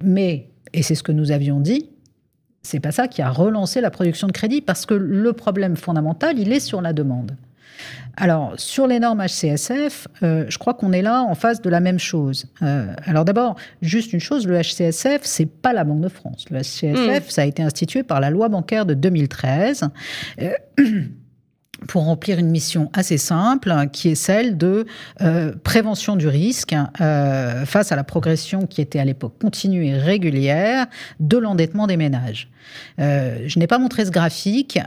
Mais, 0.02 0.48
et 0.72 0.82
c'est 0.82 0.94
ce 0.94 1.02
que 1.02 1.12
nous 1.12 1.32
avions 1.32 1.60
dit, 1.60 1.90
c'est 2.62 2.80
pas 2.80 2.92
ça 2.92 3.08
qui 3.08 3.22
a 3.22 3.30
relancé 3.30 3.80
la 3.80 3.90
production 3.90 4.26
de 4.26 4.32
crédit 4.32 4.60
parce 4.60 4.86
que 4.86 4.94
le 4.94 5.32
problème 5.32 5.76
fondamental, 5.76 6.38
il 6.38 6.52
est 6.52 6.60
sur 6.60 6.80
la 6.80 6.92
demande. 6.92 7.32
Alors, 8.16 8.54
sur 8.56 8.88
les 8.88 8.98
normes 8.98 9.24
HCSF, 9.24 10.08
euh, 10.24 10.44
je 10.48 10.58
crois 10.58 10.74
qu'on 10.74 10.92
est 10.92 11.02
là 11.02 11.22
en 11.22 11.36
face 11.36 11.62
de 11.62 11.70
la 11.70 11.78
même 11.78 12.00
chose. 12.00 12.46
Euh, 12.62 12.92
alors 13.04 13.24
d'abord, 13.24 13.54
juste 13.80 14.12
une 14.12 14.18
chose, 14.18 14.46
le 14.46 14.60
HCSF, 14.60 15.20
c'est 15.22 15.46
pas 15.46 15.72
la 15.72 15.84
Banque 15.84 16.00
de 16.00 16.08
France. 16.08 16.46
Le 16.50 16.58
HCSF, 16.58 17.26
mm. 17.26 17.30
ça 17.30 17.42
a 17.42 17.44
été 17.44 17.62
institué 17.62 18.02
par 18.02 18.20
la 18.20 18.30
loi 18.30 18.48
bancaire 18.48 18.86
de 18.86 18.94
2013. 18.94 19.88
Pour 21.86 22.04
remplir 22.04 22.38
une 22.38 22.50
mission 22.50 22.90
assez 22.92 23.18
simple, 23.18 23.72
qui 23.92 24.08
est 24.08 24.14
celle 24.14 24.56
de 24.56 24.86
euh, 25.22 25.52
prévention 25.62 26.16
du 26.16 26.26
risque 26.26 26.74
euh, 27.00 27.64
face 27.64 27.92
à 27.92 27.96
la 27.96 28.04
progression 28.04 28.66
qui 28.66 28.80
était 28.80 28.98
à 28.98 29.04
l'époque 29.04 29.34
continue 29.40 29.86
et 29.86 29.96
régulière 29.96 30.86
de 31.20 31.38
l'endettement 31.38 31.86
des 31.86 31.96
ménages. 31.96 32.50
Euh, 33.00 33.38
je 33.46 33.58
n'ai 33.58 33.66
pas 33.66 33.78
montré 33.78 34.04
ce 34.04 34.10
graphique, 34.10 34.78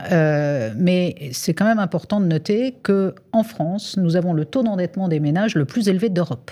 mais 0.76 1.30
c'est 1.32 1.54
quand 1.54 1.64
même 1.64 1.78
important 1.78 2.20
de 2.20 2.26
noter 2.26 2.76
que 2.82 3.14
en 3.32 3.42
France, 3.42 3.96
nous 3.96 4.16
avons 4.16 4.32
le 4.32 4.44
taux 4.44 4.62
d'endettement 4.62 5.08
des 5.08 5.20
ménages 5.20 5.54
le 5.54 5.64
plus 5.64 5.88
élevé 5.88 6.08
d'Europe. 6.08 6.50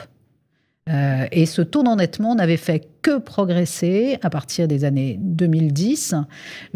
et 0.89 1.47
ce 1.47 1.63
taux 1.63 1.83
d'endettement 1.83 2.35
n'avait 2.35 2.57
fait 2.57 2.89
que 3.03 3.19
progresser 3.19 4.19
à 4.23 4.31
partir 4.31 4.69
des 4.69 4.85
années 4.85 5.19
2010, 5.21 6.15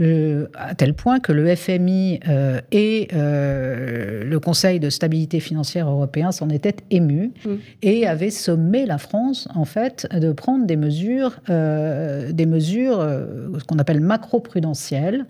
euh, 0.00 0.46
à 0.54 0.74
tel 0.74 0.94
point 0.94 1.20
que 1.20 1.32
le 1.32 1.54
FMI 1.54 2.20
euh, 2.28 2.60
et 2.72 3.08
euh, 3.12 4.24
le 4.24 4.40
Conseil 4.40 4.80
de 4.80 4.90
stabilité 4.90 5.40
financière 5.40 5.88
européen 5.88 6.32
s'en 6.32 6.48
étaient 6.48 6.76
émus 6.90 7.32
mm. 7.44 7.54
et 7.82 8.06
avaient 8.06 8.30
sommé 8.30 8.86
la 8.86 8.98
France, 8.98 9.48
en 9.54 9.64
fait, 9.64 10.08
de 10.14 10.32
prendre 10.32 10.66
des 10.66 10.76
mesures, 10.76 11.38
des 11.48 12.46
mesures 12.46 12.98
ce 13.58 13.64
qu'on 13.64 13.78
appelle 13.78 14.00
macro-prudentielles. 14.00 15.26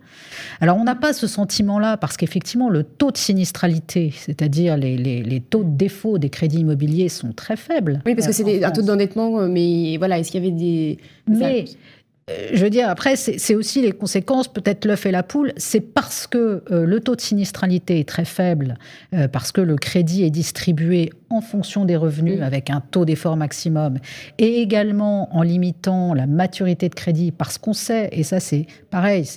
Alors, 0.61 0.77
on 0.77 0.85
n'a 0.85 0.95
pas 0.95 1.13
ce 1.13 1.27
sentiment-là 1.27 1.97
parce 1.97 2.17
qu'effectivement, 2.17 2.69
le 2.69 2.85
taux 2.85 3.11
de 3.11 3.17
sinistralité, 3.17 4.13
c'est-à-dire 4.17 4.77
les, 4.77 4.97
les, 4.97 5.41
taux 5.41 5.65
de 5.65 5.77
défaut 5.77 6.19
des 6.19 6.31
crédits 6.31 6.61
immobiliers 6.61 7.09
sont 7.09 7.33
très 7.33 7.57
faibles. 7.57 8.01
Oui, 8.07 8.15
parce 8.15 8.27
que 8.27 8.33
c'est 8.33 8.65
un 8.65 8.71
taux 8.71 8.83
d'endettement, 8.83 9.49
mais 9.49 9.97
voilà, 9.99 10.19
est-ce 10.19 10.31
qu'il 10.31 10.43
y 10.43 10.47
avait 10.47 10.57
des 10.57 10.84
mais 11.27 11.65
euh, 12.31 12.49
je 12.55 12.65
veux 12.65 12.71
dire, 12.71 12.89
après, 12.89 13.17
c'est 13.17 13.55
aussi 13.55 13.83
les 13.83 13.93
conséquences, 13.93 14.49
peut-être 14.49 14.87
l'œuf 14.87 15.05
et 15.07 15.11
la 15.11 15.23
poule. 15.23 15.53
C'est 15.57 15.81
parce 15.81 16.27
que 16.27 16.63
euh, 16.71 16.87
le 16.87 17.01
taux 17.01 17.17
de 17.17 17.21
sinistralité 17.21 18.01
est 18.01 18.09
très 18.09 18.25
faible, 18.25 18.79
euh, 19.13 19.29
parce 19.29 19.53
que 19.53 19.61
le 19.61 19.77
crédit 19.77 20.25
est 20.25 20.31
distribué 20.31 21.11
en 21.29 21.41
fonction 21.41 21.85
des 21.85 21.97
revenus 21.97 22.41
avec 22.41 22.71
un 22.71 22.81
taux 22.81 23.05
d'effort 23.05 23.37
maximum, 23.37 23.99
et 24.39 24.61
également 24.61 25.35
en 25.37 25.43
limitant 25.43 26.15
la 26.15 26.27
maturité 26.27 26.89
de 26.89 26.95
crédit, 26.95 27.31
parce 27.31 27.59
qu'on 27.59 27.75
sait, 27.75 28.09
et 28.13 28.23
ça 28.23 28.41
c'est 28.41 28.67
pareil, 28.91 29.29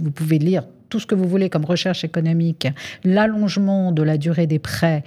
vous 0.00 0.10
pouvez 0.10 0.38
lire 0.38 0.64
tout 0.88 1.00
ce 1.00 1.06
que 1.06 1.16
vous 1.16 1.26
voulez 1.26 1.50
comme 1.50 1.64
recherche 1.64 2.04
économique, 2.04 2.68
l'allongement 3.02 3.90
de 3.90 4.02
la 4.02 4.18
durée 4.18 4.46
des 4.46 4.60
prêts 4.60 5.02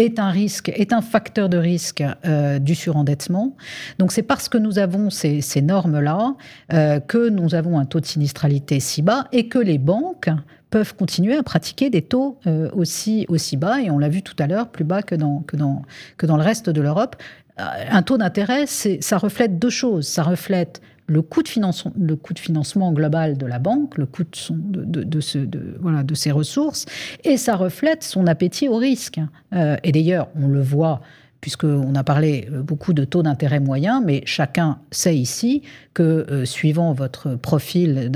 est 0.00 0.18
un 0.18 0.30
risque, 0.30 0.70
est 0.70 0.92
un 0.92 1.02
facteur 1.02 1.48
de 1.48 1.56
risque 1.56 2.02
euh, 2.24 2.58
du 2.58 2.74
surendettement. 2.74 3.56
Donc 3.98 4.12
c'est 4.12 4.22
parce 4.22 4.48
que 4.48 4.58
nous 4.58 4.78
avons 4.78 5.10
ces, 5.10 5.42
normes-là 5.62 6.34
euh, 6.72 7.00
que 7.00 7.28
nous 7.28 7.54
avons 7.54 7.78
un 7.78 7.84
taux 7.84 8.00
de 8.00 8.06
sinistralité 8.06 8.80
si 8.80 9.02
bas 9.02 9.26
et 9.32 9.48
que 9.48 9.58
les 9.58 9.78
banques 9.78 10.30
peuvent 10.70 10.94
continuer 10.94 11.36
à 11.36 11.42
pratiquer 11.42 11.90
des 11.90 12.02
taux 12.02 12.38
euh, 12.46 12.70
aussi, 12.72 13.26
aussi 13.28 13.56
bas, 13.56 13.80
et 13.80 13.90
on 13.90 13.98
l'a 13.98 14.08
vu 14.08 14.22
tout 14.22 14.36
à 14.38 14.46
l'heure, 14.46 14.68
plus 14.68 14.84
bas 14.84 15.02
que 15.02 15.14
dans, 15.14 15.40
que 15.40 15.56
dans, 15.56 15.82
que 16.16 16.26
dans 16.26 16.36
le 16.36 16.42
reste 16.42 16.70
de 16.70 16.80
l'Europe. 16.80 17.16
Un 17.56 18.00
taux 18.00 18.16
d'intérêt, 18.16 18.64
ça 18.66 19.18
reflète 19.18 19.58
deux 19.58 19.68
choses. 19.68 20.08
Ça 20.08 20.22
reflète 20.22 20.80
le 21.10 21.22
coût 21.22 21.42
de 21.42 21.48
financement, 21.48 21.92
le 21.98 22.14
coût 22.14 22.34
de 22.34 22.38
financement 22.38 22.92
global 22.92 23.36
de 23.36 23.44
la 23.44 23.58
banque, 23.58 23.98
le 23.98 24.06
coût 24.06 24.22
de, 24.22 24.36
son, 24.36 24.54
de, 24.56 25.02
de, 25.02 25.20
ce, 25.20 25.38
de, 25.38 25.76
voilà, 25.80 26.04
de 26.04 26.14
ses 26.14 26.30
ressources, 26.30 26.86
et 27.24 27.36
ça 27.36 27.56
reflète 27.56 28.04
son 28.04 28.28
appétit 28.28 28.68
au 28.68 28.76
risque. 28.76 29.18
Euh, 29.52 29.76
et 29.82 29.90
d'ailleurs, 29.90 30.28
on 30.40 30.46
le 30.46 30.62
voit 30.62 31.00
puisqu'on 31.40 31.94
a 31.94 32.04
parlé 32.04 32.48
euh, 32.52 32.62
beaucoup 32.62 32.92
de 32.92 33.04
taux 33.04 33.22
d'intérêt 33.22 33.60
moyen, 33.60 34.00
mais 34.00 34.22
chacun 34.24 34.78
sait 34.90 35.16
ici 35.16 35.62
que 35.94 36.02
euh, 36.30 36.44
suivant 36.44 36.92
votre 36.92 37.34
profil 37.34 38.10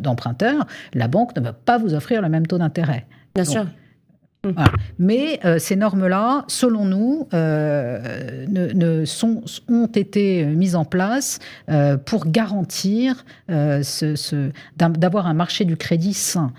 d'emprunteur, 0.00 0.66
la 0.92 1.06
banque 1.06 1.36
ne 1.36 1.42
va 1.42 1.52
pas 1.52 1.78
vous 1.78 1.94
offrir 1.94 2.20
le 2.20 2.28
même 2.28 2.46
taux 2.46 2.58
d'intérêt. 2.58 3.06
Bien 3.34 3.44
sûr. 3.44 3.66
Mais 4.98 5.40
euh, 5.44 5.58
ces 5.58 5.76
normes-là, 5.76 6.44
selon 6.48 6.84
nous, 6.84 7.28
euh, 7.34 8.46
ne, 8.48 9.04
ont 9.68 9.86
été 9.86 10.44
mises 10.44 10.76
en 10.76 10.84
place 10.84 11.38
euh, 11.68 11.96
pour 11.96 12.26
garantir 12.26 13.24
ce, 13.48 14.50
d'avoir 14.76 15.26
un 15.26 15.34
marché 15.34 15.64
du 15.64 15.76
crédit 15.76 16.14
sain. 16.14 16.52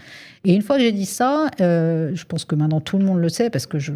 Et 0.45 0.53
une 0.53 0.61
fois 0.61 0.77
que 0.77 0.83
j'ai 0.83 0.91
dit 0.91 1.05
ça, 1.05 1.49
euh, 1.59 2.11
je 2.13 2.25
pense 2.25 2.45
que 2.45 2.55
maintenant 2.55 2.79
tout 2.79 2.97
le 2.97 3.05
monde 3.05 3.19
le 3.19 3.29
sait 3.29 3.49
parce 3.49 3.65
que 3.65 3.79
je, 3.79 3.91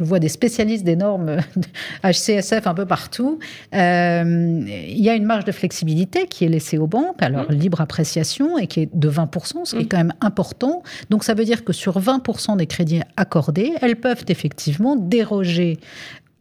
vois 0.00 0.18
des 0.18 0.28
spécialistes 0.28 0.84
des 0.84 0.96
normes 0.96 1.36
HCSF 2.04 2.66
un 2.66 2.74
peu 2.74 2.86
partout. 2.86 3.38
Euh, 3.74 4.62
il 4.66 5.00
y 5.00 5.10
a 5.10 5.14
une 5.14 5.24
marge 5.24 5.44
de 5.44 5.52
flexibilité 5.52 6.26
qui 6.26 6.44
est 6.44 6.48
laissée 6.48 6.78
aux 6.78 6.86
banques 6.86 7.22
à 7.22 7.28
leur 7.28 7.50
mmh. 7.50 7.54
libre 7.54 7.80
appréciation 7.80 8.58
et 8.58 8.66
qui 8.66 8.80
est 8.80 8.88
de 8.92 9.10
20%, 9.10 9.64
ce 9.64 9.76
qui 9.76 9.82
est 9.82 9.84
mmh. 9.84 9.88
quand 9.88 9.98
même 9.98 10.14
important. 10.20 10.82
Donc 11.10 11.24
ça 11.24 11.34
veut 11.34 11.44
dire 11.44 11.64
que 11.64 11.72
sur 11.72 12.00
20% 12.00 12.56
des 12.56 12.66
crédits 12.66 13.02
accordés, 13.16 13.72
elles 13.82 13.96
peuvent 13.96 14.24
effectivement 14.28 14.96
déroger 14.96 15.78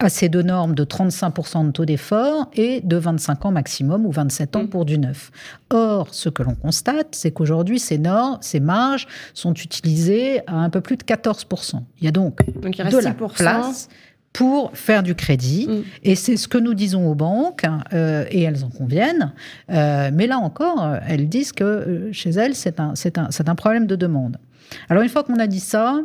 à 0.04 0.10
ces 0.10 0.30
deux 0.30 0.42
normes 0.42 0.76
de 0.76 0.84
35% 0.84 1.68
de 1.68 1.72
taux 1.72 1.86
d'effort 1.86 2.50
et 2.54 2.82
de 2.82 2.98
25 2.98 3.46
ans 3.46 3.52
maximum 3.52 4.06
ou 4.06 4.12
27 4.12 4.56
ans 4.56 4.64
mm. 4.64 4.70
pour 4.70 4.86
du 4.86 4.98
neuf. 4.98 5.32
Or, 5.70 6.08
ce 6.12 6.30
que 6.30 6.44
l'on 6.44 6.56
constate, 6.56 7.10
c'est 7.12 7.32
qu'aujourd'hui, 7.32 7.80
ces 7.80 7.98
normes, 7.98 8.38
ces 8.42 8.60
marges 8.60 9.08
sont 9.34 9.54
utilisées 9.54 10.42
à 10.48 10.56
un 10.56 10.70
peu 10.70 10.82
plus 10.82 10.98
de 10.98 11.04
14%. 11.04 11.82
Il 12.00 12.06
y 12.06 12.08
a 12.08 12.12
donc, 12.12 12.40
de 12.46 13.04
la 13.04 13.14
place 13.14 13.90
pour 14.34 14.72
faire 14.76 15.04
du 15.04 15.14
crédit. 15.14 15.68
Mm. 15.68 15.84
Et 16.04 16.16
c'est 16.16 16.38
ce 16.38 16.48
que 16.48 16.58
nous 16.58 16.74
disons 16.74 17.10
aux 17.10 17.16
banques, 17.16 17.66
euh, 17.94 18.26
et 18.32 18.42
elles 18.42 18.64
en 18.64 18.70
conviennent. 18.70 19.34
Euh, 19.70 20.10
mais 20.14 20.28
là 20.28 20.38
encore, 20.38 20.96
elles 21.08 21.28
disent 21.30 21.52
que 21.52 21.64
euh, 21.64 22.14
chez 22.14 22.32
elles, 22.32 22.56
c'est 22.56 22.80
un, 22.80 22.94
un, 23.16 23.48
un 23.48 23.56
problème 23.56 23.88
de 23.88 23.96
demande. 23.96 24.38
Alors 24.90 25.04
une 25.04 25.10
fois 25.10 25.24
qu'on 25.24 25.40
a 25.40 25.48
dit 25.48 25.60
ça, 25.60 26.00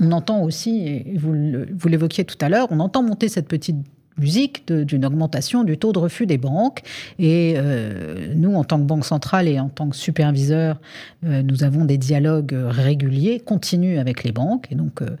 on 0.00 0.12
entend 0.12 0.42
aussi, 0.42 0.86
et 0.86 1.16
vous 1.16 1.88
l'évoquiez 1.88 2.24
tout 2.24 2.38
à 2.40 2.48
l'heure, 2.48 2.68
on 2.70 2.80
entend 2.80 3.02
monter 3.02 3.28
cette 3.28 3.48
petite 3.48 3.76
musique 4.18 4.70
d'une 4.72 5.04
augmentation 5.04 5.64
du 5.64 5.78
taux 5.78 5.92
de 5.92 5.98
refus 5.98 6.26
des 6.26 6.38
banques. 6.38 6.82
Et 7.18 7.54
euh, 7.56 8.32
nous, 8.34 8.54
en 8.54 8.64
tant 8.64 8.78
que 8.78 8.84
Banque 8.84 9.04
centrale 9.04 9.48
et 9.48 9.58
en 9.58 9.68
tant 9.68 9.88
que 9.88 9.96
superviseur, 9.96 10.80
euh, 11.24 11.42
nous 11.42 11.64
avons 11.64 11.84
des 11.84 11.98
dialogues 11.98 12.54
réguliers, 12.54 13.40
continus 13.40 13.98
avec 13.98 14.24
les 14.24 14.32
banques. 14.32 14.68
Et 14.70 14.74
donc, 14.74 15.02
euh, 15.02 15.16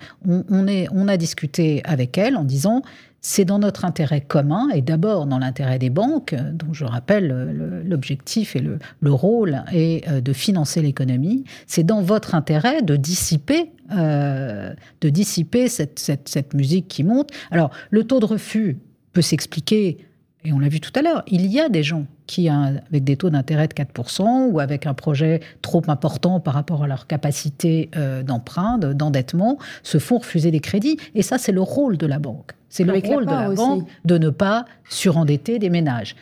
on, 0.50 1.08
a 1.08 1.16
discuté 1.16 1.82
avec 1.84 2.16
elles 2.18 2.36
en 2.36 2.44
disant 2.44 2.82
c'est 3.26 3.46
dans 3.46 3.58
notre 3.58 3.86
intérêt 3.86 4.20
commun 4.20 4.68
et 4.74 4.82
d'abord 4.82 5.24
dans 5.24 5.38
l'intérêt 5.38 5.78
des 5.78 5.88
banques, 5.88 6.34
dont 6.34 6.74
je 6.74 6.84
rappelle 6.84 7.82
l'objectif 7.86 8.54
et 8.54 8.60
le, 8.60 9.12
rôle 9.12 9.64
est 9.72 10.06
euh, 10.08 10.20
de 10.20 10.34
financer 10.34 10.82
l'économie. 10.82 11.44
C'est 11.66 11.84
dans 11.84 12.02
votre 12.02 12.34
intérêt 12.34 12.82
de 12.82 12.96
dissiper, 12.96 13.72
euh, 13.96 14.74
de 15.00 15.08
dissiper 15.08 15.68
cette, 15.68 15.98
cette, 15.98 16.52
musique 16.52 16.86
qui 16.86 17.02
monte. 17.02 17.30
Alors, 17.50 17.70
le 17.88 18.04
taux 18.04 18.20
de 18.20 18.26
refus 18.26 18.76
peut 19.14 19.22
s'expliquer, 19.22 20.06
et 20.44 20.52
on 20.52 20.58
l'a 20.58 20.68
vu 20.68 20.78
tout 20.80 20.92
à 20.94 21.00
l'heure, 21.00 21.22
il 21.26 21.46
y 21.46 21.58
a 21.58 21.70
des 21.70 21.82
gens 21.82 22.04
qui, 22.26 22.50
avec 22.50 23.02
des 23.02 23.16
taux 23.16 23.30
d'intérêt 23.30 23.66
de 23.66 23.72
4% 23.72 24.50
ou 24.50 24.60
avec 24.60 24.86
un 24.86 24.92
projet 24.92 25.40
trop 25.62 25.82
important 25.88 26.38
par 26.38 26.52
rapport 26.52 26.84
à 26.84 26.86
leur 26.86 27.06
capacité 27.06 27.90
euh, 27.96 28.22
d'emprunt, 28.22 28.76
d'endettement, 28.78 29.58
se 29.82 29.98
font 29.98 30.18
refuser 30.18 30.50
des 30.50 30.60
crédits. 30.60 30.98
Et 31.14 31.22
ça, 31.22 31.38
c'est 31.38 31.52
le 31.52 31.62
rôle 31.62 31.96
de 31.96 32.06
la 32.06 32.18
banque. 32.18 32.52
C'est 32.68 32.84
le 32.84 32.92
rôle 32.92 33.24
de 33.24 33.30
la 33.30 33.50
banque 33.50 33.88
de 34.04 34.18
ne 34.18 34.28
pas 34.28 34.66
surendetter 34.90 35.58
des 35.58 35.70
ménages. 35.70 36.14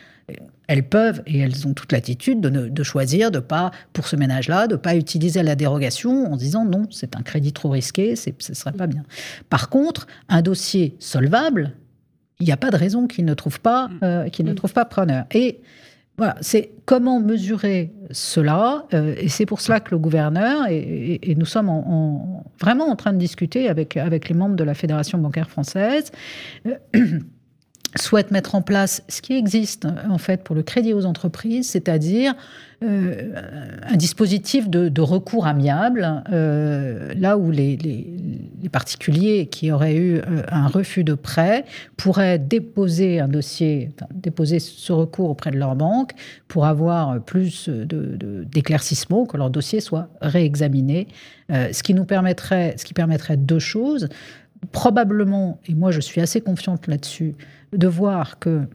Elles 0.67 0.87
peuvent, 0.87 1.21
et 1.27 1.39
elles 1.39 1.67
ont 1.67 1.73
toute 1.73 1.91
l'attitude 1.91 2.39
de, 2.39 2.69
de, 2.69 2.83
choisir 2.83 3.29
de 3.29 3.39
pas, 3.39 3.71
pour 3.91 4.07
ce 4.07 4.15
ménage-là, 4.15 4.67
de 4.67 4.77
pas 4.77 4.95
utiliser 4.95 5.43
la 5.43 5.55
dérogation 5.55 6.31
en 6.31 6.37
disant 6.37 6.63
non, 6.63 6.87
c'est 6.91 7.17
un 7.17 7.21
crédit 7.23 7.51
trop 7.51 7.71
risqué, 7.71 8.15
ce 8.15 8.29
ne 8.29 8.55
serait 8.55 8.71
pas 8.71 8.87
bien. 8.87 9.03
Par 9.49 9.69
contre, 9.69 10.07
un 10.29 10.41
dossier 10.41 10.95
solvable, 10.99 11.73
il 12.43 12.47
n'y 12.47 12.51
a 12.51 12.57
pas 12.57 12.71
de 12.71 12.75
raison 12.75 13.07
qu'il 13.07 13.23
ne 13.23 13.33
trouve 13.33 13.61
pas, 13.61 13.87
mm. 13.87 13.99
euh, 14.03 14.29
qu'il 14.29 14.45
ne 14.45 14.51
mm. 14.51 14.55
trouve 14.55 14.73
pas 14.73 14.83
preneur. 14.83 15.25
Et 15.31 15.61
voilà, 16.17 16.35
c'est 16.41 16.71
comment 16.85 17.21
mesurer 17.21 17.91
cela, 18.11 18.85
euh, 18.93 19.15
et 19.17 19.29
c'est 19.29 19.45
pour 19.45 19.61
cela 19.61 19.79
que 19.79 19.91
le 19.91 19.97
gouverneur, 19.97 20.67
et, 20.69 21.35
nous 21.37 21.45
sommes 21.45 21.71
vraiment 22.59 22.89
en 22.89 22.95
train 22.95 23.13
de 23.13 23.17
discuter 23.17 23.69
avec, 23.69 23.97
avec 23.97 24.27
les 24.29 24.35
membres 24.35 24.55
de 24.55 24.63
la 24.63 24.73
Fédération 24.73 25.17
bancaire 25.17 25.49
française, 25.49 26.11
euh, 26.67 26.75
souhaite 27.95 28.31
mettre 28.31 28.55
en 28.55 28.61
place 28.61 29.03
ce 29.07 29.21
qui 29.21 29.33
existe 29.33 29.87
en 30.09 30.17
fait 30.17 30.43
pour 30.43 30.55
le 30.55 30.63
crédit 30.63 30.93
aux 30.93 31.05
entreprises, 31.05 31.69
c'est-à-dire 31.69 32.35
euh, 32.83 33.31
un 33.83 33.95
dispositif 33.95 34.69
de, 34.69 35.01
recours 35.01 35.47
amiable, 35.47 36.23
euh, 36.31 37.13
là 37.15 37.37
où 37.37 37.51
les, 37.51 37.77
particuliers 38.71 39.45
qui 39.45 39.71
auraient 39.71 39.95
eu 39.95 40.17
euh, 40.17 40.41
un 40.49 40.67
refus 40.67 41.03
de 41.03 41.13
prêt 41.13 41.63
pourraient 41.95 42.39
déposer 42.39 43.19
un 43.19 43.27
dossier, 43.27 43.91
déposer 44.11 44.59
ce 44.59 44.91
recours 44.91 45.29
auprès 45.29 45.51
de 45.51 45.57
leur 45.57 45.75
banque 45.75 46.11
pour 46.47 46.65
avoir 46.65 47.21
plus 47.21 47.69
d'éclaircissement, 47.69 49.25
que 49.25 49.37
leur 49.37 49.49
dossier 49.49 49.79
soit 49.79 50.09
réexaminé, 50.21 51.07
ce 51.49 51.83
qui 51.83 51.93
nous 51.93 52.05
permettrait, 52.05 52.73
ce 52.77 52.85
qui 52.85 52.93
permettrait 52.93 53.37
deux 53.37 53.59
choses. 53.59 54.09
Probablement, 54.71 55.59
et 55.67 55.75
moi 55.75 55.91
je 55.91 55.99
suis 55.99 56.19
assez 56.19 56.41
confiante 56.41 56.87
là-dessus, 56.87 57.35
de 57.73 57.87
voir 57.87 58.39
que 58.39 58.67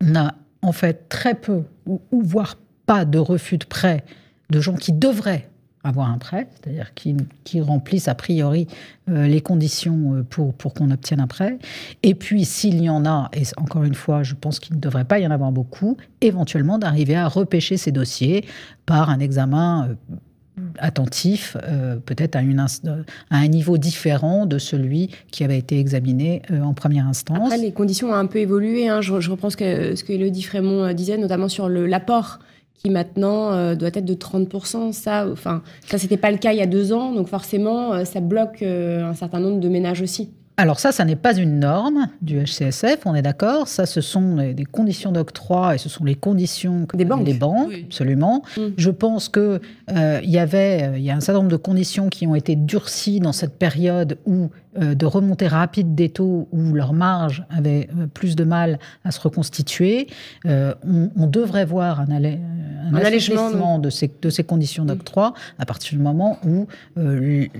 on 0.00 0.14
a 0.14 0.34
en 0.62 0.72
fait 0.72 1.08
très 1.08 1.34
peu, 1.34 1.62
ou, 1.86 2.00
voire 2.10 2.56
pas 2.86 3.04
de 3.04 3.18
refus 3.18 3.58
de 3.58 3.64
prêt 3.64 4.04
de 4.50 4.60
gens 4.60 4.74
qui 4.74 4.92
devraient 4.92 5.48
avoir 5.84 6.10
un 6.10 6.18
prêt, 6.18 6.48
c'est-à-dire 6.54 6.92
qui, 6.94 7.60
remplissent 7.60 8.08
a 8.08 8.14
priori 8.14 8.66
euh, 9.08 9.26
les 9.26 9.40
conditions 9.40 10.14
euh, 10.14 10.22
pour, 10.22 10.52
pour 10.54 10.74
qu'on 10.74 10.90
obtienne 10.90 11.20
un 11.20 11.26
prêt. 11.26 11.58
Et 12.02 12.14
puis, 12.14 12.44
s'il 12.44 12.82
y 12.82 12.90
en 12.90 13.06
a, 13.06 13.30
et 13.32 13.42
encore 13.56 13.84
une 13.84 13.94
fois, 13.94 14.22
je 14.22 14.34
pense 14.34 14.58
qu'il 14.58 14.76
ne 14.76 14.80
devrait 14.80 15.04
pas 15.04 15.18
y 15.18 15.26
en 15.26 15.30
avoir 15.30 15.52
beaucoup, 15.52 15.96
éventuellement 16.20 16.78
d'arriver 16.78 17.14
à 17.14 17.28
repêcher 17.28 17.76
ces 17.76 17.92
dossiers 17.92 18.44
par 18.86 19.08
un 19.08 19.20
examen 19.20 19.88
euh, 19.88 20.16
attentif, 20.78 21.56
euh, 21.62 21.96
peut-être 21.96 22.36
à, 22.36 22.40
à, 22.40 23.36
un 23.36 23.48
niveau 23.48 23.78
différent 23.78 24.46
de 24.46 24.58
celui 24.58 25.10
qui 25.30 25.44
avait 25.44 25.58
été 25.58 25.78
examiné 25.78 26.42
euh, 26.50 26.62
en 26.62 26.74
première 26.74 27.06
instance. 27.06 27.52
Les 27.56 27.72
conditions 27.72 28.10
ont 28.10 28.14
un 28.14 28.26
peu 28.26 28.38
évolué. 28.38 28.88
Hein. 28.88 29.00
Je, 29.00 29.30
reprends 29.30 29.50
ce 29.50 29.56
que, 29.56 30.12
Elodie 30.12 30.42
Frémont 30.42 30.84
euh, 30.84 30.92
disait, 30.92 31.18
notamment 31.18 31.48
sur 31.48 31.68
l'apport 31.68 32.38
qui 32.74 32.90
maintenant 32.90 33.74
doit 33.74 33.88
être 33.88 34.04
de 34.04 34.14
30%. 34.14 34.92
Ça, 34.92 35.26
enfin, 35.28 35.62
ça 35.86 35.98
c'était 35.98 36.16
pas 36.16 36.30
le 36.30 36.38
cas 36.38 36.52
il 36.52 36.58
y 36.58 36.62
a 36.62 36.66
deux 36.66 36.92
ans, 36.92 37.12
donc 37.12 37.26
forcément, 37.26 38.04
ça 38.04 38.20
bloque 38.20 38.62
un 38.62 39.14
certain 39.14 39.40
nombre 39.40 39.58
de 39.58 39.68
ménages 39.68 40.00
aussi. 40.00 40.30
Alors 40.58 40.80
ça, 40.80 40.90
ça 40.90 41.04
n'est 41.04 41.14
pas 41.14 41.36
une 41.36 41.60
norme 41.60 42.08
du 42.20 42.42
HCSF, 42.42 42.98
on 43.04 43.14
est 43.14 43.22
d'accord. 43.22 43.68
Ça, 43.68 43.86
ce 43.86 44.00
sont 44.00 44.52
des 44.52 44.64
conditions 44.64 45.12
d'octroi 45.12 45.76
et 45.76 45.78
ce 45.78 45.88
sont 45.88 46.04
les 46.04 46.16
conditions 46.16 46.84
des 46.94 47.04
banques, 47.04 47.22
des 47.22 47.34
banques 47.34 47.72
absolument. 47.86 48.42
Mm. 48.56 48.66
Je 48.76 48.90
pense 48.90 49.28
que 49.28 49.60
euh, 49.92 50.20
il 50.24 50.30
y 50.30 50.38
avait, 50.38 50.82
euh, 50.82 50.98
il 50.98 51.04
y 51.04 51.10
a 51.12 51.14
un 51.14 51.20
certain 51.20 51.38
nombre 51.38 51.52
de 51.52 51.56
conditions 51.56 52.08
qui 52.08 52.26
ont 52.26 52.34
été 52.34 52.56
durcies 52.56 53.20
dans 53.20 53.32
cette 53.32 53.56
période 53.56 54.18
où 54.26 54.50
de 54.78 55.06
remontée 55.06 55.48
rapide 55.48 55.94
des 55.94 56.08
taux 56.08 56.48
où 56.52 56.72
leur 56.72 56.92
marge 56.92 57.44
avait 57.50 57.88
plus 58.14 58.36
de 58.36 58.44
mal 58.44 58.78
à 59.04 59.10
se 59.10 59.20
reconstituer. 59.20 60.08
on, 60.44 61.26
devrait 61.26 61.64
voir 61.64 62.00
un, 62.00 62.10
allègement 62.94 63.78
de 63.78 63.90
ces, 63.90 64.10
de 64.20 64.30
ces 64.30 64.44
conditions 64.44 64.84
mm. 64.84 64.88
d'octroi 64.88 65.34
à 65.58 65.66
partir 65.66 65.96
du 65.96 66.02
moment 66.02 66.38
où 66.44 66.66
les, 66.96 67.50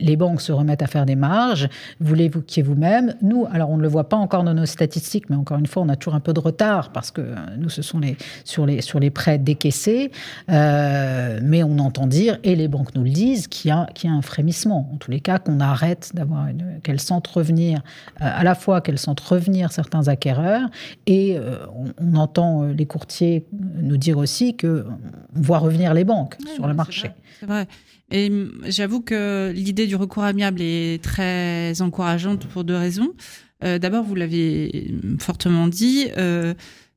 les, 0.00 0.16
banques 0.16 0.40
se 0.40 0.52
remettent 0.52 0.82
à 0.82 0.86
faire 0.86 1.06
des 1.06 1.16
marges. 1.16 1.68
Vous 2.00 2.14
évoquiez 2.24 2.62
vous-même. 2.62 3.14
Nous, 3.22 3.46
alors 3.52 3.70
on 3.70 3.76
ne 3.76 3.82
le 3.82 3.88
voit 3.88 4.08
pas 4.08 4.16
encore 4.16 4.44
dans 4.44 4.54
nos 4.54 4.66
statistiques, 4.66 5.30
mais 5.30 5.36
encore 5.36 5.58
une 5.58 5.66
fois, 5.66 5.82
on 5.82 5.88
a 5.88 5.96
toujours 5.96 6.14
un 6.14 6.20
peu 6.20 6.32
de 6.32 6.40
retard 6.40 6.90
parce 6.90 7.10
que 7.10 7.20
euh, 7.20 7.34
nous, 7.58 7.68
ce 7.68 7.82
sont 7.82 7.98
les, 7.98 8.16
sur, 8.44 8.66
les, 8.66 8.80
sur 8.80 9.00
les 9.00 9.10
prêts 9.10 9.38
décaissés. 9.38 10.10
Euh, 10.50 11.40
mais 11.42 11.62
on 11.62 11.78
entend 11.78 12.06
dire, 12.06 12.38
et 12.42 12.56
les 12.56 12.68
banques 12.68 12.94
nous 12.94 13.04
le 13.04 13.10
disent, 13.10 13.48
qu'il 13.48 13.68
y 13.68 13.72
a, 13.72 13.86
qu'il 13.94 14.10
y 14.10 14.12
a 14.12 14.16
un 14.16 14.22
frémissement. 14.22 14.90
En 14.92 14.96
tous 14.96 15.10
les 15.10 15.20
cas, 15.20 15.38
qu'on 15.38 15.60
arrête 15.60 16.10
d'avoir 16.14 16.43
qu'elles 16.82 17.00
sentent 17.00 17.26
revenir, 17.28 17.78
euh, 18.20 18.24
à 18.24 18.44
la 18.44 18.54
fois 18.54 18.80
qu'elles 18.80 18.98
sentent 18.98 19.20
revenir 19.20 19.72
certains 19.72 20.08
acquéreurs, 20.08 20.68
et 21.06 21.38
on, 21.98 22.14
entend 22.16 22.64
les 22.64 22.86
courtiers 22.86 23.44
nous 23.52 23.96
dire 23.96 24.18
aussi 24.18 24.56
qu'on 24.56 24.84
voit 25.34 25.58
revenir 25.58 25.94
les 25.94 26.04
banques 26.04 26.36
sur 26.54 26.66
le 26.66 26.74
marché. 26.74 27.10
C'est 27.40 27.46
vrai. 27.46 27.66
Et 28.10 28.30
j'avoue 28.66 29.00
que 29.00 29.52
l'idée 29.54 29.86
du 29.86 29.96
recours 29.96 30.24
amiable 30.24 30.60
est 30.62 31.02
très 31.02 31.80
encourageante 31.80 32.46
pour 32.46 32.64
deux 32.64 32.76
raisons. 32.76 33.12
Euh, 33.64 33.78
D'abord, 33.78 34.04
vous 34.04 34.14
l'avez 34.14 34.94
fortement 35.18 35.68
dit, 35.68 36.08
euh, 36.16 36.54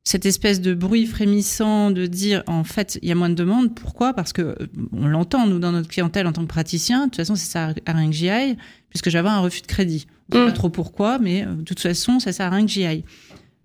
cette 0.08 0.26
espèce 0.26 0.62
de 0.62 0.74
bruit 0.74 1.05
frémissant 1.05 1.91
de 1.91 2.05
dire 2.05 2.41
en 2.47 2.64
fait 2.64 2.97
il 3.01 3.10
y 3.10 3.12
a 3.12 3.16
moins 3.16 3.30
de 3.30 3.36
demandes. 3.36 3.76
Pourquoi? 3.76 4.14
Parce 4.14 4.32
que 4.32 4.41
euh, 4.41 4.55
on 4.93 5.05
l'entend 5.05 5.47
nous 5.47 5.60
dans 5.60 5.74
notre 5.74 5.89
clientèle 5.89 6.28
en 6.28 6.32
tant 6.32 6.43
que 6.43 6.47
praticien. 6.47 6.99
De 6.99 7.05
toute 7.08 7.18
façon, 7.18 7.36
c'est 7.36 7.51
ça 7.51 7.74
à 7.86 7.91
rien 7.91 8.10
que 8.10 8.16
j'y 8.16 8.30
aille, 8.30 8.55
puisque 8.89 9.10
j'avais 9.10 9.28
un 9.28 9.41
refus 9.41 9.62
de 9.64 9.68
crédit. 9.68 10.08
Je 10.30 10.38
sais 10.38 10.45
pas 10.45 10.51
mmh. 10.51 10.53
trop 10.53 10.70
pourquoi, 10.70 11.20
mais 11.20 11.45
euh, 11.45 11.55
de 11.55 11.62
toute 11.64 11.82
façon, 11.82 12.22
ça 12.22 12.32
sert 12.32 12.45
à 12.45 12.55
rien 12.55 12.66
que 12.66 12.72
j'y 12.72 12.86
aille. 12.86 13.03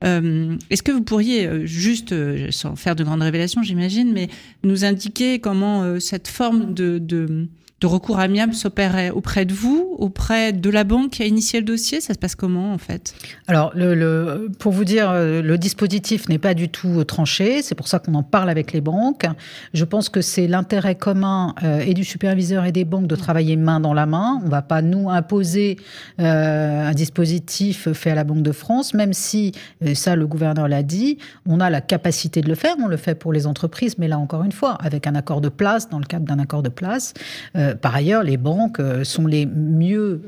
Euh, 0.03 0.57
Est-ce 0.69 0.83
que 0.83 0.91
vous 0.91 1.03
pourriez 1.03 1.65
juste, 1.65 2.13
sans 2.51 2.75
faire 2.75 2.97
de 2.97 3.05
grandes 3.05 3.23
révélations, 3.23 3.63
j'imagine, 3.63 4.13
mais 4.13 4.29
nous 4.65 4.85
indiquer 4.85 5.39
comment 5.39 5.85
euh, 5.85 6.01
cette 6.01 6.27
forme 6.27 6.75
de, 6.75 6.99
de 6.99 7.47
de 7.83 7.87
recours 7.89 8.21
amiable 8.21 8.55
s'opérait 8.55 9.11
auprès 9.11 9.45
de 9.45 9.53
vous, 9.53 9.97
auprès 9.99 10.53
de 10.53 10.71
la 10.71 10.85
banque 10.85 11.11
qui 11.11 11.23
a 11.25 11.27
initié 11.27 11.59
le 11.59 11.67
dossier? 11.67 12.01
Ça 12.01 12.15
se 12.15 12.19
passe 12.19 12.37
comment 12.37 12.73
en 12.73 12.79
fait? 12.79 13.13
Alors, 13.49 13.73
le, 13.75 14.49
pour 14.61 14.71
vous 14.71 14.85
dire, 14.85 15.11
euh, 15.11 15.43
le 15.43 15.59
dispositif 15.59 16.29
n'est 16.29 16.39
pas 16.39 16.55
du 16.55 16.69
tout 16.69 17.01
euh, 17.01 17.05
tranché. 17.05 17.61
C'est 17.61 17.75
pour 17.75 17.89
ça 17.89 17.99
qu'on 17.99 18.15
en 18.15 18.23
parle 18.23 18.51
avec 18.51 18.73
les 18.73 18.81
banques. 18.81 19.27
Je 19.75 19.85
pense 19.85 20.09
que 20.09 20.21
c'est 20.21 20.47
l'intérêt 20.47 20.95
commun 20.95 21.57
euh, 21.65 21.81
et 21.81 21.93
du 21.93 22.05
superviseur 22.05 22.65
et 22.65 22.71
des 22.71 22.85
banques 22.85 23.09
de 23.09 23.17
travailler 23.17 23.57
main 23.57 23.81
dans 23.81 23.95
la 23.95 24.07
main. 24.07 24.39
On 24.43 24.47
ne 24.47 24.51
va 24.51 24.63
pas 24.63 24.81
nous 24.81 25.11
imposer 25.11 25.77
un 26.19 26.93
dispositif 26.93 27.93
fait 27.93 28.11
à 28.11 28.15
la 28.15 28.25
Banque 28.25 28.43
de 28.43 28.53
France, 28.53 28.95
même 28.95 29.13
si, 29.13 29.53
ça 29.95 30.15
le 30.15 30.27
gouverneur 30.27 30.69
l'a 30.69 30.83
dit, 30.83 31.19
on 31.47 31.59
a 31.59 31.69
la 31.69 31.81
capacité 31.81 32.43
de 32.43 32.49
le 32.49 32.55
faire. 32.55 32.77
On 32.79 32.87
le 32.87 32.97
fait 32.97 33.17
pour 33.17 33.33
les 33.33 33.47
entreprises, 33.47 33.99
mais 33.99 34.07
là 34.07 34.19
encore 34.19 34.45
une 34.45 34.53
fois, 34.53 34.75
avec 34.75 35.07
un 35.07 35.15
accord 35.15 35.41
de 35.41 35.49
place, 35.49 35.89
dans 35.89 35.99
le 35.99 36.05
cadre 36.05 36.27
d'un 36.27 36.39
accord 36.39 36.63
de 36.63 36.69
place. 36.69 37.15
Par 37.81 37.95
ailleurs, 37.95 38.23
les 38.23 38.37
banques 38.37 38.81
sont 39.05 39.27
les 39.27 39.47
mieux, 39.47 40.23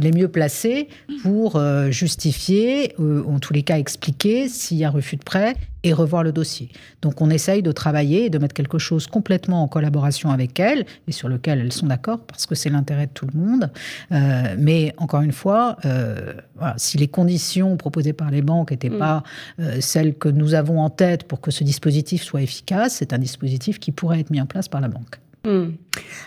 les 0.00 0.12
mieux 0.12 0.28
placées 0.28 0.88
pour 1.22 1.60
justifier, 1.90 2.94
en 2.98 3.38
tous 3.38 3.52
les 3.52 3.62
cas 3.62 3.78
expliquer 3.78 4.48
s'il 4.48 4.78
y 4.78 4.84
a 4.84 4.90
refus 4.90 5.16
de 5.16 5.24
prêt 5.24 5.54
et 5.82 5.92
revoir 5.92 6.22
le 6.22 6.32
dossier. 6.32 6.68
Donc 7.02 7.20
on 7.20 7.30
essaye 7.30 7.62
de 7.62 7.72
travailler 7.72 8.26
et 8.26 8.30
de 8.30 8.38
mettre 8.38 8.54
quelque 8.54 8.78
chose 8.78 9.06
complètement 9.06 9.62
en 9.62 9.68
collaboration 9.68 10.30
avec 10.30 10.60
elles 10.60 10.84
et 11.08 11.12
sur 11.12 11.28
lequel 11.28 11.60
elles 11.60 11.72
sont 11.72 11.86
d'accord 11.86 12.20
parce 12.20 12.46
que 12.46 12.54
c'est 12.54 12.70
l'intérêt 12.70 13.06
de 13.06 13.12
tout 13.12 13.26
le 13.32 13.38
monde. 13.38 13.70
Euh, 14.12 14.54
mais 14.58 14.94
encore 14.98 15.22
une 15.22 15.32
fois, 15.32 15.76
euh, 15.84 16.34
si 16.76 16.98
les 16.98 17.08
conditions 17.08 17.76
proposées 17.76 18.12
par 18.12 18.30
les 18.30 18.42
banques 18.42 18.70
n'étaient 18.70 18.90
mm. 18.90 18.98
pas 18.98 19.22
euh, 19.60 19.80
celles 19.80 20.14
que 20.14 20.28
nous 20.28 20.54
avons 20.54 20.80
en 20.80 20.90
tête 20.90 21.24
pour 21.24 21.40
que 21.40 21.50
ce 21.50 21.64
dispositif 21.64 22.22
soit 22.22 22.42
efficace, 22.42 22.96
c'est 22.96 23.12
un 23.12 23.18
dispositif 23.18 23.78
qui 23.78 23.92
pourrait 23.92 24.20
être 24.20 24.30
mis 24.30 24.40
en 24.40 24.46
place 24.46 24.68
par 24.68 24.80
la 24.80 24.88
banque. 24.88 25.20
Hmm. 25.44 25.70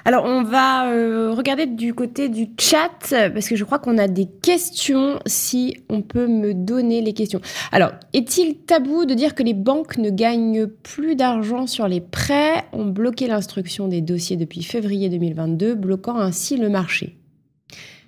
Alors, 0.05 0.25
on 0.25 0.43
va 0.43 0.87
euh, 0.87 1.31
regarder 1.31 1.67
du 1.67 1.93
côté 1.93 2.29
du 2.29 2.47
chat, 2.59 2.89
parce 3.09 3.47
que 3.47 3.55
je 3.55 3.63
crois 3.63 3.77
qu'on 3.77 3.99
a 3.99 4.07
des 4.07 4.27
questions, 4.41 5.19
si 5.27 5.77
on 5.87 6.01
peut 6.01 6.25
me 6.27 6.53
donner 6.53 7.01
les 7.01 7.13
questions. 7.13 7.39
Alors, 7.71 7.91
est-il 8.13 8.57
tabou 8.65 9.05
de 9.05 9.13
dire 9.13 9.35
que 9.35 9.43
les 9.43 9.53
banques 9.53 9.97
ne 9.97 10.09
gagnent 10.09 10.65
plus 10.65 11.15
d'argent 11.15 11.67
sur 11.67 11.87
les 11.87 12.01
prêts, 12.01 12.65
ont 12.73 12.85
bloqué 12.85 13.27
l'instruction 13.27 13.87
des 13.87 14.01
dossiers 14.01 14.35
depuis 14.35 14.63
février 14.63 15.09
2022, 15.09 15.75
bloquant 15.75 16.17
ainsi 16.17 16.57
le 16.57 16.69
marché 16.69 17.17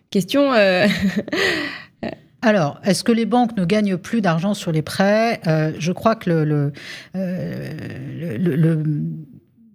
Question... 0.10 0.54
Euh, 0.54 0.88
Alors, 2.42 2.80
est-ce 2.84 3.04
que 3.04 3.12
les 3.12 3.26
banques 3.26 3.58
ne 3.58 3.66
gagnent 3.66 3.98
plus 3.98 4.22
d'argent 4.22 4.54
sur 4.54 4.72
les 4.72 4.84
prêts? 4.84 5.42
Euh, 5.48 5.72
Je 5.80 5.92
crois 5.92 6.16
que 6.16 6.30
le, 6.30 6.72
le 7.16 8.84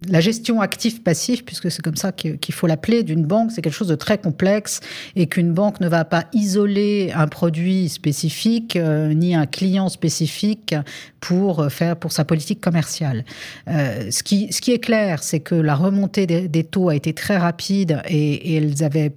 la 0.09 0.21
gestion 0.21 0.61
active-passif, 0.61 1.45
puisque 1.45 1.71
c'est 1.71 1.83
comme 1.83 1.97
ça 1.97 2.13
qu'il 2.13 2.55
faut 2.55 2.67
l'appeler, 2.67 3.03
d'une 3.03 3.25
banque, 3.25 3.53
c'est 3.53 3.63
quelque 3.63 3.75
chose 3.75 3.89
de 3.89 3.95
très 3.97 4.19
complexe 4.19 4.81
et 5.17 5.27
qu'une 5.27 5.53
banque 5.53 5.81
ne 5.81 5.89
va 5.89 6.05
pas 6.05 6.25
isoler 6.33 7.13
un 7.15 7.29
produit 7.29 7.89
spécifique 7.89 8.77
euh, 8.77 9.13
ni 9.13 9.35
un 9.35 9.47
client 9.47 9.89
spécifique 9.89 10.75
pour 11.21 11.71
faire 11.71 11.97
pour 11.97 12.13
sa 12.13 12.25
politique 12.25 12.61
commerciale. 12.61 13.25
Euh, 13.69 14.11
ce, 14.11 14.23
qui, 14.23 14.53
ce 14.53 14.61
qui 14.61 14.73
est 14.73 14.79
clair, 14.79 15.23
c'est 15.23 15.41
que 15.41 15.55
la 15.55 15.75
remontée 15.75 16.27
des, 16.27 16.65
taux 16.65 16.89
a 16.89 16.95
été 16.95 17.13
très 17.13 17.37
rapide 17.37 18.03
et, 18.09 18.53
et 18.53 18.55
elles 18.57 18.83
avaient 18.83 19.13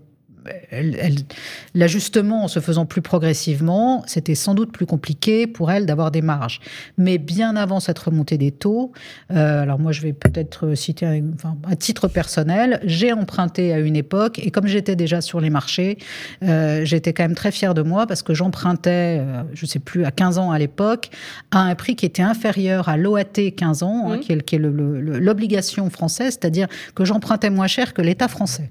l'ajustement 1.73 2.43
en 2.43 2.47
se 2.47 2.59
faisant 2.59 2.85
plus 2.85 3.01
progressivement, 3.01 4.03
c'était 4.07 4.35
sans 4.35 4.55
doute 4.55 4.71
plus 4.71 4.85
compliqué 4.85 5.47
pour 5.47 5.71
elle 5.71 5.85
d'avoir 5.85 6.11
des 6.11 6.21
marges. 6.21 6.59
Mais 6.97 7.17
bien 7.17 7.55
avant 7.55 7.79
cette 7.79 7.99
remontée 7.99 8.37
des 8.37 8.51
taux, 8.51 8.91
euh, 9.31 9.61
alors 9.61 9.79
moi 9.79 9.91
je 9.91 10.01
vais 10.01 10.13
peut-être 10.13 10.75
citer 10.75 11.05
un, 11.05 11.21
enfin, 11.35 11.55
à 11.69 11.75
titre 11.75 12.07
personnel, 12.07 12.79
j'ai 12.83 13.13
emprunté 13.13 13.73
à 13.73 13.79
une 13.79 13.95
époque 13.95 14.39
et 14.39 14.51
comme 14.51 14.67
j'étais 14.67 14.95
déjà 14.95 15.21
sur 15.21 15.39
les 15.39 15.49
marchés, 15.49 15.97
euh, 16.43 16.85
j'étais 16.85 17.13
quand 17.13 17.23
même 17.23 17.35
très 17.35 17.51
fière 17.51 17.73
de 17.73 17.81
moi 17.81 18.07
parce 18.07 18.21
que 18.21 18.33
j'empruntais, 18.33 19.19
euh, 19.19 19.43
je 19.53 19.65
ne 19.65 19.69
sais 19.69 19.79
plus, 19.79 20.05
à 20.05 20.11
15 20.11 20.37
ans 20.37 20.51
à 20.51 20.59
l'époque, 20.59 21.09
à 21.51 21.61
un 21.61 21.75
prix 21.75 21.95
qui 21.95 22.05
était 22.05 22.23
inférieur 22.23 22.89
à 22.89 22.97
l'OAT 22.97 23.51
15 23.55 23.83
ans, 23.83 24.11
hein, 24.11 24.17
qui 24.19 24.31
est, 24.31 24.41
qui 24.41 24.55
est 24.55 24.59
l'obligation 24.59 25.89
française, 25.89 26.37
c'est-à-dire 26.39 26.67
que 26.95 27.05
j'empruntais 27.05 27.49
moins 27.49 27.67
cher 27.67 27.93
que 27.93 28.01
l'État 28.01 28.27
français. 28.27 28.69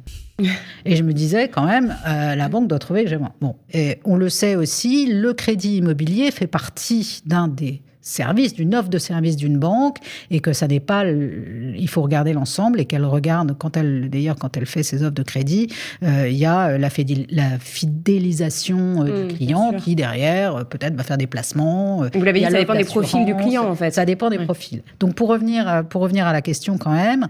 Et 0.84 0.96
je 0.96 1.02
me 1.02 1.12
disais 1.12 1.48
quand 1.48 1.66
même, 1.66 1.96
euh, 2.06 2.34
la 2.34 2.48
banque 2.48 2.68
doit 2.68 2.78
trouver 2.78 3.04
que 3.04 3.10
j'ai 3.10 3.18
moins. 3.18 3.32
Bon, 3.40 3.56
et 3.72 3.98
on 4.04 4.16
le 4.16 4.28
sait 4.28 4.56
aussi, 4.56 5.06
le 5.12 5.32
crédit 5.32 5.76
immobilier 5.78 6.30
fait 6.30 6.46
partie 6.46 7.22
d'un 7.26 7.48
des 7.48 7.82
service, 8.02 8.52
d'une 8.52 8.74
offre 8.74 8.88
de 8.88 8.98
service 8.98 9.36
d'une 9.36 9.58
banque, 9.58 9.98
et 10.30 10.40
que 10.40 10.52
ça 10.52 10.66
n'est 10.66 10.80
pas, 10.80 11.04
il 11.06 11.88
faut 11.88 12.02
regarder 12.02 12.32
l'ensemble, 12.32 12.80
et 12.80 12.84
qu'elle 12.84 13.04
regarde, 13.04 13.56
quand 13.56 13.76
elle, 13.76 14.10
d'ailleurs, 14.10 14.36
quand 14.36 14.56
elle 14.56 14.66
fait 14.66 14.82
ses 14.82 15.02
offres 15.02 15.14
de 15.14 15.22
crédit, 15.22 15.68
euh, 16.02 16.28
il 16.28 16.36
y 16.36 16.44
a 16.44 16.70
euh, 16.70 16.78
la, 16.78 16.88
la 17.30 17.58
fidélisation 17.58 19.04
euh, 19.04 19.28
du 19.28 19.34
mmh, 19.34 19.36
client 19.36 19.72
qui, 19.78 19.94
derrière, 19.94 20.66
peut-être 20.66 20.94
va 20.94 21.04
faire 21.04 21.16
des 21.16 21.28
placements. 21.28 22.02
Vous 22.12 22.24
l'avez 22.24 22.40
dit, 22.40 22.46
ça 22.46 22.58
dépend 22.58 22.74
des 22.74 22.84
profils 22.84 23.24
du 23.24 23.36
client, 23.36 23.68
en 23.68 23.74
fait. 23.76 23.92
Ça 23.92 24.04
dépend 24.04 24.30
des 24.30 24.38
profils. 24.38 24.82
Donc, 24.98 25.14
pour 25.14 25.28
revenir, 25.28 25.84
pour 25.88 26.02
revenir 26.02 26.26
à 26.26 26.32
la 26.32 26.42
question, 26.42 26.78
quand 26.78 26.92
même, 26.92 27.28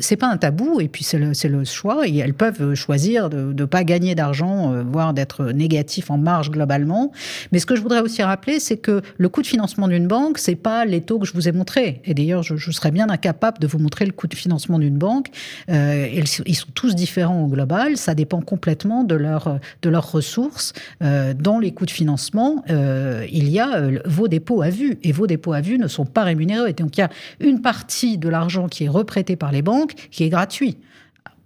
c'est 0.00 0.16
pas 0.16 0.28
un 0.28 0.36
tabou, 0.36 0.80
et 0.80 0.88
puis 0.88 1.02
c'est 1.02 1.18
le, 1.18 1.32
le, 1.48 1.64
choix, 1.64 2.06
et 2.06 2.18
elles 2.18 2.34
peuvent 2.34 2.74
choisir 2.74 3.28
de 3.28 3.52
ne 3.52 3.64
pas 3.64 3.82
gagner 3.82 4.14
d'argent, 4.14 4.72
voire 4.84 5.12
d'être 5.14 5.46
négatif 5.46 6.10
en 6.10 6.18
marge 6.18 6.50
globalement. 6.50 7.12
Mais 7.50 7.58
ce 7.58 7.66
que 7.66 7.74
je 7.74 7.80
voudrais 7.80 8.00
aussi 8.00 8.22
rappeler, 8.22 8.60
c'est 8.60 8.76
que 8.76 9.02
le 9.16 9.28
coût 9.28 9.42
de 9.42 9.46
financement 9.46 9.88
d'une 9.88 10.06
banque, 10.12 10.36
c'est 10.36 10.56
pas 10.56 10.84
les 10.84 11.00
taux 11.00 11.18
que 11.18 11.26
je 11.26 11.32
vous 11.32 11.48
ai 11.48 11.52
montrés. 11.52 12.02
Et 12.04 12.12
d'ailleurs, 12.12 12.42
je, 12.42 12.70
serais 12.70 12.90
bien 12.90 13.08
incapable 13.08 13.58
de 13.58 13.66
vous 13.66 13.78
montrer 13.78 14.04
le 14.04 14.12
coût 14.12 14.26
de 14.26 14.34
financement 14.34 14.78
d'une 14.78 14.98
banque. 14.98 15.28
Euh, 15.70 16.06
ils, 16.44 16.56
sont 16.56 16.68
tous 16.74 16.94
différents 16.94 17.44
au 17.44 17.46
global. 17.46 17.96
Ça 17.96 18.14
dépend 18.14 18.42
complètement 18.42 19.04
de, 19.04 19.14
leur, 19.14 19.58
de 19.80 19.88
leurs 19.88 20.12
ressources. 20.12 20.74
Euh, 21.02 21.32
dans 21.32 21.58
les 21.58 21.72
coûts 21.72 21.86
de 21.86 21.90
financement, 21.90 22.62
euh, 22.68 23.26
il 23.32 23.48
y 23.48 23.58
a 23.58 23.88
vos 24.04 24.28
dépôts 24.28 24.60
à 24.60 24.68
vue. 24.68 24.98
Et 25.02 25.12
vos 25.12 25.26
dépôts 25.26 25.54
à 25.54 25.62
vue 25.62 25.78
ne 25.78 25.88
sont 25.88 26.04
pas 26.04 26.24
rémunérés. 26.24 26.74
Donc 26.74 26.98
il 26.98 27.00
y 27.00 27.04
a 27.04 27.10
une 27.40 27.62
partie 27.62 28.18
de 28.18 28.28
l'argent 28.28 28.68
qui 28.68 28.84
est 28.84 28.90
reprêté 28.90 29.36
par 29.36 29.50
les 29.50 29.62
banques 29.62 29.94
qui 30.10 30.24
est 30.24 30.28
gratuit 30.28 30.76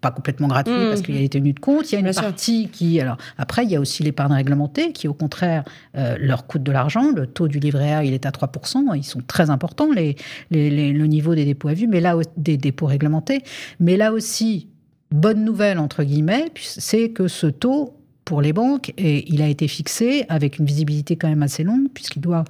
pas 0.07 0.15
complètement 0.15 0.49
gratuit 0.49 0.73
parce 0.89 1.03
qu'il 1.03 1.15
y 1.15 1.19
a 1.19 1.21
les 1.21 1.29
tenues 1.29 1.53
de 1.53 1.61
compte. 1.61 1.91
Il 1.91 1.95
y 1.95 1.97
a 1.97 2.01
une 2.01 2.15
partie 2.15 2.69
qui. 2.69 3.01
Alors, 3.01 3.17
après, 3.39 3.65
il 3.65 3.71
y 3.71 3.77
a 3.77 3.81
aussi 3.81 4.03
l'épargne 4.03 4.33
réglementée 4.33 4.93
qui, 4.93 5.09
au 5.09 5.15
contraire, 5.15 5.65
euh, 5.97 6.17
leur 6.21 6.47
coûte 6.47 6.63
de 6.63 6.73
l'argent. 6.73 7.13
Le 7.15 7.27
taux 7.27 7.49
du 7.49 7.59
livret 7.59 7.93
A, 7.93 8.05
il 8.05 8.15
est 8.15 8.27
à 8.27 8.31
3%. 8.31 8.97
Ils 8.97 9.05
sont 9.05 9.21
très 9.27 9.51
importants, 9.51 9.89
les, 9.93 10.17
le 10.51 11.07
niveau 11.07 11.35
des 11.35 11.45
dépôts 11.45 11.69
à 11.69 11.75
vue, 11.75 11.87
mais 11.87 12.01
là, 12.01 12.17
des 12.37 12.57
dépôts 12.57 12.87
réglementés. 12.87 13.43
Mais 13.81 13.97
là 13.97 14.13
aussi, 14.13 14.69
bonne 15.11 15.45
nouvelle, 15.45 15.79
entre 15.79 16.05
guillemets, 16.05 16.47
c'est 16.61 17.11
que 17.11 17.29
ce 17.29 17.47
taux, 17.47 17.95
pour 18.25 18.43
les 18.43 18.53
banques, 18.53 18.93
et 18.97 19.33
il 19.33 19.43
a 19.43 19.49
été 19.49 19.69
fixé 19.69 20.25
avec 20.29 20.59
une 20.59 20.67
visibilité 20.67 21.17
quand 21.17 21.29
même 21.29 21.43
assez 21.43 21.65
longue, 21.65 21.89
puisqu'il 21.93 22.21
doit 22.21 22.45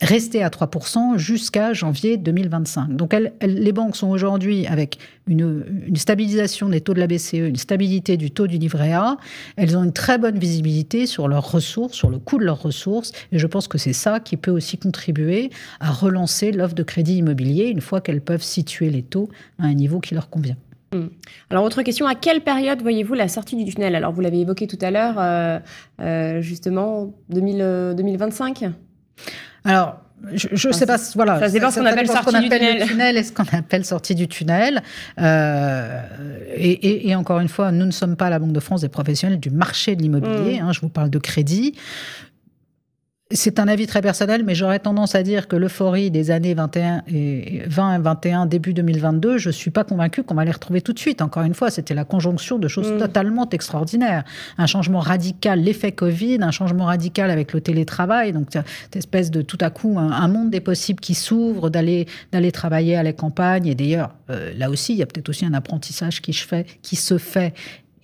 rester 0.00 0.42
à 0.42 0.48
3% 0.48 1.18
jusqu'à 1.18 1.72
janvier 1.72 2.16
2025. 2.16 2.94
Donc 2.94 3.14
les 3.40 3.72
banques 3.72 3.96
sont 3.96 4.08
aujourd'hui 4.08 4.66
avec 4.66 4.98
une, 5.26 5.64
stabilisation 5.96 6.68
des 6.68 6.80
taux 6.80 6.94
de 6.94 7.00
la 7.00 7.06
BCE, 7.06 7.34
une 7.34 7.56
stabilité 7.56 8.16
du 8.16 8.30
taux 8.30 8.46
du 8.46 8.58
livret 8.58 8.92
A. 8.92 9.16
Elles 9.56 9.76
ont 9.76 9.82
une 9.82 9.92
très 9.92 10.18
bonne 10.18 10.38
visibilité 10.38 11.06
sur 11.06 11.26
leurs 11.26 11.50
ressources, 11.50 11.94
sur 11.94 12.10
le 12.10 12.18
coût 12.18 12.38
de 12.38 12.44
leurs 12.44 12.62
ressources. 12.62 13.12
Et 13.32 13.38
je 13.38 13.46
pense 13.46 13.66
que 13.66 13.78
c'est 13.78 13.92
ça 13.92 14.20
qui 14.20 14.36
peut 14.36 14.52
aussi 14.52 14.78
contribuer 14.78 15.50
à 15.80 15.90
relancer 15.90 16.52
l'offre 16.52 16.74
de 16.74 16.84
crédit 16.84 17.16
immobilier 17.16 17.64
une 17.64 17.80
fois 17.80 18.00
qu'elles 18.00 18.22
peuvent 18.22 18.42
situer 18.42 18.90
les 18.90 19.02
taux 19.02 19.28
à 19.58 19.64
un 19.64 19.74
niveau 19.74 19.98
qui 19.98 20.14
leur 20.14 20.30
convient. 20.30 20.56
Hmm. 20.92 21.08
Alors, 21.50 21.64
autre 21.64 21.82
question, 21.82 22.06
à 22.06 22.14
quelle 22.14 22.40
période 22.40 22.80
voyez-vous 22.80 23.14
la 23.14 23.28
sortie 23.28 23.62
du 23.62 23.70
tunnel? 23.70 23.94
Alors, 23.94 24.12
vous 24.12 24.20
l'avez 24.20 24.40
évoqué 24.40 24.66
tout 24.66 24.78
à 24.80 24.90
l'heure, 24.90 25.16
euh, 25.18 25.58
euh, 26.00 26.40
justement, 26.40 27.12
2025 27.28 28.64
alors, 29.68 30.00
je 30.32 30.68
ne 30.68 30.72
sais 30.72 30.86
pas, 30.86 30.96
voilà. 31.14 31.38
Ça 31.38 31.48
dépend 31.48 31.70
ce 31.70 31.78
qu'on 31.78 31.86
appelle 31.86 32.08
sortie 32.08 32.40
du 32.40 32.48
tunnel. 32.48 32.86
tunnel 32.86 33.16
et 33.16 33.22
ce 33.22 33.32
qu'on 33.32 33.44
appelle 33.52 33.84
sortie 33.84 34.14
du 34.14 34.26
tunnel. 34.26 34.82
Euh, 35.20 36.02
et, 36.56 37.14
encore 37.14 37.38
une 37.38 37.48
fois, 37.48 37.70
nous 37.70 37.86
ne 37.86 37.90
sommes 37.90 38.16
pas 38.16 38.30
la 38.30 38.38
Banque 38.38 38.52
de 38.52 38.60
France 38.60 38.80
des 38.80 38.88
professionnels 38.88 39.38
du 39.38 39.50
marché 39.50 39.94
de 39.94 40.02
l'immobilier. 40.02 40.60
Mm. 40.60 40.64
Hein, 40.64 40.72
je 40.72 40.80
vous 40.80 40.88
parle 40.88 41.10
de 41.10 41.18
crédit. 41.18 41.74
C'est 43.30 43.60
un 43.60 43.68
avis 43.68 43.86
très 43.86 44.00
personnel, 44.00 44.42
mais 44.42 44.54
j'aurais 44.54 44.78
tendance 44.78 45.14
à 45.14 45.22
dire 45.22 45.48
que 45.48 45.56
l'euphorie 45.56 46.10
des 46.10 46.30
années 46.30 46.54
21 46.54 47.02
et 47.08 47.62
20 47.66 47.96
et 47.96 47.98
21, 47.98 48.46
début 48.46 48.72
2022, 48.72 49.36
je 49.36 49.50
suis 49.50 49.70
pas 49.70 49.84
convaincue 49.84 50.22
qu'on 50.22 50.34
va 50.34 50.46
les 50.46 50.50
retrouver 50.50 50.80
tout 50.80 50.94
de 50.94 50.98
suite. 50.98 51.20
Encore 51.20 51.42
une 51.42 51.52
fois, 51.52 51.70
c'était 51.70 51.92
la 51.92 52.06
conjonction 52.06 52.58
de 52.58 52.68
choses 52.68 52.90
mm. 52.90 52.96
totalement 52.96 53.46
extraordinaires. 53.50 54.24
Un 54.56 54.64
changement 54.64 55.00
radical, 55.00 55.60
l'effet 55.60 55.92
Covid, 55.92 56.38
un 56.40 56.52
changement 56.52 56.86
radical 56.86 57.30
avec 57.30 57.52
le 57.52 57.60
télétravail, 57.60 58.32
donc 58.32 58.46
cette 58.50 58.96
espèce 58.96 59.30
de 59.30 59.42
tout 59.42 59.58
à 59.60 59.68
coup 59.68 59.98
un, 59.98 60.28
monde 60.28 60.48
des 60.48 60.60
possibles 60.60 61.00
qui 61.00 61.14
s'ouvre, 61.14 61.68
d'aller 61.68 62.06
d'aller 62.32 62.50
travailler 62.50 62.96
à 62.96 63.02
la 63.02 63.12
campagne. 63.12 63.66
Et 63.66 63.74
d'ailleurs, 63.74 64.14
euh, 64.30 64.54
là 64.56 64.70
aussi, 64.70 64.94
il 64.94 64.98
y 65.00 65.02
a 65.02 65.06
peut-être 65.06 65.28
aussi 65.28 65.44
un 65.44 65.52
apprentissage 65.52 66.22
qui, 66.22 66.32
fais, 66.32 66.64
qui 66.80 66.96
se 66.96 67.18
fait 67.18 67.52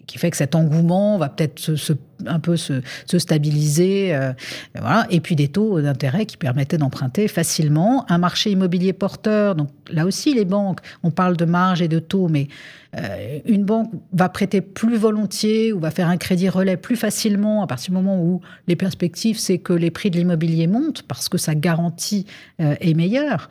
qui 0.07 0.19
fait 0.19 0.31
que 0.31 0.37
cet 0.37 0.55
engouement 0.55 1.19
va 1.19 1.29
peut-être 1.29 1.59
se, 1.59 1.93
un 2.27 2.39
peu 2.39 2.57
se, 2.57 2.83
stabiliser. 3.19 4.15
Euh, 4.15 4.33
voilà. 4.75 5.07
Et 5.11 5.21
puis 5.21 5.37
des 5.37 5.49
taux 5.49 5.81
d'intérêt 5.81 6.27
qui 6.27 6.37
permettaient 6.37 6.79
d'emprunter 6.79 7.29
facilement. 7.29 8.05
Un 8.09 8.19
marché 8.19 8.51
immobilier 8.51 8.93
porteur, 8.93 9.55
donc 9.55 9.69
là 9.91 10.07
aussi 10.07 10.35
les 10.35 10.45
banques, 10.45 10.81
on 11.03 11.11
parle 11.11 11.37
de 11.37 11.45
marge 11.45 11.83
et 11.83 11.89
de 11.89 11.99
taux, 11.99 12.29
mais 12.29 12.49
euh, 12.97 13.41
une 13.45 13.65
banque 13.65 13.91
va 14.13 14.29
prêter 14.29 14.61
plus 14.61 14.97
volontiers 14.97 15.73
ou 15.73 15.81
va 15.81 15.91
faire 15.91 16.09
un 16.09 16.17
crédit 16.17 16.49
relais 16.49 16.77
plus 16.77 16.95
facilement 16.95 17.63
à 17.63 17.67
partir 17.67 17.91
du 17.91 17.97
moment 17.97 18.23
où 18.23 18.41
les 18.69 18.77
perspectives, 18.77 19.39
c'est 19.39 19.59
que 19.59 19.73
les 19.73 19.91
prix 19.91 20.11
de 20.11 20.17
l'immobilier 20.17 20.69
montent 20.69 21.03
parce 21.03 21.29
que 21.29 21.37
sa 21.37 21.57
garantie 21.57 22.27
euh, 22.61 22.77
est 22.81 22.95
meilleure. 22.95 23.49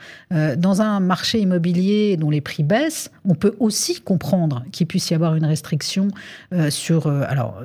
Dans 0.58 0.82
un 0.82 1.00
marché 1.00 1.40
immobilier 1.40 2.18
dont 2.18 2.30
les 2.30 2.42
prix 2.42 2.64
baissent, 2.64 3.12
on 3.26 3.36
peut 3.36 3.56
aussi 3.60 4.02
comprendre 4.02 4.64
qu'il 4.72 4.88
puisse 4.88 5.10
y 5.12 5.14
avoir 5.14 5.36
une 5.36 5.46
restriction 5.46 6.08
sur, 6.70 7.08
alors, 7.08 7.62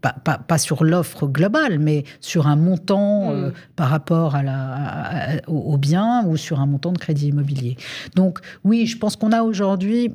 pas, 0.00 0.33
pas 0.38 0.58
sur 0.58 0.84
l'offre 0.84 1.26
globale, 1.26 1.78
mais 1.78 2.04
sur 2.20 2.46
un 2.46 2.56
montant 2.56 3.32
mm. 3.32 3.52
par 3.76 3.88
rapport 3.88 4.34
à 4.34 4.42
la, 4.42 5.40
au 5.46 5.76
bien 5.76 6.24
ou 6.26 6.36
sur 6.36 6.60
un 6.60 6.66
montant 6.66 6.92
de 6.92 6.98
crédit 6.98 7.28
immobilier. 7.28 7.76
Donc 8.14 8.38
oui, 8.64 8.86
je 8.86 8.98
pense 8.98 9.16
qu'on 9.16 9.32
a 9.32 9.42
aujourd'hui 9.42 10.14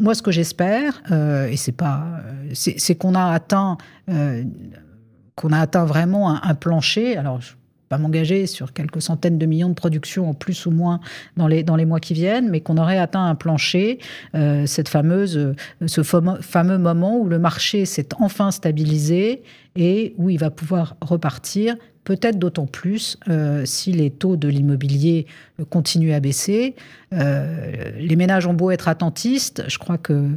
moi, 0.00 0.14
ce 0.14 0.22
que 0.22 0.30
j'espère, 0.30 1.02
et 1.50 1.56
c'est 1.56 1.72
pas, 1.72 2.04
c'est 2.52 2.94
qu'on 2.94 3.16
a 3.16 3.32
atteint, 3.32 3.78
qu'on 4.06 5.52
a 5.52 5.58
atteint 5.58 5.84
vraiment 5.84 6.30
un, 6.30 6.40
un 6.44 6.54
plancher. 6.54 7.16
Alors, 7.16 7.40
je 7.40 7.54
pas 7.88 7.98
m'engager 7.98 8.46
sur 8.46 8.72
quelques 8.72 9.02
centaines 9.02 9.38
de 9.38 9.46
millions 9.46 9.68
de 9.68 9.74
productions 9.74 10.28
en 10.28 10.34
plus 10.34 10.66
ou 10.66 10.70
moins 10.70 11.00
dans 11.36 11.46
les, 11.46 11.62
dans 11.62 11.76
les 11.76 11.84
mois 11.84 12.00
qui 12.00 12.14
viennent, 12.14 12.48
mais 12.48 12.60
qu'on 12.60 12.76
aurait 12.76 12.98
atteint 12.98 13.26
un 13.26 13.34
plancher, 13.34 13.98
euh, 14.34 14.66
cette 14.66 14.88
fameuse, 14.88 15.36
euh, 15.36 15.54
ce 15.86 16.02
fameux 16.02 16.78
moment 16.78 17.18
où 17.18 17.26
le 17.26 17.38
marché 17.38 17.84
s'est 17.84 18.08
enfin 18.18 18.50
stabilisé 18.50 19.42
et 19.76 20.14
où 20.18 20.30
il 20.30 20.38
va 20.38 20.50
pouvoir 20.50 20.96
repartir 21.00 21.76
peut-être 22.08 22.38
d'autant 22.38 22.64
plus 22.64 23.18
euh, 23.28 23.66
si 23.66 23.92
les 23.92 24.08
taux 24.10 24.36
de 24.36 24.48
l'immobilier 24.48 25.26
euh, 25.60 25.66
continuent 25.66 26.14
à 26.14 26.20
baisser. 26.20 26.74
Euh, 27.12 27.90
les 27.98 28.16
ménages 28.16 28.46
ont 28.46 28.54
beau 28.54 28.70
être 28.70 28.88
attentistes, 28.88 29.64
je 29.68 29.76
crois 29.76 29.98
que, 29.98 30.30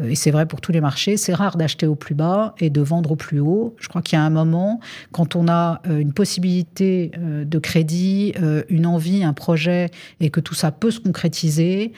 et 0.00 0.14
c'est 0.14 0.30
vrai 0.30 0.46
pour 0.46 0.60
tous 0.60 0.70
les 0.70 0.80
marchés, 0.80 1.16
c'est 1.16 1.34
rare 1.34 1.56
d'acheter 1.56 1.88
au 1.88 1.96
plus 1.96 2.14
bas 2.14 2.54
et 2.60 2.70
de 2.70 2.80
vendre 2.80 3.10
au 3.10 3.16
plus 3.16 3.40
haut. 3.40 3.74
Je 3.80 3.88
crois 3.88 4.02
qu'il 4.02 4.16
y 4.16 4.22
a 4.22 4.24
un 4.24 4.30
moment, 4.30 4.78
quand 5.10 5.34
on 5.34 5.48
a 5.48 5.82
une 5.88 6.12
possibilité 6.12 7.10
de 7.16 7.58
crédit, 7.58 8.34
une 8.68 8.86
envie, 8.86 9.22
un 9.22 9.32
projet, 9.32 9.90
et 10.18 10.30
que 10.30 10.40
tout 10.40 10.54
ça 10.54 10.72
peut 10.72 10.90
se 10.90 10.98
concrétiser, 10.98 11.92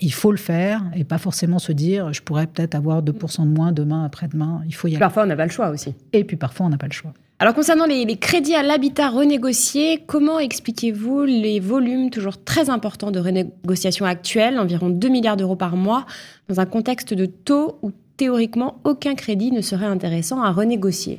il 0.00 0.12
faut 0.12 0.32
le 0.32 0.38
faire 0.38 0.82
et 0.96 1.04
pas 1.04 1.18
forcément 1.18 1.60
se 1.60 1.70
dire 1.70 2.12
je 2.12 2.22
pourrais 2.22 2.48
peut-être 2.48 2.74
avoir 2.74 3.02
2% 3.02 3.44
de 3.44 3.46
moins 3.46 3.70
demain, 3.70 4.04
après-demain. 4.04 4.62
Il 4.66 4.74
faut 4.74 4.88
y 4.88 4.92
aller. 4.92 5.00
Parfois, 5.00 5.22
on 5.22 5.26
n'a 5.26 5.36
pas 5.36 5.46
le 5.46 5.52
choix 5.52 5.70
aussi. 5.70 5.94
Et 6.12 6.24
puis 6.24 6.36
parfois, 6.36 6.66
on 6.66 6.70
n'a 6.70 6.78
pas 6.78 6.88
le 6.88 6.92
choix. 6.92 7.14
Alors 7.42 7.54
concernant 7.54 7.86
les, 7.86 8.04
crédits 8.16 8.54
à 8.54 8.62
l'habitat 8.62 9.08
renégociés, 9.08 10.04
comment 10.06 10.38
expliquez-vous 10.38 11.24
les 11.24 11.58
volumes 11.58 12.10
toujours 12.10 12.44
très 12.44 12.68
importants 12.68 13.10
de 13.10 13.18
renégociation 13.18 14.04
actuels, 14.04 14.58
environ 14.58 14.90
2 14.90 15.08
milliards 15.08 15.38
d'euros 15.38 15.56
par 15.56 15.74
mois, 15.74 16.04
dans 16.48 16.60
un 16.60 16.66
contexte 16.66 17.14
de 17.14 17.24
taux 17.24 17.78
où 17.80 17.92
théoriquement 18.18 18.78
aucun 18.84 19.14
crédit 19.14 19.52
ne 19.52 19.62
serait 19.62 19.86
intéressant 19.86 20.42
à 20.42 20.52
renégocier? 20.52 21.18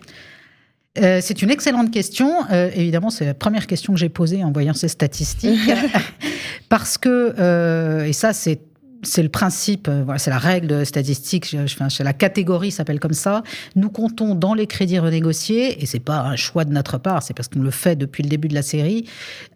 Euh, 1.00 1.22
c'est 1.24 1.42
une 1.42 1.50
excellente 1.50 1.90
question. 1.90 2.32
Euh, 2.52 2.70
évidemment, 2.76 3.10
c'est 3.10 3.26
la 3.26 3.34
première 3.34 3.66
question 3.66 3.94
que 3.94 4.00
j'ai 4.00 4.10
posée 4.10 4.44
en 4.44 4.52
voyant 4.52 4.76
ces 4.76 4.90
statistiques. 4.90 5.72
parce 6.70 7.00
que, 7.00 7.34
euh, 7.40 8.06
et 8.06 8.14
ça, 8.14 8.32
c'est 8.34 8.60
c'est 9.04 9.24
le 9.24 9.30
principe, 9.30 9.88
euh, 9.88 10.04
voilà, 10.04 10.20
c'est 10.20 10.30
la 10.30 10.38
règle 10.38 10.86
statistique, 10.86 11.48
je, 11.50 11.66
je, 11.68 12.04
la 12.04 12.14
catégorie 12.14 12.72
s'appelle 12.72 13.00
comme 13.00 13.14
ça. 13.14 13.44
Nous 13.76 13.90
comptons 13.90 14.36
dans 14.36 14.54
les 14.54 14.68
crédits 14.68 15.00
renégociés, 15.00 15.82
et 15.82 15.86
c'est 15.86 16.00
pas 16.00 16.22
un 16.22 16.36
choix 16.36 16.66
de 16.66 16.72
notre 16.72 16.98
part, 16.98 17.24
c'est 17.24 17.34
parce 17.34 17.48
qu'on 17.48 17.62
le 17.62 17.72
fait 17.72 17.96
depuis 17.96 18.24
le 18.24 18.30
début 18.30 18.48
de 18.48 18.54
la 18.54 18.62
série. 18.62 19.06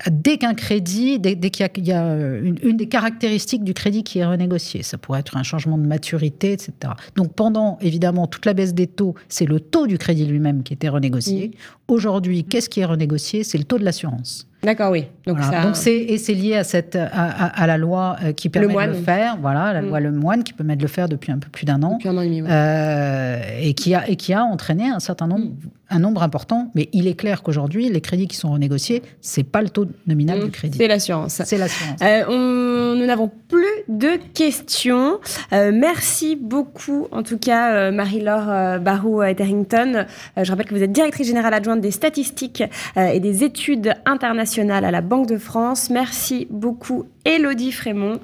Dès 0.09 0.37
qu'un 0.37 0.53
crédit, 0.53 1.19
dès, 1.19 1.35
qu'il 1.49 1.85
y 1.85 1.91
a, 1.91 2.15
une, 2.15 2.57
une, 2.63 2.77
des 2.77 2.87
caractéristiques 2.87 3.63
du 3.63 3.73
crédit 3.73 4.03
qui 4.03 4.19
est 4.19 4.25
renégocié, 4.25 4.83
ça 4.83 4.97
pourrait 4.97 5.19
être 5.19 5.37
un 5.37 5.43
changement 5.43 5.77
de 5.77 5.85
maturité, 5.85 6.53
etc. 6.53 6.93
Donc 7.15 7.33
pendant 7.33 7.77
évidemment 7.81 8.27
toute 8.27 8.45
la 8.45 8.53
baisse 8.53 8.73
des 8.73 8.87
taux, 8.87 9.15
c'est 9.29 9.45
le 9.45 9.59
taux 9.59 9.87
du 9.87 9.97
crédit 9.97 10.25
lui-même 10.25 10.63
qui 10.63 10.73
était 10.73 10.89
renégocié. 10.89 11.51
Aujourd'hui, 11.87 12.43
qu'est-ce 12.43 12.69
qui 12.69 12.79
est 12.79 12.85
renégocié? 12.85 13.43
C'est 13.43 13.57
le 13.57 13.63
taux 13.63 13.77
de 13.77 13.85
l'assurance. 13.85 14.47
D'accord, 14.65 14.91
oui. 14.91 15.05
Donc, 15.27 15.37
c'est 15.73 15.95
et 15.95 16.17
c'est 16.17 16.33
lié 16.33 16.55
à 16.55 16.63
cette 16.63 16.95
à, 16.95 17.67
la 17.67 17.77
loi 17.77 18.17
euh, 18.23 18.31
qui 18.33 18.49
permet 18.49 18.87
de 18.87 18.91
le 18.91 18.93
faire. 18.95 19.37
Voilà, 19.39 19.73
la 19.73 19.81
mm. 19.81 19.87
loi 19.87 19.99
Lemoine 19.99 20.43
qui 20.43 20.53
permet 20.53 20.75
de 20.75 20.81
le 20.81 20.87
faire 20.87 21.07
depuis 21.07 21.31
un 21.31 21.37
peu 21.37 21.49
plus 21.49 21.65
d'un 21.65 21.81
an. 21.83 21.97
Depuis 21.97 22.09
un 22.09 22.17
an 22.17 22.21
et 22.21 22.25
demi. 22.27 22.43
Euh, 22.49 23.39
et 23.61 23.73
qui 23.73 23.93
a 23.93 24.09
et 24.09 24.15
qui 24.15 24.33
a 24.33 24.43
entraîné 24.43 24.89
un 24.89 24.99
certain 24.99 25.27
nombre 25.27 25.45
mm 25.45 25.69
un 25.89 25.99
nombre 25.99 26.23
important, 26.23 26.71
mais 26.75 26.89
il 26.93 27.07
est 27.07 27.15
clair 27.15 27.43
qu'aujourd'hui, 27.43 27.89
les 27.89 28.01
crédits 28.01 28.27
qui 28.27 28.35
sont 28.35 28.51
renégociés, 28.51 29.03
c'est 29.21 29.43
pas 29.43 29.61
le 29.61 29.69
taux 29.69 29.85
nominal 30.07 30.43
du 30.43 30.51
crédit. 30.51 30.77
C'est 30.77 30.87
l'assurance. 30.87 31.41
C'est 31.43 31.57
l'assurance. 31.57 31.99
Euh, 32.01 32.95
nous 32.95 33.05
n'avons 33.05 33.29
plus 33.47 33.65
de 33.87 34.17
questions. 34.33 35.19
Euh, 35.53 35.71
merci 35.73 36.35
beaucoup, 36.35 37.07
en 37.11 37.23
tout 37.23 37.37
cas, 37.37 37.73
euh, 37.73 37.91
Marie-Laure 37.91 38.79
Barou-Etherington. 38.79 40.05
je 40.37 40.49
rappelle 40.49 40.65
que 40.65 40.75
vous 40.75 40.83
êtes 40.83 40.91
directrice 40.91 41.27
générale 41.27 41.53
adjointe 41.53 41.81
des 41.81 41.91
statistiques 41.91 42.63
et 42.97 43.19
des 43.19 43.43
études 43.43 43.93
internationales 44.05 44.85
à 44.85 44.91
la 44.91 45.01
Banque 45.01 45.27
de 45.27 45.37
France. 45.37 45.89
Merci 45.89 46.47
beaucoup, 46.49 47.05
Elodie 47.25 47.71
Frémont, 47.71 48.19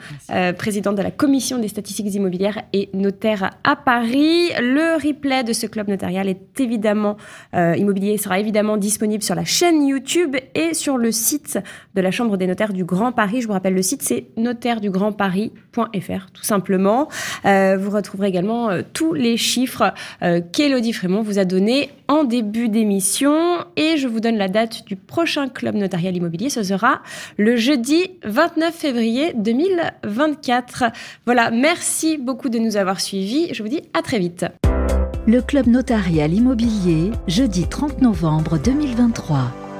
présidente 0.58 0.96
de 0.96 1.02
la 1.02 1.12
Commission 1.12 1.58
des 1.58 1.68
statistiques 1.68 2.14
immobilières 2.14 2.62
et 2.74 2.90
notaire 2.94 3.52
à 3.64 3.76
Paris. 3.76 4.50
Le 4.60 4.96
replay 4.96 5.44
de 5.44 5.54
ce 5.54 5.68
club 5.68 5.88
notarial 5.88 6.30
est 6.30 6.60
évidemment 6.60 7.18
euh, 7.56 7.76
immobilier 7.76 8.18
sera 8.18 8.40
évidemment 8.40 8.78
disponible 8.78 9.24
sur 9.24 9.36
la 9.36 9.46
chaîne 9.46 9.86
YouTube 9.86 10.36
et 10.56 10.74
sur 10.74 10.98
le 10.98 11.12
site 11.12 11.60
de 11.96 12.02
la 12.02 12.12
Chambre 12.12 12.38
des 12.38 12.48
notaires 12.48 12.74
du 12.74 12.84
Grand 12.84 13.12
Paris. 13.12 13.42
Je 13.42 13.48
vous 13.48 13.54
rappelle, 13.54 13.74
le 13.74 13.82
site 13.82 14.02
c'est 14.02 14.28
notairedugrandparis.fr 14.38 16.32
tout 16.34 16.44
simplement. 16.44 17.10
Euh, 17.46 17.78
vous 17.78 17.92
retrouverez 17.92 18.28
également 18.28 18.70
euh, 18.70 18.82
tous 18.94 19.14
les 19.14 19.38
chiffres 19.38 19.94
qu'Élodie 20.52 20.94
Frémont 20.94 21.22
vous 21.22 21.40
a 21.40 21.46
donnés 21.46 21.90
en 22.08 22.24
début 22.24 22.70
d'émission. 22.70 23.66
Et 23.76 23.98
je 23.98 24.08
vous 24.08 24.20
donne 24.20 24.38
la 24.38 24.48
date 24.48 24.86
du 24.86 24.96
prochain 24.96 25.48
club 25.50 25.76
notarial 25.76 26.16
immobilier. 26.16 26.50
Ce 26.50 26.64
sera 26.64 27.02
le 27.38 27.56
jeudi 27.56 28.12
29 28.24 28.86
février 28.92 29.32
2024. 29.36 30.84
Voilà, 31.26 31.50
merci 31.50 32.18
beaucoup 32.18 32.50
de 32.50 32.60
nous 32.60 32.76
avoir 32.76 33.00
suivis. 33.00 33.54
Je 33.54 33.64
vous 33.64 33.70
dis 33.70 33.84
à 33.94 34.02
très 34.02 34.20
vite. 34.20 34.46
Le 35.26 35.42
club 35.42 35.68
notarial 35.68 36.34
immobilier, 36.34 37.12
jeudi 37.26 37.68
30 37.70 38.02
novembre 38.02 38.58
2023. 38.58 39.71